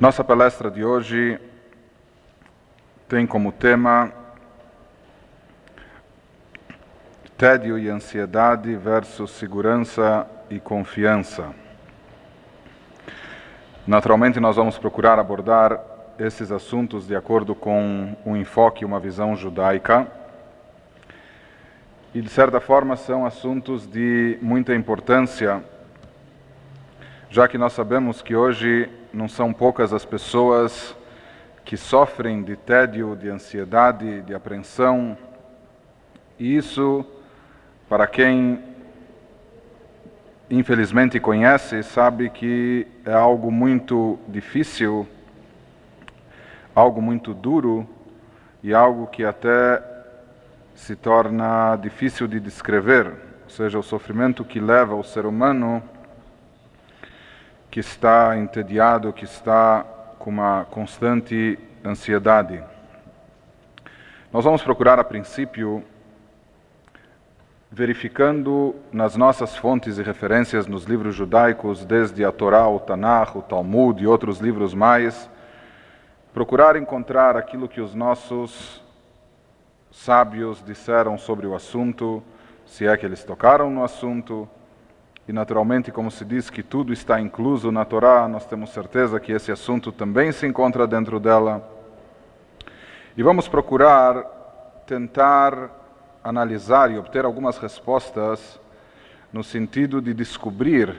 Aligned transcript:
Nossa 0.00 0.22
palestra 0.22 0.70
de 0.70 0.84
hoje 0.84 1.40
tem 3.08 3.26
como 3.26 3.50
tema 3.50 4.12
tédio 7.36 7.76
e 7.76 7.88
ansiedade 7.88 8.76
versus 8.76 9.32
segurança 9.32 10.24
e 10.48 10.60
confiança. 10.60 11.52
Naturalmente, 13.84 14.38
nós 14.38 14.54
vamos 14.54 14.78
procurar 14.78 15.18
abordar 15.18 15.80
esses 16.16 16.52
assuntos 16.52 17.08
de 17.08 17.16
acordo 17.16 17.52
com 17.56 18.16
um 18.24 18.36
enfoque, 18.36 18.84
uma 18.84 19.00
visão 19.00 19.34
judaica. 19.34 20.06
E, 22.14 22.20
de 22.20 22.28
certa 22.28 22.60
forma, 22.60 22.94
são 22.94 23.26
assuntos 23.26 23.84
de 23.84 24.38
muita 24.40 24.76
importância, 24.76 25.60
já 27.28 27.48
que 27.48 27.58
nós 27.58 27.72
sabemos 27.72 28.22
que 28.22 28.36
hoje 28.36 28.88
não 29.12 29.28
são 29.28 29.52
poucas 29.52 29.92
as 29.92 30.04
pessoas 30.04 30.96
que 31.64 31.76
sofrem 31.76 32.42
de 32.42 32.56
tédio, 32.56 33.16
de 33.16 33.28
ansiedade, 33.28 34.22
de 34.22 34.34
apreensão. 34.34 35.16
E 36.38 36.56
isso, 36.56 37.04
para 37.88 38.06
quem 38.06 38.62
infelizmente 40.50 41.20
conhece, 41.20 41.82
sabe 41.82 42.30
que 42.30 42.86
é 43.04 43.12
algo 43.12 43.50
muito 43.50 44.18
difícil, 44.28 45.06
algo 46.74 47.02
muito 47.02 47.34
duro 47.34 47.86
e 48.62 48.72
algo 48.72 49.06
que 49.06 49.24
até 49.24 49.82
se 50.74 50.96
torna 50.96 51.76
difícil 51.76 52.26
de 52.26 52.40
descrever, 52.40 53.08
ou 53.44 53.50
seja, 53.50 53.78
o 53.78 53.82
sofrimento 53.82 54.44
que 54.44 54.60
leva 54.60 54.94
o 54.94 55.02
ser 55.04 55.26
humano 55.26 55.82
que 57.78 57.82
está 57.82 58.36
entediado, 58.36 59.12
que 59.12 59.24
está 59.24 59.86
com 60.18 60.30
uma 60.30 60.64
constante 60.64 61.56
ansiedade. 61.84 62.60
Nós 64.32 64.44
vamos 64.44 64.64
procurar, 64.64 64.98
a 64.98 65.04
princípio, 65.04 65.84
verificando 67.70 68.74
nas 68.92 69.14
nossas 69.14 69.56
fontes 69.56 69.96
e 69.96 70.02
referências 70.02 70.66
nos 70.66 70.86
livros 70.86 71.14
judaicos, 71.14 71.84
desde 71.84 72.24
a 72.24 72.32
Torá, 72.32 72.66
o 72.66 72.80
Tanakh, 72.80 73.36
o 73.36 73.42
Talmud 73.42 74.02
e 74.02 74.08
outros 74.08 74.40
livros 74.40 74.74
mais, 74.74 75.30
procurar 76.34 76.74
encontrar 76.74 77.36
aquilo 77.36 77.68
que 77.68 77.80
os 77.80 77.94
nossos 77.94 78.82
sábios 79.92 80.60
disseram 80.66 81.16
sobre 81.16 81.46
o 81.46 81.54
assunto, 81.54 82.24
se 82.66 82.88
é 82.88 82.96
que 82.96 83.06
eles 83.06 83.22
tocaram 83.22 83.70
no 83.70 83.84
assunto, 83.84 84.48
e 85.28 85.32
naturalmente, 85.32 85.92
como 85.92 86.10
se 86.10 86.24
diz 86.24 86.48
que 86.48 86.62
tudo 86.62 86.90
está 86.90 87.20
incluso 87.20 87.70
na 87.70 87.84
Torá, 87.84 88.26
nós 88.26 88.46
temos 88.46 88.70
certeza 88.70 89.20
que 89.20 89.30
esse 89.30 89.52
assunto 89.52 89.92
também 89.92 90.32
se 90.32 90.46
encontra 90.46 90.86
dentro 90.86 91.20
dela. 91.20 91.70
E 93.14 93.22
vamos 93.22 93.46
procurar 93.46 94.22
tentar 94.86 95.70
analisar 96.24 96.90
e 96.90 96.96
obter 96.96 97.26
algumas 97.26 97.58
respostas 97.58 98.58
no 99.30 99.44
sentido 99.44 100.00
de 100.00 100.14
descobrir 100.14 100.96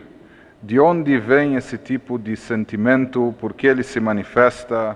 de 0.61 0.79
onde 0.79 1.17
vem 1.17 1.55
esse 1.55 1.75
tipo 1.75 2.19
de 2.19 2.37
sentimento, 2.37 3.33
por 3.39 3.53
que 3.53 3.65
ele 3.65 3.81
se 3.81 3.99
manifesta, 3.99 4.95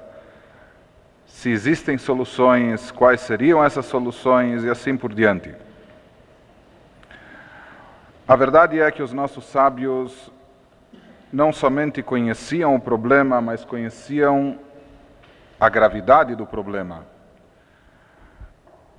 se 1.26 1.50
existem 1.50 1.98
soluções, 1.98 2.92
quais 2.92 3.22
seriam 3.22 3.64
essas 3.64 3.88
soluções 3.88 4.64
e 4.64 4.70
assim 4.70 4.96
por 4.96 5.12
diante. 5.12 5.56
A 8.26 8.38
verdade 8.38 8.80
é 8.80 8.90
que 8.90 9.04
os 9.04 9.12
nossos 9.12 9.44
sábios 9.44 10.32
não 11.32 11.52
somente 11.52 12.02
conheciam 12.02 12.74
o 12.74 12.80
problema, 12.80 13.42
mas 13.42 13.66
conheciam 13.66 14.58
a 15.60 15.68
gravidade 15.68 16.34
do 16.34 16.46
problema, 16.46 17.06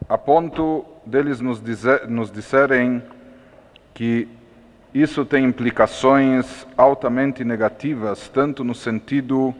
a 0.07 0.19
ponto 0.19 0.85
deles 1.07 1.41
nos, 1.41 1.63
dizer, 1.63 2.07
nos 2.07 2.31
disserem 2.31 3.03
que 3.95 4.29
isso 4.93 5.25
tem 5.25 5.47
implicações 5.47 6.67
altamente 6.77 7.45
negativas, 7.45 8.29
tanto 8.29 8.63
no 8.63 8.75
sentido 8.75 9.55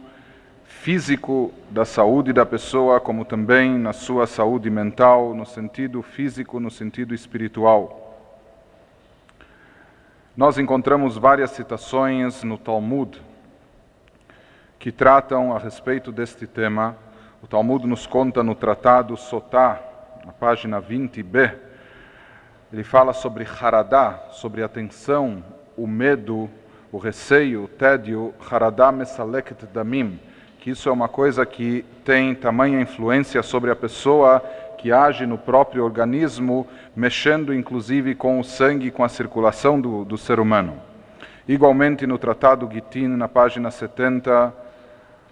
físico 0.63 1.51
da 1.71 1.85
saúde 1.85 2.31
da 2.31 2.45
pessoa, 2.45 2.99
como 2.99 3.25
também 3.25 3.79
na 3.79 3.93
sua 3.93 4.27
saúde 4.27 4.69
mental, 4.69 5.33
no 5.33 5.45
sentido 5.45 6.03
físico, 6.03 6.59
no 6.59 6.69
sentido 6.69 7.15
espiritual. 7.15 8.04
Nós 10.37 10.57
encontramos 10.57 11.17
várias 11.17 11.51
citações 11.51 12.43
no 12.43 12.57
Talmud 12.57 13.21
que 14.77 14.91
tratam 14.91 15.55
a 15.55 15.57
respeito 15.57 16.11
deste 16.11 16.45
tema. 16.45 16.97
O 17.41 17.47
Talmud 17.47 17.87
nos 17.87 18.05
conta 18.05 18.43
no 18.43 18.53
tratado 18.53 19.15
Sotá, 19.15 19.81
na 20.25 20.33
página 20.33 20.81
20b, 20.81 21.55
ele 22.73 22.83
fala 22.83 23.13
sobre 23.13 23.45
Haradá, 23.45 24.27
sobre 24.31 24.61
a 24.61 24.67
tensão, 24.67 25.41
o 25.77 25.87
medo, 25.87 26.49
o 26.91 26.97
receio, 26.97 27.63
o 27.63 27.67
tédio, 27.69 28.33
Haradá 28.51 28.91
mesaleket 28.91 29.65
damim, 29.67 30.19
que 30.65 30.71
isso 30.71 30.89
é 30.89 30.91
uma 30.91 31.07
coisa 31.07 31.45
que 31.45 31.85
tem 32.03 32.33
tamanha 32.33 32.81
influência 32.81 33.43
sobre 33.43 33.69
a 33.69 33.75
pessoa 33.75 34.39
que 34.79 34.91
age 34.91 35.23
no 35.23 35.37
próprio 35.37 35.83
organismo, 35.83 36.67
mexendo 36.95 37.53
inclusive 37.53 38.15
com 38.15 38.39
o 38.39 38.43
sangue, 38.43 38.89
com 38.89 39.03
a 39.03 39.07
circulação 39.07 39.79
do, 39.79 40.03
do 40.03 40.17
ser 40.17 40.39
humano. 40.39 40.81
Igualmente 41.47 42.07
no 42.07 42.17
Tratado 42.17 42.67
Gitin, 42.73 43.09
na 43.09 43.27
página 43.27 43.69
70, 43.69 44.51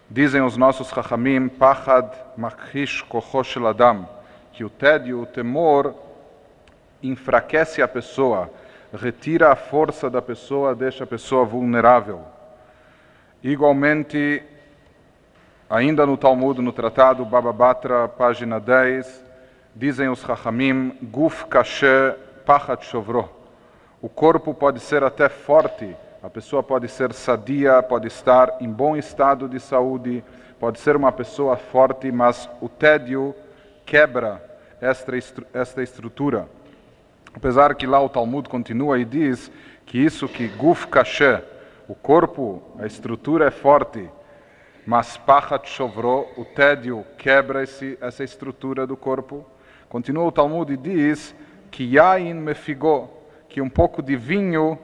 dizem 0.08 0.44
os 0.44 0.56
nossos 0.56 0.90
Chachamim, 0.90 1.48
Pachad 1.48 2.12
Makhish 2.38 3.02
Kochosh 3.02 3.58
Adam, 3.58 4.08
que 4.52 4.64
o 4.64 4.70
tédio, 4.70 5.20
o 5.20 5.26
temor, 5.26 5.96
enfraquece 7.02 7.82
a 7.82 7.88
pessoa, 7.88 8.52
retira 8.94 9.52
a 9.52 9.56
força 9.56 10.12
da 10.12 10.22
pessoa, 10.22 10.76
deixa 10.76 11.06
a 11.06 11.08
pessoa 11.08 11.44
vulnerável. 11.44 12.22
Igualmente, 13.44 14.44
ainda 15.74 16.06
no 16.06 16.16
Talmud, 16.16 16.62
no 16.62 16.72
Tratado 16.72 17.26
Baba 17.26 17.52
Batra, 17.52 18.08
página 18.08 18.60
10, 18.60 19.24
Dizem 19.76 20.08
os 20.08 20.20
Chachamim, 20.20 20.96
Guf 21.02 21.48
Kashe 21.48 22.14
Pachat 22.46 22.86
Shovro. 22.86 23.28
O 24.00 24.08
corpo 24.08 24.54
pode 24.54 24.80
ser 24.80 25.04
até 25.04 25.28
forte, 25.28 25.96
a 26.22 26.30
pessoa 26.30 26.62
pode 26.62 26.88
ser 26.88 27.12
sadia, 27.12 27.82
pode 27.82 28.06
estar 28.06 28.56
em 28.62 28.70
bom 28.70 28.96
estado 28.96 29.50
de 29.50 29.60
saúde, 29.60 30.24
pode 30.60 30.80
ser 30.80 30.96
uma 30.96 31.12
pessoa 31.12 31.58
forte, 31.58 32.12
mas 32.12 32.48
o 32.62 32.70
tédio 32.70 33.34
quebra 33.84 34.44
esta, 34.80 35.12
esta 35.56 35.82
estrutura. 35.82 36.48
Apesar 37.34 37.74
que 37.74 37.88
lá 37.88 38.00
o 38.00 38.10
Talmud 38.10 38.48
continua 38.48 39.00
e 39.00 39.06
diz 39.06 39.52
que 39.88 39.98
isso 39.98 40.28
que 40.28 40.48
Guf 40.50 40.86
Kashe, 40.86 41.42
o 41.88 41.96
corpo, 41.96 42.62
a 42.78 42.86
estrutura 42.86 43.48
é 43.48 43.52
forte, 43.52 44.08
mas 44.86 45.16
Pachat 45.18 45.70
Shovro, 45.70 46.28
o 46.36 46.44
tédio 46.44 47.06
quebra 47.18 47.64
esse, 47.64 47.98
essa 48.02 48.24
estrutura 48.24 48.86
do 48.86 48.98
corpo. 48.98 49.46
Continua 49.88 50.26
o 50.26 50.32
Talmud 50.32 50.74
e 50.74 50.78
diz 50.78 51.34
que 51.72 51.84
Yain 51.96 52.34
mefigou, 52.34 53.30
que 53.48 53.62
um 53.62 53.70
pouco 53.70 54.02
de 54.02 54.16
vinho 54.16 54.78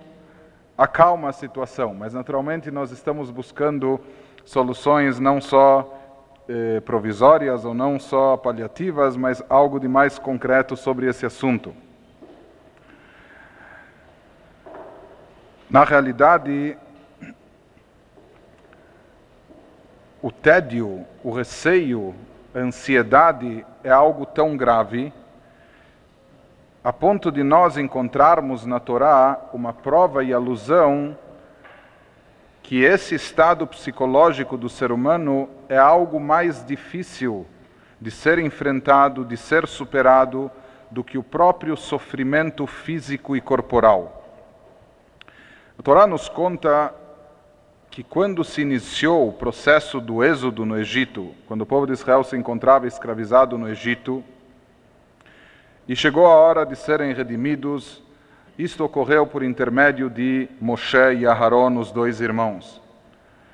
acalma 0.78 1.30
a 1.30 1.34
situação, 1.34 1.94
mas 1.94 2.14
naturalmente 2.14 2.72
nós 2.72 2.92
estamos 2.92 3.30
buscando 3.30 4.00
soluções 4.46 5.20
não 5.20 5.42
só 5.42 5.94
eh, 6.48 6.80
provisórias 6.80 7.66
ou 7.66 7.74
não 7.74 8.00
só 8.00 8.38
paliativas, 8.38 9.18
mas 9.18 9.44
algo 9.50 9.80
de 9.80 9.88
mais 9.88 10.18
concreto 10.18 10.78
sobre 10.78 11.08
esse 11.08 11.26
assunto. 11.26 11.76
Na 15.70 15.84
realidade, 15.84 16.78
o 20.22 20.32
tédio, 20.32 21.06
o 21.24 21.32
receio, 21.32 22.14
a 22.54 22.60
ansiedade 22.60 23.66
é 23.84 23.90
algo 23.90 24.26
tão 24.26 24.58
grave 24.58 25.14
a 26.82 26.94
ponto 26.94 27.30
de 27.30 27.44
nós 27.44 27.78
encontrarmos 27.78 28.66
na 28.66 28.80
Torá 28.80 29.38
uma 29.52 29.74
prova 29.74 30.24
e 30.24 30.32
alusão 30.32 31.18
que 32.64 32.82
esse 32.84 33.16
estado 33.16 33.68
psicológico 33.68 34.56
do 34.56 34.70
ser 34.70 34.90
humano 34.90 35.50
é 35.68 35.78
algo 35.78 36.22
mais 36.22 36.66
difícil 36.66 37.46
de 38.00 38.10
ser 38.10 38.40
enfrentado, 38.40 39.26
de 39.26 39.36
ser 39.36 39.68
superado, 39.68 40.50
do 40.90 41.04
que 41.04 41.18
o 41.18 41.24
próprio 41.24 41.76
sofrimento 41.76 42.66
físico 42.66 43.36
e 43.36 43.42
corporal. 43.42 44.24
A 45.78 45.84
Torá 45.84 46.08
nos 46.08 46.30
conta 46.30 46.94
que 48.00 48.04
quando 48.06 48.46
se 48.46 48.62
iniciou 48.62 49.28
o 49.28 49.34
processo 49.34 50.00
do 50.00 50.24
êxodo 50.24 50.66
no 50.66 50.80
Egito, 50.80 51.36
quando 51.46 51.64
o 51.64 51.66
povo 51.66 51.86
de 51.86 51.92
Israel 51.92 52.24
se 52.24 52.38
encontrava 52.38 52.88
escravizado 52.88 53.58
no 53.58 53.68
Egito, 53.68 54.24
e 55.86 55.94
chegou 55.98 56.26
a 56.26 56.34
hora 56.34 56.66
de 56.66 56.78
serem 56.78 57.12
redimidos, 57.12 58.02
isto 58.58 58.86
ocorreu 58.86 59.28
por 59.28 59.44
intermédio 59.44 60.10
de 60.10 60.48
Moshe 60.62 61.14
e 61.18 61.28
Aharon, 61.28 61.78
os 61.78 61.92
dois 61.92 62.22
irmãos. 62.22 62.82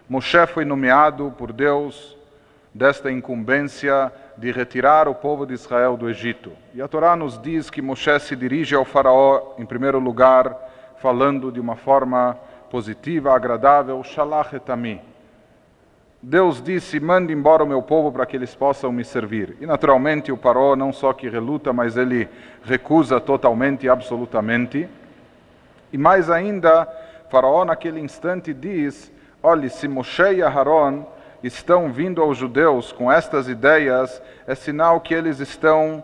Moshe 0.07 0.45
foi 0.45 0.63
nomeado 0.63 1.33
por 1.39 1.51
Deus 1.51 2.15
desta 2.71 3.11
incumbência 3.11 4.13
de 4.37 4.51
retirar 4.51 5.07
o 5.07 5.15
povo 5.15 5.47
de 5.47 5.55
Israel 5.55 5.97
do 5.97 6.07
Egito. 6.07 6.51
E 6.75 6.83
a 6.83 6.87
Torá 6.87 7.15
nos 7.15 7.41
diz 7.41 7.71
que 7.71 7.81
Moshe 7.81 8.19
se 8.19 8.35
dirige 8.35 8.75
ao 8.75 8.85
Faraó, 8.85 9.55
em 9.57 9.65
primeiro 9.65 9.97
lugar, 9.97 10.55
falando 11.01 11.51
de 11.51 11.59
uma 11.59 11.75
forma 11.75 12.37
positiva, 12.69 13.33
agradável, 13.33 14.03
Shalach 14.03 14.55
etami. 14.55 15.01
Deus 16.21 16.61
disse: 16.61 16.99
mande 16.99 17.31
embora 17.31 17.63
o 17.63 17.67
meu 17.67 17.81
povo 17.81 18.11
para 18.11 18.25
que 18.25 18.35
eles 18.35 18.55
possam 18.55 18.91
me 18.91 19.05
servir. 19.05 19.57
E 19.61 19.65
naturalmente 19.65 20.31
o 20.31 20.37
Faraó 20.37 20.75
não 20.75 20.91
só 20.91 21.13
que 21.13 21.29
reluta, 21.29 21.71
mas 21.71 21.97
ele 21.97 22.27
recusa 22.63 23.19
totalmente 23.19 23.85
e 23.85 23.89
absolutamente. 23.89 24.89
E 25.93 25.97
mais 25.97 26.29
ainda, 26.29 26.87
Faraó 27.29 27.63
naquele 27.63 27.99
instante 27.99 28.53
diz: 28.53 29.11
olhe, 29.43 29.69
se 29.69 29.87
Moshe 29.87 30.33
e 30.33 30.41
Aharon 30.41 31.05
estão 31.43 31.91
vindo 31.91 32.23
aos 32.23 32.37
judeus 32.37 32.91
com 32.91 33.11
estas 33.11 33.47
ideias, 33.47 34.19
é 34.47 34.55
sinal 34.55 34.99
que 34.99 35.13
eles 35.13 35.39
estão 35.39 36.03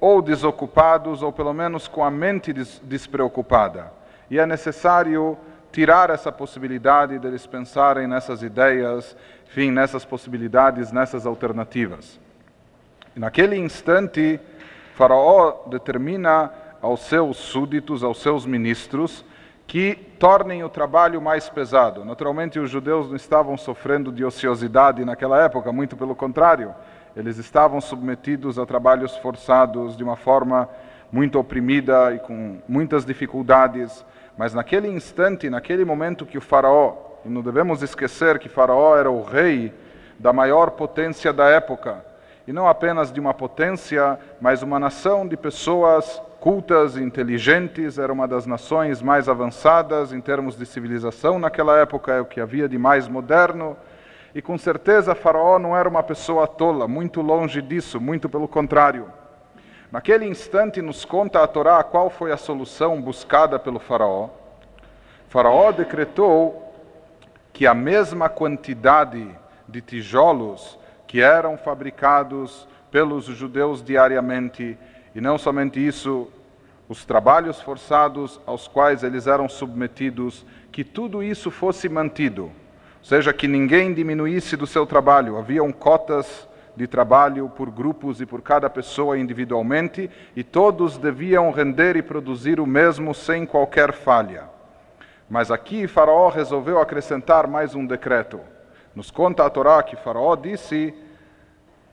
ou 0.00 0.22
desocupados 0.22 1.22
ou 1.22 1.32
pelo 1.32 1.52
menos 1.52 1.86
com 1.86 2.02
a 2.02 2.10
mente 2.10 2.52
des 2.52 2.80
despreocupada. 2.82 3.92
E 4.30 4.38
é 4.38 4.46
necessário 4.46 5.36
tirar 5.74 6.08
essa 6.08 6.30
possibilidade 6.30 7.18
deles 7.18 7.48
pensarem 7.48 8.06
nessas 8.06 8.44
ideias, 8.44 9.16
enfim, 9.48 9.72
nessas 9.72 10.04
possibilidades, 10.04 10.92
nessas 10.92 11.26
alternativas. 11.26 12.20
E 13.16 13.18
naquele 13.18 13.56
instante, 13.56 14.38
Faraó 14.94 15.64
determina 15.66 16.52
aos 16.80 17.00
seus 17.00 17.38
súditos, 17.38 18.04
aos 18.04 18.22
seus 18.22 18.46
ministros, 18.46 19.24
que 19.66 19.96
tornem 20.16 20.62
o 20.62 20.68
trabalho 20.68 21.20
mais 21.20 21.48
pesado. 21.48 22.04
Naturalmente, 22.04 22.60
os 22.60 22.70
judeus 22.70 23.08
não 23.08 23.16
estavam 23.16 23.56
sofrendo 23.56 24.12
de 24.12 24.24
ociosidade 24.24 25.04
naquela 25.04 25.42
época, 25.42 25.72
muito 25.72 25.96
pelo 25.96 26.14
contrário. 26.14 26.72
Eles 27.16 27.36
estavam 27.36 27.80
submetidos 27.80 28.60
a 28.60 28.66
trabalhos 28.66 29.16
forçados 29.16 29.96
de 29.96 30.04
uma 30.04 30.14
forma 30.14 30.68
muito 31.10 31.36
oprimida 31.36 32.14
e 32.14 32.20
com 32.20 32.60
muitas 32.68 33.04
dificuldades. 33.04 34.04
Mas 34.36 34.52
naquele 34.52 34.88
instante, 34.88 35.48
naquele 35.48 35.84
momento 35.84 36.26
que 36.26 36.38
o 36.38 36.40
Faraó, 36.40 36.96
e 37.24 37.28
não 37.28 37.40
devemos 37.40 37.82
esquecer 37.82 38.38
que 38.38 38.48
Faraó 38.48 38.96
era 38.96 39.10
o 39.10 39.22
rei 39.22 39.72
da 40.18 40.32
maior 40.32 40.72
potência 40.72 41.32
da 41.32 41.48
época, 41.48 42.04
e 42.46 42.52
não 42.52 42.68
apenas 42.68 43.10
de 43.12 43.18
uma 43.18 43.32
potência, 43.32 44.18
mas 44.40 44.62
uma 44.62 44.78
nação 44.78 45.26
de 45.26 45.36
pessoas 45.36 46.20
cultas, 46.40 46.98
inteligentes, 46.98 47.98
era 47.98 48.12
uma 48.12 48.28
das 48.28 48.44
nações 48.44 49.00
mais 49.00 49.30
avançadas 49.30 50.12
em 50.12 50.20
termos 50.20 50.56
de 50.56 50.66
civilização 50.66 51.38
naquela 51.38 51.78
época, 51.78 52.12
é 52.12 52.20
o 52.20 52.26
que 52.26 52.38
havia 52.38 52.68
de 52.68 52.76
mais 52.76 53.08
moderno. 53.08 53.74
E 54.34 54.42
com 54.42 54.58
certeza 54.58 55.14
Faraó 55.14 55.58
não 55.58 55.74
era 55.74 55.88
uma 55.88 56.02
pessoa 56.02 56.46
tola, 56.46 56.86
muito 56.86 57.22
longe 57.22 57.62
disso, 57.62 57.98
muito 57.98 58.28
pelo 58.28 58.46
contrário. 58.46 59.06
Naquele 59.94 60.26
instante 60.26 60.82
nos 60.82 61.04
conta 61.04 61.40
a 61.40 61.46
Torá 61.46 61.80
qual 61.84 62.10
foi 62.10 62.32
a 62.32 62.36
solução 62.36 63.00
buscada 63.00 63.60
pelo 63.60 63.78
Faraó. 63.78 64.28
Faraó 65.28 65.70
decretou 65.70 66.74
que 67.52 67.64
a 67.64 67.72
mesma 67.72 68.28
quantidade 68.28 69.24
de 69.68 69.80
tijolos 69.80 70.76
que 71.06 71.20
eram 71.20 71.56
fabricados 71.56 72.66
pelos 72.90 73.26
judeus 73.26 73.84
diariamente 73.84 74.76
e 75.14 75.20
não 75.20 75.38
somente 75.38 75.78
isso, 75.78 76.28
os 76.88 77.04
trabalhos 77.04 77.60
forçados 77.60 78.40
aos 78.44 78.66
quais 78.66 79.04
eles 79.04 79.28
eram 79.28 79.48
submetidos, 79.48 80.44
que 80.72 80.82
tudo 80.82 81.22
isso 81.22 81.52
fosse 81.52 81.88
mantido, 81.88 82.46
ou 82.46 82.52
seja, 83.04 83.32
que 83.32 83.46
ninguém 83.46 83.94
diminuísse 83.94 84.56
do 84.56 84.66
seu 84.66 84.86
trabalho. 84.86 85.38
Haviam 85.38 85.70
cotas 85.70 86.48
de 86.76 86.86
trabalho 86.86 87.48
por 87.48 87.70
grupos 87.70 88.20
e 88.20 88.26
por 88.26 88.42
cada 88.42 88.68
pessoa 88.68 89.18
individualmente, 89.18 90.10
e 90.34 90.42
todos 90.42 90.98
deviam 90.98 91.50
render 91.50 91.96
e 91.96 92.02
produzir 92.02 92.58
o 92.58 92.66
mesmo 92.66 93.14
sem 93.14 93.46
qualquer 93.46 93.92
falha. 93.92 94.44
Mas 95.28 95.50
aqui 95.50 95.86
Faraó 95.86 96.28
resolveu 96.28 96.80
acrescentar 96.80 97.46
mais 97.46 97.74
um 97.74 97.86
decreto. 97.86 98.40
Nos 98.94 99.10
conta 99.10 99.44
a 99.44 99.50
Torá 99.50 99.82
que 99.82 99.96
Faraó 99.96 100.36
disse: 100.36 100.94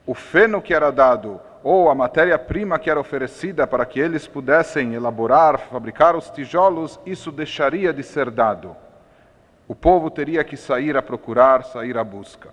o 0.05 0.13
feno 0.13 0.61
que 0.61 0.73
era 0.73 0.91
dado 0.91 1.39
ou 1.63 1.89
a 1.89 1.95
matéria-prima 1.95 2.79
que 2.79 2.89
era 2.89 2.99
oferecida 2.99 3.67
para 3.67 3.85
que 3.85 3.99
eles 3.99 4.27
pudessem 4.27 4.95
elaborar, 4.95 5.59
fabricar 5.59 6.15
os 6.15 6.29
tijolos, 6.29 6.99
isso 7.05 7.31
deixaria 7.31 7.93
de 7.93 8.01
ser 8.01 8.31
dado. 8.31 8.75
O 9.67 9.75
povo 9.75 10.09
teria 10.09 10.43
que 10.43 10.57
sair 10.57 10.97
a 10.97 11.01
procurar, 11.01 11.63
sair 11.63 11.97
à 11.97 12.03
busca. 12.03 12.49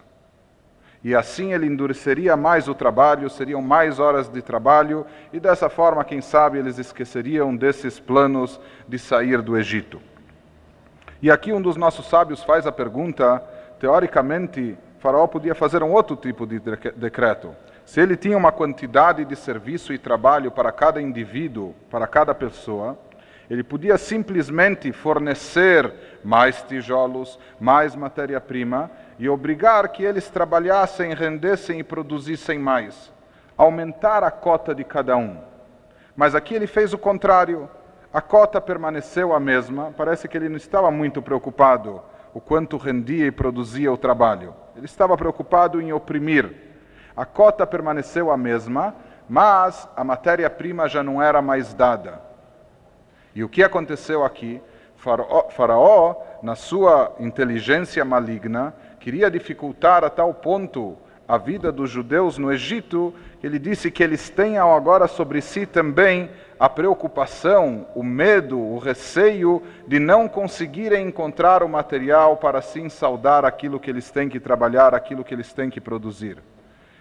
E 1.03 1.15
assim 1.15 1.53
ele 1.53 1.67
endureceria 1.67 2.37
mais 2.37 2.67
o 2.69 2.75
trabalho, 2.75 3.31
seriam 3.31 3.62
mais 3.62 3.99
horas 3.99 4.29
de 4.29 4.43
trabalho, 4.43 5.06
e 5.33 5.39
dessa 5.39 5.69
forma, 5.69 6.05
quem 6.05 6.21
sabe, 6.21 6.59
eles 6.59 6.79
esqueceriam 6.79 7.55
desses 7.55 8.00
planos 8.00 8.61
de 8.89 8.99
sair 8.99 9.41
do 9.41 9.56
Egito. 9.56 10.00
E 11.23 11.31
aqui 11.31 11.53
um 11.53 11.62
dos 11.62 11.77
nossos 11.77 12.06
sábios 12.06 12.43
faz 12.43 12.67
a 12.67 12.73
pergunta: 12.73 13.43
teoricamente, 13.79 14.77
Faraó 14.99 15.27
podia 15.27 15.55
fazer 15.55 15.83
um 15.83 15.93
outro 15.93 16.17
tipo 16.17 16.47
de 16.47 16.61
decreto. 16.97 17.55
Se 17.85 18.00
ele 18.00 18.17
tinha 18.17 18.37
uma 18.37 18.53
quantidade 18.53 19.25
de 19.25 19.35
serviço 19.35 19.93
e 19.93 19.99
trabalho 19.99 20.50
para 20.50 20.71
cada 20.71 21.00
indivíduo, 21.00 21.75
para 21.91 22.06
cada 22.06 22.35
pessoa, 22.35 22.99
ele 23.49 23.62
podia 23.62 23.97
simplesmente 23.97 24.93
fornecer 24.93 25.91
mais 26.25 26.62
tijolos, 26.62 27.38
mais 27.61 27.94
matéria-prima 27.94 28.91
e 29.19 29.29
obrigar 29.29 29.88
que 29.88 30.03
eles 30.03 30.29
trabalhassem, 30.29 31.15
rendessem 31.15 31.81
e 31.81 31.85
produzissem 31.85 32.59
mais. 32.59 33.12
Aumentar 33.56 34.23
a 34.23 34.31
cota 34.31 34.75
de 34.75 34.85
cada 34.85 35.17
um. 35.17 35.38
Mas 36.17 36.35
aqui 36.35 36.55
ele 36.55 36.67
fez 36.67 36.93
o 36.93 36.99
contrário. 36.99 37.69
A 38.12 38.20
cota 38.20 38.61
permaneceu 38.61 39.35
a 39.35 39.41
mesma, 39.41 39.93
parece 39.97 40.29
que 40.29 40.37
ele 40.37 40.49
não 40.49 40.56
estava 40.56 40.91
muito 40.91 41.20
preocupado 41.20 42.03
o 42.32 42.41
quanto 42.41 42.76
rendia 42.76 43.26
e 43.26 43.31
produzia 43.31 43.93
o 43.93 43.97
trabalho. 43.97 44.55
Ele 44.76 44.87
estava 44.87 45.17
preocupado 45.17 45.81
em 45.81 45.93
oprimir 45.93 46.69
a 47.19 47.26
cota 47.26 47.67
permaneceu 47.67 48.31
a 48.31 48.37
mesma, 48.37 48.94
mas 49.29 49.88
a 49.97 50.05
matéria-prima 50.05 50.88
já 50.88 51.03
não 51.03 51.21
era 51.21 51.43
mais 51.43 51.75
dada. 51.75 52.23
E 53.35 53.43
o 53.43 53.49
que 53.49 53.61
aconteceu 53.61 54.25
aqui? 54.25 54.62
Faraó, 54.99 55.49
Faraó, 55.49 56.17
na 56.43 56.55
sua 56.55 57.15
inteligência 57.21 58.05
maligna, 58.05 58.75
queria 58.99 59.31
dificultar 59.31 60.05
a 60.05 60.11
tal 60.11 60.35
ponto 60.35 60.99
a 61.27 61.37
vida 61.37 61.71
dos 61.71 61.91
judeus 61.91 62.38
no 62.38 62.50
Egito, 62.50 63.14
ele 63.43 63.59
disse 63.59 63.90
que 63.90 64.02
eles 64.02 64.31
tenham 64.31 64.75
agora 64.75 65.07
sobre 65.07 65.43
si 65.43 65.67
também 65.67 66.31
a 66.59 66.69
preocupação, 66.69 67.87
o 67.95 68.02
medo, 68.02 68.59
o 68.59 68.78
receio 68.78 69.62
de 69.87 70.00
não 70.00 70.26
conseguirem 70.26 71.07
encontrar 71.07 71.62
o 71.62 71.69
material 71.69 72.38
para 72.38 72.59
assim 72.59 72.88
saudar 72.88 73.45
aquilo 73.45 73.78
que 73.78 73.90
eles 73.90 74.11
têm 74.11 74.28
que 74.28 74.40
trabalhar, 74.40 74.95
aquilo 74.95 75.23
que 75.23 75.35
eles 75.35 75.52
têm 75.52 75.69
que 75.69 75.81
produzir. 75.81 76.38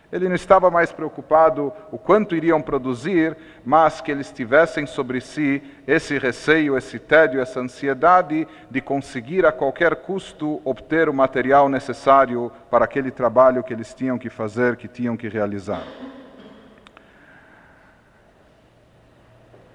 Ele 0.10 0.30
não 0.30 0.36
estava 0.36 0.72
mais 0.72 0.92
preocupado 0.92 1.74
o 1.92 1.98
quanto 1.98 2.34
iriam 2.34 2.62
produzir, 2.62 3.36
mas 3.66 4.00
que 4.00 4.10
eles 4.10 4.32
tivessem 4.32 4.86
sobre 4.86 5.20
si 5.20 5.62
esse 5.86 6.18
receio, 6.18 6.78
esse 6.78 6.98
tédio, 6.98 7.42
essa 7.42 7.60
ansiedade 7.60 8.48
de 8.72 8.80
conseguir 8.80 9.46
a 9.46 9.52
qualquer 9.52 9.98
custo 9.98 10.62
obter 10.64 11.10
o 11.10 11.14
material 11.14 11.68
necessário 11.68 12.50
para 12.72 12.86
aquele 12.86 13.12
trabalho 13.12 13.64
que 13.64 13.74
eles 13.74 13.94
tinham 13.94 14.18
que 14.18 14.30
fazer, 14.30 14.78
que 14.78 14.88
tinham 14.88 15.18
que 15.18 15.28
realizar. 15.28 15.84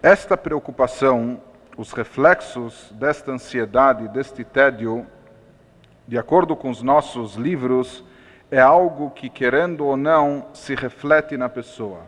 Esta 0.03 0.37
preocupação, 0.37 1.41
os 1.77 1.93
reflexos 1.93 2.91
desta 2.93 3.33
ansiedade, 3.33 4.09
deste 4.09 4.45
tédio, 4.45 5.07
de 6.09 6.17
acordo 6.17 6.57
com 6.57 6.71
os 6.71 6.83
nossos 6.83 7.37
livros, 7.37 8.03
é 8.53 8.61
algo 8.61 9.11
que, 9.11 9.31
querendo 9.31 9.87
ou 9.87 9.97
não, 9.97 10.45
se 10.53 10.75
reflete 10.75 11.39
na 11.39 11.49
pessoa. 11.49 12.01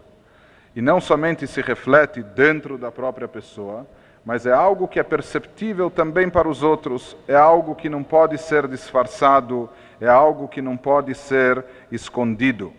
E 0.76 0.82
não 0.82 1.00
somente 1.00 1.46
se 1.46 1.62
reflete 1.62 2.22
dentro 2.22 2.76
da 2.76 2.92
própria 2.92 3.26
pessoa, 3.26 3.86
mas 4.22 4.44
é 4.44 4.52
algo 4.52 4.86
que 4.86 5.00
é 5.00 5.02
perceptível 5.02 5.90
também 5.90 6.28
para 6.28 6.46
os 6.46 6.62
outros, 6.62 7.16
é 7.26 7.34
algo 7.34 7.74
que 7.74 7.88
não 7.88 8.02
pode 8.02 8.36
ser 8.36 8.68
disfarçado, 8.68 9.70
é 9.98 10.06
algo 10.06 10.46
que 10.46 10.60
não 10.60 10.76
pode 10.76 11.14
ser 11.14 11.64
escondido. 11.90 12.74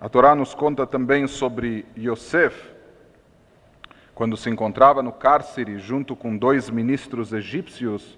A 0.00 0.08
Torá 0.08 0.36
nos 0.36 0.54
conta 0.54 0.86
também 0.86 1.26
sobre 1.26 1.84
Yosef, 1.98 2.54
quando 4.14 4.36
se 4.36 4.48
encontrava 4.48 5.02
no 5.02 5.10
cárcere 5.10 5.80
junto 5.80 6.14
com 6.14 6.36
dois 6.36 6.70
ministros 6.70 7.32
egípcios, 7.32 8.16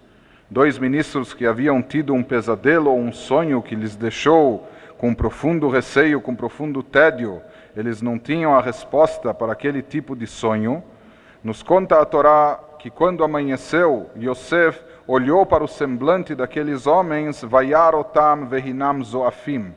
dois 0.51 0.79
ministros 0.79 1.35
que 1.35 1.47
haviam 1.47 1.83
tido 1.83 2.15
um 2.15 2.23
pesadelo 2.23 2.91
ou 2.91 2.99
um 2.99 3.13
sonho 3.13 3.63
que 3.63 3.75
lhes 3.75 3.97
deixou 3.97 4.69
com 4.99 5.15
profundo 5.15 5.69
receio, 5.69 6.21
com 6.21 6.35
profundo 6.35 6.83
tédio, 6.83 7.43
eles 7.77 8.01
não 8.01 8.19
tinham 8.19 8.55
a 8.55 8.63
resposta 8.63 9.35
para 9.35 9.53
aquele 9.53 9.83
tipo 9.83 10.17
de 10.17 10.27
sonho. 10.27 10.83
Nos 11.45 11.63
conta 11.63 12.01
a 12.01 12.05
Torá 12.05 12.59
que 12.79 12.91
quando 12.91 13.23
amanheceu, 13.23 14.11
Yosef 14.17 14.81
olhou 15.07 15.45
para 15.45 15.63
o 15.63 15.69
semblante 15.69 16.35
daqueles 16.35 16.87
homens, 16.87 17.43
vayarotam 17.43 18.47
vehinam 18.47 19.03
zoafim. 19.05 19.75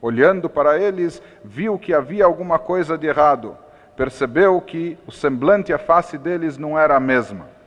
Olhando 0.00 0.48
para 0.48 0.78
eles, 0.78 1.22
viu 1.42 1.78
que 1.78 1.94
havia 1.94 2.24
alguma 2.24 2.58
coisa 2.58 2.96
de 2.96 3.06
errado. 3.06 3.56
Percebeu 3.96 4.60
que 4.60 4.96
o 5.06 5.10
semblante 5.10 5.72
e 5.72 5.74
a 5.74 5.78
face 5.78 6.16
deles 6.18 6.56
não 6.56 6.78
era 6.78 6.94
a 6.96 7.00
mesma. 7.00 7.57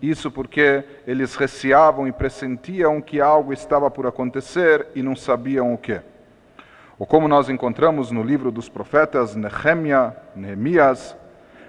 Isso 0.00 0.30
porque 0.30 0.84
eles 1.06 1.34
receavam 1.36 2.06
e 2.06 2.12
pressentiam 2.12 3.00
que 3.00 3.20
algo 3.20 3.52
estava 3.52 3.90
por 3.90 4.06
acontecer 4.06 4.88
e 4.94 5.02
não 5.02 5.16
sabiam 5.16 5.72
o 5.72 5.78
que. 5.78 6.00
Ou 6.98 7.06
como 7.06 7.28
nós 7.28 7.48
encontramos 7.48 8.10
no 8.10 8.22
livro 8.22 8.50
dos 8.50 8.68
profetas 8.68 9.34
Nehemia, 9.34 10.16
Nehemias, 10.34 11.16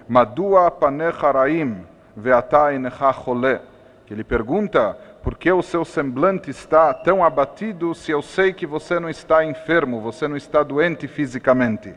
Madua 0.08 0.70
panecha 0.70 1.30
raim 1.30 1.84
ve'ata 2.16 2.72
inecha 2.72 3.12
chole, 3.12 3.60
que 4.06 4.14
ele 4.14 4.24
pergunta 4.24 4.94
por 5.22 5.36
que 5.36 5.52
o 5.52 5.62
seu 5.62 5.84
semblante 5.84 6.50
está 6.50 6.94
tão 6.94 7.22
abatido 7.22 7.94
se 7.94 8.10
eu 8.10 8.22
sei 8.22 8.52
que 8.52 8.66
você 8.66 8.98
não 8.98 9.10
está 9.10 9.44
enfermo, 9.44 10.00
você 10.00 10.26
não 10.26 10.36
está 10.36 10.62
doente 10.62 11.06
fisicamente. 11.06 11.94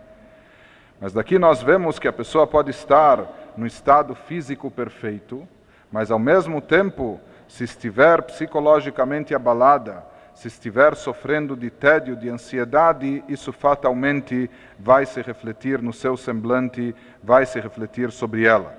Mas 1.00 1.14
daqui 1.14 1.40
nós 1.40 1.64
vemos 1.64 1.98
que 1.98 2.08
a 2.08 2.14
pessoa 2.14 2.46
pode 2.46 2.70
estar 2.72 3.54
no 3.56 3.66
estado 3.66 4.14
físico 4.14 4.70
perfeito, 4.70 5.48
mas 5.92 6.10
ao 6.10 6.20
mesmo 6.20 6.62
tempo, 6.62 7.20
se 7.48 7.64
estiver 7.64 8.22
psicologicamente 8.22 9.36
abalada, 9.36 10.06
se 10.34 10.48
estiver 10.48 10.96
sofrendo 10.96 11.56
de 11.56 11.70
tédio, 11.70 12.16
de 12.16 12.30
ansiedade, 12.30 13.24
isso 13.28 13.52
fatalmente 13.52 14.50
vai 14.80 15.06
se 15.06 15.22
refletir 15.22 15.82
no 15.82 15.92
seu 15.92 16.16
semblante, 16.16 16.96
vai 17.22 17.46
se 17.46 17.60
refletir 17.60 18.12
sobre 18.12 18.46
ela. 18.46 18.74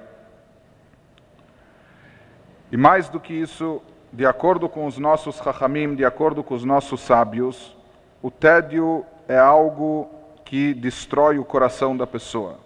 E 2.71 2.77
mais 2.77 3.11
do 3.11 3.21
que 3.21 3.35
isso, 3.35 3.83
de 4.11 4.25
acordo 4.25 4.69
com 4.69 4.87
os 4.87 4.97
nossos 4.97 5.39
rachamim, 5.39 5.95
de 5.95 6.07
acordo 6.07 6.43
com 6.43 6.55
os 6.55 6.65
nossos 6.65 7.03
sábios, 7.03 7.77
o 8.23 8.31
tédio 8.31 9.05
é 9.29 9.39
algo 9.39 10.09
que 10.45 10.73
destrói 10.73 11.39
o 11.39 11.45
coração 11.45 11.97
da 11.97 12.07
pessoa. 12.07 12.59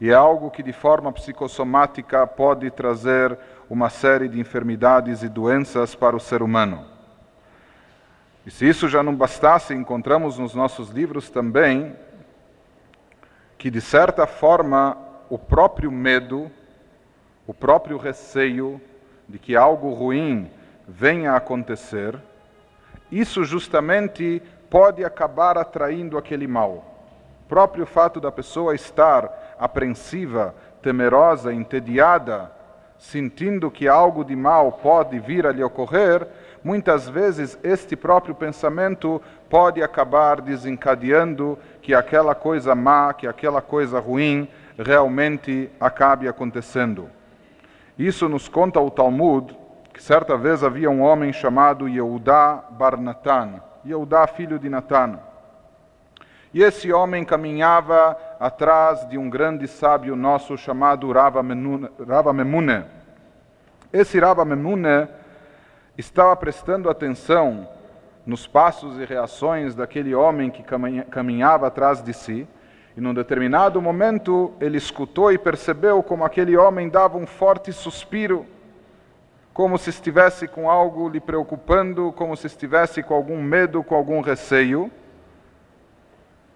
E 0.00 0.10
é 0.10 0.14
algo 0.14 0.50
que, 0.50 0.62
de 0.62 0.72
forma 0.72 1.12
psicossomática, 1.12 2.26
pode 2.26 2.70
trazer 2.70 3.38
uma 3.68 3.90
série 3.90 4.28
de 4.28 4.38
enfermidades 4.38 5.22
e 5.22 5.28
doenças 5.28 5.94
para 5.94 6.16
o 6.16 6.20
ser 6.20 6.42
humano. 6.42 6.84
E 8.46 8.50
se 8.50 8.68
isso 8.68 8.88
já 8.88 9.02
não 9.02 9.14
bastasse, 9.14 9.72
encontramos 9.72 10.38
nos 10.38 10.54
nossos 10.54 10.90
livros 10.90 11.30
também 11.30 11.96
que, 13.56 13.70
de 13.70 13.80
certa 13.80 14.26
forma, 14.26 14.98
o 15.30 15.38
próprio 15.38 15.90
medo, 15.90 16.50
o 17.46 17.54
próprio 17.54 17.96
receio 17.96 18.80
de 19.26 19.38
que 19.38 19.56
algo 19.56 19.94
ruim 19.94 20.50
venha 20.86 21.32
a 21.32 21.36
acontecer, 21.36 22.18
isso 23.10 23.44
justamente 23.44 24.42
pode 24.68 25.04
acabar 25.04 25.56
atraindo 25.56 26.18
aquele 26.18 26.46
mal. 26.46 26.84
O 27.44 27.48
próprio 27.48 27.86
fato 27.86 28.20
da 28.20 28.30
pessoa 28.30 28.74
estar 28.74 29.56
apreensiva, 29.58 30.54
temerosa, 30.82 31.52
entediada, 31.52 32.52
sentindo 32.98 33.70
que 33.70 33.88
algo 33.88 34.24
de 34.24 34.34
mal 34.34 34.72
pode 34.72 35.18
vir 35.18 35.46
a 35.46 35.52
lhe 35.52 35.62
ocorrer, 35.62 36.26
muitas 36.62 37.08
vezes 37.08 37.58
este 37.62 37.94
próprio 37.94 38.34
pensamento 38.34 39.20
pode 39.50 39.82
acabar 39.82 40.40
desencadeando 40.40 41.58
que 41.82 41.94
aquela 41.94 42.34
coisa 42.34 42.74
má, 42.74 43.12
que 43.12 43.26
aquela 43.26 43.60
coisa 43.60 44.00
ruim 44.00 44.48
realmente 44.78 45.70
acabe 45.78 46.26
acontecendo. 46.26 47.08
Isso 47.98 48.28
nos 48.28 48.48
conta 48.48 48.80
o 48.80 48.90
Talmud, 48.90 49.56
que 49.92 50.02
certa 50.02 50.36
vez 50.36 50.64
havia 50.64 50.90
um 50.90 51.02
homem 51.02 51.32
chamado 51.32 51.88
Yehudá 51.88 52.64
Barnatan, 52.70 53.60
Yehudá 53.84 54.26
filho 54.26 54.58
de 54.58 54.68
Natan. 54.68 55.20
E 56.52 56.62
esse 56.62 56.92
homem 56.92 57.24
caminhava 57.24 58.16
atrás 58.44 59.08
de 59.08 59.16
um 59.16 59.30
grande 59.30 59.66
sábio 59.66 60.14
nosso 60.14 60.54
chamado 60.58 61.10
Rava 61.10 61.42
Memune. 61.42 62.84
Esse 63.90 64.20
Rava 64.20 64.44
Memune 64.44 65.08
estava 65.96 66.36
prestando 66.36 66.90
atenção 66.90 67.66
nos 68.26 68.46
passos 68.46 68.98
e 68.98 69.06
reações 69.06 69.74
daquele 69.74 70.14
homem 70.14 70.50
que 70.50 70.62
caminhava 71.10 71.68
atrás 71.68 72.02
de 72.02 72.12
si, 72.12 72.46
e 72.94 73.00
num 73.00 73.14
determinado 73.14 73.80
momento 73.80 74.52
ele 74.60 74.76
escutou 74.76 75.32
e 75.32 75.38
percebeu 75.38 76.02
como 76.02 76.22
aquele 76.22 76.54
homem 76.54 76.90
dava 76.90 77.16
um 77.16 77.26
forte 77.26 77.72
suspiro, 77.72 78.44
como 79.54 79.78
se 79.78 79.88
estivesse 79.88 80.46
com 80.46 80.68
algo 80.68 81.08
lhe 81.08 81.18
preocupando, 81.18 82.12
como 82.12 82.36
se 82.36 82.46
estivesse 82.46 83.02
com 83.02 83.14
algum 83.14 83.42
medo, 83.42 83.82
com 83.82 83.94
algum 83.94 84.20
receio. 84.20 84.92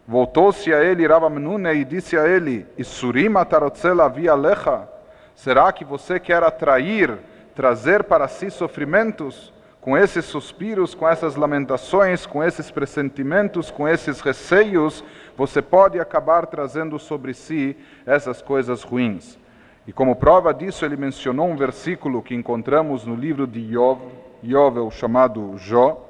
Voltou-se 0.08 0.72
a 0.72 0.82
ele 0.82 1.06
Menune 1.28 1.70
e 1.74 1.84
disse 1.84 2.16
a 2.16 2.26
ele: 2.26 2.66
Isurima 2.78 3.44
tarotzela 3.44 4.08
via 4.08 4.34
lecha? 4.34 4.88
Será 5.34 5.70
que 5.70 5.84
você 5.84 6.18
quer 6.18 6.42
atrair 6.42 7.18
trazer 7.54 8.04
para 8.04 8.26
si 8.26 8.50
sofrimentos, 8.50 9.52
com 9.82 9.98
esses 9.98 10.24
suspiros, 10.24 10.94
com 10.94 11.06
essas 11.06 11.36
lamentações, 11.36 12.24
com 12.24 12.42
esses 12.42 12.70
pressentimentos, 12.70 13.70
com 13.70 13.86
esses 13.86 14.22
receios, 14.22 15.04
você 15.36 15.60
pode 15.60 16.00
acabar 16.00 16.46
trazendo 16.46 16.98
sobre 16.98 17.34
si 17.34 17.76
essas 18.06 18.40
coisas 18.40 18.82
ruins. 18.82 19.38
E 19.86 19.92
como 19.92 20.16
prova 20.16 20.54
disso, 20.54 20.86
ele 20.86 20.96
mencionou 20.96 21.48
um 21.48 21.56
versículo 21.56 22.22
que 22.22 22.34
encontramos 22.34 23.04
no 23.04 23.14
livro 23.14 23.46
de 23.46 23.60
Yov 23.60 24.00
é 24.42 24.80
o 24.80 24.90
chamado 24.90 25.54
Jó, 25.58 26.07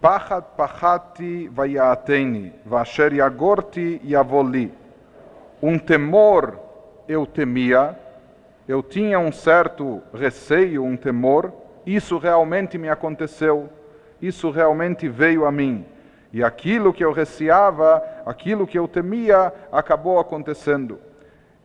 Pachat 0.00 0.56
pachati 0.56 1.48
vayateni, 1.48 2.52
vasher 2.64 3.12
yagorti 3.12 4.00
yavoli. 4.02 4.72
Um 5.62 5.78
temor 5.78 6.58
eu 7.06 7.26
temia, 7.26 7.98
eu 8.66 8.82
tinha 8.82 9.18
um 9.18 9.30
certo 9.30 10.00
receio, 10.14 10.84
um 10.84 10.96
temor, 10.96 11.52
isso 11.84 12.16
realmente 12.16 12.78
me 12.78 12.88
aconteceu, 12.88 13.68
isso 14.22 14.50
realmente 14.50 15.08
veio 15.08 15.44
a 15.44 15.52
mim. 15.52 15.84
E 16.32 16.42
aquilo 16.42 16.92
que 16.94 17.04
eu 17.04 17.12
receava, 17.12 18.02
aquilo 18.24 18.66
que 18.66 18.78
eu 18.78 18.86
temia, 18.88 19.52
acabou 19.70 20.18
acontecendo. 20.18 20.98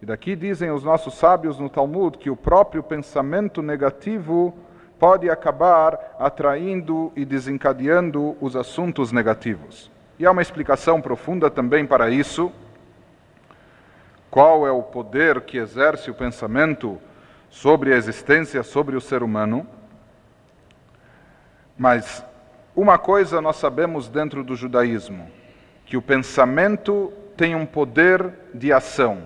E 0.01 0.05
daqui 0.05 0.35
dizem 0.35 0.71
os 0.71 0.83
nossos 0.83 1.13
sábios 1.13 1.57
no 1.59 1.69
Talmud 1.69 2.17
que 2.17 2.29
o 2.29 2.35
próprio 2.35 2.83
pensamento 2.83 3.61
negativo 3.61 4.53
pode 4.99 5.29
acabar 5.29 6.15
atraindo 6.19 7.11
e 7.15 7.25
desencadeando 7.25 8.37
os 8.39 8.55
assuntos 8.55 9.11
negativos. 9.11 9.91
E 10.17 10.25
há 10.25 10.31
uma 10.31 10.41
explicação 10.41 11.01
profunda 11.01 11.49
também 11.49 11.85
para 11.85 12.09
isso 12.09 12.51
qual 14.29 14.67
é 14.67 14.71
o 14.71 14.83
poder 14.83 15.41
que 15.41 15.57
exerce 15.57 16.11
o 16.11 16.13
pensamento 16.13 16.99
sobre 17.49 17.93
a 17.93 17.95
existência, 17.95 18.63
sobre 18.63 18.97
o 18.97 19.01
ser 19.01 19.23
humano. 19.23 19.65
Mas 21.77 22.21
uma 22.75 22.97
coisa 22.97 23.41
nós 23.41 23.55
sabemos 23.55 24.09
dentro 24.09 24.43
do 24.43 24.53
judaísmo, 24.53 25.31
que 25.85 25.95
o 25.95 26.01
pensamento 26.01 27.13
tem 27.37 27.55
um 27.55 27.65
poder 27.65 28.29
de 28.53 28.73
ação. 28.73 29.23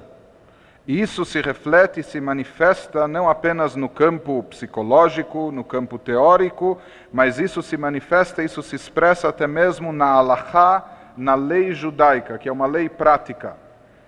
E 0.89 0.99
isso 0.99 1.23
se 1.23 1.39
reflete 1.39 1.99
e 1.99 2.03
se 2.03 2.19
manifesta 2.19 3.07
não 3.07 3.29
apenas 3.29 3.75
no 3.75 3.87
campo 3.87 4.41
psicológico, 4.41 5.51
no 5.51 5.63
campo 5.63 5.99
teórico, 5.99 6.81
mas 7.13 7.37
isso 7.37 7.61
se 7.61 7.77
manifesta, 7.77 8.41
isso 8.41 8.63
se 8.63 8.75
expressa 8.75 9.29
até 9.29 9.45
mesmo 9.45 9.93
na 9.93 10.07
halachá, 10.13 10.83
na 11.15 11.35
lei 11.35 11.73
judaica, 11.73 12.39
que 12.39 12.49
é 12.49 12.51
uma 12.51 12.65
lei 12.65 12.89
prática. 12.89 13.55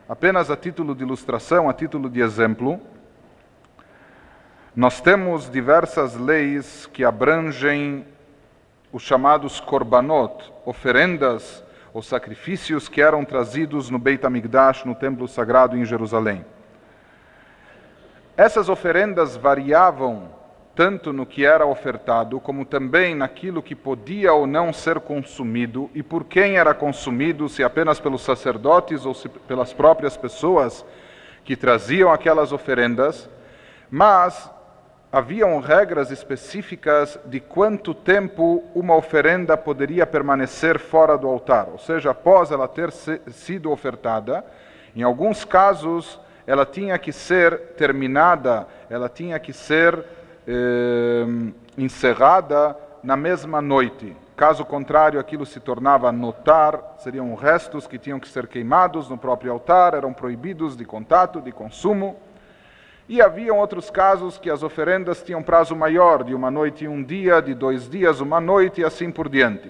Apenas 0.09 0.50
a 0.50 0.57
título 0.57 0.95
de 0.95 1.03
ilustração, 1.03 1.69
a 1.69 1.73
título 1.73 2.09
de 2.09 2.19
exemplo, 2.19 2.81
nós 4.75 5.00
temos 5.00 5.51
diversas 5.51 6.15
leis 6.15 6.88
que 6.88 7.05
abrangem 7.05 8.07
os 8.91 9.03
chamados 9.03 9.59
korbanot, 9.59 10.51
oferendas 10.65 11.63
ou 11.93 12.01
sacrifícios 12.01 12.89
que 12.89 13.03
eram 13.03 13.23
trazidos 13.23 13.88
no 13.91 14.00
Beit 14.00 14.25
HaMikdash, 14.25 14.83
no 14.83 14.95
templo 14.95 15.27
sagrado 15.27 15.77
em 15.77 15.85
Jerusalém. 15.85 16.43
Essas 18.38 18.69
oferendas 18.69 19.35
variavam 19.35 20.29
tanto 20.73 21.11
no 21.11 21.25
que 21.25 21.45
era 21.45 21.65
ofertado, 21.65 22.39
como 22.39 22.63
também 22.63 23.13
naquilo 23.13 23.61
que 23.61 23.75
podia 23.75 24.31
ou 24.33 24.47
não 24.47 24.71
ser 24.71 25.01
consumido 25.01 25.89
e 25.93 26.01
por 26.01 26.23
quem 26.23 26.57
era 26.57 26.73
consumido, 26.73 27.50
se 27.50 27.61
apenas 27.61 28.00
pelos 28.00 28.21
sacerdotes 28.21 29.05
ou 29.05 29.13
pelas 29.47 29.73
próprias 29.73 30.15
pessoas 30.15 30.85
que 31.43 31.57
traziam 31.57 32.11
aquelas 32.11 32.53
oferendas, 32.53 33.29
mas 33.89 34.50
haviam 35.11 35.59
regras 35.59 36.09
específicas 36.09 37.19
de 37.25 37.41
quanto 37.41 37.93
tempo 37.93 38.63
uma 38.73 38.95
oferenda 38.95 39.57
poderia 39.57 40.07
permanecer 40.07 40.79
fora 40.79 41.17
do 41.17 41.27
altar, 41.27 41.67
ou 41.69 41.77
seja, 41.77 42.11
após 42.11 42.50
ela 42.50 42.67
ter 42.67 42.91
sido 42.91 43.71
ofertada, 43.71 44.45
em 44.95 45.03
alguns 45.03 45.43
casos 45.43 46.17
ela 46.45 46.65
tinha 46.65 46.98
que 46.98 47.12
ser 47.12 47.57
terminada, 47.77 48.67
ela 48.89 49.07
tinha 49.07 49.39
que 49.39 49.53
ser 49.53 50.03
eh, 50.48 51.25
encerrada 51.77 52.75
na 53.03 53.15
mesma 53.15 53.62
noite. 53.62 54.15
Caso 54.36 54.65
contrário, 54.65 55.19
aquilo 55.19 55.45
se 55.45 55.60
tornava 55.60 56.12
notar, 56.12 56.95
seriam 56.98 57.33
restos 57.36 57.86
que 57.86 58.00
tinham 58.00 58.19
que 58.19 58.27
ser 58.27 58.48
queimados 58.48 59.07
no 59.07 59.17
próprio 59.17 59.51
altar, 59.51 59.93
eram 59.93 60.13
proibidos 60.13 60.75
de 60.75 60.83
contato, 60.83 61.39
de 61.39 61.51
consumo. 61.51 62.17
E 63.07 63.21
haviam 63.21 63.60
outros 63.60 63.91
casos 63.91 64.38
que 64.38 64.50
as 64.50 64.63
oferendas 64.63 65.21
tinham 65.21 65.43
prazo 65.43 65.75
maior, 65.75 66.24
de 66.24 66.33
uma 66.33 66.50
noite 66.50 66.86
e 66.86 66.88
um 66.88 67.03
dia, 67.03 67.41
de 67.41 67.53
dois 67.53 67.89
dias, 67.89 68.19
uma 68.19 68.41
noite 68.41 68.81
e 68.81 68.86
assim 68.86 69.12
por 69.12 69.29
diante. 69.29 69.69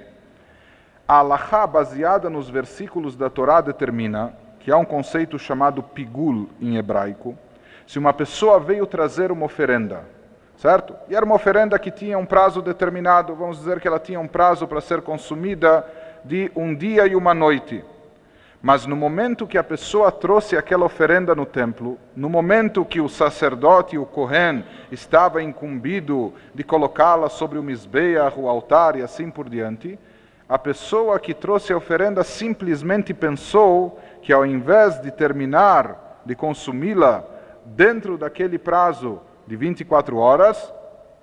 A 1.07 1.15
Allahá, 1.15 1.67
baseada 1.67 2.29
nos 2.29 2.49
versículos 2.49 3.17
da 3.17 3.29
Torá, 3.29 3.59
determina 3.59 4.33
que 4.63 4.71
há 4.71 4.77
um 4.77 4.85
conceito 4.85 5.37
chamado 5.39 5.81
pigul 5.81 6.49
em 6.59 6.77
hebraico. 6.77 7.37
Se 7.87 7.99
uma 7.99 8.13
pessoa 8.13 8.59
veio 8.59 8.85
trazer 8.85 9.31
uma 9.31 9.45
oferenda, 9.45 10.05
certo? 10.55 10.95
E 11.09 11.15
era 11.15 11.25
uma 11.25 11.35
oferenda 11.35 11.77
que 11.79 11.91
tinha 11.91 12.17
um 12.17 12.25
prazo 12.25 12.61
determinado, 12.61 13.35
vamos 13.35 13.57
dizer 13.57 13.79
que 13.79 13.87
ela 13.87 13.99
tinha 13.99 14.19
um 14.19 14.27
prazo 14.27 14.67
para 14.67 14.79
ser 14.79 15.01
consumida 15.01 15.85
de 16.23 16.51
um 16.55 16.75
dia 16.75 17.07
e 17.07 17.15
uma 17.15 17.33
noite. 17.33 17.83
Mas 18.61 18.85
no 18.85 18.95
momento 18.95 19.47
que 19.47 19.57
a 19.57 19.63
pessoa 19.63 20.11
trouxe 20.11 20.55
aquela 20.55 20.85
oferenda 20.85 21.33
no 21.33 21.47
templo, 21.47 21.97
no 22.15 22.29
momento 22.29 22.85
que 22.85 23.01
o 23.01 23.09
sacerdote, 23.09 23.97
o 23.97 24.05
Kohen, 24.05 24.63
estava 24.91 25.41
incumbido 25.41 26.31
de 26.53 26.63
colocá-la 26.63 27.27
sobre 27.27 27.57
o 27.57 27.63
misbeach, 27.63 28.39
o 28.39 28.47
altar 28.47 28.95
e 28.95 29.01
assim 29.01 29.31
por 29.31 29.49
diante, 29.49 29.97
a 30.47 30.59
pessoa 30.59 31.19
que 31.19 31.33
trouxe 31.33 31.73
a 31.73 31.77
oferenda 31.77 32.23
simplesmente 32.23 33.13
pensou 33.13 33.99
que 34.21 34.31
ao 34.31 34.45
invés 34.45 35.01
de 35.01 35.11
terminar 35.11 36.21
de 36.25 36.35
consumi-la 36.35 37.23
dentro 37.65 38.17
daquele 38.17 38.57
prazo 38.57 39.21
de 39.47 39.55
24 39.55 40.17
horas, 40.17 40.73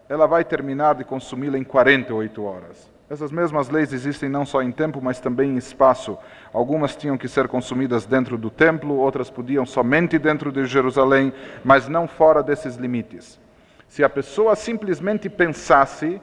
ela 0.08 0.26
vai 0.26 0.44
terminar 0.44 0.94
de 0.94 1.04
consumi-la 1.04 1.58
em 1.58 1.64
48 1.64 2.42
horas. 2.42 2.90
Essas 3.10 3.32
mesmas 3.32 3.70
leis 3.70 3.92
existem 3.92 4.28
não 4.28 4.44
só 4.44 4.62
em 4.62 4.70
tempo, 4.70 5.00
mas 5.00 5.18
também 5.18 5.52
em 5.52 5.56
espaço. 5.56 6.18
Algumas 6.52 6.94
tinham 6.94 7.16
que 7.16 7.26
ser 7.26 7.48
consumidas 7.48 8.04
dentro 8.04 8.36
do 8.36 8.50
templo, 8.50 8.96
outras 8.96 9.30
podiam 9.30 9.64
somente 9.64 10.18
dentro 10.18 10.52
de 10.52 10.66
Jerusalém, 10.66 11.32
mas 11.64 11.88
não 11.88 12.06
fora 12.06 12.42
desses 12.42 12.76
limites. 12.76 13.40
Se 13.88 14.04
a 14.04 14.10
pessoa 14.10 14.54
simplesmente 14.54 15.30
pensasse 15.30 16.20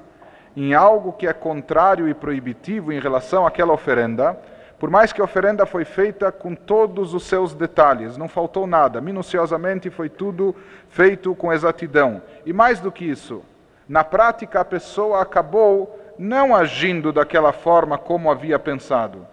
em 0.55 0.75
algo 0.75 1.13
que 1.13 1.25
é 1.25 1.34
contrário 1.34 2.08
e 2.08 2.13
proibitivo 2.13 2.94
em 2.94 3.00
relação 3.00 3.48
àquela 3.48 3.74
oferenda, 3.74 4.39
por 4.79 4.89
mais 4.89 5.13
que 5.13 5.22
a 5.22 5.24
oferenda 5.24 5.65
foi 5.65 5.86
feita 5.86 6.32
com 6.32 6.53
todos 6.53 7.13
os 7.13 7.24
seus 7.24 7.53
detalhes, 7.53 8.17
não 8.17 8.27
faltou 8.27 8.67
nada, 8.67 9.00
minuciosamente 9.00 9.89
foi 9.89 10.10
tudo 10.10 10.55
feito 10.89 11.34
com 11.36 11.53
exatidão. 11.53 12.22
E 12.46 12.51
mais 12.51 12.79
do 12.79 12.91
que 12.91 13.05
isso, 13.05 13.41
na 13.88 14.03
prática 14.03 14.60
a 14.60 14.65
pessoa 14.65 15.22
acabou 15.22 16.00
não 16.17 16.55
agindo 16.55 17.13
daquela 17.13 17.53
forma 17.53 17.98
como 17.98 18.29
havia 18.29 18.60
pensado. 18.60 19.25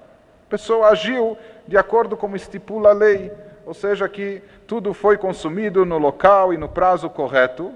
A 0.46 0.50
pessoa 0.50 0.88
agiu 0.88 1.36
de 1.66 1.76
acordo 1.76 2.16
com 2.16 2.36
estipula 2.36 2.90
a 2.90 2.92
lei, 2.92 3.32
ou 3.66 3.74
seja, 3.74 4.08
que 4.08 4.42
tudo 4.66 4.94
foi 4.94 5.16
consumido 5.16 5.84
no 5.84 5.98
local 5.98 6.52
e 6.52 6.58
no 6.58 6.68
prazo 6.68 7.08
correto, 7.08 7.72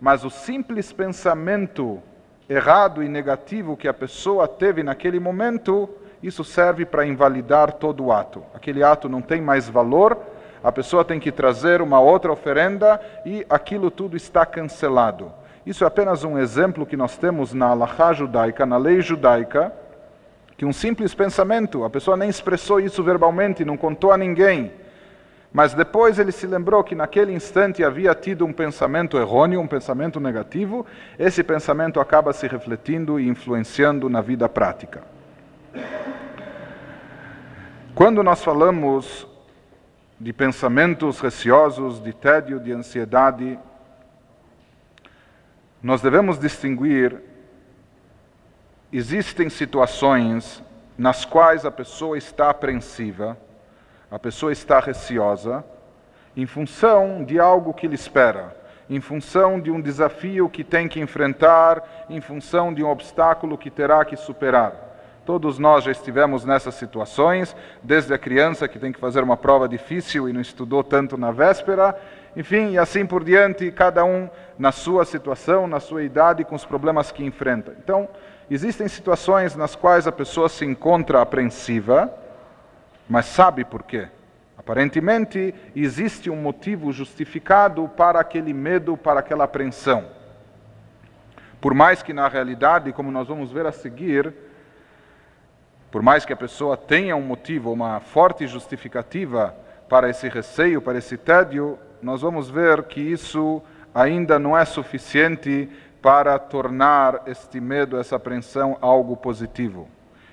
mas 0.00 0.24
o 0.24 0.30
simples 0.30 0.92
pensamento 0.92 2.02
errado 2.48 3.02
e 3.02 3.08
negativo 3.08 3.76
que 3.76 3.88
a 3.88 3.94
pessoa 3.94 4.48
teve 4.48 4.82
naquele 4.82 5.18
momento 5.18 5.88
isso 6.22 6.44
serve 6.44 6.84
para 6.84 7.06
invalidar 7.06 7.72
todo 7.72 8.04
o 8.04 8.12
ato. 8.12 8.44
Aquele 8.54 8.82
ato 8.82 9.08
não 9.08 9.20
tem 9.20 9.40
mais 9.40 9.68
valor, 9.68 10.16
a 10.62 10.70
pessoa 10.70 11.04
tem 11.04 11.18
que 11.18 11.32
trazer 11.32 11.82
uma 11.82 11.98
outra 11.98 12.30
oferenda 12.30 13.00
e 13.26 13.44
aquilo 13.50 13.90
tudo 13.90 14.16
está 14.16 14.46
cancelado. 14.46 15.32
Isso 15.66 15.84
é 15.84 15.86
apenas 15.86 16.22
um 16.22 16.38
exemplo 16.38 16.86
que 16.86 16.96
nós 16.96 17.16
temos 17.16 17.52
na 17.52 17.68
Allahá 17.68 18.12
judaica, 18.12 18.64
na 18.64 18.76
lei 18.76 19.00
judaica, 19.00 19.72
que 20.56 20.64
um 20.64 20.72
simples 20.72 21.14
pensamento, 21.14 21.84
a 21.84 21.90
pessoa 21.90 22.16
nem 22.16 22.28
expressou 22.28 22.78
isso 22.78 23.02
verbalmente, 23.02 23.64
não 23.64 23.76
contou 23.76 24.12
a 24.12 24.16
ninguém, 24.16 24.72
mas 25.52 25.74
depois 25.74 26.18
ele 26.18 26.32
se 26.32 26.46
lembrou 26.46 26.82
que 26.82 26.94
naquele 26.94 27.32
instante 27.32 27.84
havia 27.84 28.14
tido 28.14 28.46
um 28.46 28.52
pensamento 28.52 29.18
errôneo, 29.18 29.60
um 29.60 29.66
pensamento 29.66 30.18
negativo, 30.18 30.86
esse 31.18 31.42
pensamento 31.42 32.00
acaba 32.00 32.32
se 32.32 32.46
refletindo 32.46 33.20
e 33.20 33.28
influenciando 33.28 34.08
na 34.08 34.20
vida 34.20 34.48
prática. 34.48 35.11
Quando 37.94 38.22
nós 38.22 38.42
falamos 38.42 39.26
de 40.18 40.32
pensamentos 40.32 41.20
receosos, 41.20 42.02
de 42.02 42.12
tédio, 42.12 42.60
de 42.60 42.72
ansiedade, 42.72 43.58
nós 45.82 46.00
devemos 46.00 46.38
distinguir 46.38 47.20
existem 48.92 49.48
situações 49.48 50.62
nas 50.98 51.24
quais 51.24 51.64
a 51.64 51.70
pessoa 51.70 52.18
está 52.18 52.50
apreensiva, 52.50 53.38
a 54.10 54.18
pessoa 54.18 54.52
está 54.52 54.78
receosa, 54.78 55.64
em 56.36 56.46
função 56.46 57.24
de 57.24 57.40
algo 57.40 57.72
que 57.72 57.88
lhe 57.88 57.94
espera, 57.94 58.54
em 58.88 59.00
função 59.00 59.58
de 59.58 59.70
um 59.70 59.80
desafio 59.80 60.48
que 60.48 60.62
tem 60.62 60.88
que 60.88 61.00
enfrentar, 61.00 62.06
em 62.10 62.20
função 62.20 62.72
de 62.72 62.84
um 62.84 62.88
obstáculo 62.88 63.56
que 63.56 63.70
terá 63.70 64.04
que 64.04 64.16
superar. 64.16 64.91
Todos 65.24 65.56
nós 65.58 65.84
já 65.84 65.92
estivemos 65.92 66.44
nessas 66.44 66.74
situações, 66.74 67.54
desde 67.82 68.12
a 68.12 68.18
criança 68.18 68.66
que 68.66 68.78
tem 68.78 68.90
que 68.90 68.98
fazer 68.98 69.22
uma 69.22 69.36
prova 69.36 69.68
difícil 69.68 70.28
e 70.28 70.32
não 70.32 70.40
estudou 70.40 70.82
tanto 70.82 71.16
na 71.16 71.30
véspera, 71.30 71.96
enfim, 72.36 72.72
e 72.72 72.78
assim 72.78 73.06
por 73.06 73.22
diante, 73.22 73.70
cada 73.70 74.04
um 74.04 74.28
na 74.58 74.72
sua 74.72 75.04
situação, 75.04 75.68
na 75.68 75.78
sua 75.78 76.02
idade, 76.02 76.44
com 76.44 76.56
os 76.56 76.64
problemas 76.64 77.12
que 77.12 77.24
enfrenta. 77.24 77.76
Então, 77.78 78.08
existem 78.50 78.88
situações 78.88 79.54
nas 79.54 79.76
quais 79.76 80.08
a 80.08 80.12
pessoa 80.12 80.48
se 80.48 80.64
encontra 80.64 81.22
apreensiva, 81.22 82.12
mas 83.08 83.26
sabe 83.26 83.64
por 83.64 83.84
quê. 83.84 84.08
Aparentemente, 84.58 85.54
existe 85.74 86.30
um 86.30 86.36
motivo 86.36 86.92
justificado 86.92 87.88
para 87.88 88.18
aquele 88.18 88.52
medo, 88.52 88.96
para 88.96 89.20
aquela 89.20 89.44
apreensão. 89.44 90.04
Por 91.60 91.74
mais 91.74 92.02
que 92.02 92.12
na 92.12 92.26
realidade, 92.26 92.92
como 92.92 93.10
nós 93.12 93.28
vamos 93.28 93.52
ver 93.52 93.66
a 93.66 93.72
seguir, 93.72 94.34
por 95.92 96.00
mais 96.00 96.24
que 96.24 96.32
a 96.32 96.36
pessoa 96.36 96.74
tenha 96.74 97.14
um 97.14 97.20
motivo, 97.20 97.70
uma 97.70 98.00
forte 98.00 98.46
justificativa 98.46 99.54
para 99.90 100.08
esse 100.08 100.26
receio, 100.26 100.80
para 100.80 100.96
esse 100.96 101.18
tédio, 101.18 101.78
nós 102.00 102.22
vamos 102.22 102.48
ver 102.48 102.84
que 102.84 102.98
isso 102.98 103.62
ainda 103.94 104.38
não 104.38 104.56
é 104.56 104.64
suficiente 104.64 105.68
para 106.00 106.38
tornar 106.38 107.24
este 107.26 107.60
medo, 107.60 108.00
essa 108.00 108.16
apreensão 108.16 108.78
algo 108.80 109.14
positivo. 109.18 109.86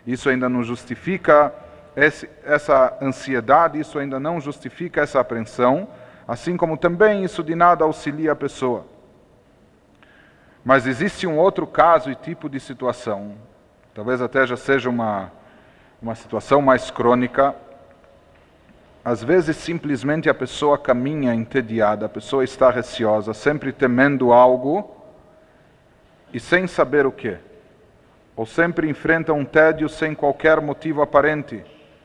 Isso 0.08 0.30
ainda 0.30 0.48
não 0.48 0.64
justifica 0.64 1.54
esse, 1.94 2.30
essa 2.46 2.98
ansiedade, 3.02 3.78
isso 3.78 4.00
ainda 4.00 4.18
não 4.18 4.40
justifica 4.40 5.02
essa 5.02 5.20
apreensão, 5.20 5.90
assim 6.26 6.56
como 6.56 6.78
também 6.78 7.26
isso 7.26 7.44
de 7.44 7.54
nada 7.54 7.84
auxilia 7.84 8.32
a 8.32 8.36
pessoa. 8.36 8.86
Mas 10.64 10.88
existe 10.88 11.28
um 11.28 11.38
outro 11.38 11.68
caso 11.68 12.10
e 12.10 12.16
tipo 12.16 12.48
de 12.50 12.62
situação, 12.62 13.36
talvez 13.94 14.22
até 14.22 14.48
já 14.48 14.56
seja 14.56 14.90
uma 14.90 15.38
uma 16.02 16.16
situação 16.16 16.62
mais 16.62 16.90
crônica, 16.90 17.54
às 19.04 19.24
vezes 19.24 19.58
simplesmente 19.58 20.30
a 20.30 20.34
pessoa 20.34 20.78
caminha 20.78 21.34
entediada, 21.34 22.06
a 22.06 22.10
pessoa 22.10 22.44
está 22.44 22.70
receosa, 22.70 23.34
sempre 23.34 23.74
temendo 23.74 24.32
algo 24.32 24.96
e 26.34 26.40
sem 26.40 26.68
saber 26.68 27.06
o 27.06 27.12
que. 27.12 27.38
Ou 28.36 28.46
sempre 28.46 28.90
enfrenta 28.90 29.34
um 29.34 29.44
tédio 29.44 29.90
sem 29.90 30.16
qualquer 30.16 30.62
motivo 30.62 31.02
aparente. 31.02 31.64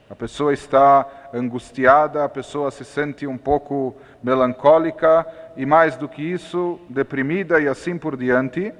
A 0.09 0.15
pessoa 0.15 0.53
está 0.53 1.07
angustiada, 1.33 2.23
a 2.23 2.29
pessoa 2.29 2.69
se 2.71 2.83
sente 2.83 3.25
um 3.25 3.37
pouco 3.37 3.95
melancólica 4.21 5.25
e, 5.55 5.65
mais 5.65 5.95
do 5.95 6.09
que 6.09 6.21
isso, 6.21 6.79
deprimida 6.89 7.59
e 7.59 7.67
assim 7.67 7.97
por 7.97 8.17
diante. 8.17 8.73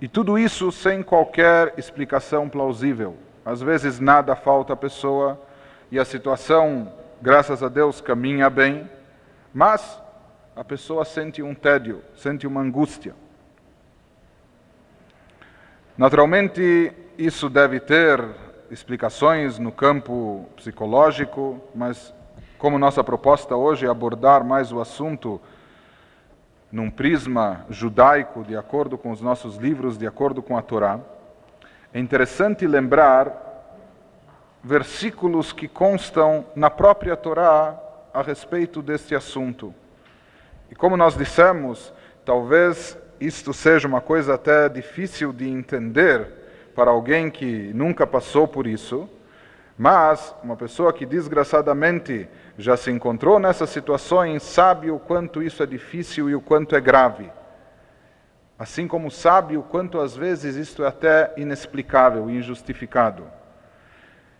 E 0.00 0.06
tudo 0.06 0.38
isso 0.38 0.70
sem 0.70 1.02
qualquer 1.02 1.72
explicação 1.78 2.48
plausível. 2.48 3.16
Às 3.44 3.62
vezes 3.62 3.98
nada 3.98 4.36
falta 4.36 4.74
à 4.74 4.76
pessoa 4.76 5.40
e 5.90 5.98
a 5.98 6.04
situação, 6.04 6.92
graças 7.22 7.62
a 7.62 7.68
Deus, 7.68 8.00
caminha 8.00 8.50
bem, 8.50 8.90
mas 9.54 10.02
a 10.54 10.62
pessoa 10.62 11.04
sente 11.04 11.42
um 11.42 11.54
tédio, 11.54 12.02
sente 12.14 12.46
uma 12.46 12.60
angústia. 12.60 13.14
Naturalmente, 15.96 16.92
isso 17.16 17.48
deve 17.48 17.80
ter 17.80 18.22
explicações 18.70 19.58
no 19.58 19.72
campo 19.72 20.46
psicológico, 20.56 21.58
mas 21.74 22.12
como 22.58 22.78
nossa 22.78 23.02
proposta 23.02 23.56
hoje 23.56 23.86
é 23.86 23.88
abordar 23.88 24.44
mais 24.44 24.72
o 24.72 24.80
assunto 24.80 25.40
num 26.76 26.90
prisma 26.90 27.64
judaico, 27.70 28.44
de 28.44 28.54
acordo 28.54 28.98
com 28.98 29.10
os 29.10 29.22
nossos 29.22 29.56
livros, 29.56 29.96
de 29.96 30.06
acordo 30.06 30.42
com 30.42 30.58
a 30.58 30.62
Torá, 30.62 31.00
é 31.90 31.98
interessante 31.98 32.66
lembrar 32.66 33.32
versículos 34.62 35.54
que 35.54 35.68
constam 35.68 36.44
na 36.54 36.68
própria 36.68 37.16
Torá 37.16 37.80
a 38.12 38.20
respeito 38.20 38.82
deste 38.82 39.14
assunto. 39.14 39.74
E 40.70 40.74
como 40.74 40.98
nós 40.98 41.16
dissemos, 41.16 41.94
talvez 42.26 42.98
isto 43.18 43.54
seja 43.54 43.88
uma 43.88 44.02
coisa 44.02 44.34
até 44.34 44.68
difícil 44.68 45.32
de 45.32 45.48
entender 45.48 46.28
para 46.74 46.90
alguém 46.90 47.30
que 47.30 47.72
nunca 47.72 48.06
passou 48.06 48.46
por 48.46 48.66
isso, 48.66 49.08
mas 49.78 50.34
uma 50.42 50.56
pessoa 50.56 50.92
que 50.92 51.04
desgraçadamente 51.04 52.28
já 52.56 52.76
se 52.76 52.90
encontrou 52.90 53.38
nessas 53.38 53.68
situações 53.70 54.42
sabe 54.42 54.90
o 54.90 54.98
quanto 54.98 55.42
isso 55.42 55.62
é 55.62 55.66
difícil 55.66 56.30
e 56.30 56.34
o 56.34 56.40
quanto 56.40 56.74
é 56.74 56.80
grave. 56.80 57.30
Assim 58.58 58.88
como 58.88 59.10
sabe 59.10 59.58
o 59.58 59.62
quanto 59.62 60.00
às 60.00 60.16
vezes 60.16 60.56
isto 60.56 60.82
é 60.82 60.88
até 60.88 61.34
inexplicável 61.36 62.30
e 62.30 62.38
injustificado. 62.38 63.24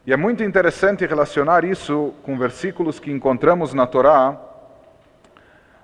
E 0.06 0.12
é 0.12 0.16
muito 0.16 0.42
interessante 0.42 1.04
relacionar 1.04 1.64
isso 1.64 2.14
com 2.22 2.38
versículos 2.38 2.98
que 2.98 3.10
encontramos 3.10 3.74
na 3.74 3.86
Torá, 3.86 4.40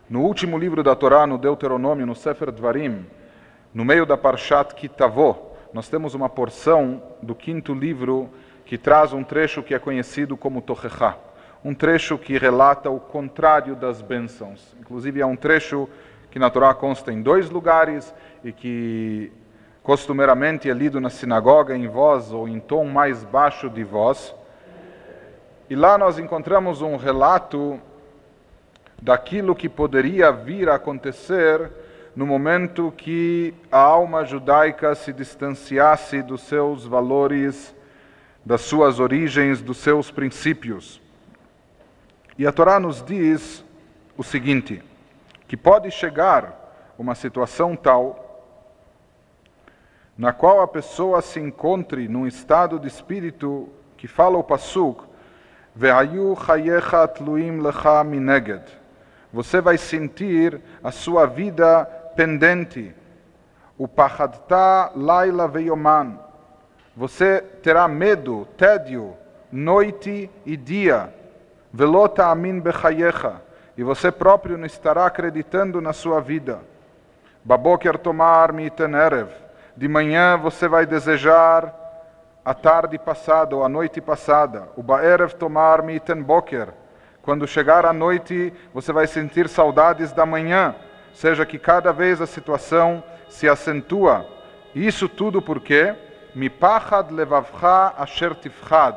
no 0.09 0.23
último 0.23 0.57
livro 0.57 0.83
da 0.83 0.95
Torá, 0.95 1.27
no 1.27 1.37
Deuteronômio, 1.37 2.07
no 2.07 2.15
Sefer 2.15 2.51
Dvarim, 2.51 3.05
no 3.75 3.85
meio 3.85 4.07
da 4.07 4.17
Parshat 4.17 4.75
Kitavó, 4.75 5.53
nós 5.73 5.89
temos 5.89 6.15
uma 6.15 6.29
porção 6.29 7.03
do 7.23 7.35
quinto 7.35 7.75
livro 7.75 8.31
que 8.65 8.79
traz 8.79 9.13
um 9.13 9.23
trecho 9.23 9.63
que 9.63 9.75
é 9.75 9.79
conhecido 9.79 10.37
como 10.37 10.63
Tochechá, 10.63 11.17
um 11.65 11.75
trecho 11.75 12.19
que 12.19 12.39
relata 12.39 12.91
o 12.91 12.99
contrário 12.99 13.77
das 13.77 14.03
bênçãos. 14.03 14.75
Inclusive 14.81 15.21
é 15.21 15.27
um 15.27 15.37
trecho 15.37 15.89
que 16.31 16.39
na 16.39 16.51
Torá 16.51 16.73
consta 16.75 17.13
em 17.13 17.23
dois 17.23 17.51
lugares 17.51 18.13
e 18.43 18.53
que 18.53 19.31
costumeiramente 19.83 20.71
é 20.71 20.73
lido 20.73 21.01
na 21.01 21.11
sinagoga 21.11 21.77
em 21.77 21.87
voz 21.89 22.33
ou 22.33 22.49
em 22.49 22.59
tom 22.59 22.85
mais 22.87 23.25
baixo 23.25 23.69
de 23.69 23.85
voz. 23.85 24.35
E 25.69 25.77
lá 25.77 25.99
nós 25.99 26.19
encontramos 26.19 26.83
um 26.83 26.97
relato 26.97 27.79
daquilo 29.01 29.55
que 29.55 29.69
poderia 29.69 30.31
vir 30.31 30.69
a 30.69 30.77
acontecer 30.77 31.71
no 32.15 32.27
momento 32.27 32.93
que 32.97 33.55
a 33.71 33.79
alma 33.79 34.25
judaica 34.25 34.95
se 34.95 35.13
distanciasse 35.13 36.23
dos 36.23 36.43
seus 36.43 36.87
valores 36.87 37.75
das 38.45 38.63
suas 38.63 38.99
origens, 38.99 39.61
dos 39.61 39.79
seus 39.79 40.11
princípios. 40.11 41.01
E 42.39 42.47
a 42.47 42.53
Torá 42.53 42.81
nos 42.81 43.03
diz 43.03 43.65
o 44.17 44.23
seguinte: 44.23 44.83
que 45.47 45.57
pode 45.57 45.91
chegar 45.91 46.95
uma 46.99 47.15
situação 47.15 47.77
tal 47.77 48.23
na 50.17 50.33
qual 50.33 50.61
a 50.61 50.69
pessoa 50.69 51.23
se 51.23 51.41
encontre 51.41 52.07
num 52.07 52.27
estado 52.27 52.79
de 52.79 52.87
espírito 52.87 53.69
que 53.97 54.07
fala 54.07 54.37
o 54.37 54.45
Passuk, 54.45 55.05
Ve'ayu 55.75 56.37
chayecha 56.37 57.09
tluim 57.09 57.61
lecha 57.61 58.05
mineged. 58.05 58.63
Você 59.33 59.61
vai 59.61 59.79
sentir 59.79 60.61
a 60.85 60.91
sua 60.91 61.25
vida 61.25 61.85
pendente. 62.15 62.95
O 63.79 63.89
pachadta 63.89 64.93
laila 64.95 65.49
veyoman 65.49 66.19
você 66.97 67.41
terá 67.63 67.89
medo, 67.89 68.47
tédio, 68.57 69.15
noite 69.51 70.31
e 70.45 70.57
dia. 70.57 71.13
Velota 71.73 72.27
amin 72.27 72.61
bechayecha. 72.61 73.41
E 73.77 73.83
você 73.83 74.13
próprio 74.13 74.59
não 74.59 74.67
estará 74.67 75.07
acreditando 75.07 75.81
na 75.81 75.95
sua 75.95 76.21
vida. 76.21 76.61
Baboker 77.43 77.97
tomar 77.97 78.53
miten 78.53 78.95
erev. 78.95 79.31
De 79.75 79.89
manhã 79.89 80.37
você 80.37 80.69
vai 80.69 80.85
desejar 80.85 81.75
a 82.45 82.53
tarde 82.53 82.99
passada 82.99 83.57
ou 83.57 83.65
a 83.65 83.69
noite 83.69 84.01
passada. 84.01 84.69
O 84.77 84.83
baerev 84.83 85.33
tomar 85.35 85.83
miten 85.83 86.23
boker. 86.23 86.69
Quando 87.23 87.47
chegar 87.47 87.87
a 87.87 87.93
noite, 87.93 88.53
você 88.75 88.93
vai 88.93 89.07
sentir 89.07 89.49
saudades 89.49 90.13
da 90.13 90.27
manhã. 90.27 90.75
Seja 91.15 91.47
que 91.47 91.59
cada 91.59 91.93
vez 91.93 92.21
a 92.21 92.27
situação 92.27 93.03
se 93.31 93.49
acentua. 93.49 94.27
Isso 94.75 95.09
tudo 95.09 95.41
por 95.41 95.61
quê? 95.61 95.95
Mipachad 96.35 97.11
levavcha 97.11 97.95
asher 97.99 98.35
tifchad, 98.35 98.97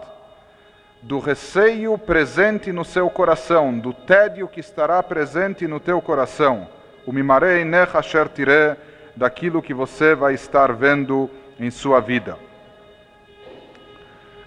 do 1.02 1.20
receio 1.20 1.98
presente 1.98 2.72
no 2.72 2.86
seu 2.86 3.10
coração, 3.10 3.78
do 3.78 3.94
tédio 3.94 4.48
que 4.48 4.60
estará 4.60 5.04
presente 5.04 5.68
no 5.68 5.80
teu 5.80 6.02
coração. 6.02 6.68
O 7.06 7.12
mimarei 7.12 7.66
nech 7.66 7.96
asher 7.96 8.30
tire, 8.30 8.78
daquilo 9.16 9.62
que 9.62 9.74
você 9.74 10.16
vai 10.16 10.34
estar 10.34 10.74
vendo 10.74 11.30
em 11.60 11.70
sua 11.70 12.00
vida. 12.00 12.38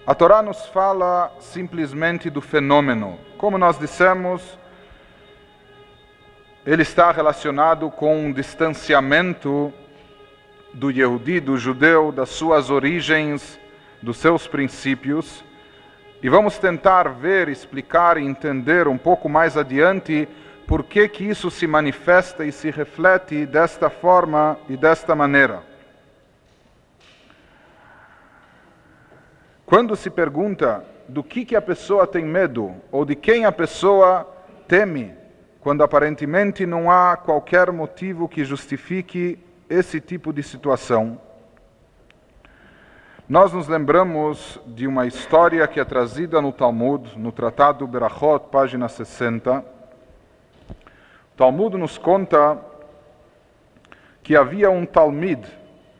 A 0.05 0.15
Torá 0.15 0.41
nos 0.41 0.65
fala 0.65 1.31
simplesmente 1.39 2.29
do 2.29 2.41
fenômeno. 2.41 3.19
Como 3.37 3.57
nós 3.57 3.77
dissemos, 3.77 4.57
ele 6.65 6.81
está 6.81 7.11
relacionado 7.11 7.91
com 7.91 8.17
um 8.17 8.33
distanciamento 8.33 9.71
do 10.73 10.91
Yehudi, 10.91 11.39
do 11.39 11.57
judeu, 11.57 12.11
das 12.11 12.29
suas 12.29 12.69
origens, 12.69 13.59
dos 14.01 14.17
seus 14.17 14.47
princípios. 14.47 15.43
E 16.21 16.29
vamos 16.29 16.57
tentar 16.57 17.09
ver, 17.09 17.47
explicar 17.47 18.17
e 18.17 18.25
entender 18.25 18.87
um 18.87 18.97
pouco 18.97 19.29
mais 19.29 19.57
adiante 19.57 20.27
por 20.67 20.83
que, 20.83 21.07
que 21.07 21.23
isso 21.23 21.49
se 21.49 21.65
manifesta 21.65 22.45
e 22.45 22.51
se 22.51 22.69
reflete 22.69 23.45
desta 23.45 23.89
forma 23.89 24.57
e 24.69 24.77
desta 24.77 25.15
maneira. 25.15 25.63
Quando 29.65 29.95
se 29.95 30.09
pergunta 30.09 30.83
do 31.07 31.23
que, 31.23 31.45
que 31.45 31.55
a 31.55 31.61
pessoa 31.61 32.05
tem 32.05 32.25
medo 32.25 32.75
ou 32.91 33.05
de 33.05 33.15
quem 33.15 33.45
a 33.45 33.51
pessoa 33.51 34.27
teme, 34.67 35.13
quando 35.59 35.83
aparentemente 35.83 36.65
não 36.65 36.89
há 36.89 37.17
qualquer 37.17 37.71
motivo 37.71 38.27
que 38.27 38.43
justifique 38.43 39.39
esse 39.69 40.01
tipo 40.01 40.33
de 40.33 40.41
situação, 40.41 41.21
nós 43.27 43.53
nos 43.53 43.67
lembramos 43.67 44.59
de 44.65 44.87
uma 44.87 45.05
história 45.05 45.67
que 45.67 45.79
é 45.79 45.85
trazida 45.85 46.41
no 46.41 46.51
Talmud, 46.51 47.17
no 47.17 47.31
Tratado 47.31 47.85
Berachot, 47.85 48.47
página 48.51 48.89
60. 48.89 49.59
O 49.59 51.37
Talmud 51.37 51.77
nos 51.77 51.99
conta 51.99 52.59
que 54.23 54.35
havia 54.35 54.71
um 54.71 54.83
Talmid, 54.83 55.45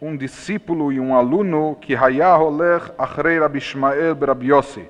um 0.01 0.17
discípulo 0.17 0.91
e 0.91 0.99
um 0.99 1.15
aluno 1.15 1.77
que 1.79 1.95
Hayaholech 1.95 2.91
Achrei 2.97 3.39
Rabi 3.39 3.59
Ishmael 3.59 4.15
Berabiosi. 4.15 4.89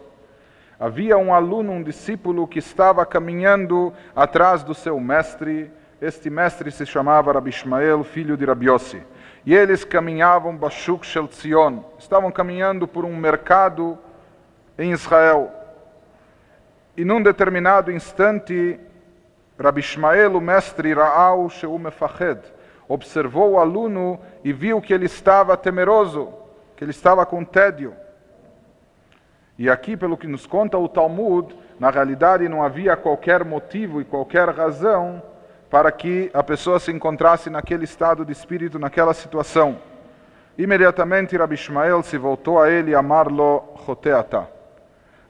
Havia 0.79 1.17
um 1.17 1.33
aluno, 1.33 1.73
um 1.73 1.83
discípulo 1.83 2.47
que 2.47 2.59
estava 2.59 3.05
caminhando 3.05 3.91
atrás 4.15 4.63
do 4.63 4.73
seu 4.73 4.97
mestre, 4.97 5.69
este 6.01 6.29
mestre 6.29 6.71
se 6.71 6.85
chamava 6.85 7.33
Rabi 7.33 7.49
Ishmael, 7.49 8.03
filho 8.03 8.37
de 8.37 8.45
Rabi 8.45 8.67
Yossi. 8.67 9.03
E 9.45 9.53
eles 9.53 9.83
caminhavam 9.83 10.55
Bashuk 10.55 11.05
Shel 11.05 11.27
Tzion, 11.27 11.83
estavam 11.97 12.31
caminhando 12.31 12.87
por 12.87 13.03
um 13.03 13.15
mercado 13.15 13.97
em 14.77 14.91
Israel. 14.91 15.51
E 16.95 17.03
num 17.03 17.21
determinado 17.21 17.91
instante, 17.91 18.79
Rabi 19.59 19.81
Ishmael, 19.81 20.35
o 20.35 20.41
mestre 20.41 20.93
Ra'au 20.93 21.49
Sheu 21.49 21.77
Mefached, 21.77 22.41
observou 22.87 23.51
o 23.51 23.59
aluno 23.59 24.19
e 24.43 24.53
viu 24.53 24.81
que 24.81 24.93
ele 24.93 25.05
estava 25.05 25.57
temeroso, 25.57 26.33
que 26.75 26.83
ele 26.83 26.91
estava 26.91 27.25
com 27.25 27.43
tédio. 27.43 27.93
E 29.57 29.69
aqui, 29.69 29.97
pelo 29.97 30.17
que 30.17 30.27
nos 30.27 30.47
conta 30.47 30.77
o 30.77 30.87
Talmud, 30.87 31.53
na 31.77 31.89
realidade 31.89 32.47
não 32.47 32.63
havia 32.63 32.95
qualquer 32.95 33.43
motivo 33.43 33.99
e 33.99 34.05
qualquer 34.05 34.47
razão 34.49 35.21
para 35.69 35.91
que 35.91 36.31
a 36.33 36.41
pessoa 36.41 36.79
se 36.79 36.91
encontrasse 36.91 37.49
naquele 37.49 37.83
estado 37.83 38.25
de 38.25 38.31
espírito, 38.31 38.79
naquela 38.79 39.13
situação. 39.13 39.77
Imediatamente 40.57 41.37
Rabi 41.37 41.55
Ishmael 41.55 42.01
se 42.01 42.17
voltou 42.17 42.59
a 42.59 42.69
ele 42.69 42.91
e 42.91 42.95
amarlo 42.95 43.63
Joteata. 43.85 44.47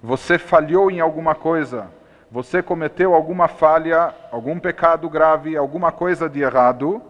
Você 0.02 0.38
falhou 0.38 0.90
em 0.90 1.02
alguma 1.02 1.36
coisa, 1.36 1.88
você 2.32 2.64
cometeu 2.64 3.14
alguma 3.14 3.48
falha, 3.48 4.16
algum 4.32 4.58
pecado 4.58 5.10
grave, 5.10 5.58
alguma 5.58 5.92
coisa 5.92 6.30
de 6.30 6.42
errado, 6.42 7.02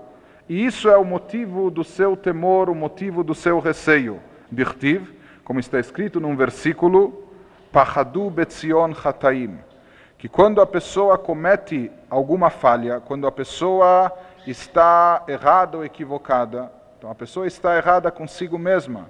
e 0.47 0.65
isso 0.65 0.89
é 0.89 0.97
o 0.97 1.05
motivo 1.05 1.69
do 1.69 1.83
seu 1.83 2.17
temor, 2.17 2.69
o 2.69 2.75
motivo 2.75 3.23
do 3.23 3.35
seu 3.35 3.59
receio. 3.59 4.19
Dirtiv, 4.51 5.07
como 5.43 5.59
está 5.59 5.79
escrito 5.79 6.19
num 6.19 6.35
versículo, 6.35 7.23
Pachadu 7.71 8.31
Betzion 8.31 8.95
Chataim 8.95 9.68
que 10.19 10.27
quando 10.27 10.59
a 10.59 10.65
pessoa 10.65 11.17
comete 11.17 11.89
alguma 12.09 12.49
falha, 12.49 12.99
quando 12.99 13.25
a 13.25 13.31
pessoa 13.31 14.11
está 14.45 15.23
errada 15.29 15.77
ou 15.77 15.85
equivocada, 15.85 16.69
então 16.97 17.09
a 17.09 17.15
pessoa 17.15 17.47
está 17.47 17.77
errada 17.77 18.11
consigo 18.11 18.59
mesma, 18.59 19.09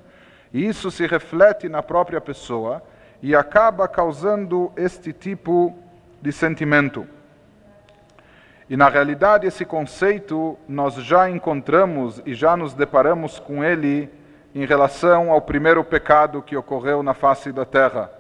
e 0.54 0.64
isso 0.64 0.92
se 0.92 1.08
reflete 1.08 1.68
na 1.68 1.82
própria 1.82 2.22
pessoa 2.22 2.84
e 3.24 3.36
acaba 3.36 3.88
causando 3.88 4.72
este 4.78 5.12
tipo 5.12 5.76
de 6.22 6.32
sentimento. 6.32 7.08
E 8.70 8.78
na 8.78 8.88
realidade, 8.88 9.48
esse 9.48 9.66
conceito 9.66 10.60
nós 10.68 10.94
já 10.94 11.28
encontramos 11.28 12.22
e 12.24 12.36
já 12.36 12.56
nos 12.56 12.76
deparamos 12.76 13.40
com 13.40 13.64
ele 13.64 14.12
em 14.54 14.64
relação 14.64 15.32
ao 15.32 15.42
primeiro 15.42 15.84
pecado 15.84 16.44
que 16.44 16.56
ocorreu 16.56 17.02
na 17.02 17.16
face 17.16 17.52
da 17.52 17.66
terra 17.66 18.19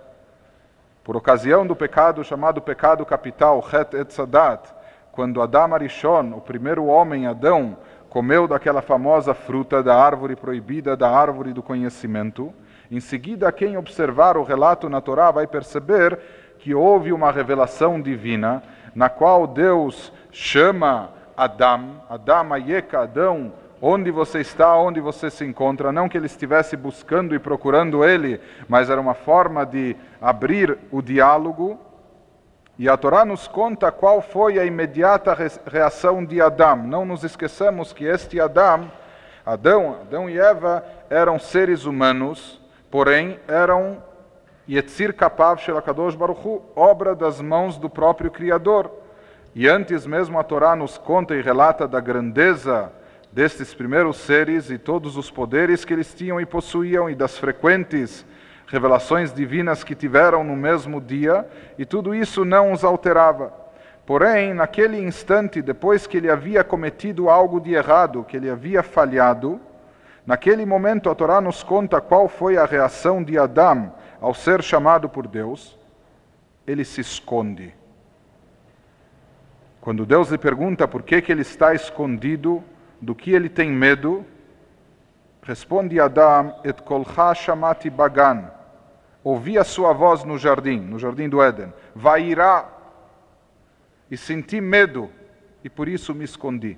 por 1.09 1.17
ocasião 1.17 1.65
do 1.65 1.75
pecado 1.75 2.23
chamado 2.23 2.61
pecado 2.61 3.03
capital, 3.03 3.63
Het 3.63 3.95
et 3.95 4.13
Sadat, 4.13 4.69
quando 5.11 5.41
Adam 5.41 5.73
Arishon, 5.73 6.33
o 6.35 6.39
primeiro 6.39 6.85
homem, 6.85 7.25
Adão, 7.25 7.77
comeu 8.11 8.47
daquela 8.47 8.79
famosa 8.79 9.33
fruta 9.33 9.81
da 9.81 9.95
árvore 9.95 10.35
proibida, 10.35 10.95
da 10.95 11.09
árvore 11.09 11.51
do 11.51 11.63
conhecimento, 11.63 12.53
em 12.91 12.99
seguida, 12.99 13.51
quem 13.51 13.75
observar 13.75 14.37
o 14.37 14.43
relato 14.43 14.87
na 14.87 15.01
Torá 15.01 15.31
vai 15.31 15.47
perceber 15.47 16.19
que 16.59 16.75
houve 16.75 17.11
uma 17.11 17.31
revelação 17.31 17.99
divina 17.99 18.61
na 18.93 19.09
qual 19.09 19.47
Deus 19.47 20.13
chama 20.31 21.09
Adão, 21.35 22.03
Adão, 22.07 22.53
Ayeka, 22.53 22.99
Adão, 22.99 23.51
onde 23.81 24.11
você 24.11 24.39
está, 24.39 24.75
onde 24.75 24.99
você 24.99 25.29
se 25.29 25.45
encontra. 25.45 25.91
Não 25.91 26.07
que 26.07 26.17
ele 26.17 26.25
estivesse 26.25 26.75
buscando 26.75 27.35
e 27.35 27.39
procurando 27.39 28.03
ele, 28.03 28.39
mas 28.67 28.89
era 28.89 28.99
uma 28.99 29.13
forma 29.13 29.65
de 29.65 29.95
abrir 30.21 30.77
o 30.91 31.01
diálogo. 31.01 31.79
E 32.77 32.87
a 32.87 32.95
Torá 32.95 33.25
nos 33.25 33.47
conta 33.47 33.91
qual 33.91 34.21
foi 34.21 34.57
a 34.57 34.65
imediata 34.65 35.35
reação 35.65 36.23
de 36.23 36.41
Adão. 36.41 36.77
Não 36.77 37.05
nos 37.05 37.23
esqueçamos 37.23 37.91
que 37.91 38.05
este 38.05 38.39
Adão, 38.39 38.91
Adão, 39.45 39.97
Adão 40.01 40.29
e 40.29 40.39
Eva 40.39 40.83
eram 41.09 41.37
seres 41.37 41.85
humanos 41.85 42.59
porém 42.89 43.39
eram 43.47 44.01
Yetzir 44.67 45.15
Kapav 45.15 45.59
Shelakadosh 45.59 46.15
Baruchu, 46.15 46.61
obra 46.75 47.15
das 47.15 47.41
mãos 47.41 47.77
do 47.77 47.89
próprio 47.89 48.29
Criador. 48.29 48.91
E 49.55 49.67
antes 49.67 50.05
mesmo 50.05 50.39
a 50.39 50.43
Torá 50.43 50.75
nos 50.75 50.97
conta 50.97 51.35
e 51.35 51.41
relata 51.41 51.87
da 51.87 51.99
grandeza 51.99 52.91
destes 53.31 53.73
primeiros 53.73 54.17
seres 54.17 54.69
e 54.69 54.77
todos 54.77 55.17
os 55.17 55.29
poderes 55.29 55.85
que 55.85 55.93
eles 55.93 56.13
tinham 56.13 56.39
e 56.39 56.45
possuíam 56.45 57.09
e 57.09 57.15
das 57.15 57.37
frequentes 57.37 58.25
revelações 58.67 59.33
divinas 59.33 59.83
que 59.83 59.95
tiveram 59.95 60.43
no 60.43 60.55
mesmo 60.55 61.01
dia, 61.01 61.47
e 61.77 61.85
tudo 61.85 62.13
isso 62.13 62.45
não 62.45 62.71
os 62.71 62.83
alterava. 62.83 63.51
Porém, 64.05 64.53
naquele 64.53 64.99
instante, 64.99 65.61
depois 65.61 66.05
que 66.05 66.17
ele 66.17 66.29
havia 66.29 66.63
cometido 66.63 67.29
algo 67.29 67.59
de 67.59 67.73
errado, 67.73 68.23
que 68.23 68.37
ele 68.37 68.49
havia 68.49 68.83
falhado, 68.83 69.59
Naquele 70.29 70.63
momento, 70.63 71.09
a 71.09 71.15
Torá 71.15 71.41
nos 71.41 71.63
conta 71.63 71.99
qual 71.99 72.27
foi 72.27 72.55
a 72.55 72.63
reação 72.63 73.23
de 73.23 73.35
Adão 73.35 73.91
ao 74.21 74.31
ser 74.31 74.61
chamado 74.61 75.09
por 75.09 75.25
Deus. 75.25 75.75
Ele 76.67 76.85
se 76.85 77.01
esconde. 77.01 77.73
Quando 79.81 80.05
Deus 80.05 80.29
lhe 80.29 80.37
pergunta 80.37 80.87
por 80.87 81.01
que, 81.01 81.19
que 81.19 81.31
ele 81.31 81.41
está 81.41 81.73
escondido, 81.73 82.63
do 83.01 83.15
que 83.15 83.31
ele 83.31 83.49
tem 83.49 83.69
medo, 83.69 84.25
responde 85.41 85.99
Adão: 85.99 86.59
Et 86.63 86.81
kolcha 86.81 87.33
shamati 87.33 87.89
bagan. 87.89 88.51
Ouvi 89.23 89.57
a 89.57 89.63
sua 89.63 89.93
voz 89.93 90.23
no 90.23 90.37
jardim, 90.37 90.79
no 90.79 90.97
jardim 90.97 91.27
do 91.27 91.41
Éden. 91.41 91.73
Vairá. 91.95 92.67
E 94.09 94.17
senti 94.17 94.59
medo, 94.59 95.09
e 95.63 95.69
por 95.69 95.87
isso 95.87 96.15
me 96.15 96.23
escondi. 96.23 96.77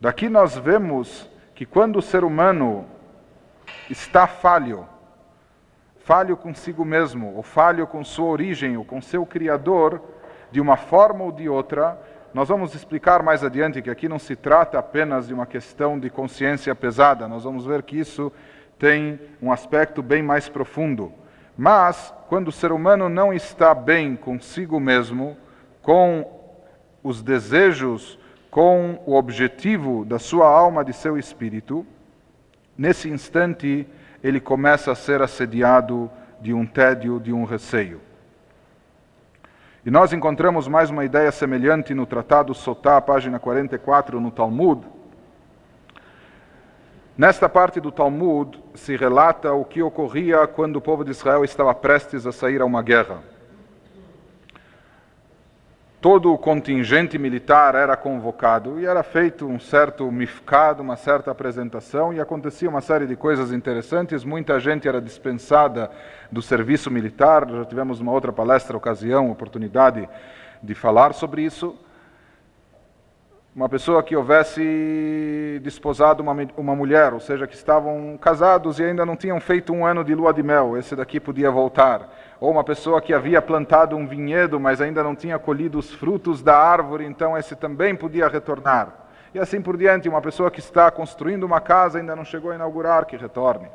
Daqui 0.00 0.28
nós 0.28 0.56
vemos 0.56 1.28
que 1.54 1.66
quando 1.66 1.96
o 1.96 2.02
ser 2.02 2.22
humano 2.22 2.86
está 3.90 4.26
falho, 4.26 4.86
falho 6.04 6.36
consigo 6.36 6.84
mesmo, 6.84 7.34
ou 7.34 7.42
falho 7.42 7.86
com 7.86 8.04
sua 8.04 8.26
origem, 8.26 8.76
ou 8.76 8.84
com 8.84 9.00
seu 9.00 9.26
Criador, 9.26 10.00
de 10.52 10.60
uma 10.60 10.76
forma 10.76 11.24
ou 11.24 11.32
de 11.32 11.48
outra, 11.48 11.98
nós 12.34 12.48
vamos 12.48 12.74
explicar 12.74 13.22
mais 13.22 13.44
adiante 13.44 13.82
que 13.82 13.90
aqui 13.90 14.08
não 14.08 14.18
se 14.18 14.34
trata 14.34 14.78
apenas 14.78 15.28
de 15.28 15.34
uma 15.34 15.46
questão 15.46 15.98
de 15.98 16.08
consciência 16.08 16.74
pesada, 16.74 17.28
nós 17.28 17.44
vamos 17.44 17.66
ver 17.66 17.82
que 17.82 17.98
isso 17.98 18.32
tem 18.78 19.20
um 19.40 19.52
aspecto 19.52 20.02
bem 20.02 20.22
mais 20.22 20.48
profundo. 20.48 21.12
Mas, 21.56 22.12
quando 22.28 22.48
o 22.48 22.52
ser 22.52 22.72
humano 22.72 23.08
não 23.08 23.32
está 23.32 23.74
bem 23.74 24.16
consigo 24.16 24.80
mesmo, 24.80 25.36
com 25.82 26.40
os 27.02 27.22
desejos 27.22 28.18
com 28.52 29.00
o 29.06 29.14
objetivo 29.14 30.04
da 30.04 30.18
sua 30.18 30.46
alma, 30.46 30.84
de 30.84 30.92
seu 30.92 31.16
espírito, 31.16 31.86
nesse 32.76 33.08
instante 33.08 33.86
ele 34.22 34.40
começa 34.40 34.92
a 34.92 34.94
ser 34.94 35.22
assediado 35.22 36.10
de 36.38 36.52
um 36.52 36.66
tédio, 36.66 37.18
de 37.18 37.32
um 37.32 37.44
receio. 37.44 37.98
E 39.84 39.90
nós 39.90 40.12
encontramos 40.12 40.68
mais 40.68 40.90
uma 40.90 41.04
ideia 41.04 41.32
semelhante 41.32 41.92
no 41.92 42.06
Tratado 42.06 42.54
Sotá, 42.54 43.00
página 43.00 43.40
44, 43.40 44.20
no 44.20 44.30
Talmud. 44.30 44.86
Nesta 47.18 47.48
parte 47.48 47.80
do 47.80 47.90
Talmud 47.90 48.62
se 48.74 48.94
relata 48.96 49.52
o 49.52 49.64
que 49.64 49.82
ocorria 49.82 50.46
quando 50.46 50.76
o 50.76 50.80
povo 50.80 51.04
de 51.04 51.10
Israel 51.10 51.44
estava 51.44 51.74
prestes 51.74 52.26
a 52.26 52.32
sair 52.32 52.62
a 52.62 52.64
uma 52.64 52.80
guerra 52.80 53.18
todo 56.02 56.32
o 56.32 56.36
contingente 56.36 57.16
militar 57.16 57.76
era 57.76 57.96
convocado 57.96 58.80
e 58.80 58.84
era 58.84 59.04
feito 59.04 59.46
um 59.46 59.60
certo 59.60 60.10
mifcado, 60.10 60.82
uma 60.82 60.96
certa 60.96 61.30
apresentação 61.30 62.12
e 62.12 62.20
acontecia 62.20 62.68
uma 62.68 62.80
série 62.80 63.06
de 63.06 63.14
coisas 63.14 63.52
interessantes. 63.52 64.24
Muita 64.24 64.58
gente 64.58 64.88
era 64.88 65.00
dispensada 65.00 65.88
do 66.30 66.42
serviço 66.42 66.90
militar. 66.90 67.48
Já 67.48 67.64
tivemos 67.64 68.00
uma 68.00 68.10
outra 68.10 68.32
palestra, 68.32 68.76
ocasião, 68.76 69.30
oportunidade 69.30 70.08
de 70.60 70.74
falar 70.74 71.14
sobre 71.14 71.42
isso. 71.42 71.78
Uma 73.54 73.68
pessoa 73.68 74.02
que 74.02 74.16
houvesse 74.16 75.60
desposado 75.62 76.20
uma, 76.20 76.34
uma 76.56 76.74
mulher, 76.74 77.12
ou 77.12 77.20
seja, 77.20 77.46
que 77.46 77.54
estavam 77.54 78.18
casados 78.20 78.80
e 78.80 78.84
ainda 78.84 79.06
não 79.06 79.14
tinham 79.14 79.38
feito 79.38 79.72
um 79.72 79.86
ano 79.86 80.02
de 80.02 80.16
lua 80.16 80.32
de 80.32 80.42
mel, 80.42 80.76
esse 80.76 80.96
daqui 80.96 81.20
podia 81.20 81.50
voltar 81.50 82.08
ou 82.42 82.50
uma 82.50 82.64
pessoa 82.64 83.00
que 83.00 83.14
havia 83.14 83.40
plantado 83.40 83.96
um 83.96 84.04
vinhedo, 84.04 84.58
mas 84.58 84.80
ainda 84.80 85.00
não 85.00 85.14
tinha 85.14 85.38
colhido 85.38 85.78
os 85.78 85.94
frutos 85.94 86.42
da 86.42 86.58
árvore, 86.58 87.04
então 87.06 87.38
esse 87.38 87.54
também 87.54 87.94
podia 87.94 88.26
retornar. 88.26 88.92
E 89.32 89.38
assim 89.38 89.62
por 89.62 89.76
diante, 89.76 90.08
uma 90.08 90.20
pessoa 90.20 90.50
que 90.50 90.58
está 90.58 90.90
construindo 90.90 91.44
uma 91.44 91.60
casa 91.60 92.00
ainda 92.00 92.16
não 92.16 92.24
chegou 92.24 92.50
a 92.50 92.56
inaugurar, 92.56 93.06
que 93.06 93.16
retorne. 93.16 93.68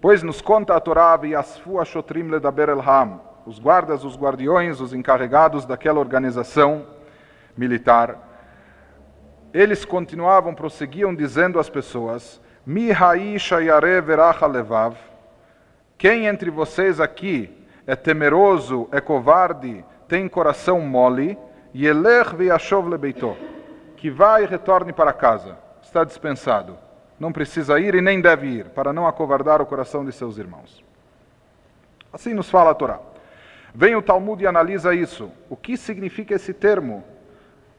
Pois 0.00 0.24
nos 0.24 0.42
conta 0.42 0.74
a 0.74 0.80
Torá, 0.80 1.16
Yasfu 1.22 1.78
Ashotrim 1.78 2.28
Ledaber 2.28 2.70
Elham, 2.70 3.20
os 3.46 3.60
guardas, 3.60 4.02
os 4.02 4.16
guardiões, 4.18 4.80
os 4.80 4.92
encarregados 4.92 5.64
daquela 5.64 6.00
organização 6.00 6.84
militar, 7.56 8.18
eles 9.54 9.84
continuavam, 9.84 10.56
prosseguiam 10.56 11.14
dizendo 11.14 11.60
às 11.60 11.70
pessoas, 11.70 12.42
Mi 12.66 12.90
Hai 12.90 13.38
Shayare 13.38 14.00
Verach 14.00 14.44
Levav, 14.44 14.96
quem 15.98 16.26
entre 16.26 16.50
vocês 16.50 17.00
aqui 17.00 17.50
é 17.86 17.94
temeroso, 17.94 18.88
é 18.92 19.00
covarde, 19.00 19.84
tem 20.08 20.28
coração 20.28 20.80
mole, 20.80 21.38
que 23.96 24.10
vai 24.10 24.42
e 24.42 24.46
retorne 24.46 24.92
para 24.92 25.12
casa, 25.12 25.56
está 25.82 26.04
dispensado. 26.04 26.76
Não 27.18 27.32
precisa 27.32 27.78
ir 27.78 27.94
e 27.94 28.00
nem 28.00 28.20
deve 28.20 28.48
ir, 28.48 28.64
para 28.70 28.92
não 28.92 29.06
acovardar 29.06 29.62
o 29.62 29.66
coração 29.66 30.04
de 30.04 30.12
seus 30.12 30.38
irmãos. 30.38 30.84
Assim 32.12 32.34
nos 32.34 32.50
fala 32.50 32.72
a 32.72 32.74
Torá. 32.74 32.98
Vem 33.74 33.94
o 33.94 34.02
Talmud 34.02 34.42
e 34.42 34.46
analisa 34.46 34.94
isso. 34.94 35.30
O 35.48 35.56
que 35.56 35.76
significa 35.76 36.34
esse 36.34 36.52
termo? 36.52 37.04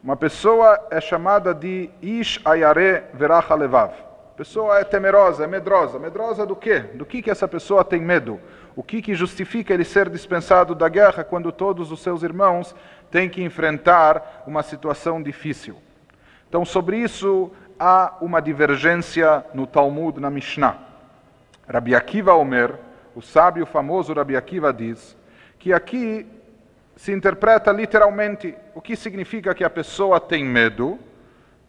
Uma 0.02 0.16
pessoa 0.16 0.88
é 0.90 1.00
chamada 1.00 1.54
de 1.54 1.90
Ish 2.02 2.40
Ayare 2.44 3.04
Verach 3.14 3.52
Levav 3.52 3.92
pessoa 4.36 4.78
é 4.78 4.84
temerosa, 4.84 5.44
é 5.44 5.46
medrosa. 5.46 5.98
Medrosa 5.98 6.44
do 6.44 6.56
quê? 6.56 6.80
Do 6.94 7.06
que, 7.06 7.22
que 7.22 7.30
essa 7.30 7.46
pessoa 7.46 7.84
tem 7.84 8.00
medo? 8.00 8.40
O 8.76 8.82
que, 8.82 9.00
que 9.00 9.14
justifica 9.14 9.72
ele 9.72 9.84
ser 9.84 10.08
dispensado 10.08 10.74
da 10.74 10.88
guerra 10.88 11.22
quando 11.22 11.52
todos 11.52 11.92
os 11.92 12.00
seus 12.00 12.22
irmãos 12.22 12.74
têm 13.10 13.28
que 13.28 13.42
enfrentar 13.42 14.42
uma 14.46 14.62
situação 14.62 15.22
difícil? 15.22 15.76
Então, 16.48 16.64
sobre 16.64 16.98
isso 16.98 17.50
há 17.78 18.14
uma 18.20 18.40
divergência 18.40 19.44
no 19.54 19.66
Talmud, 19.66 20.20
na 20.20 20.30
Mishnah. 20.30 20.78
Rabi 21.68 21.94
Akiva 21.94 22.34
Omer, 22.34 22.74
o 23.14 23.22
sábio 23.22 23.64
famoso 23.64 24.12
Rabi 24.12 24.36
Akiva, 24.36 24.72
diz 24.72 25.16
que 25.58 25.72
aqui 25.72 26.26
se 26.96 27.12
interpreta 27.12 27.72
literalmente 27.72 28.54
o 28.74 28.80
que 28.80 28.96
significa 28.96 29.54
que 29.54 29.64
a 29.64 29.70
pessoa 29.70 30.20
tem 30.20 30.44
medo 30.44 30.98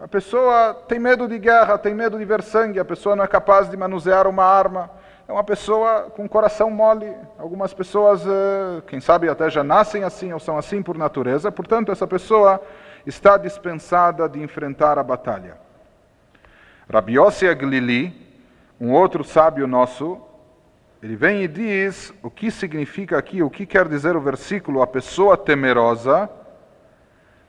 a 0.05 0.07
pessoa 0.07 0.75
tem 0.87 0.99
medo 0.99 1.27
de 1.27 1.39
guerra, 1.39 1.79
tem 1.79 1.95
medo 1.95 2.19
de 2.19 2.25
ver 2.25 2.43
sangue, 2.43 2.79
a 2.79 2.85
pessoa 2.85 3.15
não 3.15 3.23
é 3.23 3.27
capaz 3.27 3.67
de 3.67 3.75
manusear 3.75 4.27
uma 4.27 4.43
arma. 4.43 4.91
É 5.27 5.33
uma 5.33 5.43
pessoa 5.43 6.11
com 6.15 6.29
coração 6.29 6.69
mole. 6.69 7.11
Algumas 7.39 7.73
pessoas, 7.73 8.21
eh, 8.23 8.83
quem 8.85 9.01
sabe, 9.01 9.27
até 9.27 9.49
já 9.49 9.63
nascem 9.63 10.03
assim 10.03 10.31
ou 10.31 10.39
são 10.39 10.59
assim 10.59 10.83
por 10.83 10.95
natureza. 10.95 11.51
Portanto, 11.51 11.91
essa 11.91 12.05
pessoa 12.05 12.61
está 13.03 13.35
dispensada 13.35 14.29
de 14.29 14.39
enfrentar 14.43 14.99
a 14.99 15.03
batalha. 15.03 15.57
Rabi 16.87 17.13
Yossi 17.13 17.47
Aglili, 17.47 18.13
um 18.79 18.91
outro 18.91 19.23
sábio 19.23 19.65
nosso, 19.65 20.21
ele 21.01 21.15
vem 21.15 21.41
e 21.41 21.47
diz 21.47 22.13
o 22.21 22.29
que 22.29 22.51
significa 22.51 23.17
aqui, 23.17 23.41
o 23.41 23.49
que 23.49 23.65
quer 23.65 23.87
dizer 23.87 24.15
o 24.15 24.21
versículo, 24.21 24.83
a 24.83 24.87
pessoa 24.87 25.35
temerosa 25.35 26.29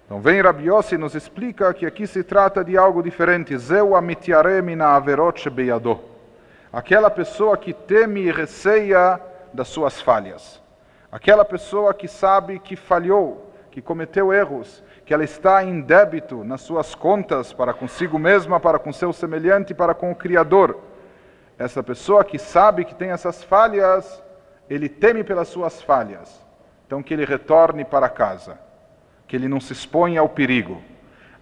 então 0.06 0.20
vem 0.20 0.40
Rabi 0.40 0.68
Yossi 0.68 0.94
e 0.94 0.98
nos 0.98 1.16
explica 1.16 1.74
que 1.74 1.84
aqui 1.84 2.06
se 2.06 2.22
trata 2.22 2.64
de 2.64 2.78
algo 2.78 3.02
diferente. 3.02 3.58
Zeu 3.58 3.96
amitiaremi 3.96 4.76
na 4.76 4.94
averot 4.94 5.50
beyado. 5.50 5.98
Aquela 6.72 7.10
pessoa 7.10 7.56
que 7.56 7.72
teme 7.72 8.20
e 8.20 8.30
receia 8.30 9.20
das 9.52 9.66
suas 9.66 10.00
falhas. 10.00 10.62
Aquela 11.10 11.44
pessoa 11.44 11.92
que 11.92 12.06
sabe 12.06 12.60
que 12.60 12.76
falhou, 12.76 13.52
que 13.68 13.82
cometeu 13.82 14.32
erros, 14.32 14.84
que 15.04 15.12
ela 15.12 15.24
está 15.24 15.64
em 15.64 15.80
débito 15.80 16.44
nas 16.44 16.60
suas 16.60 16.94
contas 16.94 17.52
para 17.52 17.74
consigo 17.74 18.16
mesma, 18.16 18.60
para 18.60 18.78
com 18.78 18.92
seu 18.92 19.12
semelhante, 19.12 19.74
para 19.74 19.92
com 19.92 20.12
o 20.12 20.14
Criador. 20.14 20.78
Essa 21.58 21.82
pessoa 21.82 22.24
que 22.24 22.38
sabe 22.38 22.84
que 22.84 22.94
tem 22.94 23.10
essas 23.10 23.42
falhas, 23.42 24.22
ele 24.70 24.88
teme 24.88 25.24
pelas 25.24 25.48
suas 25.48 25.82
falhas. 25.82 26.44
Então 26.86 27.02
que 27.02 27.12
ele 27.12 27.24
retorne 27.24 27.84
para 27.84 28.08
casa, 28.08 28.56
que 29.26 29.36
ele 29.36 29.48
não 29.48 29.60
se 29.60 29.72
exponha 29.72 30.20
ao 30.20 30.28
perigo. 30.28 30.82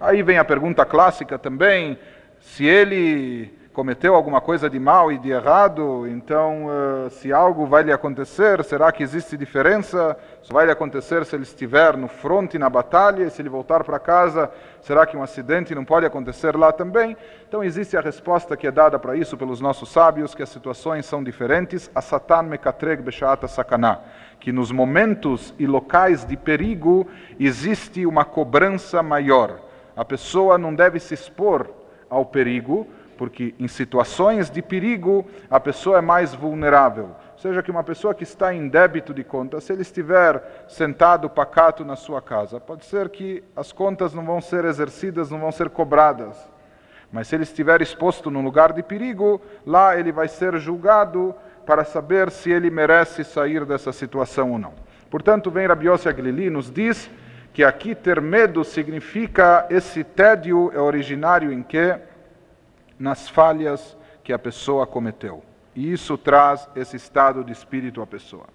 Aí 0.01 0.23
vem 0.23 0.39
a 0.39 0.45
pergunta 0.45 0.85
clássica 0.85 1.39
também, 1.39 1.99
se 2.41 2.65
ele 2.65 3.53
cometeu 3.75 4.15
alguma 4.15 4.41
coisa 4.41 4.71
de 4.71 4.79
mal 4.79 5.11
e 5.11 5.19
de 5.19 5.31
errado, 5.31 6.07
então 6.07 6.67
uh, 6.67 7.11
se 7.11 7.33
algo 7.33 7.67
vai 7.67 7.83
lhe 7.83 7.93
acontecer, 7.93 8.63
será 8.63 8.93
que 8.93 9.03
existe 9.03 9.37
diferença? 9.37 10.17
Isso 10.41 10.53
vai 10.53 10.65
lhe 10.65 10.71
acontecer 10.71 11.25
se 11.27 11.35
ele 11.35 11.43
estiver 11.43 11.97
no 11.97 12.07
fronte 12.07 12.57
na 12.57 12.71
batalha, 12.71 13.25
e 13.25 13.31
se 13.31 13.43
ele 13.43 13.49
voltar 13.49 13.83
para 13.83 13.99
casa, 13.99 14.49
será 14.81 15.05
que 15.05 15.17
um 15.17 15.23
acidente 15.25 15.75
não 15.75 15.85
pode 15.85 16.07
acontecer 16.07 16.57
lá 16.57 16.71
também? 16.71 17.17
Então 17.49 17.65
existe 17.65 17.97
a 17.97 18.01
resposta 18.01 18.57
que 18.57 18.69
é 18.69 18.71
dada 18.71 18.97
para 18.97 19.17
isso 19.17 19.37
pelos 19.37 19.61
nossos 19.61 19.91
sábios, 19.91 20.37
que 20.37 20.43
as 20.43 20.51
situações 20.51 21.05
são 21.05 21.25
diferentes. 21.25 21.91
A 21.93 22.01
Satan 22.01 22.45
mekatreg 22.45 23.03
beshaata 23.03 23.49
sakana, 23.49 24.01
que 24.45 24.53
nos 24.53 24.71
momentos 24.71 25.55
e 25.59 25.67
locais 25.67 26.23
de 26.23 26.37
perigo 26.37 27.07
existe 27.41 28.05
uma 28.05 28.27
cobrança 28.27 29.03
maior. 29.03 29.59
A 29.97 30.05
pessoa 30.05 30.59
não 30.59 30.75
deve 30.75 31.01
se 31.01 31.15
expor 31.15 31.71
ao 32.11 32.27
perigo, 32.27 32.87
porque 33.17 33.55
em 33.59 33.67
situações 33.67 34.51
de 34.51 34.61
perigo 34.61 35.25
a 35.49 35.59
pessoa 35.59 35.97
é 35.97 36.03
mais 36.03 36.35
vulnerável. 36.35 37.05
Ou 37.33 37.39
seja, 37.39 37.63
que 37.63 37.71
uma 37.71 37.83
pessoa 37.83 38.15
que 38.15 38.23
está 38.23 38.53
em 38.53 38.69
débito 38.69 39.15
de 39.15 39.25
contas, 39.25 39.65
se 39.65 39.73
ele 39.73 39.81
estiver 39.81 40.67
sentado 40.69 41.31
pacato 41.31 41.83
na 41.83 41.97
sua 41.97 42.21
casa, 42.21 42.61
pode 42.61 42.85
ser 42.85 43.09
que 43.09 43.43
as 43.57 43.73
contas 43.73 44.13
não 44.13 44.27
vão 44.27 44.43
ser 44.43 44.67
exercidas, 44.67 45.31
não 45.31 45.41
vão 45.41 45.53
ser 45.53 45.71
cobradas. 45.71 46.37
Mas 47.11 47.29
se 47.29 47.35
ele 47.35 47.45
estiver 47.45 47.81
exposto 47.81 48.31
num 48.31 48.45
lugar 48.45 48.75
de 48.75 48.83
perigo, 48.83 49.41
lá 49.65 49.99
ele 49.99 50.13
vai 50.13 50.29
ser 50.29 50.59
julgado 50.59 51.35
para 51.65 51.85
saber 51.85 52.31
se 52.31 52.51
ele 52.51 52.71
merece 52.71 53.25
sair 53.25 53.65
dessa 53.65 53.93
situação 53.93 54.53
ou 54.53 54.59
não. 54.59 54.75
Portanto, 55.11 55.51
vem 55.51 55.67
Rabi 55.67 55.87
Yossi 55.87 56.09
Aglili 56.09 56.51
nos 56.51 56.71
diz 56.71 57.11
que 57.53 57.63
aqui 57.63 57.95
ter 57.95 58.21
medo 58.21 58.65
significa 58.65 59.67
esse 59.71 60.03
tédio 60.03 60.73
é 60.75 60.81
originário 60.81 61.53
em 61.53 61.63
que 61.63 61.97
nas 62.99 63.29
falhas 63.29 63.97
que 64.23 64.33
a 64.33 64.39
pessoa 64.39 64.87
cometeu. 64.87 65.43
E 65.75 65.93
isso 65.93 66.17
traz 66.17 66.69
esse 66.75 66.97
estado 66.97 67.45
de 67.45 67.53
espírito 67.53 68.03
à 68.03 68.07
pessoa. 68.07 68.47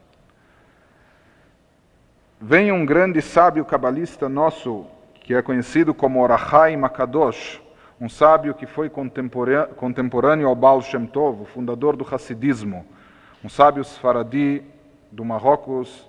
Vem 2.41 2.71
um 2.71 2.85
grande 2.85 3.21
sábio 3.21 3.65
cabalista 3.65 4.29
nosso, 4.29 4.85
que 5.21 5.33
é 5.33 5.41
conhecido 5.41 5.93
como 5.93 6.21
Orahai 6.21 6.75
Makadosh, 6.77 7.61
um 7.99 8.07
sábio 8.07 8.53
que 8.53 8.65
foi 8.65 8.89
contemporâneo 8.89 10.47
ao 10.47 10.55
Baal 10.55 10.81
Shem 10.81 11.05
Tov, 11.05 11.41
o 11.41 11.45
fundador 11.45 11.97
do 11.97 12.07
Hassidismo, 12.09 12.85
um 13.43 13.47
sábio 13.47 13.83
Sfaradi 13.83 14.63
do 15.11 15.23
Marrocos, 15.23 16.05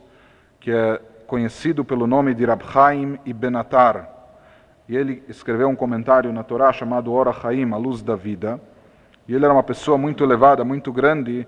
que 0.59 0.71
é 0.71 1.01
conhecido 1.27 1.85
pelo 1.85 2.07
nome 2.07 2.35
de 2.35 2.45
Rabhaim 2.45 3.19
Ibn 3.25 3.57
Atar, 3.57 4.11
e 4.89 4.97
ele 4.97 5.23
escreveu 5.29 5.69
um 5.69 5.77
comentário 5.77 6.33
na 6.33 6.43
Torá 6.43 6.73
chamado 6.73 7.13
Ora 7.13 7.31
Haim, 7.31 7.73
a 7.73 7.77
luz 7.77 8.03
da 8.03 8.17
vida. 8.17 8.61
E 9.29 9.33
ele 9.33 9.45
era 9.45 9.55
uma 9.55 9.63
pessoa 9.63 9.97
muito 9.97 10.25
elevada, 10.25 10.65
muito 10.65 10.93
grande. 10.93 11.47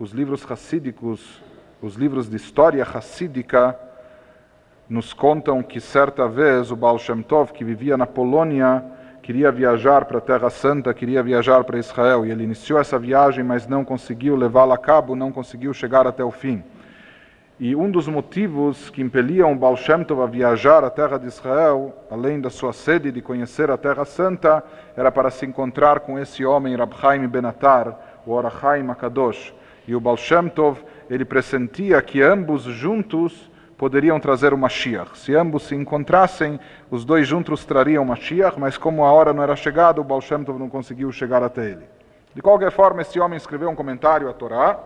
Os 0.00 0.10
livros 0.10 0.42
racídicos, 0.42 1.40
os 1.80 1.94
livros 1.94 2.28
de 2.28 2.34
história 2.34 2.82
racídica, 2.82 3.78
nos 4.88 5.12
contam 5.12 5.62
que 5.62 5.80
certa 5.80 6.26
vez 6.26 6.72
o 6.72 6.76
Baal 6.76 6.98
Shem 6.98 7.22
Tov, 7.22 7.52
que 7.52 7.62
vivia 7.62 7.96
na 7.96 8.04
Polônia, 8.04 8.84
queria 9.22 9.52
viajar 9.52 10.04
para 10.04 10.18
a 10.18 10.20
Terra 10.20 10.50
Santa, 10.50 10.92
queria 10.92 11.22
viajar 11.22 11.62
para 11.62 11.78
Israel. 11.78 12.26
E 12.26 12.30
ele 12.30 12.42
iniciou 12.42 12.80
essa 12.80 12.98
viagem, 12.98 13.44
mas 13.44 13.68
não 13.68 13.84
conseguiu 13.84 14.34
levá-la 14.34 14.74
a 14.74 14.78
cabo, 14.78 15.14
não 15.14 15.30
conseguiu 15.30 15.72
chegar 15.72 16.06
até 16.06 16.24
o 16.24 16.32
fim. 16.32 16.62
E 17.60 17.76
um 17.76 17.88
dos 17.88 18.08
motivos 18.08 18.90
que 18.90 19.00
impeliam 19.00 19.56
Baal 19.56 19.76
Shem 19.76 20.02
Tov 20.02 20.22
a 20.22 20.26
viajar 20.26 20.82
à 20.82 20.90
terra 20.90 21.16
de 21.16 21.28
Israel, 21.28 21.94
além 22.10 22.40
da 22.40 22.50
sua 22.50 22.72
sede 22.72 23.12
de 23.12 23.22
conhecer 23.22 23.70
a 23.70 23.76
Terra 23.76 24.04
Santa, 24.04 24.64
era 24.96 25.12
para 25.12 25.30
se 25.30 25.46
encontrar 25.46 26.00
com 26.00 26.18
esse 26.18 26.44
homem, 26.44 26.74
Rab 26.74 26.92
Chaim 27.00 27.28
Benatar, 27.28 27.96
o 28.26 28.32
Orachaim 28.32 28.90
Akadosh. 28.90 29.54
E 29.86 29.94
o 29.94 30.00
Baal 30.00 30.16
Shem 30.16 30.48
Tov, 30.48 30.80
ele 31.08 31.24
pressentia 31.24 32.02
que 32.02 32.20
ambos 32.20 32.64
juntos 32.64 33.48
poderiam 33.82 34.20
trazer 34.20 34.54
o 34.54 34.56
Mashiach. 34.56 35.18
Se 35.18 35.34
ambos 35.34 35.64
se 35.64 35.74
encontrassem, 35.74 36.60
os 36.88 37.04
dois 37.04 37.26
juntos 37.26 37.64
trariam 37.64 38.04
o 38.04 38.06
Mashiach, 38.06 38.56
mas 38.56 38.78
como 38.78 39.04
a 39.04 39.10
hora 39.10 39.32
não 39.32 39.42
era 39.42 39.56
chegada, 39.56 40.00
o 40.00 40.04
Baal 40.04 40.20
Shem 40.20 40.44
Tov 40.44 40.56
não 40.56 40.68
conseguiu 40.68 41.10
chegar 41.10 41.42
até 41.42 41.70
ele. 41.70 41.82
De 42.32 42.40
qualquer 42.40 42.70
forma, 42.70 43.02
esse 43.02 43.18
homem 43.18 43.36
escreveu 43.36 43.68
um 43.68 43.74
comentário 43.74 44.28
à 44.28 44.32
Torá, 44.32 44.78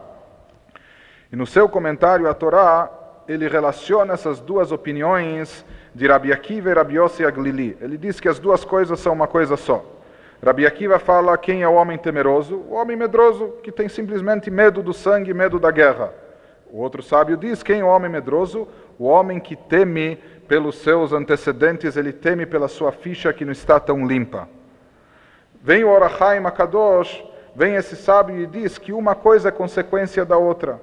e 1.30 1.36
no 1.36 1.46
seu 1.46 1.68
comentário 1.68 2.26
à 2.26 2.32
Torá, 2.32 2.90
ele 3.28 3.46
relaciona 3.46 4.14
essas 4.14 4.40
duas 4.40 4.72
opiniões 4.72 5.62
de 5.94 6.06
Rabi 6.06 6.32
Akiva 6.32 6.70
e 6.70 6.72
Rabi 6.72 6.94
Yossi 6.94 7.22
Aglili. 7.22 7.76
Ele 7.82 7.98
diz 7.98 8.18
que 8.18 8.30
as 8.30 8.38
duas 8.38 8.64
coisas 8.64 8.98
são 8.98 9.12
uma 9.12 9.26
coisa 9.26 9.58
só. 9.58 9.84
Rabi 10.42 10.66
Akiva 10.66 10.98
fala 10.98 11.36
quem 11.36 11.62
é 11.62 11.68
o 11.68 11.74
homem 11.74 11.98
temeroso? 11.98 12.64
O 12.66 12.72
homem 12.72 12.96
medroso 12.96 13.56
que 13.62 13.70
tem 13.70 13.90
simplesmente 13.90 14.50
medo 14.50 14.82
do 14.82 14.94
sangue, 14.94 15.34
medo 15.34 15.58
da 15.58 15.70
guerra. 15.70 16.14
O 16.70 16.80
outro 16.80 17.02
sábio 17.02 17.36
diz 17.36 17.62
quem 17.62 17.80
é 17.80 17.84
o 17.84 17.88
homem 17.88 18.10
medroso? 18.10 18.66
O 18.98 19.04
homem 19.04 19.38
que 19.38 19.54
teme 19.54 20.18
pelos 20.48 20.76
seus 20.76 21.12
antecedentes, 21.12 21.96
ele 21.96 22.12
teme 22.12 22.46
pela 22.46 22.68
sua 22.68 22.92
ficha 22.92 23.32
que 23.32 23.44
não 23.44 23.52
está 23.52 23.78
tão 23.78 24.06
limpa. 24.06 24.48
Vem 25.62 25.84
o 25.84 25.90
Orachaim 25.90 26.44
Akadosh, 26.46 27.24
vem 27.54 27.74
esse 27.74 27.96
sábio 27.96 28.38
e 28.38 28.46
diz 28.46 28.78
que 28.78 28.92
uma 28.92 29.14
coisa 29.14 29.48
é 29.48 29.52
consequência 29.52 30.24
da 30.24 30.36
outra. 30.36 30.80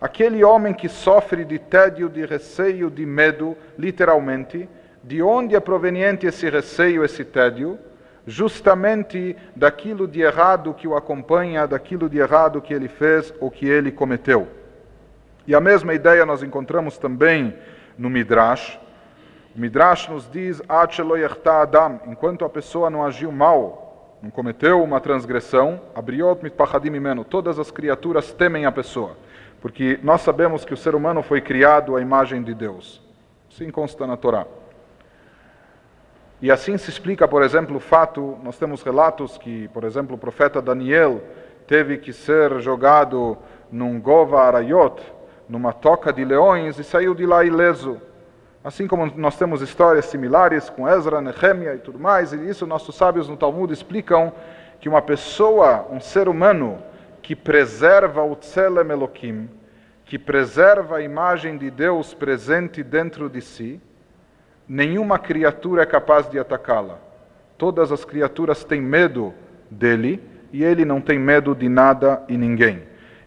Aquele 0.00 0.42
homem 0.42 0.74
que 0.74 0.88
sofre 0.88 1.44
de 1.44 1.58
tédio, 1.58 2.08
de 2.08 2.24
receio, 2.24 2.90
de 2.90 3.06
medo, 3.06 3.56
literalmente, 3.78 4.68
de 5.04 5.22
onde 5.22 5.54
é 5.54 5.60
proveniente 5.60 6.26
esse 6.26 6.48
receio, 6.48 7.04
esse 7.04 7.24
tédio? 7.24 7.78
Justamente 8.26 9.36
daquilo 9.54 10.08
de 10.08 10.20
errado 10.20 10.74
que 10.74 10.88
o 10.88 10.96
acompanha, 10.96 11.66
daquilo 11.66 12.08
de 12.08 12.18
errado 12.18 12.60
que 12.60 12.72
ele 12.72 12.88
fez 12.88 13.32
ou 13.40 13.50
que 13.50 13.66
ele 13.68 13.92
cometeu. 13.92 14.48
E 15.46 15.54
a 15.54 15.60
mesma 15.60 15.92
ideia 15.94 16.24
nós 16.24 16.42
encontramos 16.42 16.98
também 16.98 17.56
no 17.98 18.08
Midrash. 18.08 18.78
O 19.54 19.60
Midrash 19.60 20.08
nos 20.08 20.30
diz: 20.30 20.62
Adam, 20.68 22.00
enquanto 22.06 22.44
a 22.44 22.48
pessoa 22.48 22.88
não 22.88 23.04
agiu 23.04 23.32
mal, 23.32 24.18
não 24.22 24.30
cometeu 24.30 24.82
uma 24.82 25.00
transgressão, 25.00 25.80
abriot 25.94 26.42
mitpachadim 26.42 26.94
imenu, 26.94 27.24
todas 27.24 27.58
as 27.58 27.70
criaturas 27.70 28.32
temem 28.32 28.66
a 28.66 28.72
pessoa. 28.72 29.16
Porque 29.60 29.98
nós 30.02 30.20
sabemos 30.20 30.64
que 30.64 30.74
o 30.74 30.76
ser 30.76 30.94
humano 30.94 31.22
foi 31.22 31.40
criado 31.40 31.96
à 31.96 32.00
imagem 32.00 32.42
de 32.42 32.54
Deus. 32.54 33.02
Assim 33.50 33.70
consta 33.70 34.06
na 34.06 34.16
Torá. 34.16 34.46
E 36.40 36.50
assim 36.50 36.76
se 36.76 36.90
explica, 36.90 37.28
por 37.28 37.42
exemplo, 37.42 37.76
o 37.76 37.80
fato, 37.80 38.36
nós 38.42 38.58
temos 38.58 38.82
relatos 38.82 39.38
que, 39.38 39.68
por 39.68 39.84
exemplo, 39.84 40.16
o 40.16 40.18
profeta 40.18 40.60
Daniel 40.60 41.20
teve 41.68 41.98
que 41.98 42.12
ser 42.12 42.60
jogado 42.60 43.38
num 43.70 44.00
gova 44.00 44.42
arayot, 44.42 45.00
numa 45.52 45.70
toca 45.70 46.10
de 46.10 46.24
leões, 46.24 46.78
e 46.78 46.82
saiu 46.82 47.14
de 47.14 47.26
lá 47.26 47.44
ileso. 47.44 48.00
Assim 48.64 48.86
como 48.86 49.12
nós 49.16 49.36
temos 49.36 49.60
histórias 49.60 50.06
similares 50.06 50.70
com 50.70 50.88
Ezra, 50.88 51.20
Nehemia 51.20 51.74
e 51.74 51.78
tudo 51.78 51.98
mais, 51.98 52.32
e 52.32 52.48
isso 52.48 52.66
nossos 52.66 52.94
sábios 52.94 53.28
no 53.28 53.36
Talmud 53.36 53.70
explicam 53.70 54.32
que 54.80 54.88
uma 54.88 55.02
pessoa, 55.02 55.86
um 55.90 56.00
ser 56.00 56.26
humano, 56.26 56.82
que 57.20 57.36
preserva 57.36 58.22
o 58.22 58.34
Tselem 58.34 58.90
Elohim, 58.90 59.50
que 60.06 60.18
preserva 60.18 60.96
a 60.96 61.02
imagem 61.02 61.58
de 61.58 61.70
Deus 61.70 62.14
presente 62.14 62.82
dentro 62.82 63.28
de 63.28 63.42
si, 63.42 63.78
nenhuma 64.66 65.18
criatura 65.18 65.82
é 65.82 65.86
capaz 65.86 66.30
de 66.30 66.38
atacá-la. 66.38 66.98
Todas 67.58 67.92
as 67.92 68.06
criaturas 68.06 68.64
têm 68.64 68.80
medo 68.80 69.34
dele 69.70 70.22
e 70.50 70.64
ele 70.64 70.86
não 70.86 70.98
tem 70.98 71.18
medo 71.18 71.54
de 71.54 71.68
nada 71.68 72.22
e 72.26 72.38
ninguém. 72.38 72.84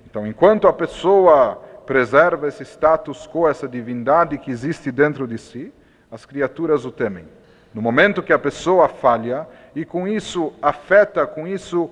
Então, 0.07 0.25
enquanto 0.25 0.67
a 0.67 0.73
pessoa 0.73 1.64
preserva 1.85 2.47
esse 2.47 2.63
status 2.63 3.27
quo, 3.27 3.47
essa 3.47 3.67
divindade 3.67 4.37
que 4.37 4.51
existe 4.51 4.91
dentro 4.91 5.27
de 5.27 5.37
si, 5.37 5.73
as 6.11 6.25
criaturas 6.25 6.85
o 6.85 6.91
temem. 6.91 7.25
No 7.73 7.81
momento 7.81 8.23
que 8.23 8.33
a 8.33 8.39
pessoa 8.39 8.87
falha 8.87 9.47
e 9.75 9.83
com 9.83 10.07
isso 10.07 10.53
afeta, 10.61 11.27
com 11.27 11.47
isso 11.47 11.89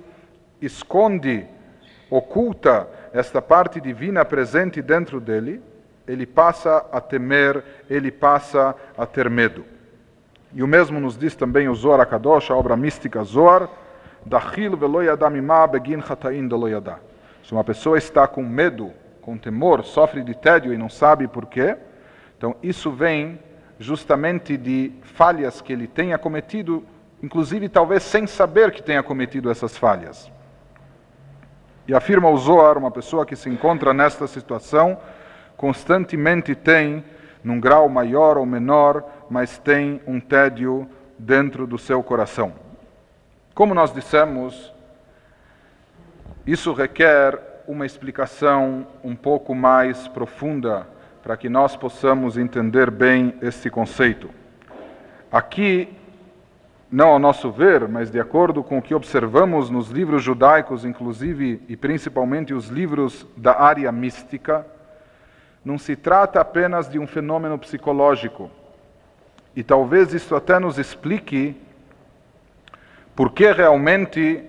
esconde 0.62 1.46
oculta 2.10 2.88
esta 3.14 3.41
parte 3.41 3.82
divina 3.82 4.24
presente 4.24 4.82
dentro 4.82 5.20
dele, 5.20 5.62
ele 6.08 6.26
passa 6.26 6.86
a 6.91 7.02
temer, 7.02 7.64
ele 7.89 8.12
passa 8.12 8.76
a 8.98 9.06
ter 9.06 9.30
medo. 9.30 9.66
E 10.54 10.62
o 10.62 10.68
mesmo 10.68 11.00
nos 11.00 11.18
diz 11.18 11.36
também 11.36 11.68
o 11.68 11.76
Zohar 11.76 12.00
Akadosh, 12.00 12.52
a 12.52 12.56
obra 12.56 12.78
mística 12.78 13.24
Zohar, 13.24 13.70
Dachil 14.26 14.78
veloyadamimah 14.78 15.68
begin 15.68 16.02
deloyadá. 16.48 17.00
Se 17.44 17.52
uma 17.52 17.64
pessoa 17.64 17.98
está 17.98 18.26
com 18.26 18.41
medo, 18.41 18.91
com 19.24 19.38
temor, 19.38 19.84
sofre 19.86 20.21
de 20.21 20.36
tédio 20.36 20.74
e 20.74 20.78
não 20.78 20.89
sabe 20.89 21.28
por 21.28 21.45
quê, 21.45 21.78
então 22.38 22.55
isso 22.61 22.91
vem 22.91 23.39
justamente 23.80 24.57
de 24.57 24.91
falhas 25.01 25.61
que 25.61 25.71
ele 25.71 25.88
tenha 25.88 26.17
cometido, 26.17 26.86
inclusive 27.21 27.69
talvez 27.69 28.03
sem 28.03 28.28
saber 28.28 28.71
que 28.71 28.84
tenha 28.84 29.01
cometido 29.01 29.49
essas 29.49 29.78
falhas. 29.78 30.32
E 31.88 31.93
afirma 31.93 32.30
o 32.30 32.38
Zohar, 32.38 32.78
uma 32.78 32.91
pessoa 32.91 33.26
que 33.26 33.36
se 33.36 33.49
encontra 33.49 33.93
nesta 33.93 34.28
situação, 34.28 34.97
constantemente 35.55 36.53
tem, 36.53 37.03
num 37.43 37.59
grau 37.59 37.89
maior 37.89 38.38
ou 38.38 38.45
menor, 38.45 39.03
mas 39.30 39.57
tem 39.57 40.01
um 40.05 40.19
tédio 40.19 40.88
dentro 41.17 41.65
do 41.65 41.78
seu 41.78 42.03
coração. 42.03 42.53
Como 43.53 43.74
nós 43.74 43.93
dissemos, 43.93 44.74
isso 46.45 46.74
requer 46.74 47.53
uma 47.68 47.86
explicação 47.86 48.86
um 49.03 49.16
pouco 49.16 49.55
mais 49.55 50.07
profunda 50.07 50.88
para 51.22 51.38
que 51.38 51.47
nós 51.47 51.76
possamos 51.76 52.38
entender 52.38 52.91
bem 52.91 53.34
este 53.41 53.70
conceito. 53.70 54.30
Aqui, 55.32 55.89
não 56.91 57.09
ao 57.09 57.20
nosso 57.20 57.49
ver, 57.51 57.88
mas 57.88 58.11
de 58.11 58.20
acordo 58.20 58.64
com 58.64 58.78
o 58.78 58.82
que 58.82 58.93
observamos 58.93 59.70
nos 59.70 59.89
livros 59.89 60.22
judaicos, 60.22 60.84
inclusive 60.84 61.61
e 61.68 61.78
principalmente 61.78 62.53
os 62.53 62.68
livros 62.68 63.26
da 63.38 63.59
área 63.59 63.91
mística, 63.91 64.66
não 65.64 65.78
se 65.78 65.95
trata 65.95 66.41
apenas 66.41 66.89
de 66.89 66.99
um 66.99 67.07
fenômeno 67.07 67.57
psicológico. 67.57 68.51
E 69.55 69.64
talvez 69.64 70.14
isso 70.14 70.36
até 70.36 70.59
nos 70.59 70.78
explique 70.78 71.55
por 73.16 73.32
que 73.32 73.51
realmente 73.51 74.43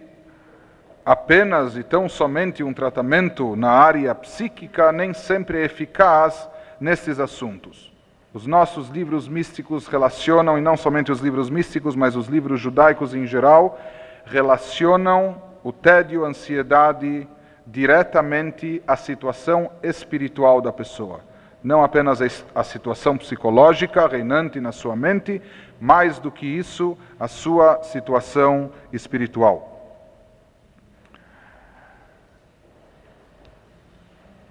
apenas 1.05 1.77
e 1.77 1.83
tão 1.83 2.09
somente 2.09 2.63
um 2.63 2.73
tratamento 2.73 3.55
na 3.55 3.71
área 3.71 4.15
psíquica 4.15 4.91
nem 4.91 5.13
sempre 5.13 5.61
é 5.61 5.65
eficaz 5.65 6.49
nestes 6.81 7.21
assuntos. 7.21 7.93
Os 8.33 8.47
nossos 8.47 8.89
livros 8.89 9.29
místicos 9.29 9.87
relacionam, 9.87 10.59
e 10.59 10.61
não 10.61 10.77
somente 10.77 11.13
os 11.13 11.21
livros 11.21 11.51
místicos, 11.51 11.95
mas 11.95 12.17
os 12.17 12.27
livros 12.27 12.61
judaicos 12.61 13.15
em 13.15 13.27
geral, 13.27 13.79
relacionam 14.25 15.41
o 15.63 15.73
tédio, 15.73 16.25
a 16.25 16.29
ansiedade 16.29 17.29
diretamente 17.67 18.83
à 18.87 18.97
situação 18.97 19.71
espiritual 19.83 20.61
da 20.61 20.73
pessoa. 20.73 21.21
Não 21.63 21.83
apenas 21.83 22.21
a 22.55 22.65
situação 22.65 23.17
psicológica 23.17 24.07
reinante 24.07 24.61
na 24.61 24.73
sua 24.73 24.97
mente, 24.97 25.41
mais 25.81 26.19
do 26.19 26.31
que 26.31 26.45
isso, 26.45 26.99
a 27.19 27.29
sua 27.29 27.83
situação 27.85 28.71
espiritual. 28.93 29.74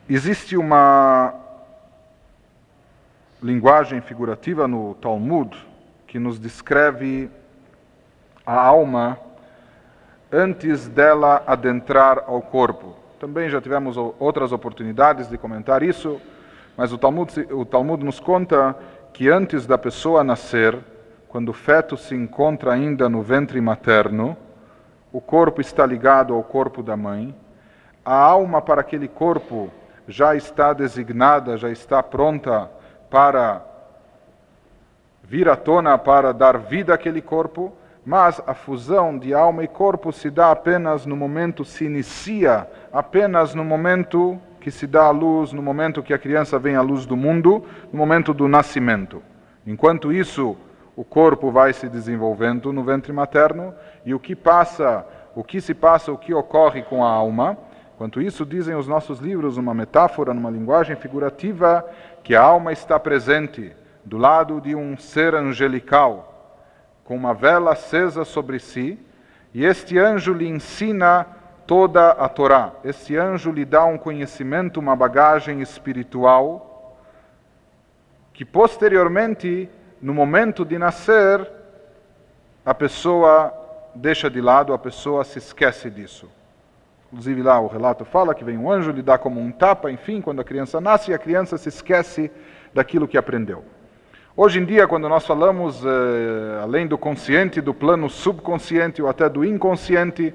Existe 0.10 0.58
uma 0.58 1.34
linguagem 3.42 4.02
figurativa 4.02 4.68
no 4.68 4.96
Talmud 4.96 5.56
que 6.06 6.20
nos 6.20 6.38
descreve 6.38 7.32
a 8.46 8.54
alma 8.54 9.18
antes 10.30 10.90
dela 10.90 11.42
adentrar 11.48 12.26
ao 12.28 12.42
corpo. 12.42 12.98
Também 13.18 13.50
já 13.50 13.62
tivemos 13.62 13.96
outras 13.96 14.52
oportunidades 14.52 15.30
de 15.30 15.38
comentar 15.38 15.82
isso, 15.82 16.20
mas 16.76 16.92
o 16.92 16.98
Talmud, 16.98 17.48
o 17.50 17.64
Talmud 17.64 18.04
nos 18.04 18.20
conta 18.20 18.76
que 19.14 19.30
antes 19.30 19.66
da 19.66 19.78
pessoa 19.78 20.22
nascer, 20.22 20.78
quando 21.30 21.48
o 21.48 21.54
feto 21.54 21.96
se 21.96 22.14
encontra 22.14 22.74
ainda 22.74 23.08
no 23.08 23.22
ventre 23.22 23.62
materno, 23.62 24.36
o 25.14 25.22
corpo 25.22 25.62
está 25.62 25.86
ligado 25.86 26.34
ao 26.34 26.44
corpo 26.44 26.84
da 26.84 26.98
mãe, 26.98 27.34
a 28.04 28.14
alma 28.14 28.62
para 28.62 28.82
aquele 28.82 29.08
corpo 29.08 29.72
já 30.08 30.36
está 30.36 30.74
designada, 30.74 31.58
já 31.58 31.70
está 31.70 32.02
pronta 32.04 32.70
para 33.10 33.66
vir 35.24 35.48
à 35.48 35.56
tona, 35.56 35.98
para 35.98 36.34
dar 36.34 36.58
vida 36.58 36.94
àquele 36.94 37.22
corpo, 37.22 37.74
mas 38.06 38.42
a 38.46 38.54
fusão 38.54 39.18
de 39.18 39.34
alma 39.34 39.64
e 39.64 39.68
corpo 39.68 40.12
se 40.12 40.30
dá 40.30 40.52
apenas 40.52 41.06
no 41.06 41.16
momento, 41.16 41.64
se 41.64 41.86
inicia 41.86 42.68
apenas 42.92 43.56
no 43.56 43.64
momento 43.64 44.40
que 44.60 44.72
se 44.72 44.86
dá 44.86 45.06
à 45.06 45.12
luz, 45.12 45.52
no 45.54 45.62
momento 45.62 46.04
que 46.04 46.14
a 46.14 46.20
criança 46.20 46.60
vem 46.60 46.76
à 46.76 46.82
luz 46.82 47.06
do 47.06 47.16
mundo, 47.16 47.64
no 47.92 47.98
momento 47.98 48.34
do 48.34 48.48
nascimento. 48.48 49.22
Enquanto 49.66 50.12
isso, 50.12 50.58
o 50.96 51.04
corpo 51.04 51.52
vai 51.52 51.74
se 51.74 51.90
desenvolvendo 51.90 52.72
no 52.72 52.84
ventre 52.84 53.12
materno 53.12 53.74
e 54.06 54.14
o 54.14 54.20
que 54.20 54.36
passa, 54.36 55.06
o 55.36 55.44
que 55.44 55.60
se 55.60 55.74
passa, 55.74 56.12
o 56.12 56.18
que 56.18 56.34
ocorre 56.34 56.84
com 56.84 57.04
a 57.04 57.10
alma, 57.10 57.58
Quanto 58.04 58.22
isso, 58.22 58.46
dizem 58.46 58.76
os 58.76 58.86
nossos 58.86 59.20
livros, 59.20 59.56
uma 59.56 59.74
metáfora, 59.74 60.34
numa 60.34 60.50
linguagem 60.50 60.94
figurativa, 60.98 61.90
que 62.22 62.36
a 62.36 62.42
alma 62.42 62.74
está 62.74 63.00
presente 63.00 63.74
do 64.04 64.18
lado 64.18 64.60
de 64.60 64.76
um 64.76 64.98
ser 64.98 65.34
angelical, 65.34 66.60
com 67.06 67.16
uma 67.16 67.34
vela 67.34 67.72
acesa 67.72 68.26
sobre 68.26 68.60
si, 68.60 69.00
e 69.54 69.64
este 69.64 69.98
anjo 69.98 70.34
lhe 70.34 70.46
ensina 70.46 71.26
toda 71.66 72.10
a 72.10 72.28
Torá. 72.28 72.74
Este 72.84 73.16
anjo 73.16 73.54
lhe 73.54 73.64
dá 73.64 73.86
um 73.86 73.98
conhecimento, 73.98 74.82
uma 74.82 74.98
bagagem 74.98 75.62
espiritual, 75.62 77.00
que 78.34 78.44
posteriormente, 78.44 79.70
no 80.02 80.14
momento 80.14 80.66
de 80.66 80.78
nascer, 80.78 81.50
a 82.66 82.74
pessoa 82.74 83.54
deixa 83.96 84.30
de 84.30 84.42
lado, 84.42 84.74
a 84.74 84.78
pessoa 84.78 85.24
se 85.24 85.40
esquece 85.40 85.90
disso. 85.90 86.30
Inclusive 87.14 87.44
lá 87.44 87.60
o 87.60 87.68
relato 87.68 88.04
fala 88.04 88.34
que 88.34 88.44
vem 88.44 88.58
um 88.58 88.72
anjo, 88.72 88.90
lhe 88.90 89.04
dá 89.04 89.20
como 89.20 89.40
um 89.40 89.52
tapa, 89.52 89.92
enfim, 89.92 90.20
quando 90.20 90.40
a 90.42 90.44
criança 90.44 90.82
nasce 90.82 91.12
e 91.12 91.14
a 91.14 91.20
criança 91.20 91.60
se 91.60 91.70
esquece 91.70 92.32
daquilo 92.74 93.08
que 93.08 93.20
aprendeu. 93.20 93.64
Hoje 94.36 94.60
em 94.60 94.66
dia, 94.66 94.88
quando 94.88 95.08
nós 95.08 95.24
falamos, 95.24 95.86
eh, 95.86 96.60
além 96.64 96.88
do 96.88 96.98
consciente, 96.98 97.62
do 97.62 97.72
plano 97.72 98.10
subconsciente 98.10 99.00
ou 99.00 99.08
até 99.08 99.30
do 99.30 99.46
inconsciente, 99.46 100.34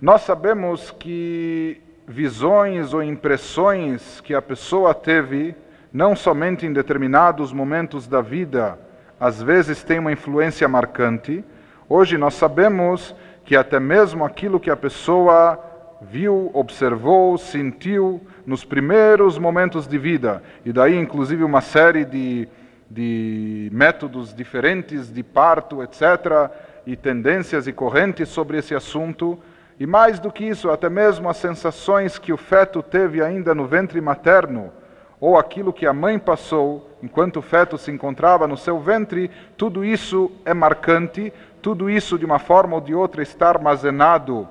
nós 0.00 0.22
sabemos 0.22 0.92
que 0.92 1.82
visões 2.06 2.94
ou 2.94 3.02
impressões 3.02 4.20
que 4.20 4.34
a 4.34 4.40
pessoa 4.40 4.94
teve, 4.94 5.56
não 5.92 6.14
somente 6.14 6.66
em 6.66 6.72
determinados 6.72 7.52
momentos 7.52 8.06
da 8.06 8.20
vida, 8.20 8.78
às 9.18 9.42
vezes 9.42 9.82
tem 9.82 9.98
uma 9.98 10.12
influência 10.12 10.68
marcante. 10.68 11.44
Hoje 11.88 12.16
nós 12.16 12.34
sabemos 12.34 13.12
que 13.48 13.56
até 13.56 13.80
mesmo 13.80 14.26
aquilo 14.26 14.60
que 14.60 14.70
a 14.70 14.76
pessoa 14.76 15.58
viu, 16.02 16.50
observou, 16.52 17.38
sentiu 17.38 18.20
nos 18.44 18.62
primeiros 18.62 19.38
momentos 19.38 19.86
de 19.86 19.96
vida, 19.96 20.42
e 20.66 20.70
daí 20.70 20.98
inclusive 20.98 21.42
uma 21.42 21.62
série 21.62 22.04
de, 22.04 22.46
de 22.90 23.70
métodos 23.72 24.34
diferentes 24.34 25.10
de 25.10 25.22
parto, 25.22 25.82
etc., 25.82 26.50
e 26.86 26.94
tendências 26.94 27.66
e 27.66 27.72
correntes 27.72 28.28
sobre 28.28 28.58
esse 28.58 28.74
assunto, 28.74 29.38
e 29.80 29.86
mais 29.86 30.20
do 30.20 30.30
que 30.30 30.44
isso, 30.44 30.70
até 30.70 30.90
mesmo 30.90 31.26
as 31.26 31.38
sensações 31.38 32.18
que 32.18 32.34
o 32.34 32.36
feto 32.36 32.82
teve 32.82 33.22
ainda 33.22 33.54
no 33.54 33.66
ventre 33.66 33.98
materno, 33.98 34.70
ou 35.18 35.38
aquilo 35.38 35.72
que 35.72 35.86
a 35.86 35.92
mãe 35.94 36.18
passou 36.18 36.98
enquanto 37.02 37.38
o 37.38 37.42
feto 37.42 37.78
se 37.78 37.90
encontrava 37.90 38.46
no 38.46 38.56
seu 38.56 38.78
ventre, 38.78 39.30
tudo 39.56 39.84
isso 39.84 40.30
é 40.44 40.52
marcante, 40.52 41.32
tudo 41.62 41.90
isso, 41.90 42.18
de 42.18 42.24
uma 42.24 42.38
forma 42.38 42.76
ou 42.76 42.80
de 42.80 42.94
outra, 42.94 43.22
está 43.22 43.48
armazenado 43.48 44.48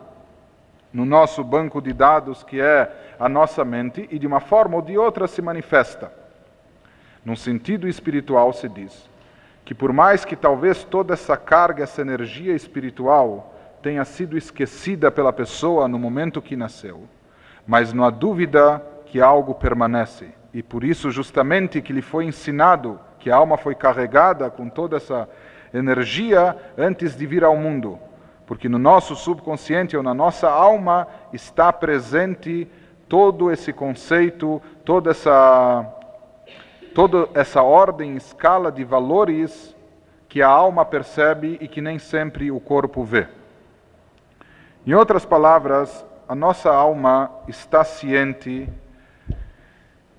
no 0.94 1.06
nosso 1.06 1.44
banco 1.44 1.82
de 1.82 1.94
dados, 1.94 2.44
que 2.44 2.62
é 2.62 3.16
a 3.20 3.28
nossa 3.28 3.64
mente, 3.66 4.08
e 4.12 4.18
de 4.20 4.28
uma 4.28 4.40
forma 4.40 4.76
ou 4.76 4.82
de 4.82 4.98
outra 4.98 5.28
se 5.28 5.42
manifesta. 5.42 6.12
Num 7.24 7.36
sentido 7.36 7.88
espiritual, 7.88 8.54
se 8.54 8.70
diz 8.70 9.10
que, 9.66 9.76
por 9.76 9.92
mais 9.92 10.24
que 10.24 10.36
talvez 10.36 10.84
toda 10.86 11.14
essa 11.14 11.36
carga, 11.36 11.84
essa 11.84 12.02
energia 12.02 12.54
espiritual 12.54 13.54
tenha 13.82 14.06
sido 14.06 14.38
esquecida 14.38 15.12
pela 15.12 15.34
pessoa 15.34 15.88
no 15.88 16.00
momento 16.00 16.42
que 16.42 16.56
nasceu, 16.56 17.04
mas 17.66 17.92
não 17.92 18.06
há 18.06 18.10
dúvida 18.10 18.82
que 19.06 19.20
algo 19.22 19.54
permanece. 19.54 20.30
E 20.54 20.64
por 20.64 20.84
isso, 20.84 21.12
justamente, 21.12 21.82
que 21.82 21.92
lhe 21.92 22.02
foi 22.02 22.26
ensinado, 22.26 23.00
que 23.20 23.30
a 23.30 23.36
alma 23.36 23.58
foi 23.58 23.76
carregada 23.76 24.50
com 24.50 24.70
toda 24.70 24.98
essa 24.98 25.28
energia 25.74 26.56
antes 26.78 27.16
de 27.16 27.26
vir 27.26 27.44
ao 27.44 27.58
mundo, 27.58 28.00
porque 28.46 28.70
no 28.70 28.78
nosso 28.78 29.16
subconsciente 29.16 29.96
ou 29.96 30.04
na 30.04 30.14
nossa 30.14 30.50
alma 30.50 31.08
está 31.34 31.72
presente 31.72 32.68
todo 33.08 33.52
esse 33.52 33.72
conceito, 33.72 34.62
toda 34.84 35.12
essa 35.12 35.94
toda 36.94 37.30
essa 37.36 37.62
ordem, 37.62 38.16
escala 38.16 38.72
de 38.72 38.84
valores 38.84 39.76
que 40.28 40.42
a 40.42 40.48
alma 40.48 40.84
percebe 40.84 41.58
e 41.62 41.68
que 41.68 41.80
nem 41.80 42.00
sempre 42.00 42.50
o 42.50 42.60
corpo 42.60 43.04
vê. 43.04 43.28
Em 44.86 44.94
outras 44.96 45.24
palavras, 45.24 46.06
a 46.28 46.34
nossa 46.34 46.74
alma 46.74 47.30
está 47.48 47.84
ciente 47.84 48.68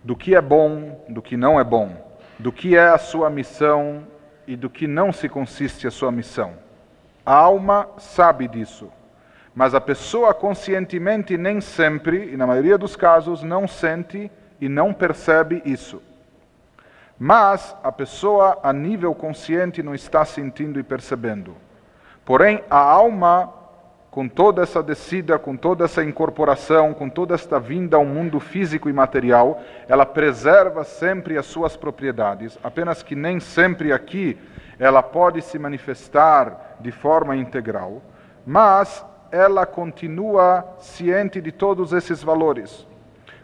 do 0.04 0.14
que 0.14 0.34
é 0.34 0.40
bom, 0.40 1.04
do 1.08 1.20
que 1.20 1.36
não 1.36 1.58
é 1.58 1.64
bom, 1.64 1.90
do 2.38 2.52
que 2.52 2.76
é 2.76 2.88
a 2.88 2.98
sua 2.98 3.28
missão 3.28 4.06
e 4.48 4.56
do 4.56 4.68
que 4.68 4.86
não 4.88 5.12
se 5.12 5.28
consiste 5.28 5.86
a 5.86 5.90
sua 5.90 6.10
missão. 6.10 6.54
A 7.24 7.34
alma 7.34 7.86
sabe 7.98 8.48
disso, 8.48 8.90
mas 9.54 9.74
a 9.74 9.80
pessoa 9.80 10.32
conscientemente 10.32 11.36
nem 11.36 11.60
sempre, 11.60 12.32
e 12.32 12.36
na 12.36 12.46
maioria 12.46 12.78
dos 12.78 12.96
casos, 12.96 13.42
não 13.42 13.68
sente 13.68 14.30
e 14.58 14.68
não 14.68 14.92
percebe 14.94 15.62
isso. 15.64 16.02
mas 17.18 17.74
a 17.82 17.90
pessoa 17.90 18.60
a 18.62 18.72
nível 18.72 19.12
consciente 19.14 19.82
não 19.82 19.94
está 19.94 20.24
sentindo 20.24 20.78
e 20.78 20.84
percebendo. 20.84 21.56
Porém, 22.24 22.62
a 22.70 22.78
alma, 22.78 23.52
com 24.18 24.28
toda 24.28 24.64
essa 24.64 24.82
descida, 24.82 25.38
com 25.38 25.56
toda 25.56 25.84
essa 25.84 26.02
incorporação, 26.02 26.92
com 26.92 27.08
toda 27.08 27.36
esta 27.36 27.60
vinda 27.60 27.96
ao 27.96 28.04
mundo 28.04 28.40
físico 28.40 28.90
e 28.90 28.92
material, 28.92 29.62
ela 29.86 30.04
preserva 30.04 30.82
sempre 30.82 31.38
as 31.38 31.46
suas 31.46 31.76
propriedades, 31.76 32.58
apenas 32.60 33.00
que 33.00 33.14
nem 33.14 33.38
sempre 33.38 33.92
aqui 33.92 34.36
ela 34.76 35.04
pode 35.04 35.40
se 35.40 35.56
manifestar 35.56 36.78
de 36.80 36.90
forma 36.90 37.36
integral, 37.36 38.02
mas 38.44 39.06
ela 39.30 39.64
continua 39.64 40.66
ciente 40.80 41.40
de 41.40 41.52
todos 41.52 41.92
esses 41.92 42.20
valores. 42.20 42.84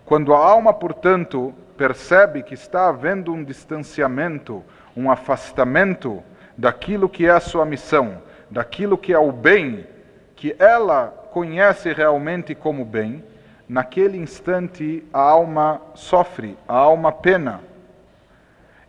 Quando 0.05 0.35
a 0.35 0.39
alma, 0.39 0.75
portanto, 0.75 1.55
percebe 1.77 2.43
que 2.43 2.55
está 2.55 2.89
havendo 2.89 3.33
um 3.33 3.45
distanciamento, 3.45 4.61
um 4.97 5.09
afastamento 5.09 6.21
daquilo 6.59 7.09
que 7.09 7.27
é 7.27 7.31
a 7.31 7.39
sua 7.39 7.65
missão, 7.65 8.21
daquilo 8.51 8.99
que 8.99 9.13
é 9.13 9.19
o 9.21 9.31
bem, 9.31 9.94
que 10.37 10.55
ela 10.59 11.09
conhece 11.33 11.93
realmente 11.93 12.55
como 12.55 12.85
bem, 12.85 13.25
naquele 13.69 14.19
instante 14.19 15.05
a 15.13 15.21
alma 15.21 15.81
sofre, 15.95 16.57
a 16.69 16.77
alma 16.77 17.11
pena. 17.11 17.61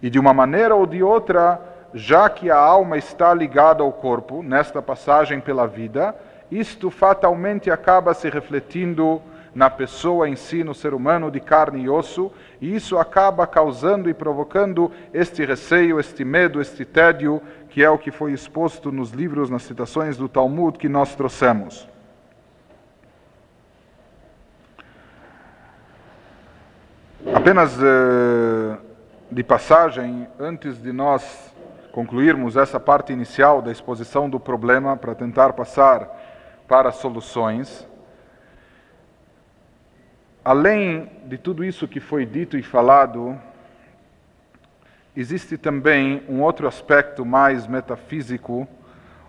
E 0.02 0.10
de 0.10 0.20
uma 0.20 0.34
maneira 0.34 0.76
ou 0.76 0.86
de 0.86 1.02
outra, 1.02 1.60
já 1.93 2.30
que 2.30 2.52
a 2.52 2.58
alma 2.58 2.98
está 2.98 3.34
ligada 3.34 3.82
ao 3.82 3.91
corpo, 3.91 4.43
nesta 4.43 4.82
passagem 4.82 5.39
pela 5.39 5.66
vida, 5.66 6.16
isto 6.52 6.91
fatalmente 6.91 7.72
acaba 7.72 8.14
se 8.14 8.30
refletindo 8.30 9.22
na 9.56 9.70
pessoa 9.70 10.28
em 10.28 10.36
si, 10.36 10.66
no 10.66 10.76
ser 10.76 10.93
humano 10.93 11.32
de 11.32 11.39
carne 11.39 11.84
e 11.84 11.89
osso, 11.89 12.30
e 12.60 12.76
isso 12.76 12.98
acaba 12.98 13.48
causando 13.48 14.10
e 14.10 14.14
provocando 14.14 14.91
este 15.14 15.46
receio, 15.46 15.98
este 15.98 16.26
medo, 16.26 16.60
este 16.60 16.84
tédio, 16.84 17.41
que 17.76 17.84
é 17.84 17.89
o 17.89 17.97
que 17.97 18.09
foi 18.09 18.32
exposto 18.32 18.89
nos 18.89 19.11
livros, 19.11 19.49
nas 19.49 19.63
citações 19.63 20.15
do 20.15 20.30
Talmud 20.30 20.78
que 20.78 20.88
nós 20.88 21.13
trouxemos. 21.13 21.86
Apenas 27.34 27.78
eh, 27.78 28.78
de 29.30 29.43
passagem, 29.43 30.26
antes 30.39 30.82
de 30.82 30.93
nós 30.93 31.53
concluirmos 31.91 32.55
essa 32.55 32.80
parte 32.80 33.11
inicial 33.11 33.61
da 33.61 33.73
exposição 33.73 34.30
do 34.30 34.39
problema, 34.39 34.95
para 34.95 35.13
tentar 35.13 35.51
passar 35.51 36.07
para 36.69 36.93
soluções, 36.93 37.86
além 40.45 41.11
de 41.26 41.38
tudo 41.38 41.61
isso 41.61 41.89
que 41.89 41.99
foi 41.99 42.26
dito 42.26 42.57
e 42.57 42.63
falado, 42.63 43.38
existe 45.16 45.57
também 45.57 46.24
um 46.28 46.41
outro 46.41 46.68
aspecto 46.68 47.26
mais 47.26 47.68
metafísico, 47.68 48.68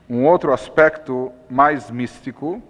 um 0.09 0.25
outro 0.25 0.53
aspecto 0.53 1.33
mais 1.49 1.91
místico, 1.91 2.63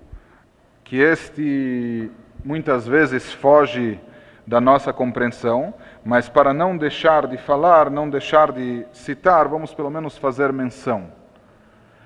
que 0.85 0.97
este 0.97 2.11
muitas 2.45 2.87
vezes 2.87 3.33
foge 3.33 3.99
da 4.47 4.61
nossa 4.61 4.93
compreensão, 4.93 5.75
mas 6.05 6.29
para 6.29 6.55
não 6.55 6.77
deixar 6.77 7.27
de 7.27 7.37
falar, 7.37 7.91
não 7.91 8.09
deixar 8.09 8.53
de 8.53 8.87
citar, 8.93 9.49
vamos 9.49 9.75
pelo 9.75 9.91
menos 9.91 10.17
fazer 10.17 10.53
menção. 10.53 11.09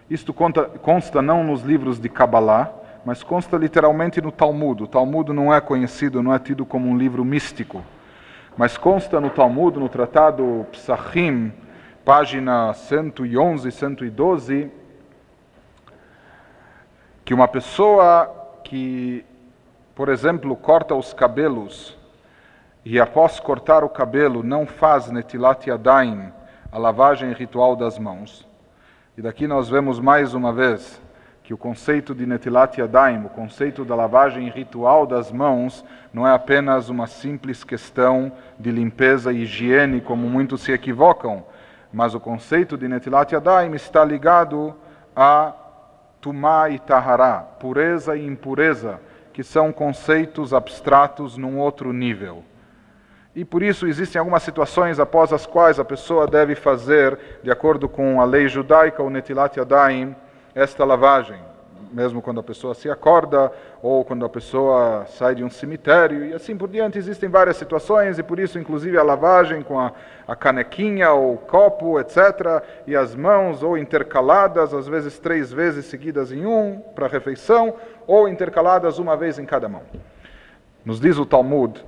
Isto 0.09 0.33
conta, 0.33 0.65
consta 0.65 1.21
não 1.21 1.45
nos 1.45 1.63
livros 1.63 2.01
de 2.01 2.09
Kabbalah, 2.09 2.73
mas 3.05 3.23
consta 3.23 3.57
literalmente 3.57 4.21
no 4.21 4.33
Talmud. 4.33 4.83
O 4.83 4.87
Talmud 4.87 5.33
não 5.33 5.55
é 5.55 5.61
conhecido, 5.61 6.23
não 6.23 6.35
é 6.35 6.39
tido 6.39 6.65
como 6.65 6.89
um 6.89 6.97
livro 6.97 7.25
místico, 7.25 7.85
mas 8.57 8.77
consta 8.77 9.21
no 9.21 9.31
Talmud, 9.31 9.79
no 9.79 9.89
tratado 9.89 10.67
Psachim, 10.73 11.53
página 12.05 12.73
111, 12.73 13.71
112, 13.71 14.71
que 17.25 17.33
uma 17.33 17.47
pessoa 17.47 18.59
que, 18.65 19.25
por 19.95 20.09
exemplo, 20.09 20.57
corta 20.57 20.95
os 20.95 21.13
cabelos 21.13 21.97
e 22.85 22.99
após 22.99 23.39
cortar 23.39 23.85
o 23.85 23.89
cabelo 23.89 24.43
não 24.43 24.67
faz 24.67 25.11
netilat 25.11 25.67
yadayim, 25.67 26.33
a 26.73 26.79
lavagem 26.79 27.33
ritual 27.33 27.77
das 27.77 27.99
mãos. 27.99 28.49
E 29.17 29.23
daqui 29.23 29.47
nós 29.47 29.69
vemos 29.69 30.01
mais 30.01 30.35
uma 30.35 30.53
vez 30.53 31.01
que 31.51 31.55
o 31.55 31.59
conceito 31.59 32.15
de 32.15 32.27
Netilat 32.27 32.79
Yadayim, 32.79 33.25
o 33.25 33.29
conceito 33.29 33.85
da 33.85 33.97
lavagem 33.97 34.49
ritual 34.49 35.05
das 35.05 35.33
mãos, 35.33 35.85
não 36.13 36.25
é 36.25 36.33
apenas 36.33 36.89
uma 36.89 37.09
simples 37.09 37.65
questão 37.65 38.31
de 38.57 38.71
limpeza 38.71 39.33
e 39.33 39.43
higiene, 39.43 40.01
como 40.01 40.29
muitos 40.29 40.61
se 40.61 40.71
equivocam, 40.71 41.45
mas 41.93 42.15
o 42.15 42.21
conceito 42.21 42.79
de 42.79 42.87
Netilat 42.87 43.33
Yadayim 43.33 43.75
está 43.75 44.05
ligado 44.05 44.77
a 45.17 45.53
Tumá 46.21 46.71
e 46.71 46.79
Tahará, 46.79 47.41
pureza 47.41 48.15
e 48.17 48.25
impureza, 48.25 49.01
que 49.33 49.43
são 49.43 49.73
conceitos 49.73 50.55
abstratos 50.55 51.37
num 51.37 51.59
outro 51.59 51.93
nível. 51.93 52.45
E 53.35 53.45
por 53.45 53.61
isso 53.61 53.89
existem 53.89 54.21
algumas 54.21 54.45
situações 54.45 55.01
após 55.01 55.33
as 55.33 55.47
quais 55.47 55.81
a 55.81 55.85
pessoa 55.85 56.29
deve 56.29 56.55
fazer, 56.55 57.19
de 57.43 57.51
acordo 57.51 57.89
com 57.89 58.21
a 58.21 58.25
lei 58.25 58.47
judaica, 58.47 59.03
o 59.03 59.11
Netilat 59.11 59.57
Yadayim, 59.57 60.15
esta 60.55 60.85
lavagem, 60.85 61.39
mesmo 61.93 62.23
quando 62.23 62.41
a 62.41 62.43
pessoa 62.43 62.75
se 62.75 62.91
acorda 62.91 63.53
ou 63.83 64.05
quando 64.05 64.25
a 64.25 64.29
pessoa 64.29 65.07
sai 65.07 65.35
de 65.35 65.43
um 65.43 65.51
cemitério 65.51 66.25
e 66.25 66.35
assim 66.35 66.57
por 66.57 66.69
diante. 66.69 66.99
Existem 66.99 67.29
várias 67.29 67.57
situações 67.57 68.19
e 68.19 68.23
por 68.23 68.39
isso, 68.39 68.59
inclusive, 68.59 68.97
a 68.97 69.03
lavagem 69.03 69.63
com 69.63 69.79
a, 69.79 69.93
a 70.27 70.37
canequinha 70.37 71.11
ou 71.13 71.37
copo, 71.37 71.99
etc., 71.99 72.63
e 72.87 72.95
as 72.95 73.15
mãos 73.15 73.63
ou 73.63 73.77
intercaladas, 73.77 74.73
às 74.75 74.87
vezes 74.87 75.19
três 75.19 75.53
vezes 75.53 75.87
seguidas 75.87 76.31
em 76.33 76.47
um 76.47 76.81
para 76.95 77.07
a 77.07 77.09
refeição 77.09 77.75
ou 78.07 78.29
intercaladas 78.29 78.99
uma 78.99 79.17
vez 79.17 79.39
em 79.39 79.45
cada 79.45 79.69
mão. 79.69 79.83
Nos 80.85 81.01
diz 81.01 81.19
o 81.19 81.27
Talmud 81.27 81.85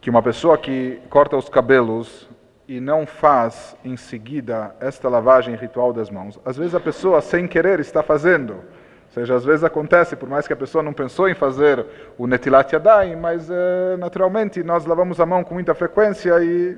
que 0.00 0.10
uma 0.10 0.22
pessoa 0.22 0.56
que 0.56 1.00
corta 1.10 1.36
os 1.36 1.48
cabelos 1.48 2.28
e 2.68 2.80
não 2.80 3.06
faz 3.06 3.76
em 3.84 3.96
seguida 3.96 4.74
esta 4.80 5.08
lavagem 5.08 5.54
ritual 5.54 5.92
das 5.92 6.10
mãos, 6.10 6.38
às 6.44 6.56
vezes 6.56 6.74
a 6.74 6.80
pessoa 6.80 7.20
sem 7.20 7.46
querer 7.46 7.80
está 7.80 8.02
fazendo. 8.02 8.54
Ou 8.54 9.12
seja, 9.22 9.34
às 9.34 9.44
vezes 9.44 9.64
acontece, 9.64 10.16
por 10.16 10.28
mais 10.28 10.46
que 10.46 10.52
a 10.52 10.56
pessoa 10.56 10.82
não 10.82 10.92
pensou 10.92 11.28
em 11.28 11.34
fazer 11.34 11.86
o 12.18 12.26
netilat 12.26 12.72
yadayim, 12.72 13.16
mas 13.16 13.48
eh, 13.48 13.96
naturalmente 13.98 14.62
nós 14.62 14.84
lavamos 14.84 15.18
a 15.20 15.24
mão 15.24 15.42
com 15.42 15.54
muita 15.54 15.74
frequência 15.74 16.38
e 16.42 16.76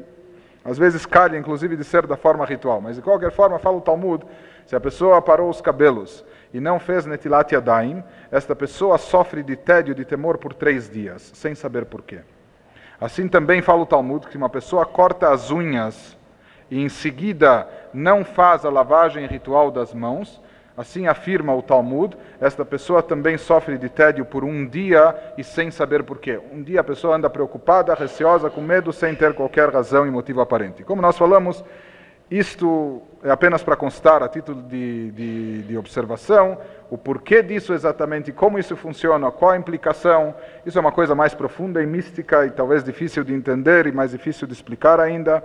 às 0.64 0.78
vezes 0.78 1.04
calha, 1.04 1.36
inclusive, 1.36 1.76
de 1.76 1.82
ser 1.82 2.06
da 2.06 2.16
forma 2.16 2.44
ritual. 2.44 2.80
Mas 2.80 2.96
de 2.96 3.02
qualquer 3.02 3.32
forma, 3.32 3.58
fala 3.58 3.78
o 3.78 3.80
Talmud, 3.80 4.24
se 4.66 4.76
a 4.76 4.80
pessoa 4.80 5.20
parou 5.20 5.48
os 5.48 5.60
cabelos 5.60 6.24
e 6.52 6.60
não 6.60 6.78
fez 6.78 7.06
netilat 7.06 7.50
yadayim, 7.52 8.04
esta 8.30 8.54
pessoa 8.54 8.98
sofre 8.98 9.42
de 9.42 9.56
tédio, 9.56 9.94
de 9.94 10.04
temor 10.04 10.38
por 10.38 10.52
três 10.52 10.88
dias, 10.88 11.32
sem 11.34 11.54
saber 11.54 11.86
porquê. 11.86 12.20
Assim 13.00 13.28
também 13.28 13.62
fala 13.62 13.82
o 13.82 13.86
Talmud 13.86 14.26
que 14.26 14.36
uma 14.36 14.48
pessoa 14.48 14.84
corta 14.84 15.30
as 15.30 15.50
unhas 15.50 16.16
e 16.70 16.82
em 16.82 16.88
seguida 16.88 17.68
não 17.94 18.24
faz 18.24 18.64
a 18.64 18.70
lavagem 18.70 19.26
ritual 19.26 19.70
das 19.70 19.94
mãos, 19.94 20.40
assim 20.76 21.06
afirma 21.06 21.54
o 21.54 21.62
Talmud, 21.62 22.16
esta 22.40 22.64
pessoa 22.64 23.02
também 23.02 23.38
sofre 23.38 23.78
de 23.78 23.88
tédio 23.88 24.24
por 24.24 24.44
um 24.44 24.66
dia 24.66 25.14
e 25.38 25.44
sem 25.44 25.70
saber 25.70 26.02
porquê. 26.02 26.40
Um 26.52 26.62
dia 26.62 26.80
a 26.80 26.84
pessoa 26.84 27.16
anda 27.16 27.30
preocupada, 27.30 27.94
receosa, 27.94 28.50
com 28.50 28.60
medo, 28.60 28.92
sem 28.92 29.14
ter 29.14 29.32
qualquer 29.32 29.70
razão 29.70 30.06
e 30.06 30.10
motivo 30.10 30.40
aparente. 30.40 30.82
Como 30.82 31.00
nós 31.00 31.16
falamos, 31.16 31.64
isto 32.30 33.02
é 33.22 33.30
apenas 33.30 33.62
para 33.62 33.74
constar, 33.74 34.22
a 34.22 34.28
título 34.28 34.62
de, 34.62 35.10
de, 35.12 35.62
de, 35.62 35.78
observação, 35.78 36.58
o 36.90 36.98
porquê 36.98 37.42
disso 37.42 37.72
exatamente, 37.72 38.32
como 38.32 38.58
isso 38.58 38.76
funciona, 38.76 39.30
qual 39.30 39.52
a 39.52 39.56
implicação. 39.56 40.34
Isso 40.64 40.78
é 40.78 40.80
uma 40.80 40.92
coisa 40.92 41.14
mais 41.14 41.34
profunda 41.34 41.82
e 41.82 41.86
mística 41.86 42.46
e 42.46 42.50
talvez 42.50 42.84
difícil 42.84 43.24
de 43.24 43.32
entender 43.32 43.86
e 43.86 43.92
mais 43.92 44.10
difícil 44.10 44.46
de 44.46 44.52
explicar 44.52 45.00
ainda. 45.00 45.42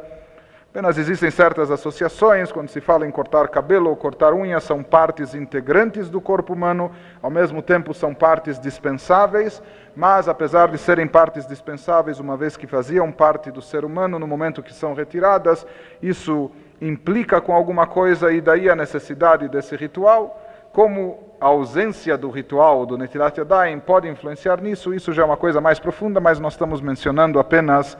Apenas 0.73 0.97
existem 0.97 1.29
certas 1.29 1.69
associações, 1.69 2.51
quando 2.51 2.67
se 2.67 2.81
fala 2.81 3.05
em 3.05 3.11
cortar 3.11 3.47
cabelo 3.47 3.91
ou 3.91 3.95
cortar 3.95 4.33
unha, 4.33 4.59
são 4.59 4.81
partes 4.81 5.35
integrantes 5.35 6.09
do 6.09 6.19
corpo 6.19 6.51
humano, 6.51 6.91
ao 7.21 7.29
mesmo 7.29 7.61
tempo 7.61 7.93
são 7.93 8.11
partes 8.11 8.59
dispensáveis, 8.59 9.61
mas 9.95 10.27
apesar 10.27 10.69
de 10.69 10.79
serem 10.79 11.07
partes 11.07 11.45
dispensáveis, 11.45 12.19
uma 12.19 12.35
vez 12.35 12.57
que 12.57 12.65
faziam 12.65 13.11
parte 13.11 13.51
do 13.51 13.61
ser 13.61 13.85
humano, 13.85 14.17
no 14.17 14.25
momento 14.25 14.63
que 14.63 14.73
são 14.73 14.95
retiradas, 14.95 15.63
isso 16.01 16.49
implica 16.81 17.39
com 17.39 17.53
alguma 17.53 17.87
coisa 17.87 18.31
e 18.31 18.41
daí 18.41 18.69
a 18.69 18.75
necessidade 18.75 19.47
desse 19.47 19.75
ritual, 19.75 20.39
como 20.71 21.19
a 21.39 21.45
ausência 21.45 22.17
do 22.17 22.29
ritual 22.29 22.85
do 22.85 22.97
Netilat 22.97 23.37
Yadayim 23.37 23.79
pode 23.79 24.07
influenciar 24.07 24.61
nisso, 24.61 24.93
isso 24.93 25.13
já 25.13 25.21
é 25.21 25.25
uma 25.25 25.37
coisa 25.37 25.61
mais 25.61 25.79
profunda, 25.79 26.19
mas 26.19 26.39
nós 26.39 26.53
estamos 26.53 26.81
mencionando 26.81 27.39
apenas 27.39 27.97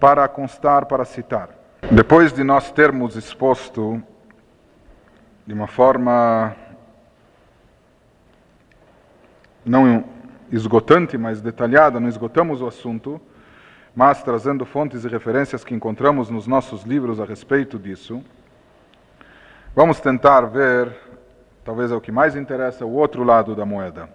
para 0.00 0.26
constar, 0.28 0.86
para 0.86 1.04
citar. 1.04 1.50
Depois 1.90 2.32
de 2.32 2.42
nós 2.42 2.70
termos 2.70 3.14
exposto 3.14 4.02
de 5.46 5.52
uma 5.52 5.66
forma 5.66 6.56
não 9.64 10.04
esgotante, 10.50 11.18
mas 11.18 11.40
detalhada, 11.40 11.98
não 11.98 12.08
esgotamos 12.08 12.62
o 12.62 12.66
assunto, 12.66 13.20
mas 13.94 14.22
trazendo 14.22 14.64
fontes 14.66 15.04
e 15.04 15.08
referências 15.08 15.62
que 15.62 15.74
encontramos 15.74 16.28
nos 16.28 16.46
nossos 16.46 16.82
livros 16.82 17.20
a 17.20 17.24
respeito 17.24 17.78
disso, 17.78 18.22
vamos 19.74 20.00
tentar 20.00 20.42
ver, 20.42 20.92
talvez 21.64 21.92
é 21.92 21.94
o 21.94 22.00
que 22.00 22.10
mais 22.10 22.34
interessa, 22.34 22.84
o 22.84 22.94
outro 22.94 23.22
lado 23.22 23.54
da 23.54 23.64
moeda. 23.64 24.08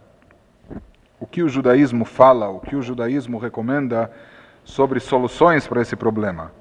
O 1.19 1.25
que 1.25 1.43
o 1.43 1.49
judaísmo 1.49 2.05
fala, 2.05 2.49
o 2.49 2.59
que 2.59 2.75
o 2.75 2.81
judaísmo 2.81 3.37
recomenda 3.37 4.11
sobre 4.63 4.99
soluções 4.99 5.67
para 5.67 5.81
esse 5.81 5.95
problema. 5.95 6.51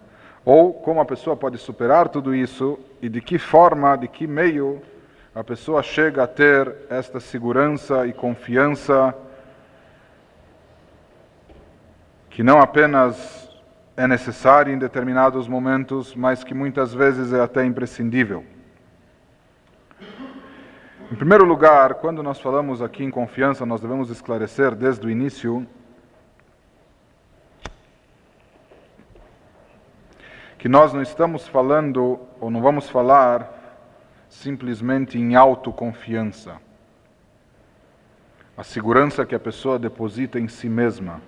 Ou 0.45 0.73
como 0.73 1.01
a 1.01 1.05
pessoa 1.05 1.37
pode 1.37 1.59
superar 1.59 2.09
tudo 2.09 2.35
isso 2.35 2.79
e 3.03 3.09
de 3.09 3.21
que 3.21 3.39
forma, 3.39 3.97
de 3.97 4.09
que 4.09 4.27
meio 4.27 4.81
a 5.35 5.45
pessoa 5.45 5.83
chega 5.83 6.25
a 6.25 6.27
ter 6.27 6.75
esta 6.89 7.21
segurança 7.21 8.07
e 8.07 8.13
confiança 8.13 9.15
que 12.39 12.43
não 12.45 12.61
apenas 12.61 13.51
é 13.97 14.07
necessária 14.07 14.73
em 14.73 14.79
determinados 14.79 15.49
momentos, 15.49 16.15
mas 16.15 16.45
que 16.45 16.55
muitas 16.55 16.95
vezes 16.95 17.33
é 17.33 17.41
até 17.41 17.65
imprescindível. 17.65 18.45
Em 21.11 21.17
primeiro 21.17 21.45
lugar, 21.45 21.95
quando 21.95 22.23
nós 22.23 22.41
falamos 22.41 22.81
aqui 22.81 23.03
em 23.03 23.11
confiança, 23.11 23.67
nós 23.67 23.81
devemos 23.81 24.09
esclarecer 24.09 24.77
desde 24.77 25.05
o 25.05 25.11
início 25.11 25.67
que 30.59 30.69
nós 30.69 30.93
não 30.93 31.03
estamos 31.03 31.49
falando 31.49 32.21
ou 32.39 32.53
não 32.53 32.63
vamos 32.63 32.89
falar 32.89 33.53
simplesmente 34.29 35.19
em 35.19 35.35
autoconfiança. 35.35 36.55
A 38.57 38.63
segurança 38.63 39.27
que 39.27 39.35
a 39.35 39.41
pessoa 39.41 39.77
deposita 39.77 40.39
em 40.39 40.47
si 40.47 40.69
mesma, 40.69 41.21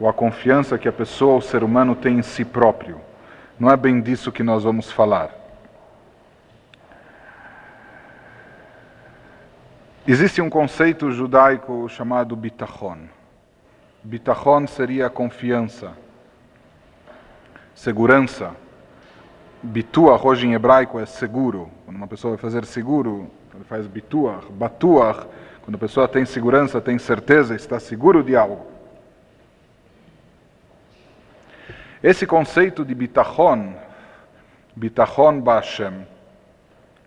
ou 0.00 0.08
a 0.08 0.12
confiança 0.12 0.78
que 0.78 0.88
a 0.88 0.92
pessoa, 0.92 1.36
o 1.36 1.42
ser 1.42 1.62
humano, 1.62 1.94
tem 1.94 2.18
em 2.18 2.22
si 2.22 2.44
próprio. 2.44 3.00
Não 3.58 3.70
é 3.70 3.76
bem 3.76 4.00
disso 4.00 4.32
que 4.32 4.42
nós 4.42 4.64
vamos 4.64 4.90
falar. 4.90 5.30
Existe 10.06 10.40
um 10.40 10.50
conceito 10.50 11.12
judaico 11.12 11.88
chamado 11.88 12.34
bitachon. 12.34 13.00
Bitachon 14.02 14.66
seria 14.66 15.10
confiança 15.10 15.92
segurança. 17.80 18.54
Bituach, 19.62 20.26
hoje 20.26 20.46
em 20.46 20.52
hebraico, 20.52 21.00
é 21.00 21.06
seguro. 21.06 21.70
Quando 21.86 21.96
uma 21.96 22.06
pessoa 22.06 22.34
vai 22.34 22.40
fazer 22.40 22.64
seguro, 22.66 23.30
ele 23.54 23.64
faz 23.64 23.86
bituach, 23.86 24.52
batuach. 24.52 25.26
Quando 25.62 25.76
a 25.76 25.78
pessoa 25.78 26.06
tem 26.06 26.26
segurança, 26.26 26.78
tem 26.78 26.98
certeza, 26.98 27.54
está 27.54 27.80
seguro 27.80 28.22
de 28.22 28.36
algo. 28.36 28.66
Esse 32.02 32.26
conceito 32.26 32.82
de 32.82 32.94
bitachon, 32.94 33.74
bitachon 34.74 35.38
ba'ashem, 35.38 36.06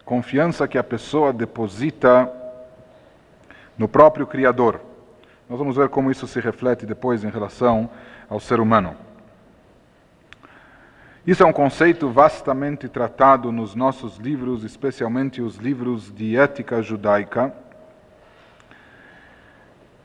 confiança 0.05 0.67
que 0.67 0.77
a 0.77 0.83
pessoa 0.83 1.33
deposita 1.33 2.31
no 3.75 3.87
próprio 3.87 4.27
Criador. 4.27 4.79
Nós 5.49 5.57
vamos 5.57 5.77
ver 5.77 5.89
como 5.89 6.11
isso 6.11 6.27
se 6.27 6.39
reflete 6.39 6.85
depois 6.85 7.23
em 7.23 7.29
relação 7.31 7.89
ao 8.29 8.39
ser 8.39 8.59
humano. 8.59 8.95
Isso 11.25 11.41
é 11.41 11.45
um 11.45 11.53
conceito 11.53 12.07
vastamente 12.09 12.87
tratado 12.87 13.51
nos 13.51 13.73
nossos 13.73 14.17
livros, 14.17 14.63
especialmente 14.63 15.41
os 15.41 15.55
livros 15.55 16.13
de 16.13 16.37
ética 16.37 16.83
judaica. 16.83 17.51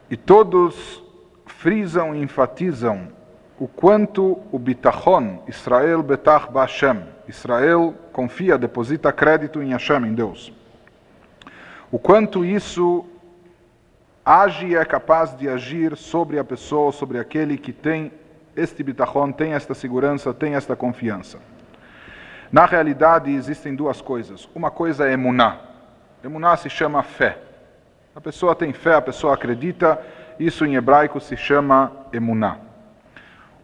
E 0.08 0.16
todos 0.16 1.02
frisam 1.44 2.14
e 2.14 2.22
enfatizam 2.22 3.17
o 3.58 3.66
quanto 3.66 4.38
o 4.52 4.58
bitachon, 4.58 5.42
Israel 5.48 6.02
betach 6.02 6.50
ba'Hashem, 6.50 7.02
Israel 7.26 7.94
confia, 8.12 8.56
deposita 8.56 9.12
crédito 9.12 9.60
em 9.60 9.72
Hashem, 9.72 10.06
em 10.06 10.14
Deus. 10.14 10.52
O 11.90 11.98
quanto 11.98 12.44
isso 12.44 13.04
age 14.24 14.66
e 14.66 14.76
é 14.76 14.84
capaz 14.84 15.36
de 15.36 15.48
agir 15.48 15.96
sobre 15.96 16.38
a 16.38 16.44
pessoa, 16.44 16.92
sobre 16.92 17.18
aquele 17.18 17.58
que 17.58 17.72
tem 17.72 18.12
este 18.54 18.82
bitachon, 18.82 19.32
tem 19.32 19.52
esta 19.52 19.74
segurança, 19.74 20.32
tem 20.32 20.54
esta 20.54 20.76
confiança. 20.76 21.38
Na 22.52 22.64
realidade, 22.64 23.30
existem 23.30 23.74
duas 23.74 24.00
coisas. 24.00 24.48
Uma 24.54 24.70
coisa 24.70 25.08
é 25.08 25.12
emuná. 25.12 25.58
Emuná 26.22 26.56
se 26.56 26.70
chama 26.70 27.02
fé. 27.02 27.38
A 28.14 28.20
pessoa 28.20 28.54
tem 28.54 28.72
fé, 28.72 28.94
a 28.94 29.02
pessoa 29.02 29.34
acredita, 29.34 30.00
isso 30.38 30.64
em 30.64 30.76
hebraico 30.76 31.20
se 31.20 31.36
chama 31.36 31.92
emuná. 32.12 32.67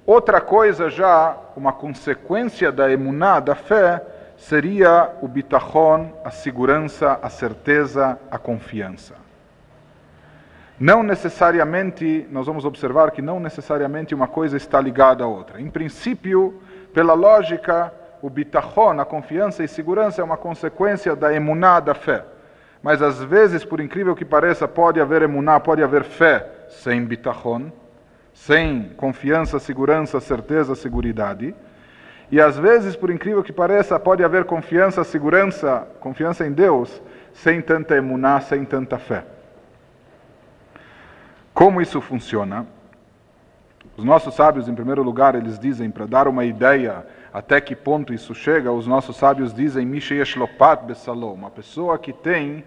Outra 0.06 0.38
coisa 0.38 0.90
já, 0.90 1.34
uma 1.56 1.72
consequência 1.72 2.70
da 2.70 2.92
emuná, 2.92 3.40
da 3.40 3.54
fé, 3.54 4.02
seria 4.36 5.10
o 5.22 5.28
bitachon, 5.28 6.12
a 6.22 6.30
segurança, 6.30 7.18
a 7.22 7.30
certeza, 7.30 8.18
a 8.30 8.36
confiança. 8.36 9.14
Não 10.78 11.02
necessariamente, 11.02 12.26
nós 12.30 12.46
vamos 12.46 12.66
observar 12.66 13.12
que 13.12 13.22
não 13.22 13.40
necessariamente 13.40 14.14
uma 14.14 14.28
coisa 14.28 14.58
está 14.58 14.78
ligada 14.78 15.24
à 15.24 15.26
outra. 15.26 15.58
Em 15.58 15.70
princípio, 15.70 16.60
pela 16.92 17.14
lógica, 17.14 17.90
o 18.20 18.28
bitachon, 18.28 19.00
a 19.00 19.06
confiança 19.06 19.64
e 19.64 19.68
segurança 19.68 20.20
é 20.20 20.24
uma 20.24 20.36
consequência 20.36 21.16
da 21.16 21.32
emuná, 21.32 21.80
da 21.80 21.94
fé. 21.94 22.24
Mas 22.82 23.00
às 23.00 23.22
vezes, 23.22 23.64
por 23.64 23.80
incrível 23.80 24.14
que 24.14 24.24
pareça, 24.26 24.68
pode 24.68 25.00
haver 25.00 25.22
emuná, 25.22 25.58
pode 25.58 25.82
haver 25.82 26.04
fé 26.04 26.46
sem 26.68 27.02
bitachon, 27.02 27.72
sem 28.34 28.90
confiança, 28.96 29.60
segurança, 29.60 30.20
certeza, 30.20 30.74
seguridade. 30.74 31.54
E 32.30 32.40
às 32.40 32.58
vezes, 32.58 32.96
por 32.96 33.10
incrível 33.10 33.44
que 33.44 33.52
pareça, 33.52 33.98
pode 33.98 34.24
haver 34.24 34.44
confiança, 34.44 35.04
segurança, 35.04 35.86
confiança 36.00 36.44
em 36.44 36.52
Deus, 36.52 37.00
sem 37.32 37.62
tanta 37.62 37.96
emuná, 37.96 38.40
sem 38.40 38.64
tanta 38.64 38.98
fé. 38.98 39.24
Como 41.54 41.80
isso 41.80 42.00
funciona? 42.00 42.66
Os 43.96 44.02
nossos 44.02 44.34
sábios, 44.34 44.68
em 44.68 44.74
primeiro 44.74 45.04
lugar, 45.04 45.36
eles 45.36 45.56
dizem, 45.56 45.88
para 45.88 46.06
dar 46.06 46.26
uma 46.26 46.44
ideia 46.44 47.06
até 47.32 47.60
que 47.60 47.76
ponto 47.76 48.12
isso 48.12 48.34
chega, 48.34 48.72
os 48.72 48.86
nossos 48.86 49.16
sábios 49.16 49.54
dizem, 49.54 49.88
Lopat 50.36 50.84
Bessalom, 50.84 51.34
uma 51.34 51.50
pessoa 51.50 51.96
que 51.98 52.12
tem 52.12 52.64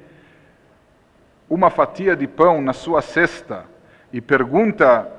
uma 1.50 1.70
fatia 1.70 2.16
de 2.16 2.28
pão 2.28 2.62
na 2.62 2.72
sua 2.74 3.02
cesta 3.02 3.66
e 4.12 4.22
pergunta 4.22 5.17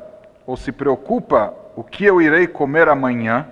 ou 0.49 0.57
se 0.57 0.73
preocupa 0.73 1.55
o 1.77 1.85
que 1.85 2.07
eu 2.07 2.23
irei 2.23 2.47
comer 2.47 2.89
amanhã, 2.89 3.47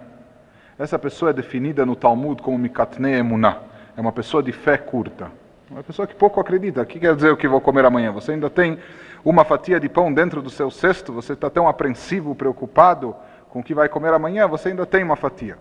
essa 0.79 0.99
pessoa 0.99 1.31
é 1.31 1.35
definida 1.35 1.85
no 1.85 1.95
Talmud 1.95 2.41
como 2.41 2.57
Mikatne 2.57 3.13
Emunah, 3.13 3.61
é 3.95 4.01
uma 4.01 4.13
pessoa 4.13 4.43
de 4.43 4.51
fé 4.51 4.79
curta. 4.79 5.31
Uma 5.71 5.83
pessoa 5.83 6.09
que 6.09 6.15
pouco 6.15 6.41
acredita. 6.41 6.81
O 6.81 6.87
que 6.87 6.99
quer 6.99 7.15
dizer 7.15 7.31
o 7.31 7.37
que 7.37 7.47
vou 7.47 7.61
comer 7.61 7.85
amanhã? 7.85 8.11
Você 8.13 8.33
ainda 8.33 8.49
tem 8.49 8.79
uma 9.23 9.45
fatia 9.45 9.79
de 9.79 9.91
pão 9.91 10.11
dentro 10.11 10.41
do 10.41 10.49
seu 10.49 10.71
cesto, 10.71 11.13
você 11.13 11.35
está 11.35 11.51
tão 11.51 11.69
apreensivo, 11.69 12.35
preocupado 12.35 13.15
com 13.51 13.61
o 13.61 13.63
que 13.63 13.75
vai 13.75 13.91
comer 13.91 14.15
amanhã, 14.15 14.47
você 14.47 14.71
ainda 14.71 14.87
tem 14.87 15.05
uma 15.05 15.17
fatia. 15.17 15.59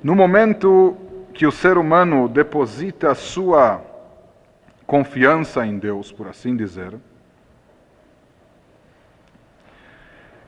No 0.00 0.14
momento 0.14 0.96
que 1.34 1.48
o 1.48 1.50
ser 1.50 1.76
humano 1.76 2.28
deposita 2.28 3.10
a 3.10 3.14
sua 3.16 3.82
confiança 4.86 5.66
em 5.66 5.80
Deus, 5.80 6.12
por 6.12 6.28
assim 6.28 6.56
dizer, 6.56 6.94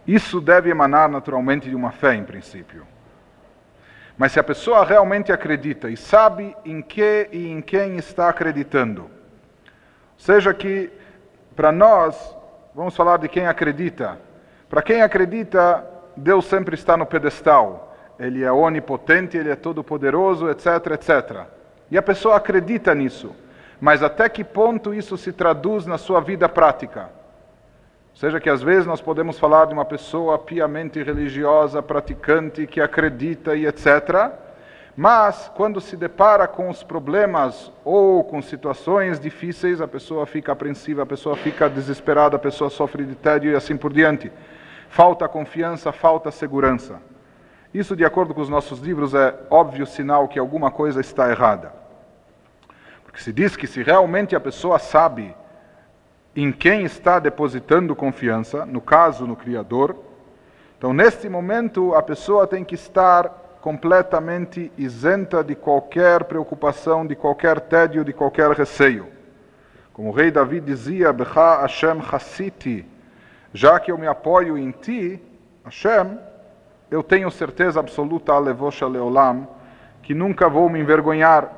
isso 0.09 0.41
deve 0.41 0.71
emanar 0.71 1.07
naturalmente 1.07 1.69
de 1.69 1.77
uma 1.77 1.93
fé, 1.93 2.15
em 2.15 2.25
princípio. 2.25 2.87
Mas 4.17 4.33
se 4.33 4.41
a 4.41 4.43
pessoa 4.43 4.83
realmente 4.83 5.31
acredita 5.31 5.91
e 5.91 5.99
sabe 5.99 6.57
em 6.65 6.81
que 6.81 7.29
e 7.31 7.47
em 7.47 7.61
quem 7.61 7.99
está 7.99 8.31
acreditando, 8.31 9.11
seja 10.17 10.55
que 10.55 10.91
para 11.55 11.71
nós, 11.71 12.35
vamos 12.75 12.97
falar 12.97 13.19
de 13.19 13.29
quem 13.29 13.47
acredita. 13.47 14.19
Para 14.71 14.81
quem 14.81 15.03
acredita, 15.03 15.85
Deus 16.17 16.47
sempre 16.47 16.75
está 16.75 16.97
no 16.97 17.05
pedestal. 17.05 17.97
Ele 18.19 18.43
é 18.43 18.51
onipotente, 18.51 19.37
ele 19.37 19.51
é 19.51 19.57
todo-poderoso, 19.57 20.49
etc, 20.49 20.67
etc. 20.95 21.47
E 21.91 21.99
a 21.99 22.03
pessoa 22.03 22.37
acredita 22.37 22.95
nisso. 22.95 23.37
Mas 23.79 24.03
até 24.03 24.27
que 24.29 24.43
ponto 24.43 24.95
isso 24.95 25.19
se 25.19 25.33
traduz 25.33 25.85
na 25.85 25.99
sua 25.99 26.21
vida 26.21 26.49
prática? 26.49 27.11
Seja 28.19 28.41
que 28.41 28.51
às 28.51 28.61
vezes 28.61 28.85
nós 28.85 29.01
podemos 29.01 29.39
falar 29.39 29.67
de 29.67 29.73
uma 29.73 29.85
pessoa 29.85 30.37
piamente 30.41 31.01
religiosa, 31.01 31.81
praticante, 31.81 32.67
que 32.67 32.81
acredita 32.81 33.55
e 33.55 33.65
etc. 33.65 34.33
Mas 34.97 35.49
quando 35.55 35.81
se 35.81 35.97
depara 35.97 36.49
com 36.49 36.69
os 36.69 36.83
problemas 36.83 37.71
ou 37.85 38.25
com 38.25 38.43
situações 38.43 39.21
difíceis, 39.21 39.81
a 39.81 39.87
pessoa 39.87 40.27
fica 40.27 40.51
apreensiva, 40.51 41.05
a 41.05 41.07
pessoa 41.07 41.37
fica 41.37 41.71
desesperada, 41.71 42.35
a 42.35 42.41
pessoa 42.41 42.69
sofre 42.69 43.05
de 43.05 43.15
tédio 43.15 43.53
e 43.53 43.55
assim 43.55 43.77
por 43.77 43.93
diante. 43.93 44.33
Falta 44.89 45.29
confiança, 45.29 45.93
falta 45.93 46.33
segurança. 46.33 47.01
Isso, 47.73 47.95
de 47.95 48.05
acordo 48.05 48.35
com 48.35 48.41
os 48.41 48.49
nossos 48.49 48.81
livros, 48.81 49.15
é 49.15 49.33
óbvio 49.49 49.87
sinal 49.87 50.27
que 50.27 50.41
alguma 50.41 50.73
coisa 50.73 51.01
está 51.01 51.31
errada. 51.31 51.73
Porque 53.05 53.21
se 53.21 53.33
diz 53.33 53.55
que 53.55 53.69
se 53.69 53.81
realmente 53.81 54.35
a 54.35 54.41
pessoa 54.41 54.81
sabe 54.81 55.37
em 56.41 56.53
quem 56.53 56.85
está 56.85 57.19
depositando 57.19 57.97
confiança, 57.97 58.65
no 58.65 58.81
caso 58.81 59.27
no 59.27 59.35
Criador, 59.35 59.97
Então, 60.77 60.93
neste 60.93 61.29
momento, 61.29 61.93
a 61.97 62.01
pessoa 62.01 62.47
tem 62.47 62.65
que 62.65 62.77
estar 62.77 63.59
completamente 63.61 64.71
isenta 64.79 65.43
de 65.43 65.57
qualquer 65.57 66.23
preocupação, 66.23 67.05
de 67.05 67.17
qualquer 67.17 67.59
tédio, 67.59 68.05
de 68.05 68.13
qualquer 68.13 68.53
receio. 68.53 69.09
Como 69.93 70.11
o 70.11 70.13
rei 70.13 70.31
Davi 70.31 70.61
dizia, 70.61 71.13
Becha 71.13 71.63
Hashem 71.63 72.01
Hassiti, 72.13 72.87
já 73.53 73.81
que 73.81 73.91
eu 73.91 73.99
me 73.99 74.07
apoio 74.07 74.57
em 74.57 74.71
ti, 74.71 75.21
Hashem, 75.65 76.17
eu 76.89 77.03
tenho 77.03 77.29
certeza 77.33 77.81
absoluta, 77.81 78.33
Alevosha 78.33 78.87
Leolam, 78.87 79.49
que 80.01 80.15
nunca 80.15 80.49
vou 80.49 80.71
me 80.71 80.79
envergonhar. 80.79 81.51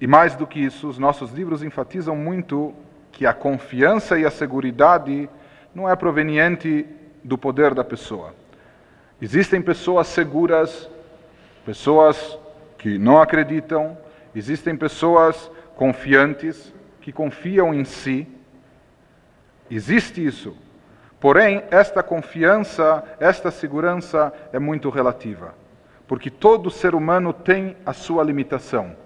E 0.00 0.06
mais 0.06 0.34
do 0.34 0.46
que 0.46 0.58
isso, 0.58 0.88
os 0.88 0.98
nossos 0.98 1.30
livros 1.30 1.62
enfatizam 1.62 2.16
muito 2.16 2.74
que 3.12 3.26
a 3.26 3.34
confiança 3.34 4.18
e 4.18 4.24
a 4.24 4.30
segurança 4.30 5.28
não 5.74 5.88
é 5.88 5.94
proveniente 5.94 6.86
do 7.22 7.36
poder 7.36 7.74
da 7.74 7.84
pessoa. 7.84 8.34
Existem 9.20 9.60
pessoas 9.60 10.06
seguras, 10.06 10.88
pessoas 11.66 12.38
que 12.78 12.98
não 12.98 13.20
acreditam, 13.20 13.98
existem 14.34 14.74
pessoas 14.74 15.50
confiantes 15.76 16.72
que 17.02 17.12
confiam 17.12 17.74
em 17.74 17.84
si. 17.84 18.26
Existe 19.70 20.24
isso. 20.24 20.56
Porém, 21.20 21.62
esta 21.70 22.02
confiança, 22.02 23.04
esta 23.20 23.50
segurança 23.50 24.32
é 24.50 24.58
muito 24.58 24.88
relativa, 24.88 25.54
porque 26.08 26.30
todo 26.30 26.70
ser 26.70 26.94
humano 26.94 27.34
tem 27.34 27.76
a 27.84 27.92
sua 27.92 28.24
limitação. 28.24 28.96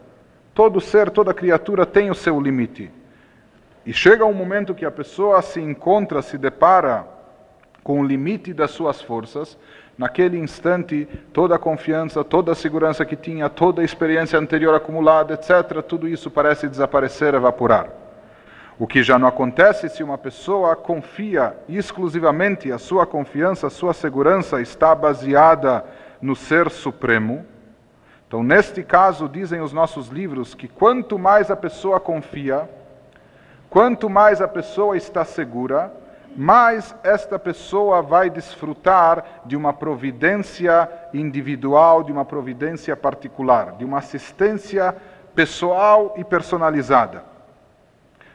Todo 0.55 0.81
ser, 0.81 1.11
toda 1.11 1.35
criatura 1.35 1.85
tem 1.85 2.11
o 2.11 2.15
seu 2.15 2.41
limite. 2.41 2.91
E 3.85 3.93
chega 3.93 4.25
um 4.25 4.33
momento 4.33 4.75
que 4.75 4.87
a 4.87 4.91
pessoa 4.91 5.43
se 5.43 5.61
encontra, 5.61 6.23
se 6.23 6.39
depara 6.39 7.07
com 7.83 8.01
o 8.01 8.05
limite 8.05 8.55
das 8.55 8.71
suas 8.71 9.03
forças, 9.03 9.59
naquele 9.99 10.39
instante, 10.39 11.07
toda 11.33 11.57
a 11.57 11.59
confiança, 11.59 12.25
toda 12.25 12.53
a 12.53 12.55
segurança 12.55 13.05
que 13.05 13.15
tinha, 13.15 13.51
toda 13.51 13.83
a 13.83 13.85
experiência 13.85 14.39
anterior 14.39 14.75
acumulada, 14.75 15.35
etc., 15.35 15.83
tudo 15.83 16.09
isso 16.09 16.31
parece 16.31 16.69
desaparecer, 16.69 17.35
evaporar. 17.35 17.91
O 18.79 18.87
que 18.87 19.03
já 19.03 19.19
não 19.19 19.29
acontece 19.29 19.89
se 19.89 20.03
uma 20.03 20.19
pessoa 20.19 20.75
confia 20.75 21.55
exclusivamente, 21.69 22.73
a 22.73 22.79
sua 22.79 23.07
confiança, 23.07 23.67
a 23.67 23.71
sua 23.71 23.93
segurança 23.93 24.61
está 24.61 24.95
baseada 24.95 25.85
no 26.21 26.35
Ser 26.35 26.71
Supremo. 26.71 27.45
Então, 28.35 28.43
neste 28.43 28.83
caso, 28.83 29.29
dizem 29.29 29.61
os 29.61 29.73
nossos 29.73 30.09
livros 30.09 30.57
que 30.57 30.67
quanto 30.67 31.17
mais 31.17 31.53
a 31.53 31.57
pessoa 31.57 32.01
confia, 32.01 32.69
quanto 33.71 34.11
mais 34.11 34.41
a 34.41 34.49
pessoa 34.49 34.97
está 34.97 35.25
segura, 35.25 35.95
mais 36.37 36.97
esta 37.05 37.39
pessoa 37.39 38.03
vai 38.03 38.29
desfrutar 38.29 39.43
de 39.47 39.55
uma 39.55 39.73
providência 39.73 40.91
individual, 41.13 42.03
de 42.03 42.11
uma 42.11 42.25
providência 42.25 42.97
particular, 42.97 43.77
de 43.77 43.85
uma 43.85 43.99
assistência 43.99 44.97
pessoal 45.33 46.13
e 46.17 46.25
personalizada. 46.25 47.23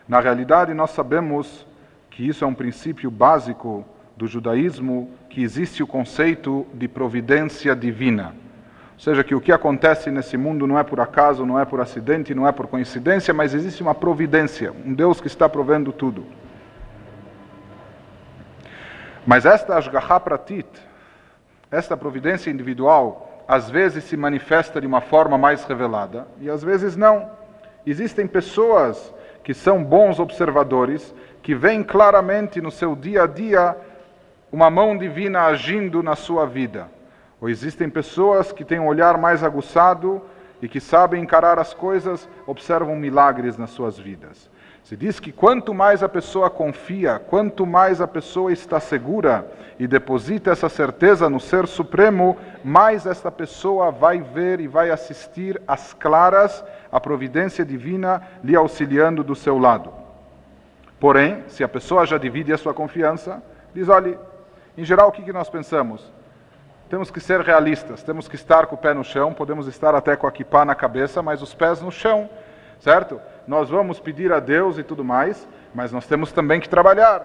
Na 0.08 0.22
realidade, 0.22 0.74
nós 0.74 0.92
sabemos 0.92 1.68
que 2.10 2.26
isso 2.26 2.46
é 2.46 2.48
um 2.48 2.54
princípio 2.54 3.12
básico 3.12 3.84
do 4.16 4.28
judaísmo, 4.28 5.12
que 5.30 5.44
existe 5.44 5.84
o 5.84 5.88
conceito 5.88 6.66
de 6.74 6.88
providência 6.88 7.76
divina. 7.76 8.34
Ou 9.00 9.04
seja, 9.04 9.24
que 9.24 9.34
o 9.34 9.40
que 9.40 9.54
acontece 9.54 10.12
nesse 10.12 10.36
mundo 10.36 10.68
não 10.68 10.78
é 10.78 10.84
por 10.84 11.00
acaso, 11.00 11.46
não 11.46 11.58
é 11.58 11.64
por 11.64 11.80
acidente, 11.80 12.36
não 12.36 12.46
é 12.46 12.52
por 12.52 12.68
coincidência, 12.68 13.34
mas 13.34 13.54
existe 13.54 13.82
uma 13.82 13.96
providência, 13.96 14.74
um 14.86 14.94
Deus 14.94 15.22
que 15.22 15.28
está 15.28 15.48
provendo 15.48 15.94
tudo. 15.94 16.26
Mas 19.26 19.46
esta 19.46 19.78
Ashgaha 19.78 20.20
Pratit, 20.20 20.68
esta 21.72 21.96
providência 21.96 22.52
individual, 22.52 23.46
às 23.48 23.70
vezes 23.70 24.04
se 24.04 24.18
manifesta 24.18 24.82
de 24.82 24.88
uma 24.88 25.00
forma 25.00 25.38
mais 25.38 25.64
revelada 25.64 26.28
e 26.42 26.50
às 26.50 26.62
vezes 26.62 26.98
não. 26.98 27.32
Existem 27.88 28.28
pessoas 28.28 29.14
que 29.46 29.54
são 29.54 29.82
bons 29.82 30.20
observadores, 30.20 31.16
que 31.42 31.56
veem 31.56 31.84
claramente 31.84 32.60
no 32.60 32.70
seu 32.70 32.98
dia 32.98 33.24
a 33.24 33.28
dia 33.28 33.78
uma 34.52 34.70
mão 34.70 34.98
divina 34.98 35.44
agindo 35.44 36.04
na 36.04 36.18
sua 36.18 36.46
vida. 36.46 36.99
Ou 37.42 37.50
existem 37.50 37.90
pessoas 37.90 38.52
que 38.52 38.66
têm 38.66 38.80
um 38.80 38.88
olhar 38.88 39.18
mais 39.18 39.44
aguçado 39.44 40.22
e 40.62 40.68
que 40.68 40.82
sabem 40.82 41.24
encarar 41.24 41.58
as 41.58 41.74
coisas, 41.74 42.28
observam 42.46 42.96
milagres 42.96 43.58
nas 43.58 43.70
suas 43.70 43.98
vidas. 43.98 44.50
Se 44.84 44.98
diz 44.98 45.20
que 45.20 45.32
quanto 45.32 45.74
mais 45.74 46.02
a 46.02 46.10
pessoa 46.10 46.50
confia, 46.50 47.20
quanto 47.20 47.66
mais 47.66 48.02
a 48.02 48.08
pessoa 48.08 48.52
está 48.52 48.80
segura 48.80 49.50
e 49.78 49.88
deposita 49.88 50.52
essa 50.52 50.68
certeza 50.68 51.30
no 51.30 51.40
Ser 51.40 51.68
Supremo, 51.68 52.38
mais 52.64 53.06
esta 53.06 53.32
pessoa 53.32 53.92
vai 53.92 54.20
ver 54.20 54.60
e 54.60 54.68
vai 54.68 54.90
assistir 54.90 55.62
às 55.68 55.94
claras 55.94 56.64
a 56.92 57.00
providência 57.00 57.64
divina 57.64 58.22
lhe 58.44 58.56
auxiliando 58.56 59.24
do 59.24 59.36
seu 59.36 59.58
lado. 59.58 59.94
Porém, 61.00 61.44
se 61.48 61.64
a 61.64 61.70
pessoa 61.70 62.06
já 62.06 62.18
divide 62.18 62.52
a 62.52 62.58
sua 62.58 62.74
confiança, 62.74 63.42
diz: 63.74 63.88
olhe, 63.88 64.18
em 64.78 64.84
geral, 64.84 65.10
o 65.10 65.12
que 65.12 65.32
nós 65.32 65.50
pensamos? 65.50 66.12
Temos 66.90 67.12
que 67.12 67.20
ser 67.20 67.42
realistas, 67.42 68.04
temos 68.04 68.28
que 68.28 68.36
estar 68.36 68.66
com 68.66 68.76
o 68.76 68.78
pé 68.78 68.94
no 68.94 69.04
chão, 69.04 69.34
podemos 69.34 69.68
estar 69.68 69.94
até 69.94 70.16
com 70.16 70.26
a 70.26 70.32
kipá 70.32 70.66
na 70.66 70.76
cabeça, 70.76 71.22
mas 71.22 71.42
os 71.42 71.54
pés 71.54 71.82
no 71.82 71.92
chão, 71.92 72.30
certo? 72.80 73.22
nós 73.50 73.68
vamos 73.68 74.00
pedir 74.00 74.32
a 74.32 74.40
Deus 74.40 74.78
e 74.78 74.84
tudo 74.84 75.04
mais, 75.04 75.48
mas 75.74 75.92
nós 75.92 76.06
temos 76.06 76.32
também 76.32 76.60
que 76.60 76.70
trabalhar. 76.70 77.18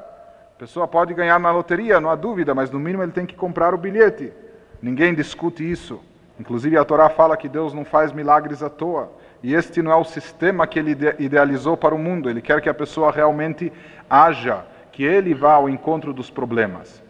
A 0.57 0.59
pessoa 0.59 0.89
pode 0.89 1.13
ganhar 1.13 1.39
na 1.39 1.51
loteria, 1.51 2.01
não 2.01 2.09
há 2.09 2.15
dúvida, 2.15 2.55
mas 2.55 2.71
no 2.71 2.81
mínimo 2.81 3.03
ele 3.03 3.13
tem 3.13 3.27
que 3.27 3.35
comprar 3.35 3.75
o 3.75 3.77
bilhete. 3.77 4.33
Ninguém 4.81 5.15
discute 5.15 5.71
isso. 5.71 6.03
Inclusive 6.41 6.79
a 6.79 6.85
Torá 6.85 7.11
fala 7.11 7.37
que 7.37 7.47
Deus 7.47 7.75
não 7.75 7.85
faz 7.85 8.11
milagres 8.11 8.63
à 8.63 8.71
toa. 8.71 9.13
E 9.43 9.55
este 9.55 9.83
não 9.83 9.93
é 9.93 9.97
o 9.97 10.05
sistema 10.05 10.67
que 10.67 10.79
ele 10.79 10.97
idealizou 11.19 11.77
para 11.77 11.95
o 11.95 11.99
mundo. 11.99 12.31
Ele 12.31 12.41
quer 12.41 12.63
que 12.63 12.71
a 12.71 12.75
pessoa 12.75 13.13
realmente 13.13 13.71
haja, 14.09 14.65
que 14.93 15.05
ele 15.05 15.35
vá 15.35 15.53
ao 15.53 15.69
encontro 15.69 16.15
dos 16.15 16.31
problemas. 16.31 17.03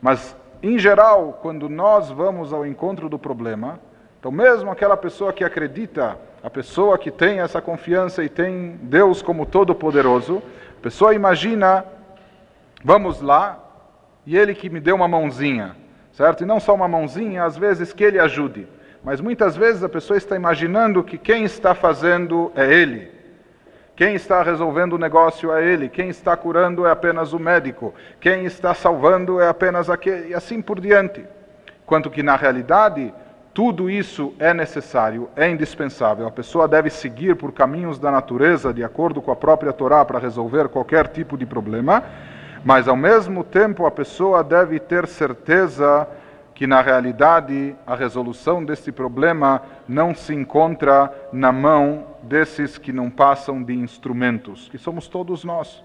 Mas, 0.00 0.36
em 0.62 0.78
geral, 0.78 1.40
quando 1.42 1.68
nós 1.68 2.10
vamos 2.10 2.52
ao 2.52 2.64
encontro 2.64 3.08
do 3.08 3.18
problema, 3.18 3.80
então 4.18 4.30
mesmo 4.30 4.70
aquela 4.70 4.96
pessoa 4.96 5.32
que 5.32 5.42
acredita 5.42 6.16
a 6.42 6.48
pessoa 6.48 6.96
que 6.96 7.10
tem 7.10 7.40
essa 7.40 7.60
confiança 7.60 8.22
e 8.22 8.28
tem 8.28 8.78
Deus 8.82 9.22
como 9.22 9.44
todo-poderoso, 9.44 10.42
a 10.78 10.82
pessoa 10.82 11.14
imagina, 11.14 11.84
vamos 12.84 13.20
lá, 13.20 13.58
e 14.24 14.36
ele 14.36 14.54
que 14.54 14.70
me 14.70 14.80
deu 14.80 14.94
uma 14.94 15.08
mãozinha, 15.08 15.76
certo? 16.12 16.42
E 16.42 16.46
não 16.46 16.60
só 16.60 16.74
uma 16.74 16.88
mãozinha, 16.88 17.44
às 17.44 17.56
vezes 17.56 17.92
que 17.92 18.04
ele 18.04 18.18
ajude. 18.18 18.68
Mas 19.02 19.20
muitas 19.20 19.56
vezes 19.56 19.82
a 19.82 19.88
pessoa 19.88 20.16
está 20.16 20.36
imaginando 20.36 21.02
que 21.02 21.18
quem 21.18 21.44
está 21.44 21.74
fazendo 21.74 22.52
é 22.54 22.72
ele. 22.72 23.11
Quem 23.94 24.14
está 24.14 24.42
resolvendo 24.42 24.94
o 24.94 24.98
negócio 24.98 25.52
é 25.52 25.64
ele, 25.64 25.88
quem 25.88 26.08
está 26.08 26.34
curando 26.34 26.86
é 26.86 26.90
apenas 26.90 27.34
o 27.34 27.38
médico, 27.38 27.94
quem 28.18 28.46
está 28.46 28.72
salvando 28.72 29.38
é 29.38 29.48
apenas 29.48 29.90
aquele, 29.90 30.30
e 30.30 30.34
assim 30.34 30.62
por 30.62 30.80
diante. 30.80 31.24
Quanto 31.84 32.10
que 32.10 32.22
na 32.22 32.34
realidade 32.34 33.12
tudo 33.52 33.90
isso 33.90 34.32
é 34.38 34.54
necessário, 34.54 35.28
é 35.36 35.50
indispensável. 35.50 36.26
A 36.26 36.30
pessoa 36.30 36.66
deve 36.66 36.88
seguir 36.88 37.36
por 37.36 37.52
caminhos 37.52 37.98
da 37.98 38.10
natureza, 38.10 38.72
de 38.72 38.82
acordo 38.82 39.20
com 39.20 39.30
a 39.30 39.36
própria 39.36 39.74
Torá, 39.74 40.02
para 40.06 40.18
resolver 40.18 40.68
qualquer 40.68 41.08
tipo 41.08 41.36
de 41.36 41.44
problema, 41.44 42.02
mas 42.64 42.88
ao 42.88 42.96
mesmo 42.96 43.44
tempo 43.44 43.84
a 43.84 43.90
pessoa 43.90 44.42
deve 44.42 44.80
ter 44.80 45.06
certeza 45.06 46.08
que 46.54 46.66
na 46.66 46.80
realidade 46.80 47.76
a 47.86 47.94
resolução 47.94 48.64
desse 48.64 48.90
problema 48.90 49.60
não 49.86 50.14
se 50.14 50.32
encontra 50.32 51.12
na 51.30 51.52
mão 51.52 52.11
desses 52.22 52.78
que 52.78 52.92
não 52.92 53.10
passam 53.10 53.62
de 53.62 53.74
instrumentos, 53.74 54.68
que 54.68 54.78
somos 54.78 55.08
todos 55.08 55.44
nós. 55.44 55.82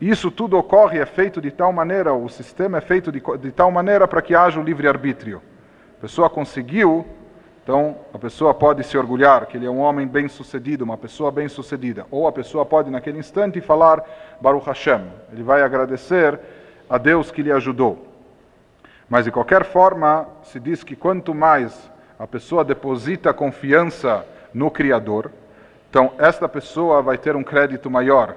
Isso 0.00 0.30
tudo 0.30 0.58
ocorre, 0.58 0.98
é 0.98 1.06
feito 1.06 1.40
de 1.40 1.50
tal 1.50 1.72
maneira, 1.72 2.12
o 2.12 2.28
sistema 2.28 2.78
é 2.78 2.80
feito 2.80 3.10
de, 3.10 3.22
de 3.38 3.50
tal 3.50 3.70
maneira 3.70 4.06
para 4.06 4.20
que 4.20 4.34
haja 4.34 4.60
o 4.60 4.62
livre-arbítrio. 4.62 5.40
A 5.98 6.00
pessoa 6.02 6.28
conseguiu, 6.28 7.06
então 7.62 7.96
a 8.12 8.18
pessoa 8.18 8.52
pode 8.52 8.84
se 8.84 8.98
orgulhar 8.98 9.46
que 9.46 9.56
ele 9.56 9.66
é 9.66 9.70
um 9.70 9.80
homem 9.80 10.06
bem-sucedido, 10.06 10.84
uma 10.84 10.98
pessoa 10.98 11.30
bem-sucedida. 11.32 12.06
Ou 12.10 12.28
a 12.28 12.32
pessoa 12.32 12.66
pode, 12.66 12.90
naquele 12.90 13.18
instante, 13.18 13.60
falar 13.62 14.04
Baruch 14.40 14.66
Hashem. 14.66 15.00
Ele 15.32 15.42
vai 15.42 15.62
agradecer 15.62 16.38
a 16.88 16.98
Deus 16.98 17.30
que 17.30 17.42
lhe 17.42 17.50
ajudou. 17.50 18.06
Mas, 19.08 19.24
de 19.24 19.30
qualquer 19.30 19.64
forma, 19.64 20.28
se 20.42 20.60
diz 20.60 20.84
que 20.84 20.94
quanto 20.94 21.34
mais 21.34 21.90
a 22.18 22.26
pessoa 22.26 22.64
deposita 22.64 23.32
confiança 23.32 24.26
no 24.56 24.70
Criador, 24.70 25.30
então 25.90 26.14
esta 26.16 26.48
pessoa 26.48 27.02
vai 27.02 27.18
ter 27.18 27.36
um 27.36 27.44
crédito 27.44 27.90
maior. 27.90 28.34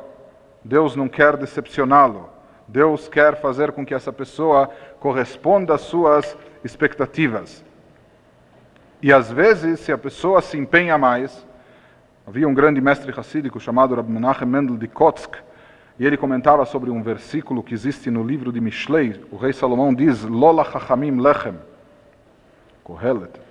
Deus 0.63 0.93
não 0.93 1.07
quer 1.07 1.37
decepcioná-lo. 1.37 2.29
Deus 2.67 3.07
quer 3.07 3.39
fazer 3.39 3.71
com 3.71 3.85
que 3.85 3.93
essa 3.93 4.11
pessoa 4.11 4.69
corresponda 4.99 5.75
às 5.75 5.81
suas 5.81 6.37
expectativas. 6.61 7.63
E 9.01 9.13
às 9.13 9.31
vezes, 9.31 9.79
se 9.79 9.93
a 9.93 9.97
pessoa 9.97 10.41
se 10.41 10.57
empenha 10.57 10.97
mais, 10.97 11.47
havia 12.27 12.47
um 12.47 12.53
grande 12.53 12.81
mestre 12.81 13.11
racídico 13.13 13.57
chamado 13.57 13.95
Rab 13.95 14.11
Menachem 14.11 14.47
Mendel 14.47 14.77
de 14.77 14.87
Kotsk, 14.89 15.37
E 15.97 16.05
ele 16.05 16.15
comentava 16.15 16.65
sobre 16.65 16.89
um 16.89 17.01
versículo 17.01 17.63
que 17.63 17.73
existe 17.73 18.09
no 18.09 18.23
livro 18.23 18.53
de 18.53 18.61
Mishlei. 18.61 19.19
O 19.31 19.37
rei 19.37 19.51
Salomão 19.51 19.93
diz: 19.93 20.23
Lola 20.23 20.63
chachamim 20.63 21.19
lechem. 21.19 21.55
Kohelet. 22.83 23.48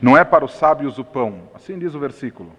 Não 0.00 0.16
é 0.16 0.24
para 0.24 0.44
os 0.44 0.54
sábios 0.54 0.98
o 0.98 1.04
pão. 1.04 1.42
Assim 1.54 1.78
diz 1.78 1.94
o 1.94 1.98
versículo. 1.98 2.52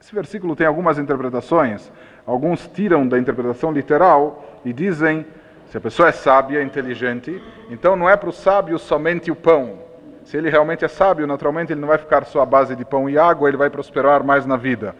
Esse 0.00 0.14
versículo 0.14 0.54
tem 0.54 0.66
algumas 0.66 0.98
interpretações. 0.98 1.90
Alguns 2.26 2.66
tiram 2.68 3.06
da 3.06 3.18
interpretação 3.18 3.72
literal 3.72 4.44
e 4.64 4.72
dizem: 4.72 5.24
se 5.66 5.76
a 5.76 5.80
pessoa 5.80 6.08
é 6.08 6.12
sábia, 6.12 6.62
inteligente, 6.62 7.42
então 7.70 7.96
não 7.96 8.08
é 8.08 8.16
para 8.16 8.28
o 8.28 8.32
sábio 8.32 8.78
somente 8.78 9.30
o 9.30 9.36
pão. 9.36 9.80
Se 10.24 10.36
ele 10.36 10.50
realmente 10.50 10.84
é 10.84 10.88
sábio, 10.88 11.26
naturalmente 11.26 11.72
ele 11.72 11.80
não 11.80 11.88
vai 11.88 11.98
ficar 11.98 12.24
só 12.24 12.40
à 12.40 12.46
base 12.46 12.74
de 12.74 12.84
pão 12.84 13.08
e 13.08 13.16
água, 13.16 13.48
ele 13.48 13.56
vai 13.56 13.70
prosperar 13.70 14.24
mais 14.24 14.44
na 14.44 14.56
vida. 14.56 14.94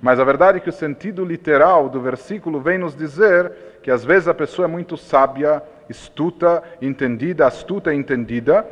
Mas 0.00 0.18
a 0.18 0.24
verdade 0.24 0.58
é 0.58 0.60
que 0.60 0.68
o 0.68 0.72
sentido 0.72 1.24
literal 1.24 1.88
do 1.88 2.00
versículo 2.00 2.60
vem 2.60 2.78
nos 2.78 2.96
dizer 2.96 3.52
que 3.82 3.90
às 3.90 4.04
vezes 4.04 4.28
a 4.28 4.34
pessoa 4.34 4.66
é 4.66 4.68
muito 4.68 4.96
sábia, 4.96 5.62
astuta, 5.88 6.62
entendida, 6.80 7.46
astuta 7.46 7.94
entendida, 7.94 8.66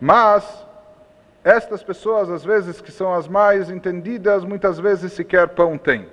mas 0.00 0.65
estas 1.46 1.80
pessoas, 1.80 2.28
às 2.28 2.44
vezes, 2.44 2.80
que 2.80 2.90
são 2.90 3.14
as 3.14 3.28
mais 3.28 3.70
entendidas, 3.70 4.42
muitas 4.42 4.80
vezes 4.80 5.12
sequer 5.12 5.46
pão 5.46 5.78
têm. 5.78 6.08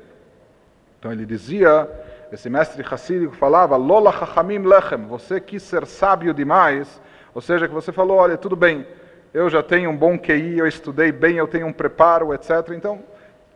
Então 1.00 1.12
ele 1.12 1.26
dizia, 1.26 1.90
esse 2.32 2.52
mestre 2.52 2.86
hassídico 2.88 3.36
falava, 3.36 3.76
Lola 3.76 4.12
chachamim 4.12 4.60
lechem, 4.60 5.08
você 5.08 5.42
quis 5.42 5.64
ser 5.64 5.88
sábio 5.88 6.36
demais, 6.36 7.02
ou 7.34 7.42
seja, 7.42 7.68
que 7.68 7.74
você 7.74 7.92
falou, 7.92 8.18
olha, 8.18 8.38
tudo 8.38 8.56
bem, 8.56 8.86
eu 9.34 9.50
já 9.50 9.64
tenho 9.64 9.90
um 9.90 9.98
bom 9.98 10.20
QI, 10.20 10.60
eu 10.60 10.68
estudei 10.68 11.12
bem, 11.12 11.38
eu 11.38 11.48
tenho 11.48 11.66
um 11.66 11.74
preparo, 11.74 12.32
etc. 12.32 12.70
Então, 12.76 13.04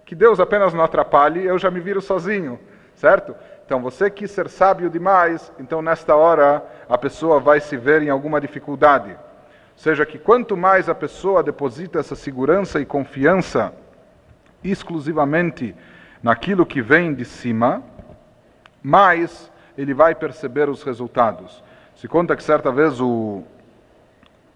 que 0.03 0.15
Deus 0.15 0.39
apenas 0.39 0.73
não 0.73 0.84
atrapalhe, 0.84 1.45
eu 1.45 1.59
já 1.59 1.69
me 1.69 1.80
viro 1.80 2.01
sozinho, 2.01 2.59
certo? 2.95 3.36
Então 3.67 3.84
você 3.84 4.09
quis 4.09 4.32
ser 4.32 4.49
sábio 4.49 4.89
demais, 4.89 5.51
então 5.59 5.80
nesta 5.84 6.15
hora 6.15 6.65
a 6.89 6.97
pessoa 6.97 7.39
vai 7.39 7.59
se 7.59 7.78
ver 7.78 8.01
em 8.01 8.09
alguma 8.09 8.41
dificuldade. 8.41 9.15
Seja, 9.78 10.05
que 10.05 10.17
quanto 10.17 10.57
mais 10.57 10.89
a 10.89 10.95
pessoa 10.95 11.43
deposita 11.43 11.99
essa 11.99 12.15
segurança 12.15 12.82
e 12.82 12.86
confiança 12.86 13.73
exclusivamente 14.63 15.73
naquilo 16.21 16.65
que 16.65 16.82
vem 16.82 17.13
de 17.13 17.23
cima, 17.23 17.84
mais 18.82 19.49
ele 19.78 19.93
vai 19.93 20.15
perceber 20.15 20.67
os 20.67 20.82
resultados. 20.82 21.63
Se 21.95 22.07
conta 22.07 22.36
que 22.36 22.43
certa 22.43 22.71
vez 22.71 22.99
o, 22.99 23.43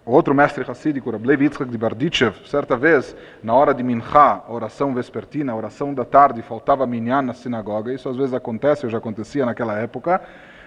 Outro 0.03 0.33
mestre 0.33 0.65
hassídico, 0.67 1.11
Rablev 1.11 1.43
Yitzhak 1.43 1.69
de 1.69 1.77
Barditchev, 1.77 2.35
certa 2.47 2.75
vez, 2.75 3.15
na 3.43 3.53
hora 3.53 3.71
de 3.71 3.83
Mincha, 3.83 4.41
a 4.47 4.51
oração 4.51 4.95
vespertina, 4.95 5.55
oração 5.55 5.93
da 5.93 6.03
tarde, 6.03 6.41
faltava 6.41 6.87
minyan 6.87 7.21
na 7.21 7.33
sinagoga, 7.33 7.93
isso 7.93 8.09
às 8.09 8.17
vezes 8.17 8.33
acontece, 8.33 8.83
ou 8.83 8.89
já 8.89 8.97
acontecia 8.97 9.45
naquela 9.45 9.77
época, 9.77 10.19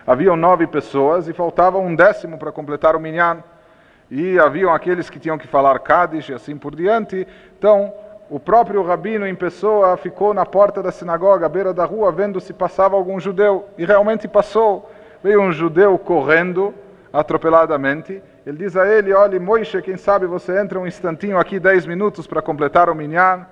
haviam 0.06 0.36
nove 0.36 0.68
pessoas 0.68 1.26
e 1.26 1.32
faltava 1.32 1.78
um 1.78 1.96
décimo 1.96 2.38
para 2.38 2.52
completar 2.52 2.94
o 2.94 3.00
minyan. 3.00 3.42
E 4.10 4.38
haviam 4.38 4.72
aqueles 4.72 5.08
que 5.08 5.18
tinham 5.18 5.38
que 5.38 5.46
falar 5.46 5.78
Kaddish 5.78 6.28
e 6.28 6.34
assim 6.34 6.56
por 6.56 6.74
diante. 6.74 7.26
Então, 7.58 7.92
o 8.30 8.38
próprio 8.38 8.82
rabino 8.82 9.26
em 9.26 9.34
pessoa 9.34 9.96
ficou 9.96 10.32
na 10.34 10.46
porta 10.46 10.82
da 10.82 10.92
sinagoga, 10.92 11.46
à 11.46 11.48
beira 11.48 11.72
da 11.72 11.84
rua, 11.84 12.12
vendo 12.12 12.40
se 12.40 12.52
passava 12.52 12.96
algum 12.96 13.18
judeu. 13.18 13.68
E 13.78 13.84
realmente 13.84 14.28
passou. 14.28 14.90
Veio 15.22 15.40
um 15.40 15.52
judeu 15.52 15.98
correndo, 15.98 16.74
atropeladamente, 17.12 18.22
ele 18.46 18.58
diz 18.58 18.76
a 18.76 18.86
ele: 18.86 19.12
Olha, 19.12 19.40
Moishe, 19.40 19.80
quem 19.80 19.96
sabe 19.96 20.26
você 20.26 20.60
entra 20.60 20.78
um 20.78 20.86
instantinho 20.86 21.38
aqui, 21.38 21.58
dez 21.58 21.86
minutos 21.86 22.26
para 22.26 22.42
completar 22.42 22.90
o 22.90 22.94
minyan. 22.94 23.46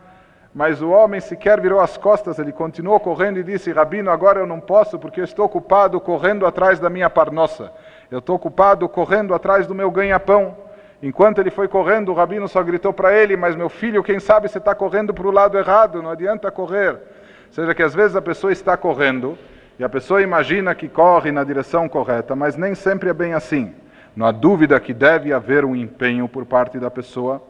Mas 0.54 0.82
o 0.82 0.90
homem 0.90 1.18
sequer 1.18 1.58
virou 1.62 1.80
as 1.80 1.96
costas, 1.96 2.38
ele 2.38 2.52
continuou 2.52 3.00
correndo 3.00 3.38
e 3.38 3.42
disse: 3.42 3.72
Rabino, 3.72 4.10
agora 4.10 4.40
eu 4.40 4.46
não 4.46 4.60
posso 4.60 4.98
porque 4.98 5.20
eu 5.20 5.24
estou 5.24 5.46
ocupado 5.46 5.98
correndo 5.98 6.44
atrás 6.44 6.78
da 6.78 6.90
minha 6.90 7.08
parnossa. 7.08 7.72
Eu 8.12 8.18
estou 8.18 8.36
ocupado 8.36 8.86
correndo 8.90 9.32
atrás 9.32 9.66
do 9.66 9.74
meu 9.74 9.90
ganha-pão. 9.90 10.54
Enquanto 11.02 11.38
ele 11.38 11.50
foi 11.50 11.66
correndo, 11.66 12.10
o 12.10 12.14
rabino 12.14 12.46
só 12.46 12.62
gritou 12.62 12.92
para 12.92 13.10
ele: 13.10 13.38
Mas 13.38 13.56
meu 13.56 13.70
filho, 13.70 14.02
quem 14.02 14.20
sabe 14.20 14.48
você 14.48 14.58
está 14.58 14.74
correndo 14.74 15.14
para 15.14 15.26
o 15.26 15.30
lado 15.30 15.56
errado, 15.56 16.02
não 16.02 16.10
adianta 16.10 16.50
correr. 16.50 16.90
Ou 16.90 17.52
seja, 17.52 17.74
que 17.74 17.82
às 17.82 17.94
vezes 17.94 18.14
a 18.14 18.20
pessoa 18.20 18.52
está 18.52 18.76
correndo 18.76 19.38
e 19.78 19.82
a 19.82 19.88
pessoa 19.88 20.20
imagina 20.20 20.74
que 20.74 20.90
corre 20.90 21.32
na 21.32 21.42
direção 21.42 21.88
correta, 21.88 22.36
mas 22.36 22.54
nem 22.54 22.74
sempre 22.74 23.08
é 23.08 23.14
bem 23.14 23.32
assim. 23.32 23.74
Não 24.14 24.26
há 24.26 24.30
dúvida 24.30 24.78
que 24.78 24.92
deve 24.92 25.32
haver 25.32 25.64
um 25.64 25.74
empenho 25.74 26.28
por 26.28 26.44
parte 26.44 26.78
da 26.78 26.90
pessoa, 26.90 27.42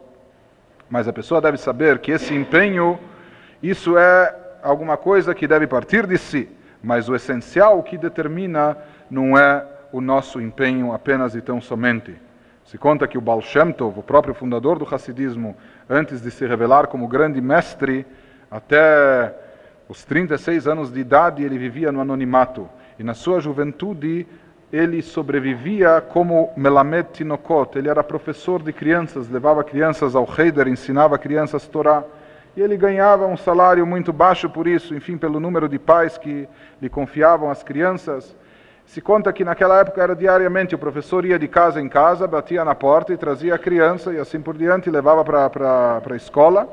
mas 0.89 1.09
a 1.09 1.13
pessoa 1.13 1.41
deve 1.41 1.57
saber 1.57 1.99
que 1.99 2.13
esse 2.13 2.33
empenho, 2.33 2.97
isso 3.61 3.97
é 3.97 4.33
alguma 4.63 4.95
coisa 4.95 5.35
que 5.35 5.45
deve 5.45 5.67
partir 5.67 6.07
de 6.07 6.17
si, 6.17 6.49
mas 6.81 7.09
o 7.09 7.15
essencial 7.15 7.83
que 7.83 7.97
determina 7.97 8.77
não 9.11 9.37
é 9.37 9.72
o 9.93 10.01
nosso 10.01 10.41
empenho 10.41 10.91
apenas 10.91 11.35
e 11.35 11.41
tão 11.41 11.61
somente. 11.61 12.15
Se 12.65 12.79
conta 12.79 13.07
que 13.07 13.17
o 13.17 13.21
Baal 13.21 13.41
Shem 13.41 13.71
Tov, 13.71 13.99
o 13.99 14.03
próprio 14.03 14.33
fundador 14.33 14.79
do 14.79 14.87
Hassidismo, 14.93 15.55
antes 15.87 16.19
de 16.19 16.31
se 16.31 16.47
revelar 16.47 16.87
como 16.87 17.07
grande 17.07 17.39
mestre, 17.39 18.05
até 18.49 19.33
os 19.87 20.03
36 20.03 20.67
anos 20.67 20.91
de 20.91 20.99
idade 20.99 21.43
ele 21.43 21.59
vivia 21.59 21.91
no 21.91 22.01
anonimato. 22.01 22.67
E 22.97 23.03
na 23.03 23.13
sua 23.13 23.39
juventude 23.39 24.25
ele 24.71 25.03
sobrevivia 25.03 26.01
como 26.01 26.51
Melamed 26.57 27.09
Tinokot, 27.13 27.77
ele 27.77 27.89
era 27.89 28.03
professor 28.03 28.63
de 28.63 28.73
crianças, 28.73 29.29
levava 29.29 29.63
crianças 29.63 30.15
ao 30.15 30.27
Heider, 30.27 30.67
ensinava 30.67 31.19
crianças 31.19 31.67
Torá, 31.67 32.03
e 32.57 32.61
ele 32.61 32.75
ganhava 32.75 33.27
um 33.27 33.37
salário 33.37 33.85
muito 33.85 34.11
baixo 34.11 34.49
por 34.49 34.65
isso, 34.65 34.95
enfim, 34.95 35.15
pelo 35.15 35.39
número 35.39 35.69
de 35.69 35.77
pais 35.77 36.17
que 36.17 36.49
lhe 36.81 36.89
confiavam 36.89 37.51
as 37.51 37.61
crianças. 37.61 38.35
Se 38.85 39.01
conta 39.01 39.33
que 39.33 39.43
naquela 39.43 39.79
época 39.79 40.01
era 40.01 40.15
diariamente, 40.15 40.75
o 40.75 40.77
professor 40.77 41.25
ia 41.25 41.39
de 41.39 41.47
casa 41.47 41.81
em 41.81 41.89
casa, 41.89 42.27
batia 42.27 42.63
na 42.63 42.75
porta 42.75 43.13
e 43.13 43.17
trazia 43.17 43.55
a 43.55 43.59
criança 43.59 44.13
e 44.13 44.19
assim 44.19 44.39
por 44.39 44.55
diante, 44.55 44.89
levava 44.89 45.23
para 45.23 46.01
a 46.09 46.15
escola. 46.15 46.67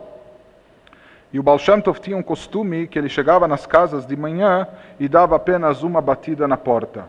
E 1.33 1.39
o 1.39 1.43
Baal 1.43 1.59
Shem 1.59 1.81
Tov 1.81 2.01
tinha 2.01 2.17
um 2.17 2.23
costume 2.23 2.89
que 2.89 2.99
ele 2.99 3.09
chegava 3.09 3.47
nas 3.47 3.65
casas 3.65 4.05
de 4.05 4.17
manhã 4.17 4.67
e 4.99 5.09
dava 5.09 5.37
apenas 5.37 5.83
uma 5.83 6.01
batida 6.01 6.49
na 6.49 6.57
porta. 6.57 7.09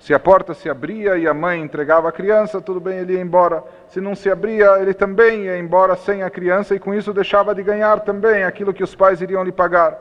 Se 0.00 0.12
a 0.12 0.18
porta 0.18 0.52
se 0.52 0.68
abria 0.68 1.16
e 1.16 1.28
a 1.28 1.32
mãe 1.32 1.62
entregava 1.62 2.08
a 2.08 2.12
criança, 2.12 2.60
tudo 2.60 2.80
bem, 2.80 2.98
ele 2.98 3.12
ia 3.12 3.20
embora. 3.20 3.62
Se 3.88 4.00
não 4.00 4.16
se 4.16 4.28
abria, 4.28 4.80
ele 4.80 4.92
também 4.92 5.44
ia 5.44 5.56
embora 5.56 5.94
sem 5.94 6.24
a 6.24 6.28
criança 6.28 6.74
e 6.74 6.80
com 6.80 6.92
isso 6.92 7.12
deixava 7.12 7.54
de 7.54 7.62
ganhar 7.62 8.00
também 8.00 8.42
aquilo 8.42 8.74
que 8.74 8.82
os 8.82 8.96
pais 8.96 9.20
iriam 9.20 9.44
lhe 9.44 9.52
pagar. 9.52 9.96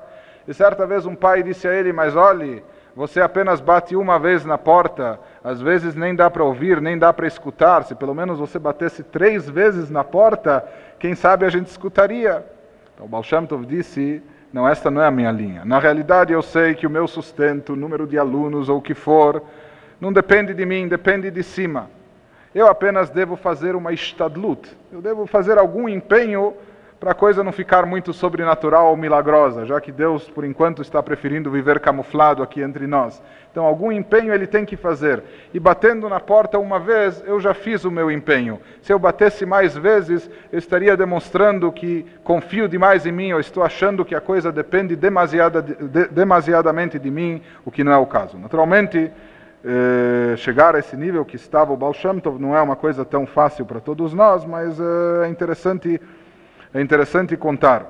E 0.47 0.55
certa 0.55 0.87
vez 0.87 1.05
um 1.05 1.13
pai 1.13 1.43
disse 1.43 1.67
a 1.67 1.73
ele: 1.75 1.93
Mas 1.93 2.15
olhe, 2.15 2.63
você 2.95 3.21
apenas 3.21 3.61
bate 3.61 3.95
uma 3.95 4.19
vez 4.19 4.43
na 4.43 4.57
porta, 4.57 5.19
às 5.43 5.61
vezes 5.61 5.95
nem 5.95 6.13
dá 6.13 6.29
para 6.29 6.43
ouvir, 6.43 6.81
nem 6.81 6.97
dá 6.97 7.13
para 7.13 7.25
escutar. 7.25 7.83
Se 7.83 7.95
pelo 7.95 8.13
menos 8.13 8.37
você 8.37 8.59
batesse 8.59 9.03
três 9.03 9.49
vezes 9.49 9.89
na 9.89 10.03
porta, 10.03 10.65
quem 10.99 11.15
sabe 11.15 11.45
a 11.45 11.49
gente 11.49 11.67
escutaria. 11.67 12.45
Então, 12.93 13.07
Baal 13.07 13.23
Shem 13.23 13.45
Tov 13.45 13.65
disse: 13.65 14.21
Não, 14.51 14.67
esta 14.67 14.91
não 14.91 15.01
é 15.01 15.07
a 15.07 15.11
minha 15.11 15.31
linha. 15.31 15.63
Na 15.63 15.79
realidade, 15.79 16.33
eu 16.33 16.41
sei 16.41 16.75
que 16.75 16.85
o 16.85 16.89
meu 16.89 17.07
sustento, 17.07 17.73
o 17.73 17.75
número 17.77 18.05
de 18.05 18.17
alunos 18.17 18.67
ou 18.67 18.79
o 18.79 18.81
que 18.81 18.93
for, 18.93 19.41
não 19.99 20.11
depende 20.11 20.53
de 20.53 20.65
mim, 20.65 20.87
depende 20.87 21.31
de 21.31 21.43
cima. 21.43 21.89
Eu 22.53 22.67
apenas 22.67 23.09
devo 23.09 23.37
fazer 23.37 23.75
uma 23.75 23.93
estadlut, 23.93 24.69
eu 24.91 25.01
devo 25.01 25.25
fazer 25.25 25.57
algum 25.57 25.87
empenho 25.87 26.53
para 27.01 27.13
a 27.13 27.15
coisa 27.15 27.43
não 27.43 27.51
ficar 27.51 27.83
muito 27.83 28.13
sobrenatural 28.13 28.89
ou 28.89 28.95
milagrosa, 28.95 29.65
já 29.65 29.81
que 29.81 29.91
Deus, 29.91 30.29
por 30.29 30.45
enquanto, 30.45 30.83
está 30.83 31.01
preferindo 31.01 31.49
viver 31.49 31.79
camuflado 31.79 32.43
aqui 32.43 32.61
entre 32.61 32.85
nós. 32.85 33.19
Então, 33.51 33.65
algum 33.65 33.91
empenho 33.91 34.31
ele 34.31 34.45
tem 34.45 34.63
que 34.63 34.77
fazer. 34.77 35.23
E 35.51 35.59
batendo 35.59 36.07
na 36.07 36.19
porta 36.19 36.59
uma 36.59 36.79
vez, 36.79 37.23
eu 37.25 37.39
já 37.39 37.55
fiz 37.55 37.83
o 37.85 37.89
meu 37.89 38.11
empenho. 38.11 38.59
Se 38.83 38.93
eu 38.93 38.99
batesse 38.99 39.47
mais 39.47 39.75
vezes, 39.75 40.29
eu 40.51 40.59
estaria 40.59 40.95
demonstrando 40.95 41.71
que 41.71 42.05
confio 42.23 42.67
demais 42.67 43.03
em 43.07 43.11
mim, 43.11 43.29
eu 43.29 43.39
estou 43.39 43.63
achando 43.63 44.05
que 44.05 44.13
a 44.13 44.21
coisa 44.21 44.51
depende 44.51 44.95
demasiada, 44.95 45.59
de, 45.59 46.07
demasiadamente 46.07 46.99
de 46.99 47.09
mim, 47.09 47.41
o 47.65 47.71
que 47.71 47.83
não 47.83 47.91
é 47.91 47.97
o 47.97 48.05
caso. 48.05 48.37
Naturalmente, 48.37 49.11
eh, 49.65 50.35
chegar 50.37 50.75
a 50.75 50.79
esse 50.79 50.95
nível 50.95 51.25
que 51.25 51.35
estava 51.35 51.73
o 51.73 51.77
Baal 51.77 51.93
Shem 51.93 52.19
Tov 52.19 52.39
não 52.39 52.55
é 52.55 52.61
uma 52.61 52.75
coisa 52.75 53.03
tão 53.03 53.25
fácil 53.25 53.65
para 53.65 53.79
todos 53.79 54.13
nós, 54.13 54.45
mas 54.45 54.79
eh, 54.79 55.25
é 55.25 55.29
interessante, 55.29 55.99
é 56.73 56.81
interessante 56.81 57.35
contar. 57.35 57.85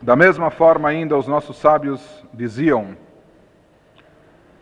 Da 0.00 0.14
mesma 0.14 0.50
forma 0.50 0.88
ainda 0.88 1.16
os 1.16 1.26
nossos 1.26 1.56
sábios 1.56 2.24
diziam 2.32 2.96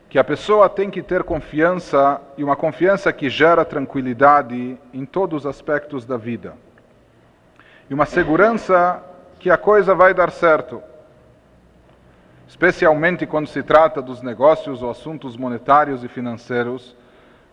que 0.08 0.18
a 0.18 0.24
pessoa 0.24 0.68
tem 0.68 0.90
que 0.90 1.02
ter 1.02 1.24
confiança 1.24 2.20
e 2.36 2.44
uma 2.44 2.56
confiança 2.56 3.12
que 3.12 3.28
gera 3.28 3.64
tranquilidade 3.64 4.78
em 4.92 5.04
todos 5.04 5.44
os 5.44 5.46
aspectos 5.46 6.04
da 6.06 6.16
vida. 6.16 6.54
E 7.90 7.94
uma 7.94 8.06
segurança 8.06 9.02
que 9.38 9.50
a 9.50 9.58
coisa 9.58 9.94
vai 9.94 10.14
dar 10.14 10.30
certo 10.30 10.82
especialmente 12.54 13.26
quando 13.26 13.48
se 13.48 13.62
trata 13.62 14.00
dos 14.00 14.22
negócios 14.22 14.82
ou 14.82 14.90
assuntos 14.90 15.36
monetários 15.36 16.04
e 16.04 16.08
financeiros. 16.08 16.96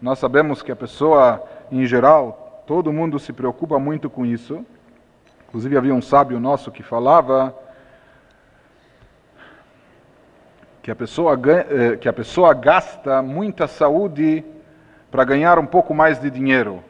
Nós 0.01 0.19
sabemos 0.19 0.61
que 0.61 0.71
a 0.71 0.75
pessoa, 0.75 1.43
em 1.71 1.85
geral, 1.85 2.40
todo 2.71 2.93
mundo 2.93 3.19
se 3.19 3.33
preocupa 3.33 3.77
muito 3.77 4.09
com 4.09 4.25
isso. 4.25 4.65
Inclusive 5.45 5.75
havia 5.75 5.93
um 5.93 6.01
sábio 6.01 6.39
nosso 6.39 6.71
que 6.71 6.81
falava 6.81 7.53
que 10.81 10.89
a 10.89 10.95
pessoa, 10.95 11.37
eh, 11.45 11.97
que 11.97 12.07
a 12.07 12.13
pessoa 12.13 12.53
gasta 12.53 13.21
muita 13.21 13.67
saúde 13.67 14.45
para 15.11 15.25
ganhar 15.25 15.59
um 15.59 15.65
pouco 15.65 15.93
mais 15.93 16.17
de 16.17 16.29
dinheiro. 16.29 16.81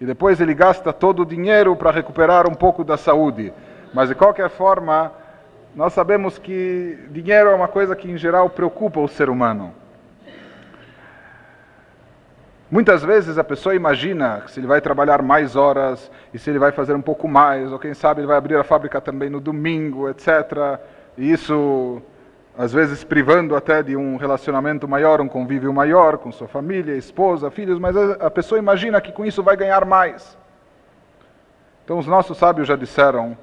E 0.00 0.06
depois 0.06 0.40
ele 0.40 0.54
gasta 0.54 0.92
todo 0.92 1.22
o 1.22 1.26
dinheiro 1.26 1.74
para 1.74 1.90
recuperar 1.90 2.48
um 2.48 2.54
pouco 2.54 2.84
da 2.84 2.96
saúde. 2.96 3.52
Mas 3.92 4.08
de 4.08 4.14
qualquer 4.14 4.48
forma, 4.48 5.10
nós 5.74 5.92
sabemos 5.92 6.38
que 6.38 7.00
dinheiro 7.10 7.50
é 7.50 7.54
uma 7.56 7.66
coisa 7.66 7.96
que 7.96 8.08
em 8.08 8.16
geral 8.16 8.48
preocupa 8.48 9.00
o 9.00 9.08
ser 9.08 9.28
humano. 9.28 9.74
Muitas 12.68 13.04
vezes 13.04 13.38
a 13.38 13.44
pessoa 13.44 13.76
imagina 13.76 14.42
se 14.48 14.58
ele 14.58 14.66
vai 14.66 14.80
trabalhar 14.80 15.22
mais 15.22 15.54
horas 15.54 16.10
e 16.34 16.38
se 16.38 16.50
ele 16.50 16.58
vai 16.58 16.72
fazer 16.72 16.94
um 16.94 17.00
pouco 17.00 17.28
mais, 17.28 17.70
ou 17.70 17.78
quem 17.78 17.94
sabe 17.94 18.20
ele 18.20 18.26
vai 18.26 18.36
abrir 18.36 18.56
a 18.56 18.64
fábrica 18.64 19.00
também 19.00 19.30
no 19.30 19.40
domingo, 19.40 20.08
etc. 20.08 20.80
E 21.16 21.30
isso 21.30 22.02
às 22.58 22.72
vezes 22.72 23.04
privando 23.04 23.54
até 23.54 23.82
de 23.82 23.94
um 23.94 24.16
relacionamento 24.16 24.88
maior, 24.88 25.20
um 25.20 25.28
convívio 25.28 25.72
maior 25.72 26.18
com 26.18 26.32
sua 26.32 26.48
família, 26.48 26.96
esposa, 26.96 27.50
filhos, 27.50 27.78
mas 27.78 27.96
a 27.96 28.30
pessoa 28.30 28.58
imagina 28.58 29.00
que 29.00 29.12
com 29.12 29.24
isso 29.24 29.42
vai 29.42 29.56
ganhar 29.56 29.84
mais. 29.84 30.36
Então, 31.84 31.98
os 31.98 32.06
nossos 32.06 32.36
sábios 32.36 32.66
já 32.66 32.74
disseram 32.74 33.38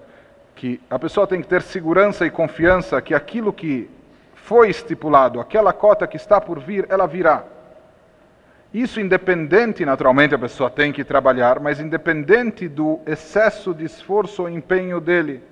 que 0.53 0.82
a 0.89 0.99
pessoa 0.99 1.26
tem 1.26 1.41
que 1.41 1.47
ter 1.47 1.61
segurança 1.61 2.26
e 2.26 2.30
confiança 2.30 3.01
que 3.01 3.13
aquilo 3.13 3.53
que 3.53 3.89
foi 4.34 4.69
estipulado, 4.69 5.39
aquela 5.39 5.71
cota 5.71 6.05
que 6.05 6.17
está 6.17 6.41
por 6.41 6.59
vir, 6.59 6.86
ela 6.89 7.07
virá. 7.07 7.52
Isso 8.74 8.99
independente, 8.99 9.86
naturalmente, 9.86 10.34
a 10.34 10.39
pessoa 10.39 10.67
tem 10.67 10.91
que 10.91 11.03
trabalhar, 11.03 11.59
mas 11.59 11.80
independente 11.80 12.67
do 12.67 12.99
excesso 13.05 13.71
de 13.71 13.86
esforço 13.86 14.41
ou 14.41 14.49
empenho 14.49 14.99
dele. 14.99 15.43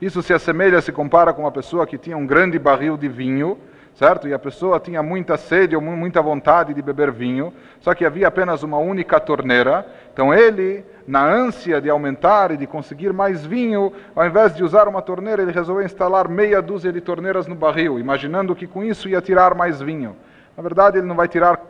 Isso 0.00 0.22
se 0.22 0.32
assemelha, 0.32 0.80
se 0.80 0.90
compara 0.90 1.34
com 1.34 1.42
uma 1.42 1.52
pessoa 1.52 1.86
que 1.86 1.98
tinha 1.98 2.16
um 2.16 2.26
grande 2.26 2.58
barril 2.58 2.96
de 2.96 3.06
vinho, 3.06 3.58
certo? 3.94 4.26
E 4.26 4.32
a 4.32 4.38
pessoa 4.38 4.80
tinha 4.80 5.02
muita 5.02 5.36
sede 5.36 5.76
ou 5.76 5.82
muita 5.82 6.22
vontade 6.22 6.72
de 6.72 6.80
beber 6.80 7.10
vinho, 7.10 7.52
só 7.80 7.94
que 7.94 8.06
havia 8.06 8.28
apenas 8.28 8.62
uma 8.62 8.78
única 8.78 9.20
torneira. 9.20 9.84
Então 10.10 10.32
ele, 10.32 10.86
na 11.06 11.22
ânsia 11.22 11.82
de 11.82 11.90
aumentar 11.90 12.50
e 12.52 12.56
de 12.56 12.66
conseguir 12.66 13.12
mais 13.12 13.44
vinho, 13.44 13.92
ao 14.16 14.24
invés 14.24 14.56
de 14.56 14.64
usar 14.64 14.88
uma 14.88 15.02
torneira, 15.02 15.42
ele 15.42 15.52
resolveu 15.52 15.84
instalar 15.84 16.28
meia 16.28 16.62
dúzia 16.62 16.92
de 16.92 17.02
torneiras 17.02 17.46
no 17.46 17.54
barril, 17.54 17.98
imaginando 17.98 18.56
que 18.56 18.66
com 18.66 18.82
isso 18.82 19.06
ia 19.06 19.20
tirar 19.20 19.54
mais 19.54 19.82
vinho. 19.82 20.16
Na 20.56 20.62
verdade, 20.62 20.96
ele 20.96 21.06
não 21.06 21.14
vai 21.14 21.28
tirar 21.28 21.60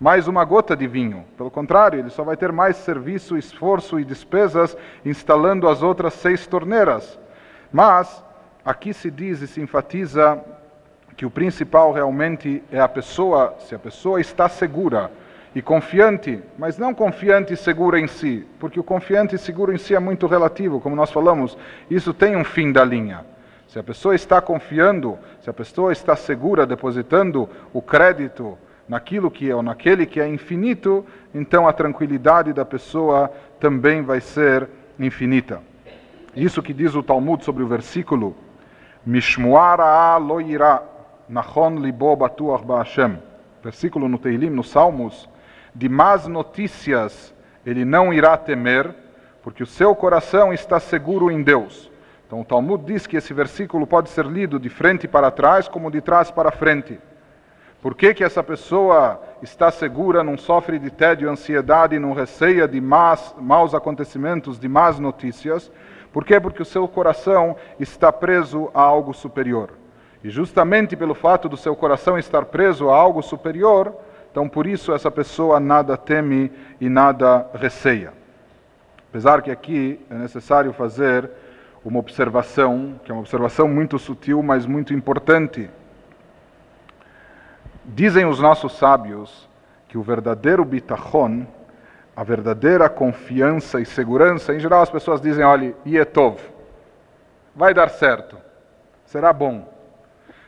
mais 0.00 0.26
uma 0.26 0.42
gota 0.46 0.74
de 0.74 0.86
vinho. 0.86 1.26
Pelo 1.36 1.50
contrário, 1.50 1.98
ele 1.98 2.08
só 2.08 2.24
vai 2.24 2.34
ter 2.34 2.50
mais 2.50 2.76
serviço, 2.76 3.36
esforço 3.36 4.00
e 4.00 4.04
despesas 4.04 4.74
instalando 5.04 5.68
as 5.68 5.82
outras 5.82 6.14
seis 6.14 6.46
torneiras. 6.46 7.18
Mas 7.70 8.24
aqui 8.64 8.94
se 8.94 9.10
diz 9.10 9.42
e 9.42 9.46
se 9.46 9.60
enfatiza 9.60 10.42
que 11.18 11.26
o 11.26 11.30
principal 11.30 11.92
realmente 11.92 12.64
é 12.72 12.80
a 12.80 12.88
pessoa, 12.88 13.54
se 13.58 13.74
a 13.74 13.78
pessoa 13.78 14.18
está 14.18 14.48
segura 14.48 15.10
e 15.54 15.60
confiante, 15.60 16.42
mas 16.56 16.78
não 16.78 16.94
confiante 16.94 17.52
e 17.52 17.56
segura 17.56 18.00
em 18.00 18.06
si, 18.06 18.46
porque 18.58 18.80
o 18.80 18.84
confiante 18.84 19.34
e 19.34 19.38
seguro 19.38 19.70
em 19.70 19.76
si 19.76 19.94
é 19.94 19.98
muito 19.98 20.26
relativo, 20.26 20.80
como 20.80 20.96
nós 20.96 21.10
falamos, 21.10 21.58
isso 21.90 22.14
tem 22.14 22.36
um 22.36 22.44
fim 22.44 22.72
da 22.72 22.84
linha. 22.84 23.26
Se 23.68 23.78
a 23.78 23.82
pessoa 23.82 24.14
está 24.14 24.40
confiando, 24.40 25.18
se 25.42 25.50
a 25.50 25.52
pessoa 25.52 25.92
está 25.92 26.16
segura, 26.16 26.64
depositando 26.64 27.48
o 27.72 27.82
crédito 27.82 28.56
naquilo 28.90 29.30
que 29.30 29.48
é 29.48 29.54
ou 29.54 29.62
naquele 29.62 30.04
que 30.04 30.20
é 30.20 30.26
infinito, 30.26 31.06
então 31.32 31.68
a 31.68 31.72
tranquilidade 31.72 32.52
da 32.52 32.64
pessoa 32.64 33.32
também 33.60 34.02
vai 34.02 34.20
ser 34.20 34.68
infinita. 34.98 35.62
Isso 36.34 36.60
que 36.60 36.74
diz 36.74 36.96
o 36.96 37.02
Talmud 37.02 37.44
sobre 37.44 37.62
o 37.62 37.68
versículo 37.68 38.36
Mishmuara 39.06 40.16
loira 40.16 40.82
nachon 41.28 41.76
libo 41.76 42.16
batuach 42.16 42.64
ba'ashem. 42.64 43.16
Versículo 43.62 44.08
no 44.08 44.18
Teilim, 44.18 44.50
nos 44.50 44.70
Salmos, 44.70 45.28
de 45.72 45.88
más 45.88 46.26
notícias 46.26 47.32
ele 47.64 47.84
não 47.84 48.12
irá 48.12 48.36
temer, 48.36 48.92
porque 49.40 49.62
o 49.62 49.66
seu 49.66 49.94
coração 49.94 50.52
está 50.52 50.80
seguro 50.80 51.30
em 51.30 51.44
Deus. 51.44 51.88
Então 52.26 52.40
o 52.40 52.44
Talmud 52.44 52.84
diz 52.84 53.06
que 53.06 53.16
esse 53.16 53.32
versículo 53.32 53.86
pode 53.86 54.10
ser 54.10 54.26
lido 54.26 54.58
de 54.58 54.68
frente 54.68 55.06
para 55.06 55.30
trás 55.30 55.68
como 55.68 55.92
de 55.92 56.00
trás 56.00 56.28
para 56.28 56.50
frente. 56.50 56.98
Por 57.82 57.94
que, 57.94 58.12
que 58.12 58.22
essa 58.22 58.42
pessoa 58.42 59.22
está 59.40 59.70
segura, 59.70 60.22
não 60.22 60.36
sofre 60.36 60.78
de 60.78 60.90
tédio, 60.90 61.30
ansiedade, 61.30 61.98
não 61.98 62.12
receia 62.12 62.68
de 62.68 62.78
más, 62.78 63.34
maus 63.40 63.74
acontecimentos, 63.74 64.60
de 64.60 64.68
más 64.68 64.98
notícias? 64.98 65.72
Por 66.12 66.24
quê? 66.24 66.38
Porque 66.38 66.60
o 66.60 66.66
seu 66.66 66.86
coração 66.86 67.56
está 67.78 68.12
preso 68.12 68.70
a 68.74 68.82
algo 68.82 69.14
superior. 69.14 69.70
E 70.22 70.28
justamente 70.28 70.94
pelo 70.94 71.14
fato 71.14 71.48
do 71.48 71.56
seu 71.56 71.74
coração 71.74 72.18
estar 72.18 72.44
preso 72.44 72.90
a 72.90 72.94
algo 72.94 73.22
superior, 73.22 73.94
então 74.30 74.46
por 74.46 74.66
isso 74.66 74.92
essa 74.92 75.10
pessoa 75.10 75.58
nada 75.58 75.96
teme 75.96 76.52
e 76.78 76.88
nada 76.88 77.48
receia. 77.54 78.12
Apesar 79.08 79.40
que 79.40 79.50
aqui 79.50 79.98
é 80.10 80.14
necessário 80.14 80.72
fazer 80.74 81.30
uma 81.82 81.98
observação, 81.98 83.00
que 83.02 83.10
é 83.10 83.14
uma 83.14 83.22
observação 83.22 83.66
muito 83.66 83.98
sutil, 83.98 84.42
mas 84.42 84.66
muito 84.66 84.92
importante. 84.92 85.70
Dizem 87.94 88.24
os 88.24 88.38
nossos 88.38 88.72
sábios 88.76 89.48
que 89.88 89.98
o 89.98 90.02
verdadeiro 90.02 90.64
bitachon, 90.64 91.44
a 92.14 92.22
verdadeira 92.22 92.88
confiança 92.88 93.80
e 93.80 93.84
segurança, 93.84 94.54
em 94.54 94.60
geral 94.60 94.82
as 94.82 94.90
pessoas 94.90 95.20
dizem, 95.20 95.44
olha, 95.44 95.74
Ietov, 95.84 96.40
vai 97.54 97.74
dar 97.74 97.90
certo, 97.90 98.36
será 99.04 99.32
bom. 99.32 99.68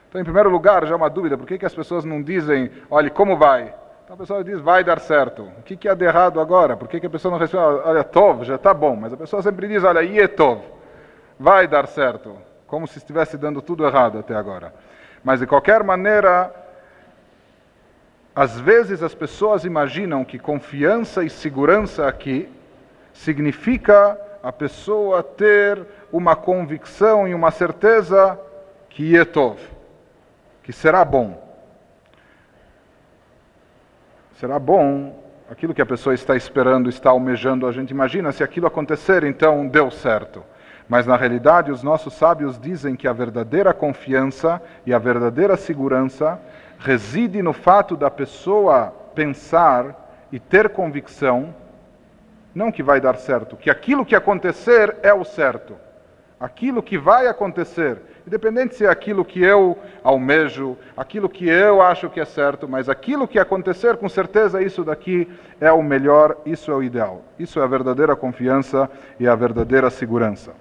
Então, 0.08 0.20
em 0.20 0.24
primeiro 0.24 0.50
lugar, 0.50 0.86
já 0.86 0.94
uma 0.94 1.10
dúvida, 1.10 1.36
por 1.36 1.46
que, 1.46 1.58
que 1.58 1.66
as 1.66 1.74
pessoas 1.74 2.04
não 2.04 2.22
dizem, 2.22 2.70
olha, 2.88 3.10
como 3.10 3.36
vai? 3.36 3.74
Então 4.04 4.14
a 4.14 4.16
pessoa 4.16 4.44
diz, 4.44 4.60
vai 4.60 4.84
dar 4.84 5.00
certo. 5.00 5.42
O 5.58 5.62
que, 5.62 5.76
que 5.76 5.88
há 5.88 5.94
de 5.94 6.04
errado 6.04 6.40
agora? 6.40 6.76
Por 6.76 6.86
que, 6.86 7.00
que 7.00 7.06
a 7.06 7.10
pessoa 7.10 7.32
não 7.32 7.38
responde, 7.38 7.80
olha, 7.84 8.04
Tov, 8.04 8.44
já 8.44 8.54
está 8.54 8.72
bom, 8.72 8.94
mas 8.94 9.12
a 9.12 9.16
pessoa 9.16 9.42
sempre 9.42 9.66
diz, 9.66 9.82
olha, 9.82 10.00
Ietov, 10.00 10.60
vai 11.40 11.66
dar 11.66 11.88
certo, 11.88 12.36
como 12.68 12.86
se 12.86 12.98
estivesse 12.98 13.36
dando 13.36 13.60
tudo 13.60 13.84
errado 13.84 14.18
até 14.18 14.36
agora. 14.36 14.72
Mas 15.24 15.40
de 15.40 15.46
qualquer 15.46 15.82
maneira, 15.82 16.61
às 18.34 18.58
vezes 18.58 19.02
as 19.02 19.14
pessoas 19.14 19.64
imaginam 19.64 20.24
que 20.24 20.38
confiança 20.38 21.22
e 21.22 21.28
segurança 21.28 22.08
aqui 22.08 22.48
significa 23.12 24.18
a 24.42 24.50
pessoa 24.50 25.22
ter 25.22 25.86
uma 26.10 26.34
convicção 26.34 27.28
e 27.28 27.34
uma 27.34 27.50
certeza 27.50 28.38
que 28.88 29.14
Yetov, 29.14 29.58
que 30.62 30.72
será 30.72 31.04
bom. 31.04 31.40
Será 34.38 34.58
bom 34.58 35.22
aquilo 35.50 35.74
que 35.74 35.82
a 35.82 35.86
pessoa 35.86 36.14
está 36.14 36.34
esperando, 36.34 36.88
está 36.88 37.10
almejando. 37.10 37.66
A 37.66 37.72
gente 37.72 37.90
imagina 37.90 38.32
se 38.32 38.42
aquilo 38.42 38.66
acontecer, 38.66 39.22
então 39.24 39.68
deu 39.68 39.90
certo. 39.90 40.42
Mas 40.88 41.06
na 41.06 41.16
realidade, 41.16 41.70
os 41.70 41.82
nossos 41.82 42.14
sábios 42.14 42.58
dizem 42.58 42.96
que 42.96 43.06
a 43.06 43.12
verdadeira 43.12 43.72
confiança 43.72 44.60
e 44.84 44.92
a 44.92 44.98
verdadeira 44.98 45.56
segurança 45.56 46.40
reside 46.82 47.40
no 47.42 47.52
fato 47.52 47.96
da 47.96 48.10
pessoa 48.10 48.92
pensar 49.14 50.26
e 50.32 50.40
ter 50.40 50.70
convicção, 50.70 51.54
não 52.54 52.72
que 52.72 52.82
vai 52.82 53.00
dar 53.00 53.16
certo, 53.16 53.56
que 53.56 53.70
aquilo 53.70 54.04
que 54.04 54.16
acontecer 54.16 54.96
é 55.02 55.14
o 55.14 55.24
certo. 55.24 55.76
Aquilo 56.40 56.82
que 56.82 56.98
vai 56.98 57.28
acontecer, 57.28 57.98
independente 58.26 58.74
se 58.74 58.84
é 58.84 58.88
aquilo 58.88 59.24
que 59.24 59.40
eu 59.40 59.78
almejo, 60.02 60.76
aquilo 60.96 61.28
que 61.28 61.48
eu 61.48 61.80
acho 61.80 62.10
que 62.10 62.18
é 62.18 62.24
certo, 62.24 62.68
mas 62.68 62.88
aquilo 62.88 63.28
que 63.28 63.38
acontecer, 63.38 63.96
com 63.96 64.08
certeza 64.08 64.60
isso 64.60 64.82
daqui 64.82 65.30
é 65.60 65.70
o 65.70 65.82
melhor, 65.82 66.36
isso 66.44 66.72
é 66.72 66.74
o 66.74 66.82
ideal. 66.82 67.22
Isso 67.38 67.60
é 67.60 67.62
a 67.62 67.66
verdadeira 67.68 68.16
confiança 68.16 68.90
e 69.20 69.28
a 69.28 69.36
verdadeira 69.36 69.88
segurança. 69.88 70.52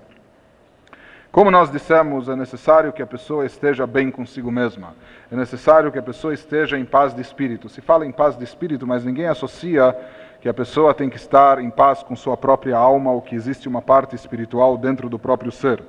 Como 1.31 1.49
nós 1.49 1.71
dissemos, 1.71 2.27
é 2.27 2.35
necessário 2.35 2.91
que 2.91 3.01
a 3.01 3.07
pessoa 3.07 3.45
esteja 3.45 3.87
bem 3.87 4.11
consigo 4.11 4.51
mesma. 4.51 4.93
É 5.31 5.35
necessário 5.35 5.89
que 5.89 5.97
a 5.97 6.03
pessoa 6.03 6.33
esteja 6.33 6.77
em 6.77 6.83
paz 6.83 7.13
de 7.13 7.21
espírito. 7.21 7.69
Se 7.69 7.79
fala 7.79 8.05
em 8.05 8.11
paz 8.11 8.35
de 8.35 8.43
espírito, 8.43 8.85
mas 8.85 9.05
ninguém 9.05 9.27
associa 9.27 9.97
que 10.41 10.49
a 10.49 10.53
pessoa 10.53 10.93
tem 10.93 11.09
que 11.09 11.15
estar 11.15 11.59
em 11.59 11.69
paz 11.69 12.03
com 12.03 12.17
sua 12.17 12.35
própria 12.35 12.75
alma 12.75 13.13
ou 13.13 13.21
que 13.21 13.33
existe 13.33 13.69
uma 13.69 13.81
parte 13.81 14.13
espiritual 14.13 14.77
dentro 14.77 15.07
do 15.07 15.17
próprio 15.17 15.53
ser. 15.53 15.81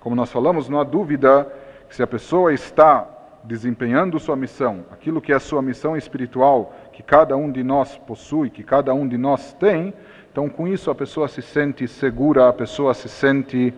Como 0.00 0.16
nós 0.16 0.32
falamos, 0.32 0.68
não 0.68 0.80
há 0.80 0.84
dúvida 0.84 1.46
que 1.88 1.94
se 1.94 2.02
a 2.02 2.06
pessoa 2.06 2.52
está 2.52 3.06
desempenhando 3.44 4.18
sua 4.18 4.34
missão, 4.34 4.84
aquilo 4.90 5.20
que 5.20 5.32
é 5.32 5.36
a 5.36 5.40
sua 5.40 5.62
missão 5.62 5.96
espiritual, 5.96 6.74
que 6.92 7.02
cada 7.02 7.36
um 7.36 7.50
de 7.50 7.62
nós 7.62 7.96
possui, 7.96 8.50
que 8.50 8.64
cada 8.64 8.92
um 8.92 9.06
de 9.06 9.16
nós 9.16 9.52
tem, 9.54 9.94
então 10.32 10.48
com 10.48 10.66
isso 10.66 10.90
a 10.90 10.94
pessoa 10.96 11.28
se 11.28 11.42
sente 11.42 11.86
segura, 11.86 12.48
a 12.48 12.52
pessoa 12.52 12.92
se 12.92 13.08
sente 13.08 13.72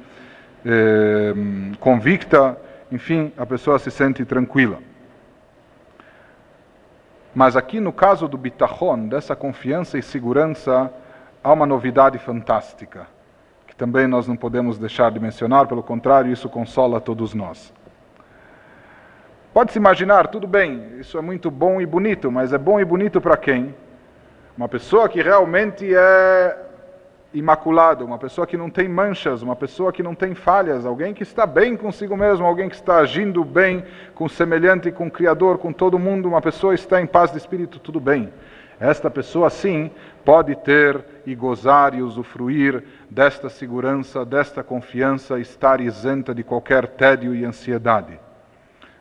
eh, 0.65 1.33
convicta, 1.81 2.57
enfim, 2.91 3.33
a 3.37 3.45
pessoa 3.47 3.79
se 3.79 3.91
sente 3.91 4.25
tranquila. 4.25 4.79
Mas 7.35 7.57
aqui 7.57 7.81
no 7.81 7.93
caso 7.93 8.29
do 8.29 8.37
bitachon, 8.37 9.09
dessa 9.09 9.35
confiança 9.35 9.99
e 9.99 10.03
segurança, 10.03 10.93
há 11.43 11.53
uma 11.53 11.67
novidade 11.67 12.19
fantástica, 12.19 13.07
que 13.67 13.75
também 13.75 14.07
nós 14.07 14.29
não 14.29 14.37
podemos 14.37 14.79
deixar 14.79 15.11
de 15.11 15.19
mencionar, 15.19 15.67
pelo 15.67 15.83
contrário, 15.83 16.31
isso 16.31 16.49
consola 16.49 17.01
todos 17.01 17.33
nós. 17.33 17.73
Pode-se 19.55 19.79
imaginar, 19.79 20.29
tudo 20.29 20.47
bem, 20.47 20.99
isso 20.99 21.19
é 21.19 21.21
muito 21.21 21.51
bom 21.51 21.81
e 21.81 21.87
bonito, 21.87 22.31
mas 22.31 22.53
é 22.53 22.59
bom 22.59 22.79
e 22.81 22.85
bonito 22.85 23.21
para 23.21 23.37
quem? 23.37 23.75
Uma 24.57 24.69
pessoa 24.69 25.09
que 25.09 25.23
realmente 25.23 25.95
é 25.95 26.57
imaculada, 27.35 28.05
uma 28.05 28.19
pessoa 28.19 28.47
que 28.47 28.57
não 28.57 28.69
tem 28.69 28.89
manchas, 28.89 29.43
uma 29.43 29.57
pessoa 29.57 29.93
que 29.93 30.03
não 30.03 30.15
tem 30.15 30.35
falhas, 30.35 30.85
alguém 30.85 31.15
que 31.15 31.23
está 31.23 31.47
bem 31.47 31.77
consigo 31.77 32.17
mesmo, 32.17 32.47
alguém 32.47 32.69
que 32.69 32.75
está 32.75 32.99
agindo 32.99 33.45
bem 33.45 33.85
com 34.15 34.29
semelhante, 34.29 34.93
com 34.93 35.07
o 35.07 35.11
Criador, 35.11 35.59
com 35.59 35.73
todo 35.73 35.99
mundo, 35.99 36.29
uma 36.29 36.43
pessoa 36.43 36.75
está 36.75 37.01
em 37.01 37.07
paz 37.07 37.31
de 37.31 37.39
espírito, 37.39 37.79
tudo 37.79 37.99
bem. 37.99 38.33
Esta 38.79 39.09
pessoa, 39.11 39.49
sim, 39.49 39.91
pode 40.25 40.57
ter 40.57 41.05
e 41.25 41.35
gozar 41.35 41.95
e 41.95 42.03
usufruir 42.03 42.83
desta 43.09 43.49
segurança, 43.49 44.25
desta 44.25 44.63
confiança, 44.63 45.39
estar 45.39 45.81
isenta 45.81 46.35
de 46.35 46.43
qualquer 46.43 46.89
tédio 46.89 47.35
e 47.35 47.45
ansiedade. 47.45 48.19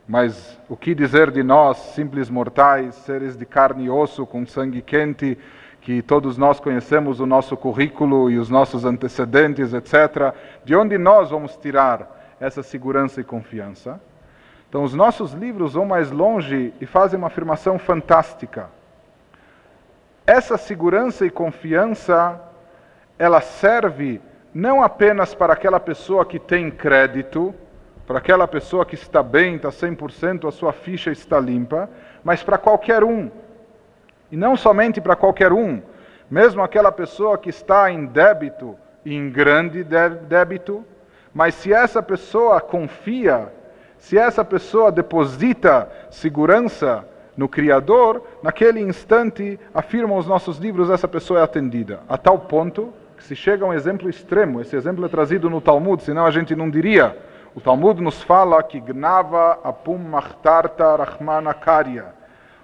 Mas 0.07 0.59
o 0.69 0.75
que 0.75 0.93
dizer 0.93 1.31
de 1.31 1.41
nós, 1.41 1.77
simples 1.95 2.29
mortais, 2.29 2.93
seres 2.95 3.35
de 3.35 3.45
carne 3.45 3.85
e 3.85 3.89
osso, 3.89 4.25
com 4.25 4.45
sangue 4.45 4.81
quente, 4.81 5.37
que 5.81 6.01
todos 6.01 6.37
nós 6.37 6.59
conhecemos 6.59 7.19
o 7.19 7.25
nosso 7.25 7.57
currículo 7.57 8.29
e 8.29 8.37
os 8.37 8.49
nossos 8.49 8.85
antecedentes, 8.85 9.73
etc. 9.73 10.33
De 10.63 10.75
onde 10.75 10.97
nós 10.97 11.31
vamos 11.31 11.57
tirar 11.57 12.35
essa 12.39 12.61
segurança 12.61 13.19
e 13.19 13.23
confiança? 13.23 13.99
Então, 14.69 14.83
os 14.83 14.93
nossos 14.93 15.33
livros 15.33 15.73
vão 15.73 15.85
mais 15.85 16.11
longe 16.11 16.73
e 16.79 16.85
fazem 16.85 17.17
uma 17.17 17.27
afirmação 17.27 17.77
fantástica. 17.79 18.69
Essa 20.25 20.55
segurança 20.55 21.25
e 21.25 21.31
confiança, 21.31 22.39
ela 23.17 23.41
serve 23.41 24.21
não 24.53 24.83
apenas 24.83 25.33
para 25.33 25.53
aquela 25.53 25.79
pessoa 25.79 26.25
que 26.25 26.39
tem 26.39 26.69
crédito, 26.69 27.55
para 28.05 28.19
aquela 28.19 28.47
pessoa 28.47 28.85
que 28.85 28.95
está 28.95 29.23
bem, 29.23 29.55
está 29.55 29.69
100%, 29.69 30.47
a 30.47 30.51
sua 30.51 30.71
ficha 30.71 31.11
está 31.11 31.39
limpa, 31.39 31.89
mas 32.23 32.43
para 32.43 32.57
qualquer 32.57 33.03
um. 33.03 33.31
E 34.31 34.37
não 34.37 34.55
somente 34.55 35.01
para 35.01 35.15
qualquer 35.15 35.51
um, 35.51 35.81
mesmo 36.29 36.61
aquela 36.61 36.91
pessoa 36.91 37.37
que 37.37 37.49
está 37.49 37.91
em 37.91 38.05
débito, 38.05 38.75
em 39.05 39.29
grande 39.29 39.83
débito, 39.83 40.85
mas 41.33 41.55
se 41.55 41.73
essa 41.73 42.01
pessoa 42.01 42.61
confia, 42.61 43.51
se 43.97 44.17
essa 44.17 44.43
pessoa 44.43 44.91
deposita 44.91 45.89
segurança 46.09 47.05
no 47.35 47.47
Criador, 47.47 48.25
naquele 48.43 48.79
instante, 48.79 49.59
afirmam 49.73 50.17
os 50.17 50.27
nossos 50.27 50.57
livros, 50.57 50.89
essa 50.89 51.07
pessoa 51.07 51.39
é 51.39 51.43
atendida. 51.43 52.01
A 52.07 52.17
tal 52.17 52.39
ponto 52.39 52.93
que 53.17 53.23
se 53.23 53.35
chega 53.35 53.65
a 53.65 53.67
um 53.67 53.73
exemplo 53.73 54.09
extremo, 54.09 54.61
esse 54.61 54.75
exemplo 54.75 55.05
é 55.05 55.09
trazido 55.09 55.49
no 55.49 55.61
Talmud, 55.61 56.01
senão 56.03 56.25
a 56.25 56.31
gente 56.31 56.55
não 56.55 56.69
diria 56.69 57.15
o 57.53 57.59
Talmud 57.59 58.01
nos 58.01 58.23
fala 58.23 58.63
que 58.63 58.79
Gnava 58.79 59.59
Apum 59.61 59.97
Machtarta 59.97 60.95
Rahmana 60.95 61.53
Karya. 61.53 62.05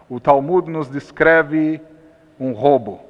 O 0.09 0.19
Talmud 0.19 0.69
nos 0.69 0.89
descreve 0.89 1.81
um 2.39 2.51
roubo. 2.53 3.01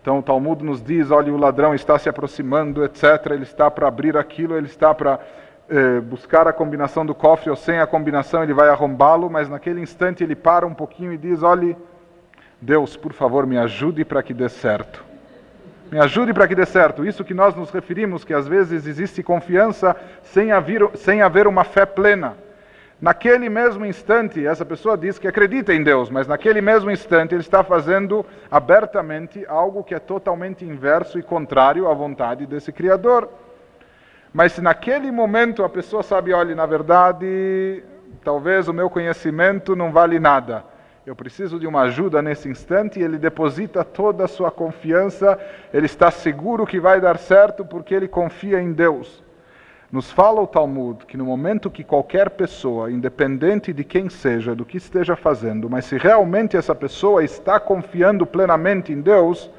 Então 0.00 0.18
o 0.18 0.22
Talmud 0.22 0.64
nos 0.64 0.82
diz: 0.82 1.10
olha, 1.10 1.32
o 1.32 1.36
ladrão 1.36 1.74
está 1.74 1.98
se 1.98 2.08
aproximando, 2.08 2.84
etc. 2.84 3.04
Ele 3.30 3.44
está 3.44 3.70
para 3.70 3.86
abrir 3.86 4.16
aquilo, 4.16 4.56
ele 4.56 4.66
está 4.66 4.92
para 4.92 5.20
eh, 5.68 6.00
buscar 6.00 6.48
a 6.48 6.52
combinação 6.52 7.06
do 7.06 7.14
cofre, 7.14 7.48
ou 7.48 7.56
sem 7.56 7.78
a 7.78 7.86
combinação 7.86 8.42
ele 8.42 8.52
vai 8.52 8.68
arrombá-lo, 8.68 9.30
mas 9.30 9.48
naquele 9.48 9.80
instante 9.80 10.24
ele 10.24 10.34
para 10.34 10.66
um 10.66 10.74
pouquinho 10.74 11.12
e 11.12 11.16
diz: 11.16 11.44
olhe, 11.44 11.76
Deus, 12.60 12.96
por 12.96 13.12
favor, 13.12 13.46
me 13.46 13.56
ajude 13.56 14.04
para 14.04 14.22
que 14.22 14.34
dê 14.34 14.48
certo. 14.48 15.04
Me 15.90 16.00
ajude 16.00 16.32
para 16.32 16.48
que 16.48 16.54
dê 16.54 16.66
certo. 16.66 17.04
Isso 17.04 17.22
que 17.22 17.34
nós 17.34 17.54
nos 17.54 17.70
referimos, 17.70 18.24
que 18.24 18.34
às 18.34 18.48
vezes 18.48 18.86
existe 18.86 19.22
confiança 19.22 19.94
sem 20.22 20.50
haver, 20.50 20.88
sem 20.94 21.22
haver 21.22 21.46
uma 21.46 21.64
fé 21.64 21.86
plena. 21.86 22.34
Naquele 23.02 23.48
mesmo 23.48 23.84
instante, 23.84 24.46
essa 24.46 24.64
pessoa 24.64 24.96
diz 24.96 25.18
que 25.18 25.26
acredita 25.26 25.74
em 25.74 25.82
Deus, 25.82 26.08
mas 26.08 26.28
naquele 26.28 26.60
mesmo 26.60 26.88
instante 26.88 27.34
ele 27.34 27.42
está 27.42 27.64
fazendo 27.64 28.24
abertamente 28.48 29.44
algo 29.46 29.82
que 29.82 29.92
é 29.92 29.98
totalmente 29.98 30.64
inverso 30.64 31.18
e 31.18 31.22
contrário 31.22 31.88
à 31.88 31.94
vontade 31.94 32.46
desse 32.46 32.70
Criador. 32.70 33.28
Mas 34.32 34.52
se 34.52 34.60
naquele 34.60 35.10
momento 35.10 35.64
a 35.64 35.68
pessoa 35.68 36.04
sabe, 36.04 36.32
olha, 36.32 36.54
na 36.54 36.64
verdade, 36.64 37.82
talvez 38.22 38.68
o 38.68 38.72
meu 38.72 38.88
conhecimento 38.88 39.74
não 39.74 39.90
vale 39.90 40.20
nada 40.20 40.70
eu 41.04 41.16
preciso 41.16 41.58
de 41.58 41.66
uma 41.66 41.82
ajuda 41.82 42.22
nesse 42.22 42.48
instante, 42.48 43.00
ele 43.00 43.18
deposita 43.18 43.82
toda 43.82 44.24
a 44.24 44.28
sua 44.28 44.50
confiança, 44.50 45.38
ele 45.72 45.86
está 45.86 46.10
seguro 46.10 46.66
que 46.66 46.78
vai 46.78 47.00
dar 47.00 47.18
certo 47.18 47.64
porque 47.64 47.92
ele 47.92 48.06
confia 48.06 48.60
em 48.60 48.72
Deus. 48.72 49.22
Nos 49.92 50.10
fala 50.10 50.40
o 50.40 50.46
Talmud 50.46 51.04
que 51.04 51.18
no 51.18 51.26
momento 51.26 51.70
que 51.70 51.84
qualquer 51.84 52.30
pessoa, 52.30 52.90
independente 52.90 53.74
de 53.74 53.84
quem 53.84 54.08
seja, 54.08 54.54
do 54.54 54.64
que 54.64 54.78
esteja 54.78 55.14
fazendo, 55.14 55.68
mas 55.68 55.84
se 55.84 55.98
realmente 55.98 56.56
essa 56.56 56.74
pessoa 56.74 57.22
está 57.22 57.60
confiando 57.60 58.24
plenamente 58.24 58.90
em 58.90 59.02
Deus, 59.02 59.50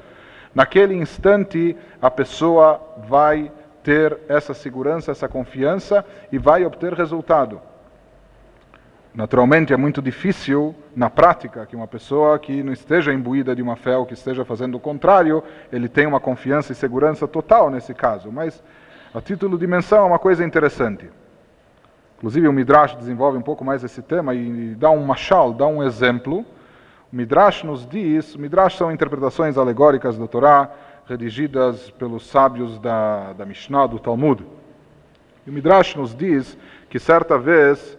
naquele 0.52 0.92
instante 0.92 1.76
a 2.02 2.10
pessoa 2.10 2.80
vai 3.06 3.52
ter 3.84 4.18
essa 4.28 4.52
segurança, 4.52 5.12
essa 5.12 5.28
confiança 5.28 6.04
e 6.32 6.36
vai 6.36 6.64
obter 6.64 6.92
resultado. 6.94 7.60
Naturalmente, 9.14 9.72
é 9.72 9.76
muito 9.76 10.02
difícil, 10.02 10.74
na 10.96 11.08
prática, 11.08 11.64
que 11.64 11.76
uma 11.76 11.86
pessoa 11.86 12.36
que 12.40 12.64
não 12.64 12.72
esteja 12.72 13.12
imbuída 13.12 13.54
de 13.54 13.62
uma 13.62 13.76
fé 13.76 13.96
ou 13.96 14.04
que 14.04 14.14
esteja 14.14 14.44
fazendo 14.44 14.74
o 14.74 14.80
contrário, 14.80 15.44
ele 15.72 15.88
tenha 15.88 16.08
uma 16.08 16.18
confiança 16.18 16.72
e 16.72 16.74
segurança 16.74 17.28
total 17.28 17.70
nesse 17.70 17.94
caso. 17.94 18.32
Mas, 18.32 18.60
a 19.14 19.20
título 19.20 19.56
de 19.56 19.64
menção, 19.64 19.98
é 19.98 20.06
uma 20.08 20.18
coisa 20.18 20.44
interessante. 20.44 21.08
Inclusive, 22.16 22.48
o 22.48 22.52
Midrash 22.52 22.96
desenvolve 22.96 23.38
um 23.38 23.42
pouco 23.42 23.64
mais 23.64 23.84
esse 23.84 24.02
tema 24.02 24.34
e 24.34 24.74
dá 24.74 24.90
um 24.90 25.04
machal, 25.04 25.52
dá 25.52 25.68
um 25.68 25.84
exemplo. 25.84 26.44
O 27.12 27.16
Midrash 27.16 27.62
nos 27.62 27.86
diz: 27.86 28.34
o 28.34 28.40
Midrash 28.40 28.76
são 28.76 28.90
interpretações 28.90 29.56
alegóricas 29.56 30.18
da 30.18 30.26
Torá, 30.26 30.68
redigidas 31.06 31.90
pelos 31.90 32.26
sábios 32.26 32.80
da, 32.80 33.34
da 33.34 33.46
Mishnah, 33.46 33.86
do 33.86 34.00
Talmud. 34.00 34.44
E 35.46 35.50
o 35.50 35.52
Midrash 35.52 35.94
nos 35.94 36.12
diz 36.12 36.58
que 36.90 36.98
certa 36.98 37.38
vez 37.38 37.96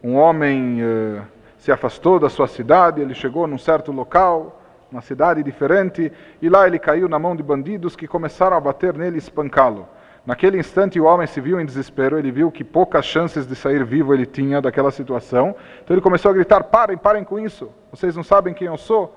um 0.00 0.14
homem 0.14 0.78
eh, 0.80 1.22
se 1.58 1.72
afastou 1.72 2.20
da 2.20 2.28
sua 2.28 2.46
cidade, 2.46 3.00
ele 3.00 3.14
chegou 3.14 3.48
num 3.48 3.58
certo 3.58 3.90
local, 3.90 4.62
uma 4.92 5.00
cidade 5.00 5.42
diferente, 5.42 6.12
e 6.40 6.48
lá 6.48 6.64
ele 6.64 6.78
caiu 6.78 7.08
na 7.08 7.18
mão 7.18 7.34
de 7.34 7.42
bandidos 7.42 7.96
que 7.96 8.06
começaram 8.06 8.56
a 8.56 8.60
bater 8.60 8.94
nele 8.94 9.16
e 9.16 9.18
espancá-lo. 9.18 9.88
Naquele 10.26 10.58
instante 10.58 10.98
o 10.98 11.04
homem 11.04 11.26
se 11.26 11.40
viu 11.40 11.60
em 11.60 11.66
desespero, 11.66 12.18
ele 12.18 12.30
viu 12.30 12.50
que 12.50 12.64
poucas 12.64 13.04
chances 13.04 13.46
de 13.46 13.54
sair 13.54 13.84
vivo 13.84 14.14
ele 14.14 14.24
tinha 14.24 14.60
daquela 14.60 14.90
situação. 14.90 15.54
Então 15.82 15.94
ele 15.94 16.00
começou 16.00 16.30
a 16.30 16.34
gritar: 16.34 16.64
"Parem, 16.64 16.96
parem 16.96 17.24
com 17.24 17.38
isso. 17.38 17.70
Vocês 17.90 18.16
não 18.16 18.22
sabem 18.22 18.54
quem 18.54 18.66
eu 18.66 18.76
sou?" 18.78 19.14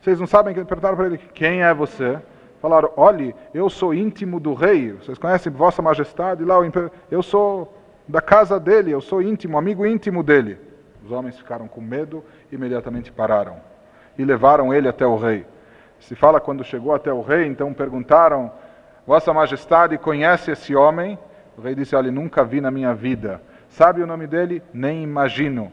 Vocês 0.00 0.18
não 0.18 0.26
sabem 0.26 0.54
perguntaram 0.54 0.96
para 0.96 1.06
ele: 1.06 1.18
"Quem 1.34 1.62
é 1.62 1.74
você?" 1.74 2.18
Falaram: 2.62 2.90
"Olhe, 2.96 3.34
eu 3.52 3.68
sou 3.68 3.92
íntimo 3.92 4.40
do 4.40 4.54
rei. 4.54 4.92
Vocês 4.92 5.18
conhecem 5.18 5.52
Vossa 5.52 5.82
Majestade 5.82 6.44
lá, 6.44 6.56
eu 7.10 7.22
sou 7.22 7.74
da 8.08 8.22
casa 8.22 8.58
dele, 8.58 8.90
eu 8.90 9.02
sou 9.02 9.20
íntimo, 9.20 9.58
amigo 9.58 9.84
íntimo 9.84 10.22
dele. 10.22 10.58
Os 11.04 11.12
homens 11.12 11.36
ficaram 11.36 11.68
com 11.68 11.80
medo, 11.80 12.24
imediatamente 12.50 13.12
pararam 13.12 13.56
e 14.16 14.24
levaram 14.24 14.72
ele 14.74 14.88
até 14.88 15.06
o 15.06 15.16
rei. 15.16 15.46
Se 16.00 16.14
fala 16.14 16.40
quando 16.40 16.64
chegou 16.64 16.94
até 16.94 17.12
o 17.12 17.20
rei, 17.20 17.46
então 17.46 17.72
perguntaram: 17.74 18.50
Vossa 19.08 19.32
Majestade 19.32 19.96
conhece 19.96 20.50
esse 20.50 20.76
homem? 20.76 21.18
O 21.56 21.62
rei 21.62 21.74
disse: 21.74 21.96
Olha, 21.96 22.12
nunca 22.12 22.44
vi 22.44 22.60
na 22.60 22.70
minha 22.70 22.92
vida. 22.92 23.40
Sabe 23.70 24.02
o 24.02 24.06
nome 24.06 24.26
dele? 24.26 24.62
Nem 24.70 25.02
imagino. 25.02 25.72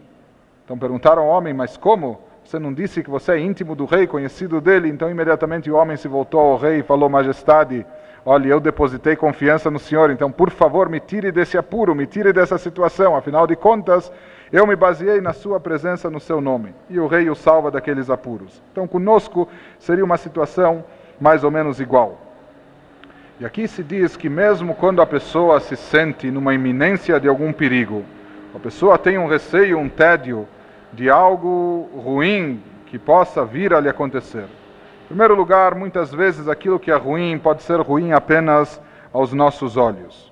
Então 0.63 0.77
perguntaram 0.77 1.23
ao 1.23 1.27
homem: 1.27 1.53
Mas 1.53 1.75
como? 1.75 2.21
Você 2.45 2.57
não 2.57 2.73
disse 2.73 3.03
que 3.03 3.09
você 3.09 3.33
é 3.33 3.39
íntimo 3.39 3.75
do 3.75 3.83
rei, 3.83 4.07
conhecido 4.07 4.61
dele? 4.61 4.87
Então 4.87 5.11
imediatamente 5.11 5.69
o 5.69 5.75
homem 5.75 5.97
se 5.97 6.07
voltou 6.07 6.39
ao 6.39 6.55
rei 6.55 6.79
e 6.79 6.83
falou: 6.83 7.09
Majestade, 7.09 7.85
Olha, 8.25 8.47
eu 8.47 8.61
depositei 8.61 9.17
confiança 9.17 9.69
no 9.69 9.79
Senhor, 9.79 10.11
então 10.11 10.31
por 10.31 10.49
favor 10.49 10.87
me 10.87 11.01
tire 11.01 11.29
desse 11.29 11.57
apuro, 11.57 11.93
me 11.93 12.07
tire 12.07 12.31
dessa 12.31 12.57
situação. 12.57 13.17
Afinal 13.17 13.45
de 13.45 13.57
contas, 13.57 14.09
eu 14.49 14.65
me 14.65 14.77
baseei 14.77 15.19
na 15.19 15.33
Sua 15.33 15.59
presença, 15.59 16.09
no 16.09 16.21
Seu 16.21 16.39
nome. 16.39 16.73
E 16.89 16.97
o 17.01 17.05
Rei 17.05 17.29
o 17.29 17.35
salva 17.35 17.69
daqueles 17.69 18.09
apuros. 18.09 18.63
Então, 18.71 18.87
conosco 18.87 19.45
seria 19.77 20.05
uma 20.05 20.15
situação 20.15 20.85
mais 21.19 21.43
ou 21.43 21.51
menos 21.51 21.81
igual. 21.81 22.24
E 23.37 23.45
aqui 23.45 23.67
se 23.67 23.83
diz 23.83 24.15
que, 24.15 24.29
mesmo 24.29 24.73
quando 24.73 25.01
a 25.01 25.05
pessoa 25.05 25.59
se 25.59 25.75
sente 25.75 26.31
numa 26.31 26.53
iminência 26.53 27.19
de 27.19 27.27
algum 27.27 27.51
perigo, 27.51 28.05
a 28.55 28.59
pessoa 28.59 28.97
tem 28.97 29.17
um 29.17 29.27
receio, 29.27 29.77
um 29.77 29.89
tédio 29.89 30.47
de 30.93 31.09
algo 31.09 31.89
ruim 31.93 32.63
que 32.85 32.97
possa 32.97 33.43
vir 33.43 33.73
a 33.73 33.81
lhe 33.81 33.89
acontecer. 33.89 34.45
Em 35.03 35.07
primeiro 35.07 35.35
lugar, 35.35 35.75
muitas 35.75 36.13
vezes 36.13 36.47
aquilo 36.47 36.79
que 36.79 36.89
é 36.89 36.95
ruim 36.95 37.37
pode 37.37 37.61
ser 37.63 37.81
ruim 37.81 38.13
apenas 38.13 38.81
aos 39.11 39.33
nossos 39.33 39.75
olhos. 39.75 40.31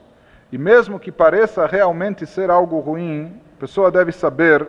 E 0.50 0.58
mesmo 0.58 0.98
que 0.98 1.12
pareça 1.12 1.68
realmente 1.68 2.26
ser 2.26 2.50
algo 2.50 2.80
ruim, 2.80 3.34
a 3.58 3.60
pessoa 3.60 3.92
deve 3.92 4.14
saber 4.14 4.66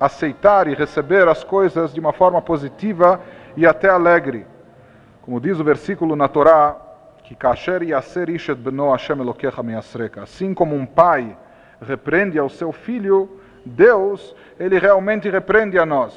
aceitar 0.00 0.66
e 0.66 0.74
receber 0.74 1.28
as 1.28 1.44
coisas 1.44 1.94
de 1.94 2.00
uma 2.00 2.12
forma 2.12 2.42
positiva 2.42 3.20
e 3.56 3.64
até 3.64 3.88
alegre. 3.88 4.44
Como 5.22 5.40
diz 5.40 5.60
o 5.60 5.64
versículo 5.64 6.16
na 6.16 6.26
Torá, 6.26 6.81
que 7.32 7.36
kasher 7.36 7.82
yaser 7.82 8.28
ishet 8.28 8.58
beno 8.60 8.90
Hashem 8.90 9.18
Elokecha 9.18 9.62
measreka. 9.62 10.22
Assim 10.22 10.52
como 10.52 10.76
um 10.76 10.84
pai 10.84 11.34
repreende 11.80 12.38
ao 12.38 12.50
seu 12.50 12.72
filho, 12.72 13.40
Deus, 13.64 14.36
ele 14.60 14.78
realmente 14.78 15.30
repreende 15.30 15.78
a 15.78 15.86
nós. 15.86 16.12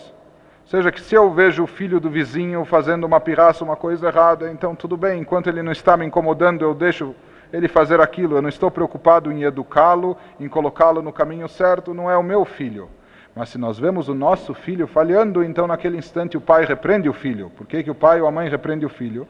Ou 0.64 0.68
seja, 0.68 0.92
que 0.92 1.00
se 1.00 1.16
eu 1.16 1.32
vejo 1.32 1.64
o 1.64 1.68
filho 1.68 2.00
do 2.00 2.10
vizinho 2.10 2.66
fazendo 2.66 3.06
uma 3.06 3.22
pirraça, 3.22 3.64
uma 3.64 3.78
coisa 3.78 4.08
errada, 4.08 4.52
então 4.52 4.76
tudo 4.76 4.98
bem, 4.98 5.22
enquanto 5.22 5.48
ele 5.48 5.62
não 5.62 5.72
está 5.72 5.96
me 5.96 6.06
incomodando, 6.06 6.64
eu 6.64 6.74
deixo 6.74 7.16
ele 7.54 7.70
fazer 7.70 8.02
aquilo. 8.02 8.36
Eu 8.36 8.42
não 8.42 8.50
estou 8.50 8.70
preocupado 8.70 9.32
em 9.32 9.44
educá-lo, 9.44 10.18
em 10.38 10.50
colocá-lo 10.50 11.02
no 11.02 11.14
caminho 11.14 11.48
certo, 11.48 11.94
não 11.94 12.12
é 12.12 12.18
o 12.18 12.24
meu 12.24 12.44
filho. 12.44 12.90
Mas 13.34 13.50
se 13.50 13.58
nós 13.58 13.80
vemos 13.80 14.10
o 14.10 14.14
nosso 14.14 14.54
filho 14.54 14.88
falhando, 14.88 15.44
então 15.44 15.68
naquele 15.68 15.98
instante 15.98 16.36
o 16.36 16.42
pai 16.42 16.66
repreende 16.66 17.08
o 17.08 17.14
filho. 17.14 17.52
Por 17.52 17.66
que, 17.68 17.84
que 17.84 17.92
o 17.92 17.96
pai 17.96 18.20
ou 18.20 18.28
a 18.28 18.32
mãe 18.32 18.50
repreende 18.50 18.86
o 18.86 18.90
filho? 18.90 19.26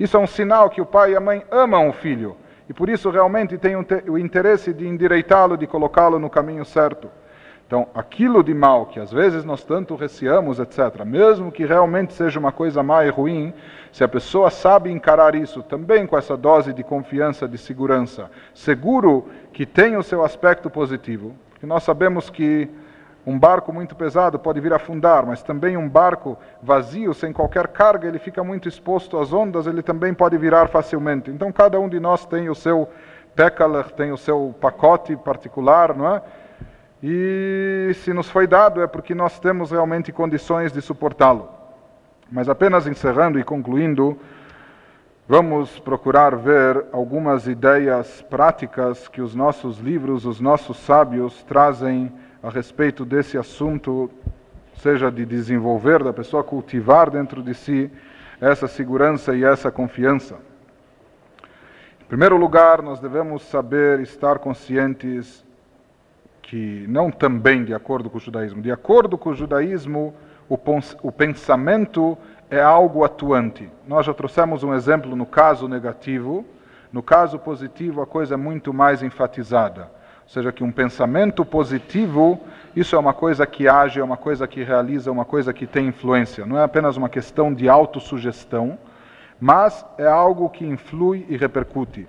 Isso 0.00 0.16
é 0.16 0.20
um 0.20 0.26
sinal 0.26 0.70
que 0.70 0.80
o 0.80 0.86
pai 0.86 1.12
e 1.12 1.16
a 1.16 1.20
mãe 1.20 1.44
amam 1.50 1.90
o 1.90 1.92
filho. 1.92 2.34
E 2.66 2.72
por 2.72 2.88
isso 2.88 3.10
realmente 3.10 3.58
tem 3.58 3.76
o 3.76 4.16
interesse 4.16 4.72
de 4.72 4.88
endireitá-lo, 4.88 5.58
de 5.58 5.66
colocá-lo 5.66 6.18
no 6.18 6.30
caminho 6.30 6.64
certo. 6.64 7.10
Então, 7.66 7.86
aquilo 7.94 8.42
de 8.42 8.54
mal 8.54 8.86
que 8.86 8.98
às 8.98 9.12
vezes 9.12 9.44
nós 9.44 9.62
tanto 9.62 9.94
receamos, 9.94 10.58
etc., 10.58 11.04
mesmo 11.04 11.52
que 11.52 11.66
realmente 11.66 12.14
seja 12.14 12.40
uma 12.40 12.50
coisa 12.50 12.82
má 12.82 13.04
e 13.04 13.10
ruim, 13.10 13.52
se 13.92 14.02
a 14.02 14.08
pessoa 14.08 14.50
sabe 14.50 14.90
encarar 14.90 15.34
isso 15.34 15.62
também 15.62 16.06
com 16.06 16.16
essa 16.16 16.36
dose 16.36 16.72
de 16.72 16.82
confiança, 16.82 17.46
de 17.46 17.58
segurança, 17.58 18.30
seguro 18.54 19.28
que 19.52 19.66
tem 19.66 19.96
o 19.96 20.02
seu 20.02 20.24
aspecto 20.24 20.70
positivo, 20.70 21.34
porque 21.50 21.66
nós 21.66 21.82
sabemos 21.82 22.30
que 22.30 22.70
um 23.26 23.38
barco 23.38 23.72
muito 23.72 23.94
pesado 23.94 24.38
pode 24.38 24.60
vir 24.60 24.72
a 24.72 24.76
afundar, 24.76 25.26
mas 25.26 25.42
também 25.42 25.76
um 25.76 25.88
barco 25.88 26.38
vazio, 26.62 27.12
sem 27.12 27.32
qualquer 27.32 27.68
carga, 27.68 28.08
ele 28.08 28.18
fica 28.18 28.42
muito 28.42 28.68
exposto 28.68 29.18
às 29.18 29.32
ondas, 29.32 29.66
ele 29.66 29.82
também 29.82 30.14
pode 30.14 30.38
virar 30.38 30.68
facilmente. 30.68 31.30
Então, 31.30 31.52
cada 31.52 31.78
um 31.78 31.88
de 31.88 32.00
nós 32.00 32.24
tem 32.24 32.48
o 32.48 32.54
seu 32.54 32.88
pekaler, 33.34 33.90
tem 33.92 34.10
o 34.10 34.16
seu 34.16 34.54
pacote 34.60 35.16
particular, 35.16 35.94
não 35.94 36.16
é? 36.16 36.22
E 37.02 37.92
se 37.94 38.12
nos 38.12 38.28
foi 38.28 38.46
dado 38.46 38.82
é 38.82 38.86
porque 38.86 39.14
nós 39.14 39.38
temos 39.38 39.70
realmente 39.70 40.12
condições 40.12 40.72
de 40.72 40.82
suportá-lo. 40.82 41.48
Mas 42.30 42.48
apenas 42.48 42.86
encerrando 42.86 43.38
e 43.38 43.44
concluindo, 43.44 44.18
vamos 45.26 45.78
procurar 45.78 46.36
ver 46.36 46.86
algumas 46.92 47.46
ideias 47.46 48.22
práticas 48.22 49.08
que 49.08 49.22
os 49.22 49.34
nossos 49.34 49.78
livros, 49.78 50.26
os 50.26 50.40
nossos 50.40 50.76
sábios 50.78 51.42
trazem 51.44 52.12
a 52.42 52.48
respeito 52.48 53.04
desse 53.04 53.36
assunto, 53.36 54.10
seja 54.74 55.10
de 55.10 55.26
desenvolver, 55.26 56.02
da 56.02 56.12
pessoa 56.12 56.42
cultivar 56.42 57.10
dentro 57.10 57.42
de 57.42 57.54
si 57.54 57.90
essa 58.40 58.66
segurança 58.66 59.34
e 59.34 59.44
essa 59.44 59.70
confiança. 59.70 60.36
Em 62.00 62.04
primeiro 62.06 62.36
lugar, 62.36 62.82
nós 62.82 62.98
devemos 62.98 63.42
saber 63.42 64.00
estar 64.00 64.38
conscientes 64.38 65.44
que 66.42 66.84
não 66.88 67.10
também 67.10 67.64
de 67.64 67.74
acordo 67.74 68.10
com 68.10 68.16
o 68.16 68.20
judaísmo, 68.20 68.60
de 68.62 68.72
acordo 68.72 69.16
com 69.16 69.30
o 69.30 69.34
judaísmo, 69.34 70.14
o, 70.48 71.12
pensamento 71.12 72.18
é 72.50 72.60
algo 72.60 73.04
atuante. 73.04 73.70
Nós 73.86 74.04
já 74.04 74.12
trouxemos 74.12 74.64
um 74.64 74.74
exemplo 74.74 75.14
no 75.14 75.24
caso 75.24 75.68
negativo, 75.68 76.44
no 76.92 77.04
caso 77.04 77.38
positivo 77.38 78.02
a 78.02 78.06
coisa 78.06 78.34
é 78.34 78.36
muito 78.36 78.74
mais 78.74 79.00
enfatizada. 79.00 79.88
Seja, 80.30 80.52
que 80.52 80.62
um 80.62 80.70
pensamento 80.70 81.44
positivo, 81.44 82.40
isso 82.76 82.94
é 82.94 82.98
uma 83.00 83.12
coisa 83.12 83.44
que 83.44 83.66
age, 83.66 83.98
é 83.98 84.04
uma 84.04 84.16
coisa 84.16 84.46
que 84.46 84.62
realiza, 84.62 85.10
é 85.10 85.12
uma 85.12 85.24
coisa 85.24 85.52
que 85.52 85.66
tem 85.66 85.88
influência. 85.88 86.46
Não 86.46 86.56
é 86.56 86.62
apenas 86.62 86.96
uma 86.96 87.08
questão 87.08 87.52
de 87.52 87.68
autossugestão, 87.68 88.78
mas 89.40 89.84
é 89.98 90.06
algo 90.06 90.48
que 90.48 90.64
influi 90.64 91.26
e 91.28 91.36
repercute. 91.36 92.06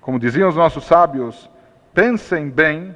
Como 0.00 0.18
diziam 0.18 0.48
os 0.48 0.56
nossos 0.56 0.82
sábios, 0.82 1.48
pensem 1.94 2.50
bem. 2.50 2.92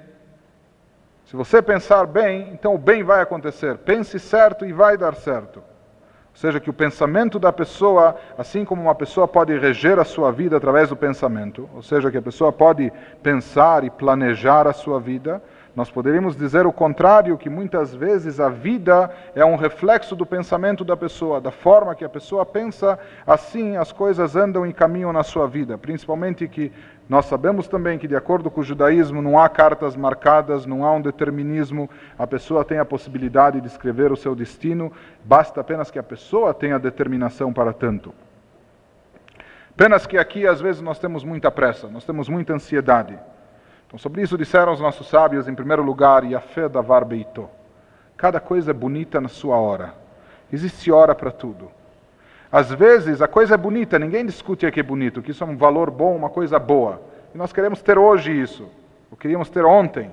Se 1.26 1.36
você 1.36 1.62
pensar 1.62 2.04
bem, 2.04 2.48
então 2.52 2.74
o 2.74 2.78
bem 2.78 3.04
vai 3.04 3.20
acontecer. 3.20 3.78
Pense 3.78 4.18
certo 4.18 4.66
e 4.66 4.72
vai 4.72 4.98
dar 4.98 5.14
certo. 5.14 5.62
Ou 6.34 6.38
seja, 6.38 6.58
que 6.58 6.68
o 6.68 6.72
pensamento 6.72 7.38
da 7.38 7.52
pessoa, 7.52 8.16
assim 8.36 8.64
como 8.64 8.82
uma 8.82 8.94
pessoa 8.94 9.28
pode 9.28 9.56
reger 9.56 10.00
a 10.00 10.04
sua 10.04 10.32
vida 10.32 10.56
através 10.56 10.88
do 10.88 10.96
pensamento, 10.96 11.70
ou 11.72 11.80
seja, 11.80 12.10
que 12.10 12.18
a 12.18 12.22
pessoa 12.22 12.52
pode 12.52 12.92
pensar 13.22 13.84
e 13.84 13.90
planejar 13.90 14.66
a 14.66 14.72
sua 14.72 14.98
vida, 14.98 15.40
nós 15.76 15.90
poderíamos 15.90 16.36
dizer 16.36 16.66
o 16.66 16.72
contrário, 16.72 17.36
que 17.36 17.50
muitas 17.50 17.94
vezes 17.94 18.38
a 18.38 18.48
vida 18.48 19.10
é 19.34 19.44
um 19.44 19.56
reflexo 19.56 20.14
do 20.14 20.24
pensamento 20.24 20.84
da 20.84 20.96
pessoa, 20.96 21.40
da 21.40 21.50
forma 21.50 21.94
que 21.94 22.04
a 22.04 22.08
pessoa 22.08 22.46
pensa, 22.46 22.98
assim 23.26 23.76
as 23.76 23.90
coisas 23.90 24.36
andam 24.36 24.64
e 24.66 24.72
caminham 24.72 25.12
na 25.12 25.24
sua 25.24 25.48
vida. 25.48 25.76
Principalmente 25.76 26.46
que 26.46 26.72
nós 27.08 27.26
sabemos 27.26 27.68
também 27.68 27.98
que, 27.98 28.08
de 28.08 28.16
acordo 28.16 28.50
com 28.50 28.62
o 28.62 28.64
judaísmo, 28.64 29.20
não 29.20 29.38
há 29.38 29.48
cartas 29.48 29.94
marcadas, 29.94 30.64
não 30.64 30.84
há 30.84 30.92
um 30.92 31.02
determinismo, 31.02 31.88
a 32.18 32.26
pessoa 32.26 32.64
tem 32.64 32.78
a 32.78 32.84
possibilidade 32.84 33.60
de 33.60 33.66
escrever 33.66 34.10
o 34.10 34.16
seu 34.16 34.34
destino, 34.34 34.90
basta 35.22 35.60
apenas 35.60 35.90
que 35.90 35.98
a 35.98 36.02
pessoa 36.02 36.54
tenha 36.54 36.78
determinação 36.78 37.52
para 37.52 37.74
tanto. 37.74 38.14
Apenas 39.70 40.06
que 40.06 40.16
aqui, 40.16 40.46
às 40.46 40.60
vezes, 40.60 40.80
nós 40.80 40.98
temos 40.98 41.24
muita 41.24 41.50
pressa, 41.50 41.88
nós 41.88 42.04
temos 42.04 42.28
muita 42.28 42.54
ansiedade. 42.54 43.18
Então, 43.86 43.98
sobre 43.98 44.22
isso 44.22 44.38
disseram 44.38 44.72
os 44.72 44.80
nossos 44.80 45.08
sábios, 45.08 45.46
em 45.46 45.54
primeiro 45.54 45.82
lugar, 45.82 46.24
e 46.24 46.34
a 46.34 46.40
fé 46.40 46.68
da 46.68 46.80
varbeito. 46.80 47.50
Cada 48.16 48.40
coisa 48.40 48.70
é 48.70 48.74
bonita 48.74 49.20
na 49.20 49.28
sua 49.28 49.56
hora. 49.56 49.92
Existe 50.50 50.90
hora 50.90 51.14
para 51.14 51.30
tudo. 51.30 51.70
Às 52.54 52.70
vezes 52.70 53.20
a 53.20 53.26
coisa 53.26 53.54
é 53.54 53.56
bonita, 53.56 53.98
ninguém 53.98 54.24
discute 54.24 54.70
que 54.70 54.78
é 54.78 54.82
bonito, 54.84 55.20
que 55.20 55.32
isso 55.32 55.42
é 55.42 55.46
um 55.46 55.56
valor 55.56 55.90
bom, 55.90 56.14
uma 56.14 56.30
coisa 56.30 56.56
boa. 56.56 57.02
E 57.34 57.36
nós 57.36 57.52
queremos 57.52 57.82
ter 57.82 57.98
hoje 57.98 58.30
isso, 58.30 58.70
ou 59.10 59.16
queríamos 59.16 59.50
ter 59.50 59.64
ontem, 59.64 60.08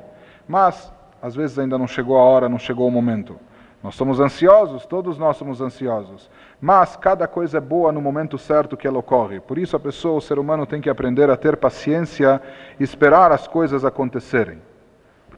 mas 0.47 0.91
às 1.21 1.35
vezes 1.35 1.59
ainda 1.59 1.77
não 1.77 1.85
chegou 1.85 2.17
a 2.17 2.23
hora, 2.23 2.49
não 2.49 2.57
chegou 2.57 2.87
o 2.87 2.91
momento. 2.91 3.37
Nós 3.83 3.93
somos 3.93 4.19
ansiosos, 4.19 4.87
todos 4.87 5.19
nós 5.19 5.37
somos 5.37 5.61
ansiosos. 5.61 6.31
Mas 6.59 6.95
cada 6.95 7.27
coisa 7.27 7.59
é 7.59 7.61
boa 7.61 7.91
no 7.91 8.01
momento 8.01 8.39
certo 8.39 8.75
que 8.75 8.87
ela 8.87 8.97
ocorre. 8.97 9.39
Por 9.39 9.59
isso 9.59 9.75
a 9.75 9.79
pessoa, 9.79 10.17
o 10.17 10.21
ser 10.21 10.39
humano, 10.39 10.65
tem 10.65 10.81
que 10.81 10.89
aprender 10.89 11.29
a 11.29 11.37
ter 11.37 11.55
paciência 11.55 12.41
e 12.79 12.83
esperar 12.83 13.31
as 13.31 13.47
coisas 13.47 13.85
acontecerem. 13.85 14.59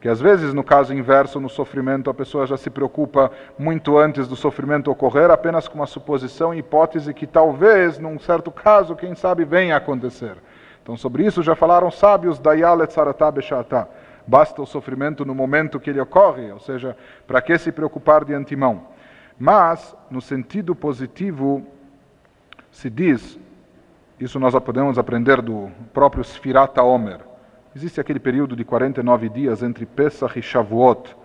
Porque 0.03 0.11
às 0.11 0.19
vezes, 0.19 0.53
no 0.53 0.65
caso 0.65 0.93
inverso, 0.93 1.39
no 1.39 1.47
sofrimento, 1.47 2.09
a 2.09 2.13
pessoa 2.13 2.45
já 2.45 2.57
se 2.57 2.69
preocupa 2.69 3.31
muito 3.57 3.97
antes 3.97 4.27
do 4.27 4.35
sofrimento 4.35 4.91
ocorrer, 4.91 5.31
apenas 5.31 5.65
com 5.65 5.75
uma 5.75 5.88
suposição 5.88 6.53
e 6.53 6.57
hipótese 6.57 7.13
que 7.13 7.25
talvez, 7.25 7.97
num 7.99 8.19
certo 8.19 8.51
caso, 8.51 8.97
quem 8.97 9.15
sabe, 9.15 9.45
venha 9.45 9.75
a 9.75 9.77
acontecer. 9.77 10.35
Então, 10.81 10.97
sobre 10.97 11.25
isso 11.25 11.41
já 11.41 11.55
falaram 11.55 11.89
sábios 11.89 12.38
da 12.38 12.51
Yalet 12.51 12.91
Saratá 12.91 13.31
Beshatá. 13.31 13.88
Basta 14.27 14.61
o 14.61 14.65
sofrimento 14.65 15.23
no 15.23 15.34
momento 15.34 15.80
que 15.80 15.89
ele 15.89 16.01
ocorre, 16.01 16.51
ou 16.51 16.59
seja, 16.59 16.97
para 17.25 17.41
que 17.41 17.57
se 17.57 17.71
preocupar 17.71 18.25
de 18.25 18.34
antemão? 18.34 18.88
Mas, 19.39 19.95
no 20.11 20.19
sentido 20.19 20.75
positivo, 20.75 21.65
se 22.69 22.89
diz, 22.89 23.39
isso 24.19 24.38
nós 24.38 24.53
podemos 24.59 24.99
aprender 24.99 25.41
do 25.41 25.71
próprio 25.93 26.25
Sfirat 26.25 26.77
Omer. 26.77 27.31
Existe 27.75 27.99
aquele 27.99 28.19
período 28.19 28.55
de 28.55 28.63
49 28.63 29.29
dias 29.29 29.63
entre 29.63 29.83
Pesach 29.83 30.37
e 30.37 30.43
Shavuot, 30.43 31.15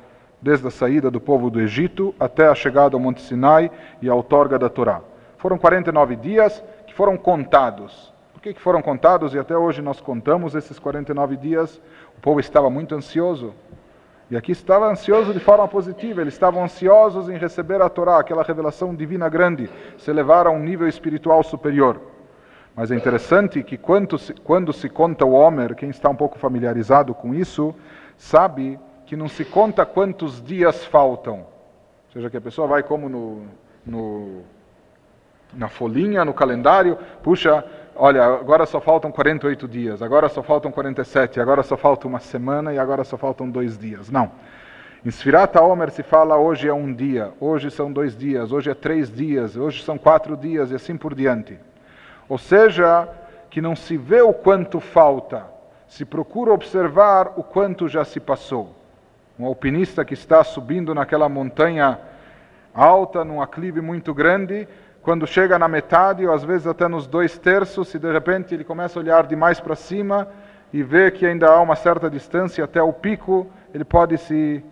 desde 0.41 0.67
a 0.67 0.71
saída 0.71 1.11
do 1.11 1.21
povo 1.21 1.51
do 1.51 1.61
Egito 1.61 2.15
até 2.19 2.47
a 2.47 2.55
chegada 2.55 2.97
ao 2.97 3.01
Monte 3.01 3.21
Sinai 3.21 3.71
e 4.01 4.09
a 4.09 4.15
outorga 4.15 4.59
da 4.59 4.71
Torá. 4.71 5.03
Foram 5.37 5.59
49 5.59 6.17
dias 6.17 6.65
que 6.87 6.95
foram 6.95 7.19
contados. 7.19 8.15
Por 8.33 8.41
que, 8.41 8.55
foram 8.55 8.81
contados 8.81 9.35
e 9.35 9.39
até 9.39 9.55
hoje 9.55 9.83
nós 9.83 10.01
contamos 10.01 10.55
esses 10.55 10.79
49 10.79 11.37
dias? 11.37 11.83
O 12.17 12.21
povo 12.23 12.41
estava 12.41 12.71
muito 12.71 12.95
ansioso. 12.95 13.53
E 14.31 14.37
aqui 14.37 14.53
estava 14.53 14.91
ansioso 14.91 15.35
de 15.35 15.41
forma 15.41 15.69
positiva, 15.69 16.23
eles 16.23 16.33
estavam 16.33 16.65
ansiosos 16.65 17.29
em 17.29 17.37
receber 17.37 17.83
a 17.83 17.91
Torá, 17.91 18.19
aquela 18.19 18.43
revelação 18.43 18.95
divina 18.95 19.29
grande, 19.29 19.69
se 19.99 20.11
elevar 20.11 20.47
a 20.47 20.51
um 20.51 20.59
nível 20.59 20.89
espiritual 20.89 21.43
superior. 21.43 22.01
Mas 22.79 22.93
é 22.93 22.95
interessante 22.95 23.61
que 23.65 23.77
quando 23.77 24.17
se, 24.17 24.33
quando 24.33 24.73
se 24.73 24.89
conta 24.89 25.25
o 25.25 25.33
Homer, 25.33 25.75
quem 25.75 25.91
está 25.91 26.09
um 26.09 26.15
pouco 26.15 26.39
familiarizado 26.39 27.13
com 27.13 27.35
isso, 27.35 27.75
sabe 28.17 28.79
que 29.05 29.17
não 29.17 29.27
se 29.27 29.45
conta 29.45 29.85
quantos 29.85 30.41
dias 30.41 30.85
faltam. 30.85 31.39
Ou 31.39 32.13
seja, 32.13 32.31
que 32.31 32.37
a 32.37 32.41
pessoa 32.41 32.69
vai 32.69 32.85
como 32.85 33.09
no, 33.09 33.43
no 33.85 34.43
na 35.53 35.69
folhinha, 35.69 36.25
no 36.25 36.33
calendário, 36.33 36.97
puxa, 37.21 37.65
olha, 37.97 38.25
agora 38.25 38.65
só 38.65 38.81
faltam 38.81 39.11
48 39.11 39.67
dias, 39.67 40.01
agora 40.01 40.29
só 40.29 40.41
faltam 40.41 40.71
47, 40.71 41.41
agora 41.41 41.65
só 41.65 41.77
falta 41.77 42.07
uma 42.07 42.21
semana 42.21 42.73
e 42.73 42.79
agora 42.79 43.03
só 43.03 43.17
faltam 43.17 43.51
dois 43.51 43.77
dias. 43.77 44.09
Não. 44.09 44.31
Em 45.05 45.11
Sfirata 45.11 45.61
Omer 45.61 45.91
se 45.91 46.05
fala 46.05 46.37
hoje 46.37 46.69
é 46.69 46.73
um 46.73 46.95
dia, 46.95 47.33
hoje 47.41 47.73
são 47.73 47.93
dois 47.93 48.17
dias, 48.17 48.53
hoje 48.53 48.71
é 48.71 48.75
três 48.75 49.11
dias, 49.11 49.57
hoje 49.57 49.83
são 49.83 49.99
quatro 49.99 50.37
dias 50.37 50.71
e 50.71 50.77
assim 50.77 50.97
por 50.97 51.13
diante. 51.13 51.59
Ou 52.29 52.39
seja, 52.39 53.09
que 53.51 53.61
não 53.61 53.75
se 53.75 53.97
vê 53.97 54.21
o 54.21 54.33
quanto 54.33 54.81
falta, 54.81 55.47
se 55.87 56.05
procura 56.05 56.53
observar 56.53 57.33
o 57.37 57.43
quanto 57.43 57.89
já 57.89 58.05
se 58.05 58.21
passou. 58.21 58.75
Um 59.39 59.47
alpinista 59.47 60.05
que 60.05 60.15
está 60.15 60.45
subindo 60.45 60.95
naquela 60.95 61.29
montanha 61.29 61.99
alta, 62.75 63.25
num 63.25 63.41
aclive 63.41 63.81
muito 63.81 64.13
grande, 64.13 64.69
quando 65.01 65.27
chega 65.27 65.59
na 65.59 65.69
metade, 65.69 66.27
ou 66.27 66.35
às 66.35 66.45
vezes 66.45 66.67
até 66.67 66.87
nos 66.87 67.07
dois 67.07 67.39
terços, 67.39 67.89
se 67.89 67.99
de 67.99 68.13
repente 68.13 68.55
ele 68.55 68.65
começa 68.65 68.99
a 68.99 69.03
olhar 69.03 69.27
demais 69.27 69.59
para 69.59 69.75
cima 69.75 70.29
e 70.73 70.83
vê 70.83 71.11
que 71.11 71.25
ainda 71.25 71.49
há 71.49 71.61
uma 71.61 71.77
certa 71.77 72.11
distância 72.11 72.63
até 72.65 72.83
o 72.83 72.93
pico, 72.93 73.47
ele 73.73 73.85
pode 73.85 74.19
se 74.19 74.63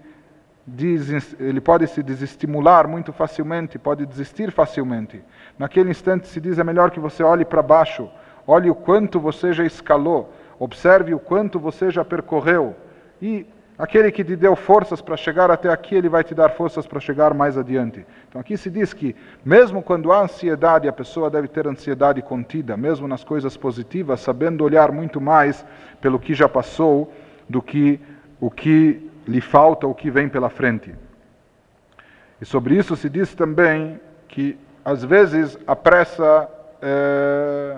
ele 1.38 1.60
pode 1.60 1.86
se 1.86 2.02
desestimular 2.02 2.88
muito 2.88 3.12
facilmente, 3.12 3.78
pode 3.78 4.04
desistir 4.04 4.50
facilmente. 4.50 5.22
Naquele 5.58 5.90
instante 5.90 6.26
se 6.26 6.40
diz 6.40 6.58
é 6.58 6.64
melhor 6.64 6.90
que 6.90 6.98
você 6.98 7.22
olhe 7.22 7.44
para 7.44 7.62
baixo, 7.62 8.08
olhe 8.46 8.68
o 8.68 8.74
quanto 8.74 9.20
você 9.20 9.52
já 9.52 9.64
escalou, 9.64 10.32
observe 10.58 11.14
o 11.14 11.18
quanto 11.18 11.58
você 11.58 11.90
já 11.90 12.04
percorreu 12.04 12.74
e 13.22 13.46
Aquele 13.78 14.10
que 14.10 14.24
te 14.24 14.34
deu 14.34 14.56
forças 14.56 15.02
para 15.02 15.18
chegar 15.18 15.50
até 15.50 15.68
aqui, 15.68 15.94
ele 15.94 16.08
vai 16.08 16.24
te 16.24 16.34
dar 16.34 16.48
forças 16.48 16.86
para 16.86 16.98
chegar 16.98 17.34
mais 17.34 17.58
adiante. 17.58 18.06
Então 18.26 18.40
aqui 18.40 18.56
se 18.56 18.70
diz 18.70 18.94
que, 18.94 19.14
mesmo 19.44 19.82
quando 19.82 20.12
há 20.12 20.22
ansiedade, 20.22 20.88
a 20.88 20.92
pessoa 20.92 21.28
deve 21.28 21.46
ter 21.46 21.66
ansiedade 21.66 22.22
contida, 22.22 22.74
mesmo 22.74 23.06
nas 23.06 23.22
coisas 23.22 23.54
positivas, 23.54 24.20
sabendo 24.20 24.64
olhar 24.64 24.90
muito 24.90 25.20
mais 25.20 25.62
pelo 26.00 26.18
que 26.18 26.32
já 26.32 26.48
passou 26.48 27.12
do 27.46 27.60
que 27.60 28.00
o 28.40 28.50
que 28.50 29.10
lhe 29.26 29.40
falta, 29.40 29.86
o 29.86 29.94
que 29.94 30.10
vem 30.10 30.28
pela 30.28 30.48
frente. 30.48 30.94
E 32.40 32.44
sobre 32.44 32.76
isso 32.76 32.96
se 32.96 33.08
diz 33.08 33.34
também 33.34 34.00
que, 34.28 34.58
às 34.84 35.04
vezes, 35.04 35.58
a 35.66 35.74
pressa 35.74 36.48
é, 36.82 37.76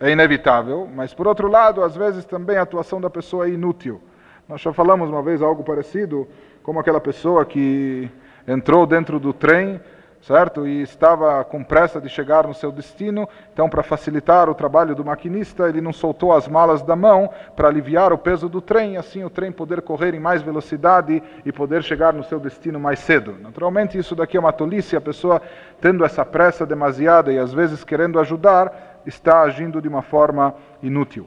é 0.00 0.10
inevitável, 0.10 0.88
mas, 0.92 1.14
por 1.14 1.26
outro 1.26 1.48
lado, 1.48 1.82
às 1.82 1.96
vezes 1.96 2.24
também 2.24 2.56
a 2.56 2.62
atuação 2.62 3.00
da 3.00 3.08
pessoa 3.08 3.46
é 3.46 3.50
inútil. 3.50 4.00
Nós 4.48 4.60
já 4.60 4.72
falamos 4.72 5.08
uma 5.08 5.22
vez 5.22 5.40
algo 5.40 5.62
parecido, 5.62 6.26
como 6.62 6.80
aquela 6.80 7.00
pessoa 7.00 7.44
que 7.44 8.10
entrou 8.46 8.86
dentro 8.86 9.20
do 9.20 9.32
trem, 9.32 9.80
certo? 10.22 10.66
E 10.66 10.82
estava 10.82 11.42
com 11.44 11.64
pressa 11.64 12.00
de 12.00 12.08
chegar 12.08 12.46
no 12.46 12.54
seu 12.54 12.70
destino. 12.70 13.28
Então, 13.52 13.68
para 13.68 13.82
facilitar 13.82 14.48
o 14.48 14.54
trabalho 14.54 14.94
do 14.94 15.04
maquinista, 15.04 15.68
ele 15.68 15.80
não 15.80 15.92
soltou 15.92 16.32
as 16.32 16.46
malas 16.46 16.82
da 16.82 16.94
mão 16.94 17.30
para 17.56 17.68
aliviar 17.68 18.12
o 18.12 18.18
peso 18.18 18.48
do 18.48 18.60
trem, 18.60 18.96
assim 18.96 19.24
o 19.24 19.30
trem 19.30 19.50
poder 19.50 19.82
correr 19.82 20.14
em 20.14 20.20
mais 20.20 20.42
velocidade 20.42 21.22
e 21.44 21.52
poder 21.52 21.82
chegar 21.82 22.12
no 22.12 22.24
seu 22.24 22.38
destino 22.38 22.78
mais 22.78 22.98
cedo. 22.98 23.36
Naturalmente, 23.40 23.98
isso 23.98 24.14
daqui 24.14 24.36
é 24.36 24.40
uma 24.40 24.52
tolice, 24.52 24.96
a 24.96 25.00
pessoa 25.00 25.40
tendo 25.80 26.04
essa 26.04 26.24
pressa 26.24 26.66
demasiada 26.66 27.32
e 27.32 27.38
às 27.38 27.52
vezes 27.52 27.82
querendo 27.84 28.20
ajudar, 28.20 29.00
está 29.06 29.42
agindo 29.42 29.80
de 29.80 29.88
uma 29.88 30.02
forma 30.02 30.54
inútil. 30.82 31.26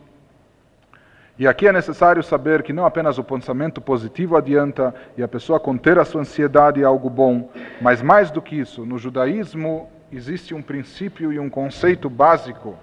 E 1.37 1.47
aqui 1.47 1.67
é 1.67 1.71
necessário 1.71 2.21
saber 2.21 2.61
que 2.61 2.71
não 2.71 2.85
apenas 2.85 3.17
o 3.17 3.23
pensamento 3.23 3.81
positivo 3.81 4.37
adianta 4.37 4.93
e 5.17 5.23
a 5.23 5.27
pessoa 5.27 5.59
conter 5.59 5.97
a 5.97 6.05
sua 6.05 6.21
ansiedade 6.21 6.81
é 6.81 6.85
algo 6.85 7.09
bom, 7.09 7.49
mas 7.81 8.03
mais 8.03 8.29
do 8.29 8.39
que 8.39 8.55
isso, 8.55 8.85
no 8.85 8.99
judaísmo 8.99 9.89
existe 10.11 10.53
um 10.53 10.61
princípio 10.61 11.33
e 11.33 11.39
um 11.39 11.49
conceito 11.49 12.07
básico 12.07 12.77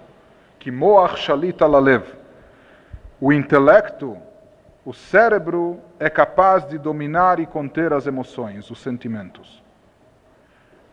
que 0.59 0.69
moach 0.69 1.17
shalita 1.17 1.65
lalev. 1.65 2.03
O 3.21 3.31
intelecto, 3.31 4.17
o 4.83 4.93
cérebro 4.93 5.79
é 5.97 6.09
capaz 6.09 6.67
de 6.67 6.77
dominar 6.77 7.39
e 7.39 7.45
conter 7.45 7.93
as 7.93 8.05
emoções, 8.05 8.69
os 8.69 8.81
sentimentos. 8.81 9.63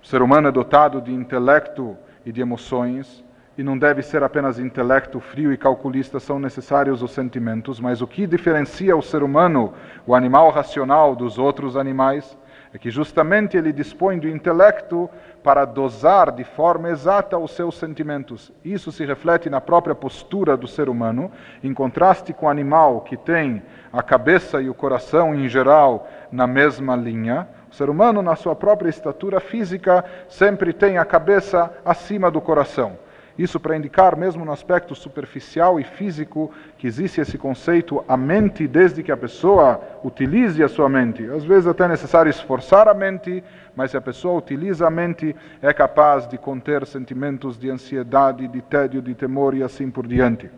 O 0.00 0.06
ser 0.06 0.22
humano 0.22 0.46
é 0.46 0.52
dotado 0.52 1.00
de 1.00 1.12
intelecto 1.12 1.96
e 2.24 2.30
de 2.30 2.40
emoções, 2.40 3.24
e 3.58 3.62
não 3.64 3.76
deve 3.76 4.02
ser 4.02 4.22
apenas 4.22 4.60
intelecto 4.60 5.18
frio 5.18 5.52
e 5.52 5.56
calculista, 5.56 6.20
são 6.20 6.38
necessários 6.38 7.02
os 7.02 7.10
sentimentos, 7.10 7.80
mas 7.80 8.00
o 8.00 8.06
que 8.06 8.24
diferencia 8.24 8.96
o 8.96 9.02
ser 9.02 9.20
humano, 9.20 9.74
o 10.06 10.14
animal 10.14 10.48
racional, 10.50 11.16
dos 11.16 11.38
outros 11.38 11.76
animais, 11.76 12.38
é 12.72 12.78
que 12.78 12.88
justamente 12.88 13.56
ele 13.56 13.72
dispõe 13.72 14.16
do 14.16 14.28
intelecto 14.28 15.10
para 15.42 15.64
dosar 15.64 16.30
de 16.30 16.44
forma 16.44 16.88
exata 16.88 17.36
os 17.36 17.50
seus 17.50 17.76
sentimentos. 17.76 18.52
Isso 18.64 18.92
se 18.92 19.04
reflete 19.04 19.50
na 19.50 19.60
própria 19.60 19.94
postura 19.94 20.56
do 20.56 20.68
ser 20.68 20.88
humano, 20.88 21.28
em 21.60 21.74
contraste 21.74 22.32
com 22.32 22.46
o 22.46 22.50
animal 22.50 23.00
que 23.00 23.16
tem 23.16 23.60
a 23.92 24.04
cabeça 24.04 24.62
e 24.62 24.70
o 24.70 24.74
coração 24.74 25.34
em 25.34 25.48
geral 25.48 26.06
na 26.30 26.46
mesma 26.46 26.94
linha. 26.94 27.48
O 27.68 27.74
ser 27.74 27.90
humano, 27.90 28.22
na 28.22 28.36
sua 28.36 28.54
própria 28.54 28.88
estatura 28.88 29.40
física, 29.40 30.04
sempre 30.28 30.72
tem 30.72 30.96
a 30.96 31.04
cabeça 31.04 31.72
acima 31.84 32.30
do 32.30 32.40
coração. 32.40 33.07
Isso 33.38 33.60
para 33.60 33.76
indicar, 33.76 34.16
mesmo 34.16 34.44
no 34.44 34.50
aspecto 34.50 34.96
superficial 34.96 35.78
e 35.78 35.84
físico, 35.84 36.50
que 36.76 36.88
existe 36.88 37.20
esse 37.20 37.38
conceito, 37.38 38.04
a 38.08 38.16
mente, 38.16 38.66
desde 38.66 39.00
que 39.00 39.12
a 39.12 39.16
pessoa 39.16 39.80
utilize 40.02 40.60
a 40.60 40.68
sua 40.68 40.88
mente. 40.88 41.24
Às 41.30 41.44
vezes 41.44 41.68
até 41.68 41.84
é 41.84 41.88
necessário 41.88 42.28
esforçar 42.28 42.88
a 42.88 42.94
mente, 42.94 43.44
mas 43.76 43.92
se 43.92 43.96
a 43.96 44.00
pessoa 44.00 44.36
utiliza 44.36 44.88
a 44.88 44.90
mente, 44.90 45.36
é 45.62 45.72
capaz 45.72 46.26
de 46.26 46.36
conter 46.36 46.84
sentimentos 46.84 47.56
de 47.56 47.70
ansiedade, 47.70 48.48
de 48.48 48.60
tédio, 48.60 49.00
de 49.00 49.14
temor 49.14 49.54
e 49.54 49.62
assim 49.62 49.88
por 49.88 50.04
diante. 50.04 50.50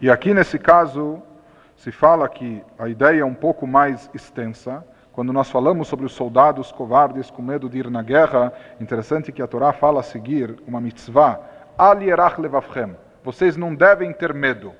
E 0.00 0.10
aqui 0.10 0.34
nesse 0.34 0.58
caso, 0.58 1.22
se 1.76 1.92
fala 1.92 2.28
que 2.28 2.60
a 2.76 2.88
ideia 2.88 3.20
é 3.20 3.24
um 3.24 3.34
pouco 3.34 3.64
mais 3.64 4.10
extensa, 4.12 4.84
quando 5.18 5.32
nós 5.32 5.50
falamos 5.50 5.88
sobre 5.88 6.06
os 6.06 6.12
soldados 6.12 6.70
covardes 6.70 7.28
com 7.28 7.42
medo 7.42 7.68
de 7.68 7.76
ir 7.76 7.90
na 7.90 8.04
guerra, 8.04 8.52
interessante 8.80 9.32
que 9.32 9.42
a 9.42 9.48
Torá 9.48 9.72
fala 9.72 9.98
a 9.98 10.02
seguir 10.04 10.62
uma 10.64 10.80
mitzvah, 10.80 11.40
Al 11.76 11.98
levavchem. 12.38 12.94
Vocês 13.24 13.56
não 13.56 13.74
devem 13.74 14.12
ter 14.12 14.32
medo. 14.32 14.72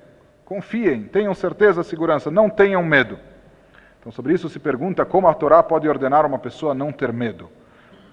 Confiem, 0.45 1.03
tenham 1.03 1.33
certeza, 1.33 1.83
segurança, 1.83 2.31
não 2.31 2.49
tenham 2.49 2.81
medo. 2.81 3.19
Então, 3.99 4.13
sobre 4.13 4.33
isso 4.33 4.47
se 4.47 4.59
pergunta 4.59 5.03
como 5.03 5.27
a 5.27 5.33
Torá 5.33 5.61
pode 5.61 5.89
ordenar 5.89 6.25
uma 6.25 6.39
pessoa 6.39 6.71
a 6.71 6.75
não 6.75 6.93
ter 6.93 7.11
medo. 7.11 7.49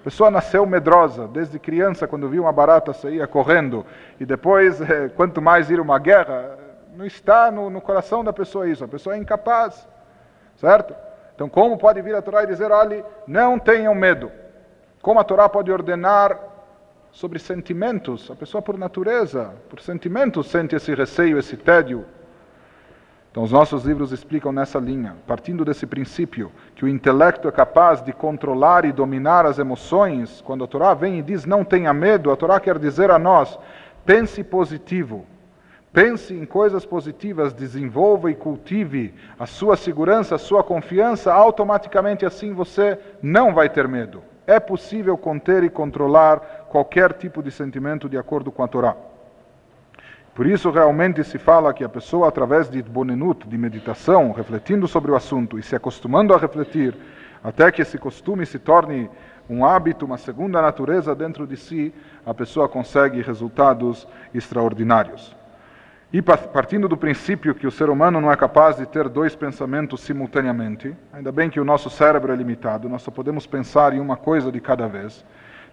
A 0.00 0.02
pessoa 0.02 0.28
nasceu 0.28 0.66
medrosa, 0.66 1.28
desde 1.28 1.60
criança, 1.60 2.08
quando 2.08 2.28
viu 2.28 2.42
uma 2.42 2.52
barata, 2.52 2.92
saía 2.92 3.28
correndo. 3.28 3.86
E 4.18 4.26
depois, 4.26 4.80
eh, 4.80 5.10
quanto 5.14 5.40
mais 5.40 5.70
ir 5.70 5.78
uma 5.78 6.00
guerra, 6.00 6.58
não 6.96 7.06
está 7.06 7.52
no, 7.52 7.70
no 7.70 7.80
coração 7.80 8.24
da 8.24 8.32
pessoa 8.32 8.68
isso. 8.68 8.82
A 8.82 8.88
pessoa 8.88 9.14
é 9.14 9.18
incapaz, 9.20 9.86
certo? 10.56 11.05
Então, 11.36 11.50
como 11.50 11.76
pode 11.76 12.00
vir 12.00 12.14
a 12.14 12.22
Torá 12.22 12.44
e 12.44 12.46
dizer, 12.46 12.72
olhe, 12.72 13.04
não 13.26 13.58
tenham 13.58 13.94
medo? 13.94 14.32
Como 15.02 15.20
a 15.20 15.24
Torá 15.24 15.46
pode 15.50 15.70
ordenar 15.70 16.40
sobre 17.12 17.38
sentimentos? 17.38 18.30
A 18.30 18.34
pessoa, 18.34 18.62
por 18.62 18.78
natureza, 18.78 19.52
por 19.68 19.78
sentimentos, 19.82 20.46
sente 20.46 20.74
esse 20.74 20.94
receio, 20.94 21.38
esse 21.38 21.54
tédio. 21.54 22.06
Então, 23.30 23.42
os 23.42 23.52
nossos 23.52 23.84
livros 23.84 24.12
explicam 24.12 24.50
nessa 24.50 24.78
linha, 24.78 25.14
partindo 25.26 25.62
desse 25.62 25.86
princípio, 25.86 26.50
que 26.74 26.86
o 26.86 26.88
intelecto 26.88 27.46
é 27.46 27.52
capaz 27.52 28.02
de 28.02 28.14
controlar 28.14 28.86
e 28.86 28.92
dominar 28.92 29.44
as 29.44 29.58
emoções. 29.58 30.40
Quando 30.40 30.64
a 30.64 30.66
Torá 30.66 30.94
vem 30.94 31.18
e 31.18 31.22
diz 31.22 31.44
não 31.44 31.62
tenha 31.62 31.92
medo, 31.92 32.30
a 32.30 32.36
Torá 32.36 32.58
quer 32.58 32.78
dizer 32.78 33.10
a 33.10 33.18
nós, 33.18 33.58
pense 34.06 34.42
positivo. 34.42 35.26
Pense 35.96 36.34
em 36.34 36.44
coisas 36.44 36.84
positivas, 36.84 37.54
desenvolva 37.54 38.30
e 38.30 38.34
cultive 38.34 39.14
a 39.38 39.46
sua 39.46 39.78
segurança, 39.78 40.34
a 40.34 40.38
sua 40.38 40.62
confiança, 40.62 41.32
automaticamente 41.32 42.26
assim 42.26 42.52
você 42.52 42.98
não 43.22 43.54
vai 43.54 43.70
ter 43.70 43.88
medo. 43.88 44.22
É 44.46 44.60
possível 44.60 45.16
conter 45.16 45.64
e 45.64 45.70
controlar 45.70 46.66
qualquer 46.68 47.14
tipo 47.14 47.42
de 47.42 47.50
sentimento 47.50 48.10
de 48.10 48.18
acordo 48.18 48.52
com 48.52 48.62
a 48.62 48.68
Torá. 48.68 48.94
Por 50.34 50.46
isso, 50.46 50.70
realmente 50.70 51.24
se 51.24 51.38
fala 51.38 51.72
que 51.72 51.82
a 51.82 51.88
pessoa, 51.88 52.28
através 52.28 52.68
de 52.68 52.82
bonenut, 52.82 53.48
de 53.48 53.56
meditação, 53.56 54.32
refletindo 54.32 54.86
sobre 54.86 55.10
o 55.10 55.16
assunto 55.16 55.58
e 55.58 55.62
se 55.62 55.74
acostumando 55.74 56.34
a 56.34 56.38
refletir, 56.38 56.94
até 57.42 57.72
que 57.72 57.80
esse 57.80 57.96
costume 57.96 58.44
se 58.44 58.58
torne 58.58 59.08
um 59.48 59.64
hábito, 59.64 60.04
uma 60.04 60.18
segunda 60.18 60.60
natureza 60.60 61.14
dentro 61.14 61.46
de 61.46 61.56
si, 61.56 61.94
a 62.26 62.34
pessoa 62.34 62.68
consegue 62.68 63.22
resultados 63.22 64.06
extraordinários. 64.34 65.34
E 66.12 66.22
partindo 66.22 66.88
do 66.88 66.96
princípio 66.96 67.54
que 67.54 67.66
o 67.66 67.70
ser 67.70 67.90
humano 67.90 68.20
não 68.20 68.30
é 68.30 68.36
capaz 68.36 68.76
de 68.76 68.86
ter 68.86 69.08
dois 69.08 69.34
pensamentos 69.34 70.00
simultaneamente, 70.02 70.94
ainda 71.12 71.32
bem 71.32 71.50
que 71.50 71.58
o 71.58 71.64
nosso 71.64 71.90
cérebro 71.90 72.32
é 72.32 72.36
limitado, 72.36 72.88
nós 72.88 73.02
só 73.02 73.10
podemos 73.10 73.44
pensar 73.44 73.92
em 73.92 73.98
uma 73.98 74.16
coisa 74.16 74.52
de 74.52 74.60
cada 74.60 74.86
vez. 74.86 75.24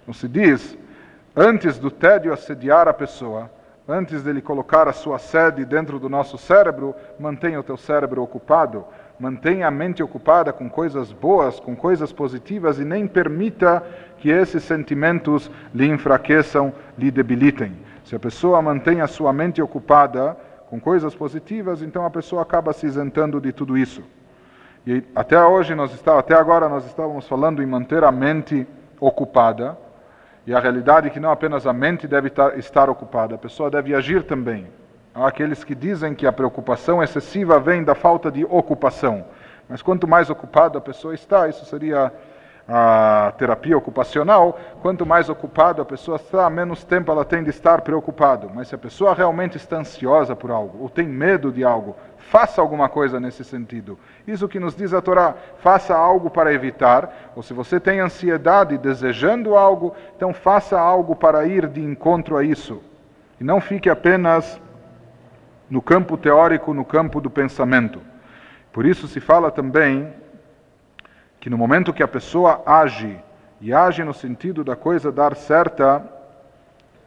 Então 0.02 0.12
se 0.14 0.28
diz, 0.28 0.76
antes 1.36 1.78
do 1.78 1.92
tédio 1.92 2.34
assediar 2.34 2.88
a 2.88 2.94
pessoa, 2.94 3.50
antes 3.88 4.24
dele 4.24 4.42
colocar 4.42 4.88
a 4.88 4.94
sua 4.94 5.20
sede 5.20 5.64
dentro 5.66 6.00
do 6.00 6.10
nosso 6.10 6.36
cérebro, 6.38 6.96
mantenha 7.20 7.60
o 7.60 7.64
teu 7.64 7.78
cérebro 7.78 8.24
ocupado, 8.24 8.86
mantenha 9.20 9.68
a 9.68 9.72
mente 9.72 10.02
ocupada 10.02 10.52
com 10.52 10.68
coisas 10.68 11.12
boas, 11.12 11.60
com 11.60 11.76
coisas 11.76 12.12
positivas 12.12 12.80
e 12.80 12.84
nem 12.84 13.06
permita 13.06 13.84
que 14.18 14.32
esses 14.32 14.64
sentimentos 14.64 15.52
lhe 15.76 15.86
enfraqueçam, 15.86 16.74
lhe 16.98 17.12
debilitem. 17.12 17.93
Se 18.14 18.18
a 18.18 18.20
pessoa 18.20 18.62
mantém 18.62 19.02
a 19.02 19.08
sua 19.08 19.34
mente 19.34 19.60
ocupada 19.60 20.38
com 20.70 20.80
coisas 20.80 21.16
positivas, 21.16 21.82
então 21.82 22.06
a 22.06 22.12
pessoa 22.12 22.44
acaba 22.44 22.72
se 22.72 22.86
isentando 22.86 23.42
de 23.42 23.52
tudo 23.52 23.76
isso. 23.76 24.04
E 24.86 25.04
até 25.16 25.44
hoje 25.44 25.74
nós 25.74 25.92
estávamos, 25.92 26.24
até 26.24 26.36
agora 26.36 26.70
nós 26.70 26.86
estávamos 26.86 27.28
falando 27.28 27.64
em 27.64 27.66
manter 27.66 28.04
a 28.04 28.12
mente 28.12 28.68
ocupada, 29.00 29.76
e 30.46 30.54
a 30.54 30.60
realidade 30.60 31.08
é 31.08 31.10
que 31.10 31.20
não 31.20 31.32
apenas 31.32 31.66
a 31.66 31.74
mente 31.74 32.08
deve 32.08 32.32
estar 32.56 32.88
ocupada, 32.88 33.34
a 33.34 33.38
pessoa 33.40 33.72
deve 33.72 33.96
agir 33.96 34.22
também. 34.22 34.68
Há 35.16 35.26
aqueles 35.26 35.64
que 35.64 35.74
dizem 35.74 36.14
que 36.14 36.28
a 36.28 36.32
preocupação 36.32 37.02
excessiva 37.02 37.60
vem 37.60 37.84
da 37.84 37.96
falta 37.96 38.30
de 38.30 38.46
ocupação. 38.46 39.26
Mas 39.68 39.82
quanto 39.82 40.08
mais 40.08 40.30
ocupada 40.30 40.78
a 40.78 40.82
pessoa 40.82 41.16
está, 41.16 41.48
isso 41.48 41.66
seria 41.66 42.14
a 42.68 43.34
terapia 43.38 43.78
ocupacional, 43.78 44.58
quanto 44.82 45.06
mais 45.06 45.28
ocupado 45.28 45.82
a 45.82 45.86
pessoa 45.86 46.16
está, 46.16 46.50
menos 46.50 46.84
tempo 46.84 47.12
ela 47.12 47.26
tem 47.26 47.44
de 47.44 47.50
estar 47.50 47.82
preocupado. 47.82 48.50
Mas 48.54 48.70
se 48.70 48.76
a 48.76 48.78
pessoa 48.78 49.14
realmente 49.14 49.58
está 49.58 49.78
ansiosa 49.78 50.36
por 50.36 50.50
algo, 50.50 50.82
ou 50.82 50.90
tem 50.90 51.06
medo 51.06 51.52
de 51.52 51.64
algo, 51.64 51.96
faça 52.18 52.62
alguma 52.62 52.88
coisa 52.88 53.20
nesse 53.20 53.44
sentido. 53.44 54.00
Isso 54.26 54.48
que 54.48 54.60
nos 54.60 54.76
diz 54.76 54.94
a 54.94 55.02
Torá, 55.02 55.36
faça 55.60 55.94
algo 55.94 56.30
para 56.30 56.54
evitar, 56.54 57.32
ou 57.36 57.44
se 57.44 57.54
você 57.54 57.80
tem 57.80 58.00
ansiedade 58.00 58.78
desejando 58.78 59.58
algo, 59.58 59.94
então 60.16 60.34
faça 60.34 60.80
algo 60.80 61.16
para 61.16 61.46
ir 61.46 61.68
de 61.68 61.82
encontro 61.82 62.38
a 62.38 62.44
isso. 62.44 62.82
E 63.42 63.44
não 63.44 63.60
fique 63.60 63.90
apenas 63.90 64.60
no 65.70 65.82
campo 65.82 66.16
teórico, 66.18 66.74
no 66.74 66.86
campo 66.86 67.20
do 67.20 67.30
pensamento. 67.30 68.00
Por 68.72 68.86
isso 68.86 69.08
se 69.08 69.20
fala 69.20 69.52
também 69.52 70.14
que 71.44 71.50
no 71.50 71.58
momento 71.58 71.92
que 71.92 72.02
a 72.02 72.08
pessoa 72.08 72.64
age, 72.66 73.20
e 73.60 73.74
age 73.74 74.02
no 74.02 74.14
sentido 74.14 74.64
da 74.64 74.78
coisa 74.78 75.12
dar 75.12 75.36
certa, 75.36 76.02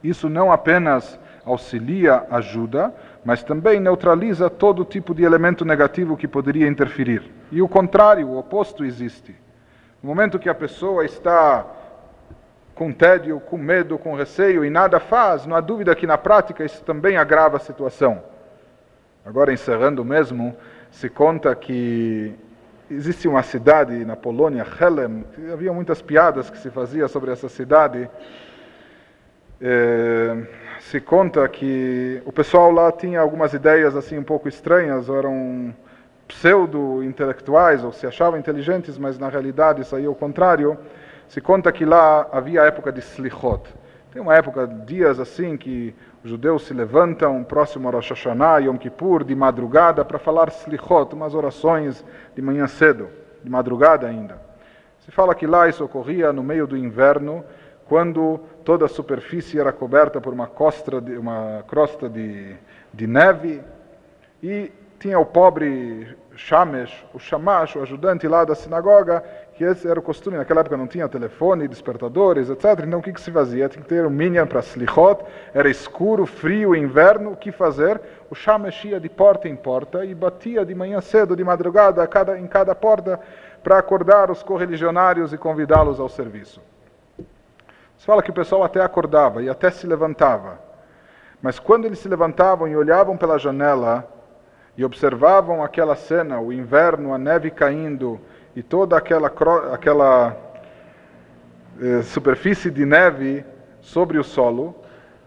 isso 0.04 0.28
não 0.28 0.52
apenas 0.52 1.18
auxilia, 1.42 2.26
ajuda, 2.30 2.94
mas 3.24 3.42
também 3.42 3.80
neutraliza 3.80 4.50
todo 4.50 4.84
tipo 4.84 5.14
de 5.14 5.24
elemento 5.24 5.64
negativo 5.64 6.18
que 6.18 6.28
poderia 6.28 6.68
interferir. 6.68 7.22
E 7.50 7.62
o 7.62 7.68
contrário, 7.68 8.28
o 8.28 8.38
oposto 8.38 8.84
existe. 8.84 9.34
No 10.02 10.10
momento 10.10 10.38
que 10.38 10.50
a 10.50 10.54
pessoa 10.54 11.02
está 11.06 11.64
com 12.74 12.92
tédio, 12.92 13.40
com 13.40 13.56
medo, 13.56 13.96
com 13.96 14.14
receio 14.14 14.66
e 14.66 14.68
nada 14.68 15.00
faz, 15.00 15.46
não 15.46 15.56
há 15.56 15.62
dúvida 15.62 15.96
que 15.96 16.06
na 16.06 16.18
prática 16.18 16.62
isso 16.62 16.84
também 16.84 17.16
agrava 17.16 17.56
a 17.56 17.60
situação. 17.60 18.22
Agora, 19.24 19.50
encerrando 19.50 20.04
mesmo, 20.04 20.54
se 20.90 21.08
conta 21.08 21.54
que 21.54 22.36
existe 22.90 23.26
uma 23.26 23.42
cidade 23.42 24.04
na 24.04 24.16
Polônia, 24.16 24.66
Helem, 24.80 25.24
havia 25.52 25.72
muitas 25.72 26.00
piadas 26.00 26.48
que 26.48 26.58
se 26.58 26.70
fazia 26.70 27.08
sobre 27.08 27.30
essa 27.30 27.48
cidade. 27.48 28.08
É, 29.60 30.36
se 30.80 31.00
conta 31.00 31.46
que 31.48 32.22
o 32.24 32.32
pessoal 32.32 32.70
lá 32.70 32.92
tinha 32.92 33.20
algumas 33.20 33.52
ideias 33.52 33.96
assim 33.96 34.18
um 34.18 34.22
pouco 34.22 34.48
estranhas, 34.48 35.08
eram 35.08 35.74
pseudo-intelectuais 36.28 37.82
ou 37.84 37.92
se 37.92 38.06
achavam 38.06 38.38
inteligentes, 38.38 38.98
mas 38.98 39.18
na 39.18 39.28
realidade 39.28 39.82
é 39.82 40.08
o 40.08 40.14
contrário. 40.14 40.78
Se 41.28 41.40
conta 41.40 41.72
que 41.72 41.84
lá 41.84 42.28
havia 42.30 42.62
a 42.62 42.66
época 42.66 42.92
de 42.92 43.00
Slichot. 43.00 43.62
Tem 44.12 44.22
uma 44.22 44.34
época, 44.34 44.66
dias 44.66 45.18
assim, 45.18 45.56
que 45.56 45.94
os 46.27 46.31
judeus 46.31 46.66
se 46.66 46.74
levantam 46.74 47.44
próximo 47.44 47.86
a 47.89 47.93
Rosh 47.93 48.11
Hashanah, 48.11 48.59
Yom 48.59 48.77
Kippur, 48.77 49.23
de 49.23 49.32
madrugada, 49.32 50.05
para 50.05 50.19
falar 50.19 50.48
Slichot, 50.48 51.15
umas 51.15 51.36
orações 51.36 52.05
de 52.35 52.43
manhã 52.43 52.66
cedo, 52.66 53.09
de 53.44 53.48
madrugada 53.48 54.09
ainda. 54.09 54.36
Se 54.98 55.12
fala 55.12 55.36
que 55.36 55.47
lá 55.47 55.69
isso 55.69 55.85
ocorria 55.85 56.32
no 56.32 56.43
meio 56.43 56.66
do 56.66 56.77
inverno, 56.77 57.44
quando 57.89 58.40
toda 58.65 58.86
a 58.86 58.89
superfície 58.89 59.61
era 59.61 59.73
coberta 59.73 60.20
por 60.20 60.32
uma, 60.32 60.48
costra 60.48 61.01
de, 61.01 61.16
uma 61.16 61.62
crosta 61.69 62.09
de, 62.09 62.57
de 62.93 63.07
neve 63.07 63.62
e 64.43 64.73
tinha 64.98 65.20
o 65.20 65.24
pobre 65.24 66.16
Shamesh, 66.35 67.05
o 67.15 67.20
Shamash, 67.20 67.77
o 67.77 67.82
ajudante 67.82 68.27
lá 68.27 68.44
da 68.44 68.57
sinagoga, 68.57 69.23
que 69.57 69.65
esse 69.65 69.89
era 69.89 69.99
o 69.99 70.03
costume, 70.03 70.37
naquela 70.37 70.61
época 70.61 70.77
não 70.77 70.87
tinha 70.87 71.09
telefone, 71.09 71.66
despertadores, 71.66 72.51
etc. 72.51 72.85
Então 72.87 72.99
o 72.99 73.03
que, 73.03 73.11
que 73.11 73.20
se 73.20 73.31
fazia? 73.31 73.69
Tinha 73.70 73.83
que 73.83 73.89
ter 73.89 74.05
um 74.05 74.11
minyan 74.11 74.47
para 74.47 74.61
slichot, 74.61 75.24
era 75.55 75.70
escuro, 75.70 76.27
frio, 76.27 76.77
inverno, 76.77 77.33
o 77.33 77.37
que 77.37 77.51
fazer? 77.51 77.99
O 78.31 78.35
Shamesh 78.35 78.85
ia 78.85 79.01
de 79.01 79.09
porta 79.09 79.49
em 79.49 79.57
porta 79.57 80.05
e 80.05 80.15
batia 80.15 80.62
de 80.62 80.74
manhã 80.74 81.01
cedo, 81.01 81.35
de 81.35 81.43
madrugada, 81.43 82.07
cada, 82.07 82.39
em 82.39 82.47
cada 82.47 82.74
porta, 82.74 83.19
para 83.65 83.78
acordar 83.78 84.31
os 84.31 84.43
correligionários 84.43 85.33
e 85.33 85.39
convidá-los 85.39 85.99
ao 85.99 86.09
serviço. 86.11 86.61
Se 87.97 88.05
fala 88.05 88.23
que 88.23 88.31
o 88.31 88.35
pessoal 88.35 88.62
até 88.62 88.83
acordava 88.83 89.43
e 89.43 89.49
até 89.49 89.70
se 89.70 89.87
levantava. 89.87 90.61
Mas 91.41 91.59
quando 91.59 91.87
eles 91.87 91.99
se 91.99 92.09
levantavam 92.09 92.69
e 92.69 92.77
olhavam 92.77 93.16
pela 93.16 93.39
janela 93.39 94.07
e 94.77 94.85
observavam 94.85 95.65
aquela 95.65 95.97
cena, 95.97 96.39
o 96.41 96.53
inverno, 96.53 97.15
a 97.15 97.19
neve 97.19 97.51
caindo, 97.51 98.20
e 98.57 98.62
toda 98.62 98.97
aquela, 98.97 99.31
aquela 99.74 100.35
eh, 101.78 102.01
superfície 102.01 102.70
de 102.70 102.87
neve 102.87 103.45
sobre 103.83 104.19
o 104.19 104.24
solo, 104.24 104.74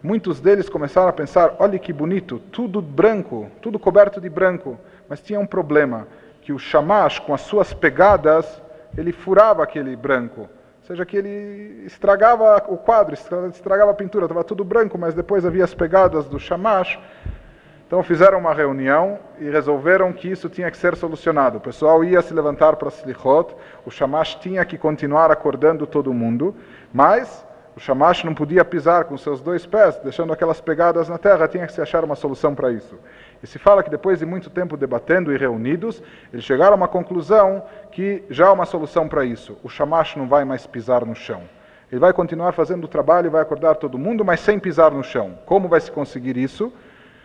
muitos 0.02 0.40
deles 0.40 0.68
começaram 0.68 1.08
a 1.08 1.12
pensar: 1.12 1.54
olha 1.60 1.78
que 1.78 1.92
bonito, 1.92 2.40
tudo 2.50 2.82
branco, 2.82 3.48
tudo 3.62 3.78
coberto 3.78 4.20
de 4.20 4.28
branco. 4.28 4.76
Mas 5.08 5.20
tinha 5.20 5.38
um 5.38 5.46
problema: 5.46 6.08
que 6.42 6.52
o 6.52 6.58
chamash, 6.58 7.20
com 7.20 7.32
as 7.32 7.42
suas 7.42 7.72
pegadas, 7.72 8.60
ele 8.98 9.12
furava 9.12 9.62
aquele 9.62 9.94
branco. 9.94 10.40
Ou 10.40 10.86
seja, 10.86 11.06
que 11.06 11.16
ele 11.16 11.84
estragava 11.86 12.64
o 12.66 12.76
quadro, 12.76 13.14
estragava 13.14 13.92
a 13.92 13.94
pintura, 13.94 14.24
estava 14.24 14.42
tudo 14.42 14.64
branco, 14.64 14.98
mas 14.98 15.14
depois 15.14 15.46
havia 15.46 15.62
as 15.62 15.72
pegadas 15.72 16.26
do 16.26 16.40
chamash 16.40 16.98
então 17.90 18.04
fizeram 18.04 18.38
uma 18.38 18.54
reunião 18.54 19.18
e 19.40 19.50
resolveram 19.50 20.12
que 20.12 20.30
isso 20.30 20.48
tinha 20.48 20.70
que 20.70 20.76
ser 20.76 20.94
solucionado. 20.94 21.58
O 21.58 21.60
pessoal 21.60 22.04
ia 22.04 22.22
se 22.22 22.32
levantar 22.32 22.76
para 22.76 22.88
Slichot, 22.88 23.52
o 23.84 23.90
Shamash 23.90 24.36
tinha 24.36 24.64
que 24.64 24.78
continuar 24.78 25.28
acordando 25.28 25.88
todo 25.88 26.14
mundo, 26.14 26.54
mas 26.92 27.44
o 27.76 27.80
Shamash 27.80 28.22
não 28.22 28.32
podia 28.32 28.64
pisar 28.64 29.06
com 29.06 29.18
seus 29.18 29.40
dois 29.40 29.66
pés, 29.66 29.96
deixando 30.04 30.32
aquelas 30.32 30.60
pegadas 30.60 31.08
na 31.08 31.18
terra, 31.18 31.48
tinha 31.48 31.66
que 31.66 31.72
se 31.72 31.82
achar 31.82 32.04
uma 32.04 32.14
solução 32.14 32.54
para 32.54 32.70
isso. 32.70 32.96
E 33.42 33.46
se 33.48 33.58
fala 33.58 33.82
que 33.82 33.90
depois 33.90 34.20
de 34.20 34.24
muito 34.24 34.50
tempo 34.50 34.76
debatendo 34.76 35.32
e 35.32 35.36
reunidos, 35.36 36.00
eles 36.32 36.44
chegaram 36.44 36.74
a 36.74 36.76
uma 36.76 36.86
conclusão 36.86 37.60
que 37.90 38.22
já 38.30 38.46
há 38.46 38.52
uma 38.52 38.66
solução 38.66 39.08
para 39.08 39.24
isso. 39.24 39.58
O 39.64 39.68
Shamash 39.68 40.14
não 40.14 40.28
vai 40.28 40.44
mais 40.44 40.64
pisar 40.64 41.04
no 41.04 41.16
chão. 41.16 41.42
Ele 41.90 42.00
vai 42.00 42.12
continuar 42.12 42.52
fazendo 42.52 42.84
o 42.84 42.88
trabalho 42.88 43.26
e 43.26 43.30
vai 43.30 43.42
acordar 43.42 43.74
todo 43.74 43.98
mundo, 43.98 44.24
mas 44.24 44.38
sem 44.38 44.60
pisar 44.60 44.92
no 44.92 45.02
chão. 45.02 45.36
Como 45.44 45.66
vai 45.66 45.80
se 45.80 45.90
conseguir 45.90 46.36
isso? 46.36 46.72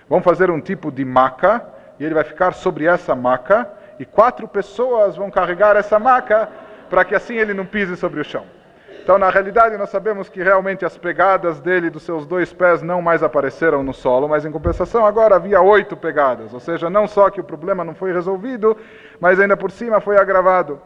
Vamos 0.09 0.23
fazer 0.23 0.51
um 0.51 0.61
tipo 0.61 0.91
de 0.91 1.03
maca, 1.03 1.65
e 1.99 2.05
ele 2.05 2.13
vai 2.13 2.23
ficar 2.23 2.53
sobre 2.53 2.85
essa 2.85 3.15
maca, 3.15 3.69
e 3.99 4.05
quatro 4.05 4.47
pessoas 4.47 5.15
vão 5.15 5.31
carregar 5.31 5.75
essa 5.75 5.97
maca, 5.97 6.49
para 6.89 7.03
que 7.03 7.15
assim 7.15 7.35
ele 7.35 7.53
não 7.53 7.65
pise 7.65 7.95
sobre 7.95 8.19
o 8.19 8.23
chão. 8.23 8.45
Então, 9.01 9.19
na 9.19 9.29
realidade, 9.29 9.77
nós 9.77 9.91
sabemos 9.91 10.29
que 10.29 10.41
realmente 10.41 10.83
as 10.83 10.97
pegadas 10.97 11.59
dele, 11.59 11.91
dos 11.91 12.01
seus 12.01 12.25
dois 12.25 12.51
pés, 12.51 12.81
não 12.81 13.03
mais 13.03 13.21
apareceram 13.21 13.83
no 13.83 13.93
solo, 13.93 14.27
mas 14.27 14.45
em 14.45 14.51
compensação 14.51 15.05
agora 15.05 15.35
havia 15.35 15.61
oito 15.61 15.95
pegadas. 15.95 16.51
Ou 16.53 16.59
seja, 16.59 16.89
não 16.89 17.07
só 17.07 17.29
que 17.29 17.39
o 17.39 17.43
problema 17.43 17.83
não 17.83 17.93
foi 17.93 18.11
resolvido, 18.11 18.75
mas 19.19 19.39
ainda 19.39 19.55
por 19.55 19.69
cima 19.69 20.01
foi 20.01 20.17
agravado. 20.17 20.81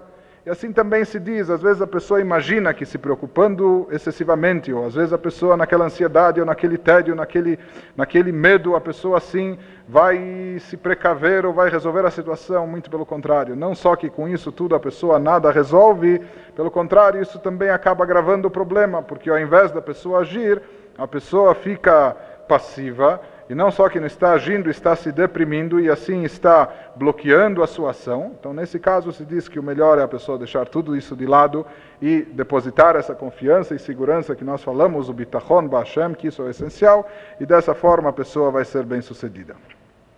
E 0.49 0.51
assim 0.51 0.73
também 0.73 1.05
se 1.05 1.19
diz, 1.19 1.47
às 1.47 1.61
vezes 1.61 1.79
a 1.79 1.85
pessoa 1.85 2.19
imagina 2.19 2.73
que 2.73 2.83
se 2.83 2.97
preocupando 2.97 3.87
excessivamente, 3.91 4.73
ou 4.73 4.83
às 4.83 4.95
vezes 4.95 5.13
a 5.13 5.17
pessoa 5.19 5.55
naquela 5.55 5.85
ansiedade, 5.85 6.39
ou 6.39 6.45
naquele 6.45 6.75
tédio, 6.75 7.13
naquele, 7.13 7.59
naquele 7.95 8.31
medo, 8.31 8.75
a 8.75 8.81
pessoa 8.81 9.19
assim 9.19 9.59
vai 9.87 10.57
se 10.61 10.75
precaver 10.75 11.45
ou 11.45 11.53
vai 11.53 11.69
resolver 11.69 12.03
a 12.03 12.09
situação, 12.09 12.65
muito 12.65 12.89
pelo 12.89 13.05
contrário. 13.05 13.55
Não 13.55 13.75
só 13.75 13.95
que 13.95 14.09
com 14.09 14.27
isso 14.27 14.51
tudo 14.51 14.73
a 14.73 14.79
pessoa 14.79 15.19
nada 15.19 15.51
resolve, 15.51 16.19
pelo 16.55 16.71
contrário, 16.71 17.21
isso 17.21 17.37
também 17.37 17.69
acaba 17.69 18.03
agravando 18.03 18.47
o 18.47 18.51
problema, 18.51 19.03
porque 19.03 19.29
ao 19.29 19.37
invés 19.37 19.71
da 19.71 19.83
pessoa 19.83 20.21
agir, 20.21 20.59
a 20.97 21.07
pessoa 21.07 21.53
fica 21.53 22.17
passiva 22.47 23.21
e 23.49 23.55
não 23.55 23.71
só 23.71 23.89
que 23.89 23.99
não 23.99 24.05
está 24.05 24.33
agindo, 24.33 24.69
está 24.69 24.95
se 24.95 25.11
deprimindo 25.11 25.79
e 25.79 25.89
assim 25.89 26.23
está 26.23 26.71
bloqueando 26.95 27.63
a 27.63 27.67
sua 27.67 27.89
ação. 27.89 28.35
Então, 28.39 28.53
nesse 28.53 28.77
caso, 28.77 29.11
se 29.11 29.25
diz 29.25 29.47
que 29.47 29.57
o 29.57 29.63
melhor 29.63 29.97
é 29.97 30.03
a 30.03 30.07
pessoa 30.07 30.37
deixar 30.37 30.67
tudo 30.67 30.95
isso 30.95 31.15
de 31.15 31.25
lado 31.25 31.65
e 31.99 32.21
depositar 32.21 32.95
essa 32.95 33.15
confiança 33.15 33.73
e 33.73 33.79
segurança 33.79 34.35
que 34.35 34.43
nós 34.43 34.63
falamos, 34.63 35.09
o 35.09 35.13
bitachon, 35.13 35.67
Bashem, 35.67 36.13
que 36.13 36.27
isso 36.27 36.43
é 36.43 36.51
essencial, 36.51 37.09
e 37.39 37.45
dessa 37.45 37.73
forma 37.73 38.09
a 38.09 38.13
pessoa 38.13 38.51
vai 38.51 38.63
ser 38.63 38.83
bem 38.83 39.01
sucedida. 39.01 39.55